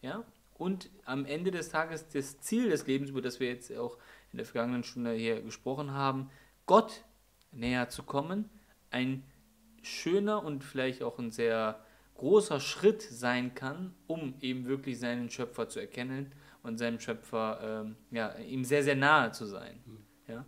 ja, 0.00 0.24
und 0.58 0.90
am 1.04 1.24
Ende 1.24 1.50
des 1.50 1.68
Tages 1.68 2.08
das 2.08 2.40
Ziel 2.40 2.70
des 2.70 2.86
Lebens, 2.86 3.10
über 3.10 3.22
das 3.22 3.40
wir 3.40 3.48
jetzt 3.48 3.74
auch 3.76 3.98
in 4.32 4.38
der 4.38 4.46
vergangenen 4.46 4.84
Stunde 4.84 5.12
hier 5.12 5.42
gesprochen 5.42 5.92
haben, 5.92 6.30
Gott 6.66 7.04
näher 7.52 7.88
zu 7.88 8.02
kommen, 8.02 8.50
ein 8.90 9.22
schöner 9.82 10.42
und 10.42 10.64
vielleicht 10.64 11.02
auch 11.02 11.18
ein 11.18 11.30
sehr 11.30 11.84
großer 12.16 12.60
Schritt 12.60 13.02
sein 13.02 13.54
kann, 13.54 13.94
um 14.06 14.34
eben 14.40 14.66
wirklich 14.66 14.98
seinen 14.98 15.30
Schöpfer 15.30 15.68
zu 15.68 15.80
erkennen 15.80 16.32
und 16.62 16.78
seinem 16.78 16.98
Schöpfer 16.98 17.84
ähm, 17.84 17.96
ja, 18.10 18.34
ihm 18.38 18.64
sehr, 18.64 18.82
sehr 18.82 18.96
nahe 18.96 19.32
zu 19.32 19.46
sein. 19.46 19.80
Mhm. 19.84 20.04
Ja? 20.26 20.46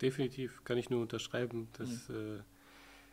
Definitiv, 0.00 0.62
kann 0.64 0.78
ich 0.78 0.90
nur 0.90 1.02
unterschreiben. 1.02 1.68
Das 1.76 2.08
mhm. 2.08 2.38
äh, 2.38 2.42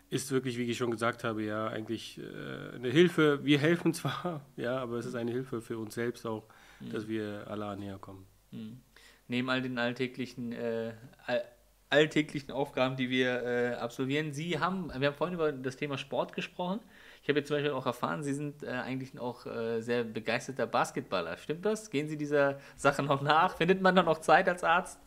ist 0.10 0.32
wirklich, 0.32 0.58
wie 0.58 0.64
ich 0.64 0.78
schon 0.78 0.92
gesagt 0.92 1.24
habe, 1.24 1.44
ja 1.44 1.68
eigentlich 1.68 2.20
äh, 2.20 2.76
eine 2.76 2.90
Hilfe. 2.90 3.44
Wir 3.44 3.60
helfen 3.60 3.94
zwar, 3.94 4.46
ja, 4.56 4.78
aber 4.78 4.98
es 4.98 5.06
ist 5.06 5.16
eine 5.16 5.32
Hilfe 5.32 5.62
für 5.62 5.78
uns 5.78 5.96
selbst 5.96 6.26
auch, 6.26 6.48
mhm. 6.80 6.92
dass 6.92 7.08
wir 7.08 7.46
Allah 7.48 7.76
näher 7.76 7.98
kommen. 7.98 8.26
Mhm. 8.52 8.82
Neben 9.28 9.50
all 9.50 9.62
den 9.62 9.78
alltäglichen, 9.80 10.52
äh, 10.52 10.94
all, 11.26 11.44
alltäglichen 11.90 12.52
Aufgaben, 12.52 12.96
die 12.96 13.10
wir 13.10 13.44
äh, 13.44 13.74
absolvieren, 13.76 14.34
Sie 14.34 14.60
haben, 14.60 14.92
wir 14.98 15.08
haben 15.08 15.16
vorhin 15.16 15.36
über 15.36 15.52
das 15.52 15.78
Thema 15.78 15.98
Sport 15.98 16.34
gesprochen. 16.34 16.80
Ich 17.24 17.30
habe 17.30 17.40
jetzt 17.40 17.48
zum 17.48 17.58
Beispiel 17.58 17.72
auch 17.72 17.86
erfahren, 17.86 18.22
Sie 18.22 18.34
sind 18.34 18.64
äh, 18.64 18.68
eigentlich 18.68 19.18
auch 19.20 19.46
äh, 19.48 19.82
sehr 19.82 20.04
begeisterter 20.04 20.68
Basketballer. 20.68 21.38
Stimmt 21.38 21.66
das? 21.66 21.90
Gehen 21.90 22.08
Sie 22.08 22.18
dieser 22.18 22.60
Sache 22.76 23.02
noch 23.02 23.22
nach? 23.22 23.58
Findet 23.58 23.82
man 23.82 23.96
da 23.96 24.04
noch 24.04 24.20
Zeit 24.20 24.48
als 24.48 24.64
Arzt? 24.64 25.00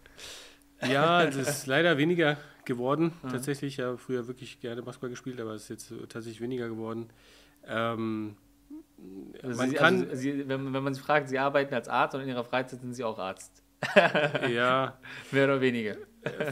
Ja, 0.86 1.22
es 1.24 1.36
ist 1.36 1.66
leider 1.66 1.98
weniger 1.98 2.36
geworden. 2.64 3.12
Mhm. 3.22 3.30
Tatsächlich, 3.30 3.78
ja, 3.78 3.96
früher 3.96 4.28
wirklich 4.28 4.60
gerne 4.60 4.82
Basketball 4.82 5.10
gespielt, 5.10 5.40
aber 5.40 5.54
es 5.54 5.62
ist 5.62 5.90
jetzt 5.90 5.92
tatsächlich 6.08 6.40
weniger 6.40 6.68
geworden. 6.68 7.08
Ähm, 7.66 8.36
also 9.42 9.56
man 9.56 9.70
Sie, 9.70 9.76
kann, 9.76 10.02
also 10.04 10.16
Sie, 10.16 10.48
wenn, 10.48 10.72
wenn, 10.72 10.82
man 10.82 10.94
Sie 10.94 11.00
fragt, 11.00 11.28
Sie 11.28 11.38
arbeiten 11.38 11.74
als 11.74 11.88
Arzt 11.88 12.14
und 12.14 12.22
in 12.22 12.28
Ihrer 12.28 12.44
Freizeit 12.44 12.80
sind 12.80 12.94
Sie 12.94 13.04
auch 13.04 13.18
Arzt. 13.18 13.62
ja. 14.48 14.98
Mehr 15.32 15.44
oder 15.44 15.60
weniger. 15.60 15.96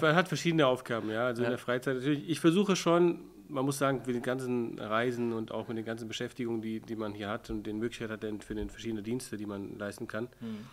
Man 0.01 0.14
hat 0.14 0.29
verschiedene 0.29 0.66
Aufgaben, 0.66 1.11
ja. 1.11 1.27
Also 1.27 1.43
ja. 1.43 1.49
in 1.49 1.53
der 1.53 1.59
Freizeit 1.59 1.97
natürlich. 1.97 2.29
Ich 2.29 2.41
versuche 2.41 2.77
schon, 2.77 3.24
man 3.49 3.64
muss 3.64 3.79
sagen, 3.79 4.03
mit 4.07 4.14
den 4.14 4.22
ganzen 4.22 4.79
Reisen 4.79 5.33
und 5.33 5.53
auch 5.53 5.68
mit 5.68 5.77
den 5.77 5.85
ganzen 5.85 6.09
Beschäftigungen, 6.09 6.62
die, 6.62 6.81
die 6.81 6.97
man 6.97 7.14
hier 7.14 7.29
hat 7.29 7.51
und 7.51 7.64
den 7.64 7.79
Möglichkeiten 7.79 8.12
hat 8.12 8.45
für 8.45 8.55
den 8.55 8.70
verschiedenen 8.70 9.05
Dienste, 9.05 9.37
die 9.37 9.47
man 9.47 9.79
leisten 9.79 10.07
kann. 10.09 10.29
Mhm 10.41 10.66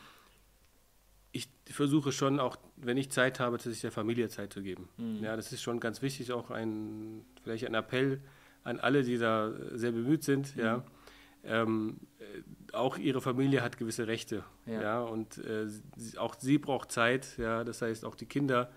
ich 1.34 1.50
versuche 1.66 2.12
schon 2.12 2.40
auch, 2.40 2.58
wenn 2.78 2.96
ich 2.96 3.10
Zeit 3.10 3.40
habe, 3.40 3.58
tatsächlich 3.58 3.82
der 3.82 3.92
Familie 3.92 4.30
Zeit 4.30 4.54
zu 4.54 4.62
geben. 4.62 4.88
Mhm. 4.98 5.24
Ja, 5.24 5.36
das 5.36 5.52
ist 5.52 5.62
schon 5.62 5.80
ganz 5.80 6.02
wichtig, 6.02 6.32
auch 6.32 6.52
ein, 6.52 7.26
vielleicht 7.44 7.66
ein 7.66 7.74
Appell 7.74 8.22
an 8.64 8.80
alle, 8.80 9.04
die 9.04 9.18
da 9.18 9.52
sehr 9.74 9.92
bemüht 9.92 10.24
sind. 10.24 10.56
Mhm. 10.56 10.62
Ja. 10.62 10.84
Ähm, 11.46 11.98
äh, 12.20 12.76
auch 12.76 12.98
ihre 12.98 13.20
Familie 13.20 13.62
hat 13.62 13.78
gewisse 13.78 14.08
Rechte. 14.08 14.44
Ja. 14.66 14.82
ja 14.82 15.02
und 15.02 15.40
äh, 15.40 15.68
sie, 15.98 16.18
auch 16.18 16.36
sie 16.40 16.60
braucht 16.60 16.92
Zeit. 16.92 17.38
Ja, 17.38 17.64
das 17.64 17.82
heißt, 17.82 18.06
auch 18.06 18.16
die 18.16 18.28
Kinder 18.28 18.72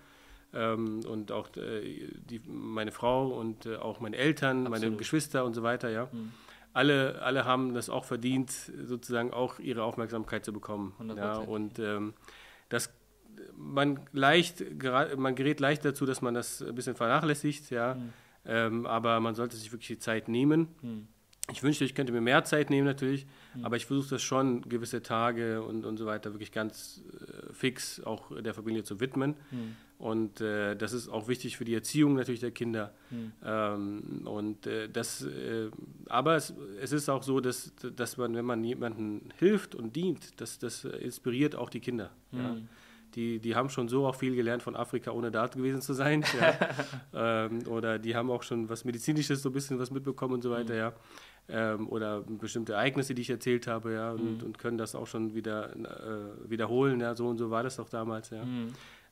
ähm, 0.53 1.01
und 1.07 1.31
auch 1.31 1.55
äh, 1.55 2.09
die, 2.29 2.41
meine 2.47 2.91
Frau 2.91 3.27
und 3.27 3.67
äh, 3.67 3.77
auch 3.77 3.99
meine 3.99 4.17
Eltern, 4.17 4.65
Absolut. 4.65 4.81
meine 4.81 4.97
Geschwister 4.97 5.45
und 5.45 5.53
so 5.53 5.61
weiter. 5.61 5.89
Ja. 5.89 6.09
Mhm. 6.11 6.31
Alle, 6.73 7.21
alle 7.21 7.45
haben 7.45 7.73
das 7.73 7.89
auch 7.89 8.03
verdient, 8.03 8.51
sozusagen 8.51 9.31
auch 9.31 9.59
ihre 9.59 9.83
Aufmerksamkeit 9.83 10.43
zu 10.43 10.53
bekommen. 10.53 10.93
Ja, 11.15 11.37
und 11.37 11.79
ähm, 11.79 12.13
das 12.69 12.93
man 13.57 13.99
leicht, 14.13 14.63
man 15.17 15.35
gerät 15.35 15.59
leicht 15.59 15.83
dazu, 15.83 16.05
dass 16.05 16.21
man 16.21 16.33
das 16.33 16.61
ein 16.61 16.75
bisschen 16.75 16.95
vernachlässigt, 16.95 17.69
ja. 17.71 17.95
Mhm. 17.95 18.13
Ähm, 18.45 18.85
aber 18.85 19.19
man 19.19 19.35
sollte 19.35 19.57
sich 19.57 19.71
wirklich 19.71 19.87
die 19.87 19.99
Zeit 19.99 20.29
nehmen. 20.29 20.69
Mhm. 20.81 21.07
Ich 21.51 21.63
wünschte, 21.63 21.85
ich 21.85 21.95
könnte 21.95 22.13
mir 22.13 22.21
mehr 22.21 22.43
Zeit 22.43 22.69
nehmen 22.69 22.85
natürlich, 22.85 23.25
mhm. 23.55 23.65
aber 23.65 23.77
ich 23.77 23.85
versuche 23.85 24.09
das 24.09 24.21
schon, 24.21 24.61
gewisse 24.61 25.01
Tage 25.01 25.63
und, 25.63 25.85
und 25.85 25.97
so 25.97 26.05
weiter 26.05 26.33
wirklich 26.33 26.51
ganz 26.51 27.03
äh, 27.13 27.53
fix 27.53 28.01
auch 28.03 28.31
der 28.41 28.53
Familie 28.53 28.83
zu 28.83 28.99
widmen. 28.99 29.35
Mhm. 29.51 29.75
Und 29.99 30.41
äh, 30.41 30.75
das 30.75 30.93
ist 30.93 31.09
auch 31.09 31.27
wichtig 31.27 31.57
für 31.57 31.65
die 31.65 31.73
Erziehung 31.73 32.13
natürlich 32.13 32.41
der 32.41 32.51
Kinder. 32.51 32.93
Mhm. 33.09 33.31
Ähm, 33.43 34.21
und 34.25 34.67
äh, 34.67 34.89
das, 34.89 35.23
äh, 35.23 35.71
aber 36.07 36.35
es, 36.35 36.53
es, 36.79 36.91
ist 36.91 37.09
auch 37.09 37.23
so, 37.23 37.39
dass, 37.39 37.73
dass 37.95 38.17
man, 38.17 38.35
wenn 38.35 38.45
man 38.45 38.63
jemandem 38.63 39.21
hilft 39.37 39.73
und 39.73 39.95
dient, 39.95 40.39
das, 40.39 40.59
das 40.59 40.85
inspiriert 40.85 41.55
auch 41.55 41.71
die 41.71 41.79
Kinder. 41.79 42.11
Ja? 42.31 42.53
Mhm. 42.53 42.67
die, 43.15 43.39
die 43.39 43.55
haben 43.55 43.69
schon 43.69 43.87
so 43.87 44.05
auch 44.05 44.15
viel 44.15 44.35
gelernt 44.35 44.61
von 44.61 44.75
Afrika, 44.75 45.09
ohne 45.09 45.31
da 45.31 45.47
gewesen 45.47 45.81
zu 45.81 45.93
sein. 45.93 46.23
Ja. 46.39 47.45
ähm, 47.47 47.67
oder 47.67 47.97
die 47.97 48.15
haben 48.15 48.29
auch 48.29 48.43
schon 48.43 48.69
was 48.69 48.85
Medizinisches 48.85 49.41
so 49.41 49.49
ein 49.49 49.53
bisschen 49.53 49.79
was 49.79 49.89
mitbekommen 49.89 50.35
und 50.35 50.43
so 50.43 50.51
weiter, 50.51 50.73
mhm. 50.73 50.79
ja. 50.79 50.93
Ähm, 51.49 51.87
oder 51.87 52.21
bestimmte 52.21 52.73
Ereignisse, 52.73 53.15
die 53.15 53.21
ich 53.21 53.29
erzählt 53.29 53.67
habe, 53.67 53.93
ja, 53.93 54.11
und, 54.11 54.41
mhm. 54.41 54.47
und 54.47 54.59
können 54.59 54.77
das 54.77 54.93
auch 54.93 55.07
schon 55.07 55.33
wieder 55.33 55.73
äh, 55.75 56.49
wiederholen, 56.51 56.99
ja, 56.99 57.15
so 57.15 57.25
und 57.27 57.37
so 57.37 57.49
war 57.49 57.63
das 57.63 57.79
auch 57.79 57.89
damals, 57.89 58.29
ja. 58.29 58.43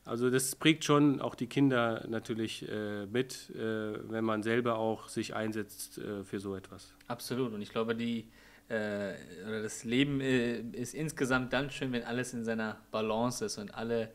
Also 0.06 0.30
das 0.30 0.54
prägt 0.54 0.84
schon 0.84 1.20
auch 1.20 1.34
die 1.34 1.48
Kinder 1.48 2.06
natürlich 2.08 2.66
äh, 2.68 3.06
mit, 3.06 3.50
äh, 3.50 3.58
wenn 4.08 4.24
man 4.24 4.44
selber 4.44 4.78
auch 4.78 5.08
sich 5.08 5.34
einsetzt 5.34 5.98
äh, 5.98 6.22
für 6.22 6.38
so 6.38 6.54
etwas. 6.54 6.94
Absolut. 7.08 7.52
Und 7.52 7.60
ich 7.60 7.70
glaube, 7.70 7.96
die 7.96 8.28
äh, 8.68 9.14
oder 9.46 9.62
das 9.62 9.82
Leben 9.82 10.20
äh, 10.20 10.60
ist 10.60 10.94
insgesamt 10.94 11.52
dann 11.52 11.70
schön, 11.70 11.90
wenn 11.90 12.04
alles 12.04 12.34
in 12.34 12.44
seiner 12.44 12.78
Balance 12.92 13.44
ist 13.44 13.58
und 13.58 13.74
alle 13.74 14.10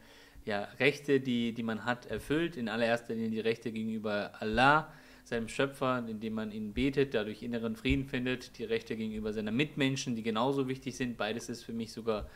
ja, 0.45 0.63
Rechte, 0.79 1.19
die, 1.19 1.53
die 1.53 1.63
man 1.63 1.83
hat, 1.83 2.05
erfüllt. 2.05 2.55
In 2.55 2.69
allererster 2.69 3.13
Linie 3.13 3.29
die 3.29 3.39
Rechte 3.41 3.73
gegenüber 3.73 4.31
Allah, 4.39 4.91
seinem 5.25 5.49
Schöpfer, 5.49 6.03
indem 6.07 6.33
man 6.33 6.51
ihn 6.51 6.73
betet, 6.73 7.13
dadurch 7.13 7.43
inneren 7.43 7.75
Frieden 7.75 8.05
findet. 8.05 8.57
Die 8.57 8.63
Rechte 8.63 8.95
gegenüber 8.95 9.33
seiner 9.33 9.51
Mitmenschen, 9.51 10.15
die 10.15 10.23
genauso 10.23 10.67
wichtig 10.67 10.95
sind. 10.95 11.17
Beides 11.17 11.49
ist 11.49 11.63
für 11.63 11.73
mich 11.73 11.91
sogar 11.91 12.21
äh, 12.23 12.27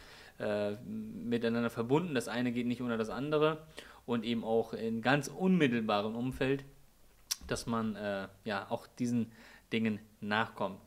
miteinander 0.86 1.70
verbunden. 1.70 2.16
Das 2.16 2.28
eine 2.28 2.52
geht 2.52 2.68
nicht 2.68 2.82
ohne 2.82 2.98
das 2.98 3.10
andere. 3.10 3.66
Und 4.06 4.24
eben 4.24 4.44
auch 4.44 4.74
in 4.74 5.02
ganz 5.02 5.28
unmittelbarem 5.28 6.16
Umfeld, 6.16 6.64
dass 7.48 7.66
man 7.66 7.96
äh, 7.96 8.28
ja 8.44 8.68
auch 8.70 8.88
diesen 8.88 9.32
Dingen 9.72 10.00
nachkommt. 10.22 10.80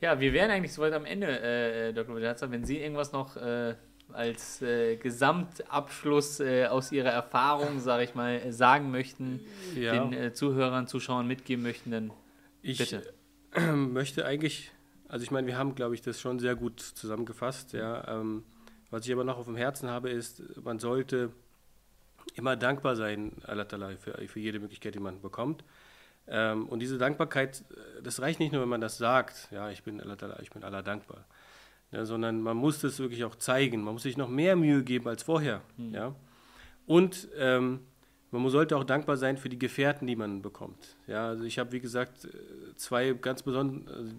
Ja, 0.00 0.20
wir 0.20 0.32
wären 0.32 0.50
eigentlich 0.50 0.72
soweit 0.72 0.92
am 0.92 1.04
Ende, 1.04 1.40
äh, 1.40 1.92
Dr. 1.92 2.14
Bajazza. 2.14 2.50
Wenn 2.50 2.64
Sie 2.64 2.78
irgendwas 2.78 3.12
noch 3.12 3.36
äh, 3.36 3.74
als 4.12 4.60
äh, 4.62 4.96
Gesamtabschluss 4.96 6.40
äh, 6.40 6.66
aus 6.66 6.92
Ihrer 6.92 7.10
Erfahrung, 7.10 7.80
sage 7.80 8.04
ich 8.04 8.14
mal, 8.14 8.52
sagen 8.52 8.90
möchten, 8.90 9.40
ja. 9.74 9.92
den 9.92 10.12
äh, 10.12 10.32
Zuhörern, 10.32 10.86
Zuschauern 10.86 11.26
mitgeben 11.26 11.62
möchten, 11.62 11.90
dann 11.90 12.12
ich 12.60 12.78
bitte. 12.78 13.02
möchte 13.74 14.26
eigentlich, 14.26 14.72
also 15.08 15.22
ich 15.22 15.30
meine, 15.30 15.46
wir 15.46 15.56
haben, 15.56 15.74
glaube 15.74 15.94
ich, 15.94 16.02
das 16.02 16.20
schon 16.20 16.38
sehr 16.38 16.54
gut 16.54 16.80
zusammengefasst. 16.80 17.72
Ja, 17.72 18.20
ähm, 18.20 18.44
was 18.94 19.04
ich 19.04 19.12
aber 19.12 19.24
noch 19.24 19.38
auf 19.38 19.46
dem 19.46 19.56
Herzen 19.56 19.90
habe, 19.90 20.08
ist, 20.08 20.40
man 20.62 20.78
sollte 20.78 21.32
immer 22.36 22.54
dankbar 22.54 22.94
sein, 22.94 23.32
Allah 23.42 23.66
für, 23.98 24.12
für 24.28 24.38
jede 24.38 24.60
Möglichkeit, 24.60 24.94
die 24.94 25.00
man 25.00 25.20
bekommt. 25.20 25.64
Ähm, 26.28 26.68
und 26.68 26.78
diese 26.78 26.96
Dankbarkeit, 26.96 27.64
das 28.04 28.20
reicht 28.20 28.38
nicht 28.38 28.52
nur, 28.52 28.62
wenn 28.62 28.68
man 28.68 28.80
das 28.80 28.96
sagt, 28.96 29.48
ja, 29.50 29.68
ich 29.68 29.82
bin 29.82 30.00
Allah, 30.00 30.38
ich 30.40 30.50
bin 30.50 30.62
Allah 30.62 30.82
dankbar, 30.82 31.24
ja, 31.90 32.04
sondern 32.04 32.40
man 32.40 32.56
muss 32.56 32.82
das 32.82 33.00
wirklich 33.00 33.24
auch 33.24 33.34
zeigen. 33.34 33.82
Man 33.82 33.94
muss 33.94 34.04
sich 34.04 34.16
noch 34.16 34.28
mehr 34.28 34.54
Mühe 34.54 34.84
geben 34.84 35.08
als 35.08 35.24
vorher. 35.24 35.60
Mhm. 35.76 35.92
Ja. 35.92 36.14
Und 36.86 37.28
ähm, 37.36 37.80
man 38.30 38.48
sollte 38.48 38.76
auch 38.76 38.84
dankbar 38.84 39.16
sein 39.16 39.38
für 39.38 39.48
die 39.48 39.58
Gefährten, 39.58 40.06
die 40.06 40.14
man 40.14 40.40
bekommt. 40.40 40.96
Ja, 41.08 41.26
also 41.30 41.42
ich 41.42 41.58
habe, 41.58 41.72
wie 41.72 41.80
gesagt, 41.80 42.28
zwei 42.76 43.12
ganz 43.12 43.42
besondere, 43.42 43.92
also 43.92 44.12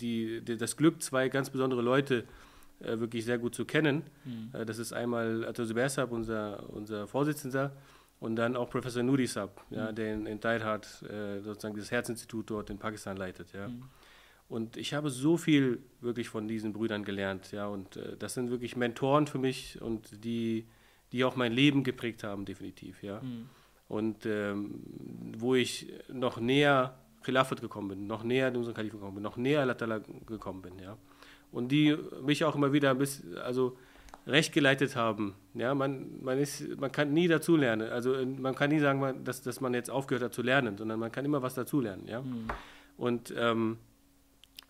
die, 0.00 0.40
die, 0.40 0.56
das 0.56 0.78
Glück, 0.78 1.02
zwei 1.02 1.28
ganz 1.28 1.50
besondere 1.50 1.82
Leute 1.82 2.20
äh, 2.20 2.47
wirklich 2.80 3.24
sehr 3.24 3.38
gut 3.38 3.54
zu 3.54 3.64
kennen. 3.64 4.02
Mhm. 4.24 4.50
Äh, 4.52 4.64
das 4.64 4.78
ist 4.78 4.92
einmal 4.92 5.44
Atos 5.44 5.72
Bersab, 5.72 6.12
unser, 6.12 6.68
unser 6.70 7.06
Vorsitzender, 7.06 7.72
und 8.20 8.36
dann 8.36 8.56
auch 8.56 8.68
Professor 8.68 9.02
Nuri 9.02 9.26
Sab, 9.26 9.64
ja, 9.70 9.90
mhm. 9.90 9.94
der 9.94 10.14
in, 10.14 10.26
in 10.26 10.40
Teilhard 10.40 10.86
äh, 11.02 11.40
sozusagen 11.40 11.76
das 11.76 11.90
Herzinstitut 11.90 12.50
dort 12.50 12.70
in 12.70 12.78
Pakistan 12.78 13.16
leitet. 13.16 13.52
Ja. 13.52 13.68
Mhm. 13.68 13.84
Und 14.48 14.76
ich 14.76 14.94
habe 14.94 15.10
so 15.10 15.36
viel 15.36 15.80
wirklich 16.00 16.28
von 16.28 16.48
diesen 16.48 16.72
Brüdern 16.72 17.04
gelernt. 17.04 17.52
Ja, 17.52 17.66
und 17.66 17.96
äh, 17.96 18.16
das 18.18 18.34
sind 18.34 18.50
wirklich 18.50 18.76
Mentoren 18.76 19.26
für 19.26 19.38
mich 19.38 19.80
und 19.80 20.24
die, 20.24 20.66
die 21.12 21.24
auch 21.24 21.36
mein 21.36 21.52
Leben 21.52 21.84
geprägt 21.84 22.24
haben, 22.24 22.44
definitiv. 22.44 23.02
Ja. 23.02 23.20
Mhm. 23.20 23.48
Und 23.88 24.26
ähm, 24.26 24.82
wo 25.38 25.54
ich 25.54 25.92
noch 26.12 26.40
näher 26.40 26.98
Khilafat 27.22 27.60
gekommen 27.60 27.88
bin, 27.88 28.06
noch 28.06 28.24
näher 28.24 28.54
unserem 28.54 28.74
Kalif 28.74 28.92
gekommen 28.92 29.14
bin, 29.14 29.22
noch 29.22 29.36
näher 29.36 29.60
Allah 29.60 30.00
gekommen 30.26 30.62
bin. 30.62 30.78
Ja. 30.78 30.96
Und 31.50 31.68
die 31.68 31.96
mich 32.22 32.44
auch 32.44 32.54
immer 32.54 32.72
wieder 32.72 32.90
ein 32.90 32.98
bisschen, 32.98 33.38
also 33.38 33.76
recht 34.26 34.52
geleitet 34.52 34.94
haben. 34.94 35.34
Ja, 35.54 35.74
man, 35.74 36.22
man, 36.22 36.38
ist, 36.38 36.78
man 36.78 36.92
kann 36.92 37.12
nie 37.12 37.28
dazulernen. 37.28 37.90
Also 37.90 38.14
äh, 38.14 38.26
man 38.26 38.54
kann 38.54 38.70
nie 38.70 38.78
sagen, 38.78 39.24
dass, 39.24 39.42
dass 39.42 39.60
man 39.60 39.74
jetzt 39.74 39.90
aufgehört 39.90 40.22
hat 40.22 40.34
zu 40.34 40.42
lernen, 40.42 40.76
sondern 40.76 41.00
man 41.00 41.10
kann 41.10 41.24
immer 41.24 41.42
was 41.42 41.54
dazulernen. 41.54 42.06
Ja? 42.06 42.20
Mhm. 42.20 42.48
Und 42.96 43.34
ähm, 43.36 43.78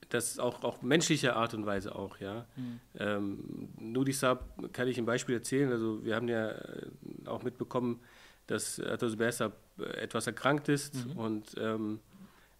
das 0.08 0.38
auch 0.38 0.62
auf 0.62 0.82
menschliche 0.82 1.34
Art 1.34 1.54
und 1.54 1.66
Weise 1.66 1.94
auch. 1.94 2.18
Ja? 2.18 2.46
Mhm. 2.56 2.80
Ähm, 2.98 3.68
Nudi 3.78 4.12
Saab 4.12 4.72
kann 4.72 4.88
ich 4.88 4.98
ein 4.98 5.06
Beispiel 5.06 5.34
erzählen. 5.34 5.70
Also 5.72 6.04
wir 6.04 6.14
haben 6.14 6.28
ja 6.28 6.50
äh, 6.50 6.86
auch 7.26 7.42
mitbekommen, 7.42 8.00
dass 8.46 8.80
Atos 8.80 9.16
Bersab 9.16 9.56
äh, 9.78 9.82
etwas 10.00 10.26
erkrankt 10.26 10.68
ist 10.68 11.06
mhm. 11.06 11.12
und 11.16 11.54
ähm, 11.58 12.00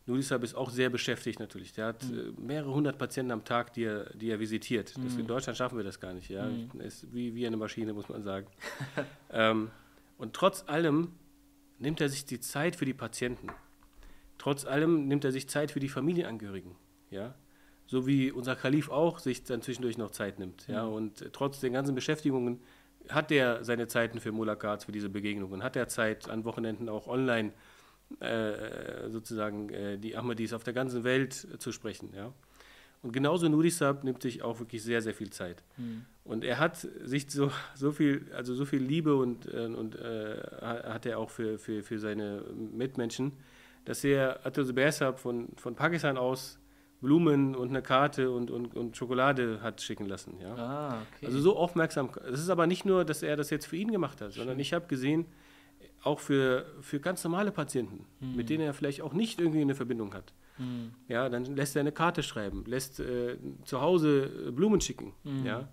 Nudisab 0.09 0.43
ist 0.43 0.55
auch 0.55 0.71
sehr 0.71 0.89
beschäftigt 0.89 1.39
natürlich. 1.39 1.73
Der 1.75 1.87
hat 1.89 2.03
mhm. 2.05 2.35
mehrere 2.47 2.73
hundert 2.73 2.97
Patienten 2.97 3.31
am 3.31 3.45
Tag, 3.45 3.75
die 3.75 3.85
er, 3.85 4.11
die 4.15 4.31
er 4.31 4.41
visitiert. 4.41 4.97
Das, 4.97 5.15
mhm. 5.15 5.21
In 5.21 5.27
Deutschland 5.27 5.59
schaffen 5.59 5.77
wir 5.77 5.85
das 5.85 6.01
gar 6.01 6.15
nicht. 6.15 6.31
Ja? 6.31 6.47
Mhm. 6.47 6.81
Ist 6.81 7.13
wie, 7.13 7.35
wie 7.35 7.47
eine 7.47 7.59
Maschine, 7.59 7.93
muss 7.93 8.09
man 8.09 8.23
sagen. 8.23 8.47
ähm, 9.31 9.71
und 10.17 10.33
trotz 10.33 10.65
allem 10.67 11.13
nimmt 11.79 12.01
er 12.01 12.09
sich 12.09 12.25
die 12.25 12.41
Zeit 12.41 12.75
für 12.75 12.87
die 12.87 12.95
Patienten. 12.95 13.49
Trotz 14.39 14.65
allem 14.65 15.09
nimmt 15.09 15.25
er 15.27 15.33
sich 15.33 15.49
Zeit 15.49 15.71
für 15.71 15.81
die 15.81 15.91
Familienangehörigen. 15.91 16.75
Ja? 17.11 17.35
So 17.87 18.07
wie 18.07 18.33
unser 18.33 18.57
Kalif 18.57 18.89
auch 18.89 19.19
sich 19.19 19.45
dann 19.45 19.61
zwischendurch 19.61 19.99
noch 19.99 20.11
Zeit 20.11 20.39
nimmt. 20.39 20.67
Ja? 20.69 20.87
Mhm. 20.87 20.93
Und 20.95 21.33
trotz 21.35 21.61
den 21.61 21.75
ganzen 21.75 21.95
Beschäftigungen 21.95 22.63
hat 23.11 23.31
er 23.31 23.63
seine 23.63 23.89
Zeiten 23.89 24.21
für 24.21 24.33
Mulakats, 24.33 24.87
für 24.87 24.93
diese 24.93 25.11
Begegnungen, 25.11 25.63
hat 25.63 25.77
er 25.77 25.87
Zeit 25.89 26.31
an 26.31 26.47
Wochenenden 26.47 26.89
auch 26.89 27.07
online 27.09 27.53
äh, 28.21 29.11
sozusagen 29.11 29.71
äh, 29.71 29.99
die 29.99 30.17
Ahmadis 30.17 30.53
auf 30.53 30.65
der 30.65 30.75
ganzen 30.75 31.05
Welt 31.05 31.47
äh, 31.53 31.59
zu 31.59 31.73
sprechen. 31.73 32.13
Ja? 32.15 32.33
Und 33.03 33.13
genauso 33.13 33.49
Nudisab 33.49 34.03
nimmt 34.03 34.23
sich 34.23 34.43
auch 34.43 34.59
wirklich 34.59 34.83
sehr, 34.83 35.03
sehr 35.03 35.15
viel 35.15 35.31
Zeit. 35.31 35.63
Mhm. 35.77 36.05
Und 36.25 36.45
er 36.45 36.59
hat 36.59 36.77
sich 36.77 37.31
so, 37.31 37.51
so 37.75 37.93
viel, 37.93 38.27
also 38.35 38.55
so 38.55 38.65
viel 38.65 38.83
Liebe 38.83 39.15
und, 39.15 39.47
äh, 39.53 39.67
und 39.67 39.95
äh, 39.95 40.41
hat 40.61 41.07
er 41.07 41.19
auch 41.19 41.31
für, 41.31 41.59
für, 41.59 41.83
für 41.83 41.99
seine 41.99 42.43
Mitmenschen, 42.73 43.33
dass 43.85 44.03
er 44.05 44.45
Atos 44.45 44.73
Bersab 44.73 45.21
von, 45.21 45.49
von 45.57 45.75
Pakistan 45.75 46.19
aus 46.19 46.59
Blumen 47.01 47.55
und 47.55 47.69
eine 47.69 47.83
Karte 47.83 48.31
und, 48.31 48.51
und, 48.51 48.75
und 48.75 48.97
Schokolade 48.97 49.63
hat 49.63 49.81
schicken 49.81 50.07
lassen. 50.07 50.39
Ja? 50.41 50.55
Ah, 50.57 51.03
okay. 51.17 51.27
Also 51.27 51.41
so 51.41 51.57
aufmerksam. 51.57 52.11
Das 52.29 52.41
ist 52.41 52.51
aber 52.51 52.67
nicht 52.67 52.85
nur, 52.85 53.05
dass 53.05 53.23
er 53.23 53.37
das 53.37 53.51
jetzt 53.51 53.67
für 53.67 53.77
ihn 53.77 53.93
gemacht 53.93 54.21
hat, 54.21 54.33
sondern 54.33 54.59
ich 54.59 54.73
habe 54.73 54.87
gesehen, 54.89 55.27
auch 56.03 56.21
für, 56.21 56.67
für 56.81 57.01
ganz 57.01 57.25
normale 57.25 57.51
Patienten, 57.51 58.07
mhm. 58.21 58.37
mit 58.37 58.51
denen 58.51 58.65
er 58.65 58.75
vielleicht 58.75 59.03
auch 59.03 59.13
nicht 59.13 59.41
irgendwie 59.41 59.61
eine 59.61 59.75
Verbindung 59.75 60.15
hat. 60.15 60.33
Mhm. 60.59 60.93
Ja, 61.09 61.29
dann 61.29 61.45
lässt 61.45 61.77
er 61.77 61.81
eine 61.81 61.93
Karte 61.93 62.23
schreiben, 62.23 62.65
lässt 62.67 63.01
äh, 63.01 63.37
zu 63.65 63.81
Hause 63.81 64.53
Blumen 64.53 64.81
schicken, 64.81 65.13
mhm. 65.25 65.47
ja. 65.47 65.69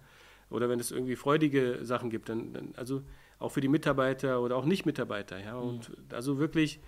Oder 0.50 0.70
wenn 0.70 0.80
es 0.80 0.92
irgendwie 0.92 1.16
freudige 1.16 1.80
Sachen 1.84 2.10
gibt, 2.10 2.30
dann, 2.30 2.54
dann, 2.54 2.74
also 2.76 3.02
auch 3.40 3.50
für 3.50 3.62
die 3.62 3.68
Mitarbeiter 3.68 4.42
oder 4.42 4.56
auch 4.56 4.66
Nicht-Mitarbeiter, 4.66 5.40
ja. 5.40 5.58
Und 5.58 5.92
also 6.12 6.38
wirklich, 6.38 6.80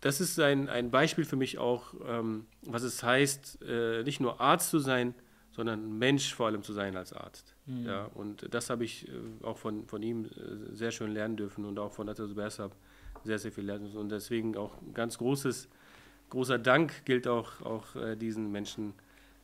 das 0.00 0.20
ist 0.20 0.38
ein, 0.38 0.68
ein 0.68 0.90
Beispiel 0.90 1.24
für 1.24 1.36
mich 1.36 1.58
auch, 1.58 1.94
ähm, 2.06 2.46
was 2.62 2.82
es 2.82 3.02
heißt, 3.02 3.62
äh, 3.62 4.02
nicht 4.02 4.20
nur 4.20 4.40
Arzt 4.40 4.70
zu 4.70 4.78
sein, 4.78 5.14
sondern 5.52 5.98
Mensch 5.98 6.34
vor 6.34 6.46
allem 6.46 6.62
zu 6.62 6.72
sein 6.72 6.96
als 6.96 7.12
Arzt. 7.12 7.54
Mhm. 7.70 7.86
Ja, 7.86 8.10
und 8.14 8.52
das 8.52 8.70
habe 8.70 8.84
ich 8.84 9.08
äh, 9.08 9.44
auch 9.44 9.56
von, 9.56 9.86
von 9.86 10.02
ihm 10.02 10.24
äh, 10.24 10.74
sehr 10.74 10.90
schön 10.90 11.12
lernen 11.12 11.36
dürfen 11.36 11.64
und 11.64 11.78
auch 11.78 11.92
von 11.92 12.08
Atas 12.08 12.34
Bersab 12.34 12.74
sehr, 13.24 13.38
sehr 13.38 13.52
viel 13.52 13.64
lernen. 13.64 13.96
Und 13.96 14.10
deswegen 14.10 14.56
auch 14.56 14.72
ganz 14.92 15.18
großes, 15.18 15.68
großer 16.30 16.58
Dank 16.58 17.04
gilt 17.04 17.28
auch, 17.28 17.60
auch 17.62 17.94
äh, 17.96 18.16
diesen 18.16 18.50
Menschen. 18.50 18.94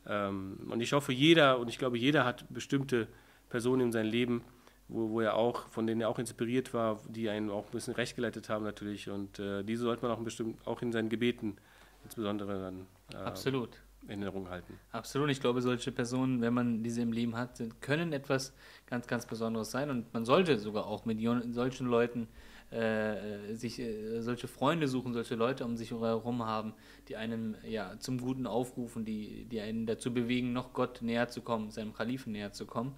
Ähm, 0.05 0.57
und 0.69 0.81
ich 0.81 0.93
hoffe, 0.93 1.13
jeder, 1.13 1.59
und 1.59 1.69
ich 1.69 1.77
glaube, 1.77 1.97
jeder 1.97 2.25
hat 2.25 2.45
bestimmte 2.49 3.07
Personen 3.49 3.83
in 3.83 3.91
seinem 3.91 4.11
Leben, 4.11 4.43
wo, 4.89 5.09
wo 5.09 5.21
er 5.21 5.35
auch, 5.35 5.67
von 5.69 5.87
denen 5.87 6.01
er 6.01 6.09
auch 6.09 6.19
inspiriert 6.19 6.73
war, 6.73 6.99
die 7.07 7.29
einen 7.29 7.49
auch 7.49 7.65
ein 7.65 7.71
bisschen 7.71 7.93
recht 7.93 8.15
geleitet 8.15 8.49
haben 8.49 8.65
natürlich. 8.65 9.09
Und 9.09 9.39
äh, 9.39 9.63
diese 9.63 9.83
sollte 9.83 10.01
man 10.03 10.11
auch, 10.11 10.19
bestimmt, 10.19 10.57
auch 10.65 10.81
in 10.81 10.91
seinen 10.91 11.09
Gebeten 11.09 11.55
insbesondere 12.03 12.59
dann 12.59 12.87
äh, 13.13 13.23
Absolut. 13.25 13.81
Erinnerung 14.07 14.49
halten. 14.49 14.73
Absolut. 14.91 15.29
Ich 15.29 15.41
glaube, 15.41 15.61
solche 15.61 15.91
Personen, 15.91 16.41
wenn 16.41 16.53
man 16.53 16.83
diese 16.83 17.01
im 17.01 17.11
Leben 17.11 17.35
hat, 17.35 17.61
können 17.81 18.13
etwas 18.13 18.53
ganz, 18.85 19.07
ganz 19.07 19.25
Besonderes 19.25 19.71
sein. 19.71 19.89
Und 19.89 20.13
man 20.13 20.25
sollte 20.25 20.57
sogar 20.59 20.85
auch 20.85 21.05
mit 21.05 21.19
solchen 21.53 21.87
Leuten 21.87 22.27
äh, 22.69 23.53
sich 23.53 23.79
äh, 23.79 24.21
solche 24.21 24.47
Freunde 24.47 24.87
suchen, 24.87 25.13
solche 25.13 25.35
Leute 25.35 25.65
um 25.65 25.77
sich 25.77 25.91
herum 25.91 26.45
haben, 26.45 26.73
die 27.07 27.15
einem 27.15 27.55
ja 27.65 27.97
zum 27.99 28.19
Guten 28.19 28.45
aufrufen, 28.45 29.05
die, 29.05 29.45
die 29.45 29.61
einen 29.61 29.85
dazu 29.85 30.13
bewegen, 30.13 30.53
noch 30.53 30.73
Gott 30.73 31.01
näher 31.01 31.29
zu 31.29 31.41
kommen, 31.41 31.71
seinem 31.71 31.93
Kalifen 31.93 32.33
näher 32.33 32.51
zu 32.51 32.65
kommen. 32.65 32.93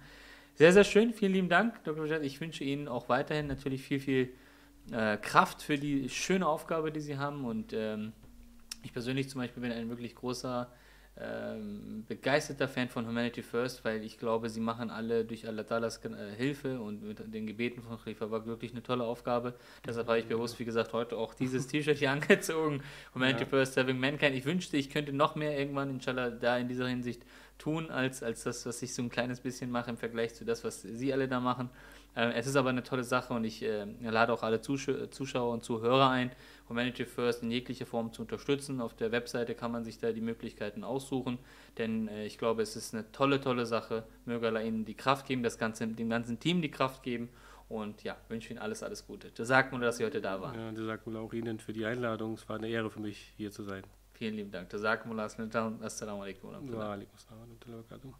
Sehr, 0.54 0.72
sehr 0.72 0.84
schön. 0.84 1.12
Vielen 1.14 1.32
lieben 1.32 1.48
Dank, 1.48 1.82
Dr. 1.84 2.04
Bajat. 2.04 2.22
Ich 2.22 2.40
wünsche 2.40 2.64
Ihnen 2.64 2.88
auch 2.88 3.08
weiterhin 3.08 3.46
natürlich 3.46 3.82
viel, 3.82 4.00
viel 4.00 4.32
äh, 4.90 5.16
Kraft 5.16 5.62
für 5.62 5.78
die 5.78 6.08
schöne 6.08 6.46
Aufgabe, 6.46 6.90
die 6.90 7.00
Sie 7.00 7.16
haben. 7.16 7.44
Und 7.44 7.72
ähm, 7.72 8.12
ich 8.82 8.92
persönlich 8.92 9.28
zum 9.28 9.40
Beispiel 9.40 9.62
bin 9.62 9.72
ein 9.72 9.88
wirklich 9.88 10.14
großer 10.14 10.70
ähm, 11.22 12.04
begeisterter 12.08 12.68
Fan 12.68 12.88
von 12.88 13.06
Humanity 13.06 13.42
First, 13.42 13.84
weil 13.84 14.02
ich 14.04 14.18
glaube, 14.18 14.48
sie 14.48 14.60
machen 14.60 14.90
alle 14.90 15.24
durch 15.24 15.46
Allah 15.46 15.62
Dallas 15.62 16.02
äh, 16.04 16.34
Hilfe 16.36 16.80
und 16.80 17.02
mit 17.02 17.18
den 17.32 17.46
Gebeten 17.46 17.82
von 17.82 17.98
Khalifa 18.02 18.30
war 18.30 18.46
wirklich 18.46 18.72
eine 18.72 18.82
tolle 18.82 19.04
Aufgabe. 19.04 19.54
Deshalb 19.86 20.08
habe 20.08 20.18
ich 20.18 20.26
bewusst, 20.26 20.58
wie 20.58 20.64
gesagt, 20.64 20.92
heute 20.92 21.16
auch 21.16 21.34
dieses 21.34 21.66
T-Shirt 21.66 21.98
hier 21.98 22.10
angezogen. 22.12 22.82
Humanity 23.14 23.42
ja. 23.42 23.48
First, 23.48 23.74
Serving 23.74 23.98
Mankind. 23.98 24.34
Ich 24.34 24.44
wünschte, 24.44 24.76
ich 24.76 24.90
könnte 24.90 25.12
noch 25.12 25.34
mehr 25.34 25.58
irgendwann, 25.58 25.90
inshallah, 25.90 26.30
da 26.30 26.56
in 26.56 26.68
dieser 26.68 26.88
Hinsicht 26.88 27.22
tun, 27.58 27.90
als, 27.90 28.22
als 28.22 28.44
das, 28.44 28.64
was 28.66 28.80
ich 28.82 28.94
so 28.94 29.02
ein 29.02 29.10
kleines 29.10 29.40
bisschen 29.40 29.70
mache 29.70 29.90
im 29.90 29.96
Vergleich 29.96 30.34
zu 30.34 30.44
das, 30.44 30.64
was 30.64 30.82
sie 30.82 31.12
alle 31.12 31.28
da 31.28 31.40
machen. 31.40 31.70
Äh, 32.16 32.32
es 32.32 32.46
ist 32.46 32.56
aber 32.56 32.70
eine 32.70 32.82
tolle 32.82 33.04
Sache 33.04 33.32
und 33.34 33.44
ich 33.44 33.62
äh, 33.62 33.84
lade 34.00 34.32
auch 34.32 34.42
alle 34.42 34.60
Zusch 34.60 34.90
Zuschauer 35.10 35.52
und 35.52 35.62
Zuhörer 35.62 36.10
ein, 36.10 36.32
Humanity 36.70 37.04
First 37.04 37.42
in 37.42 37.50
jeglicher 37.50 37.84
Form 37.84 38.12
zu 38.12 38.22
unterstützen. 38.22 38.80
Auf 38.80 38.94
der 38.94 39.12
Webseite 39.12 39.54
kann 39.54 39.72
man 39.72 39.84
sich 39.84 39.98
da 39.98 40.12
die 40.12 40.20
Möglichkeiten 40.20 40.84
aussuchen, 40.84 41.38
denn 41.76 42.08
äh, 42.08 42.24
ich 42.24 42.38
glaube, 42.38 42.62
es 42.62 42.76
ist 42.76 42.94
eine 42.94 43.10
tolle, 43.12 43.40
tolle 43.40 43.66
Sache. 43.66 44.04
Möge 44.24 44.46
Allah 44.46 44.62
Ihnen 44.62 44.84
die 44.84 44.94
Kraft 44.94 45.26
geben, 45.26 45.42
das 45.42 45.58
ganze, 45.58 45.86
dem 45.86 46.08
ganzen 46.08 46.38
Team 46.38 46.62
die 46.62 46.70
Kraft 46.70 47.02
geben 47.02 47.28
und 47.68 48.02
ja, 48.04 48.16
wünsche 48.28 48.50
Ihnen 48.50 48.58
alles, 48.58 48.82
alles 48.82 49.06
Gute. 49.06 49.30
Das 49.32 49.48
sagt 49.48 49.72
mir, 49.72 49.80
dass 49.80 49.98
Sie 49.98 50.04
heute 50.04 50.20
da 50.20 50.40
waren. 50.40 50.54
Ja, 50.54 50.72
das 50.72 50.84
sagt 50.84 51.06
mir 51.06 51.18
auch 51.18 51.32
Ihnen 51.32 51.58
für 51.58 51.72
die 51.72 51.84
Einladung. 51.84 52.34
Es 52.34 52.48
war 52.48 52.56
eine 52.56 52.68
Ehre 52.68 52.90
für 52.90 53.00
mich, 53.00 53.34
hier 53.36 53.50
zu 53.50 53.62
sein. 53.62 53.82
Vielen 54.12 54.34
lieben 54.34 54.50
Dank. 54.50 54.68
Das 54.70 54.80
sagt 54.80 55.06
mir, 55.06 55.20
Assalamu 55.20 56.22
alaikum. 56.22 56.50
Wa 56.72 56.92
alaikum 56.92 58.14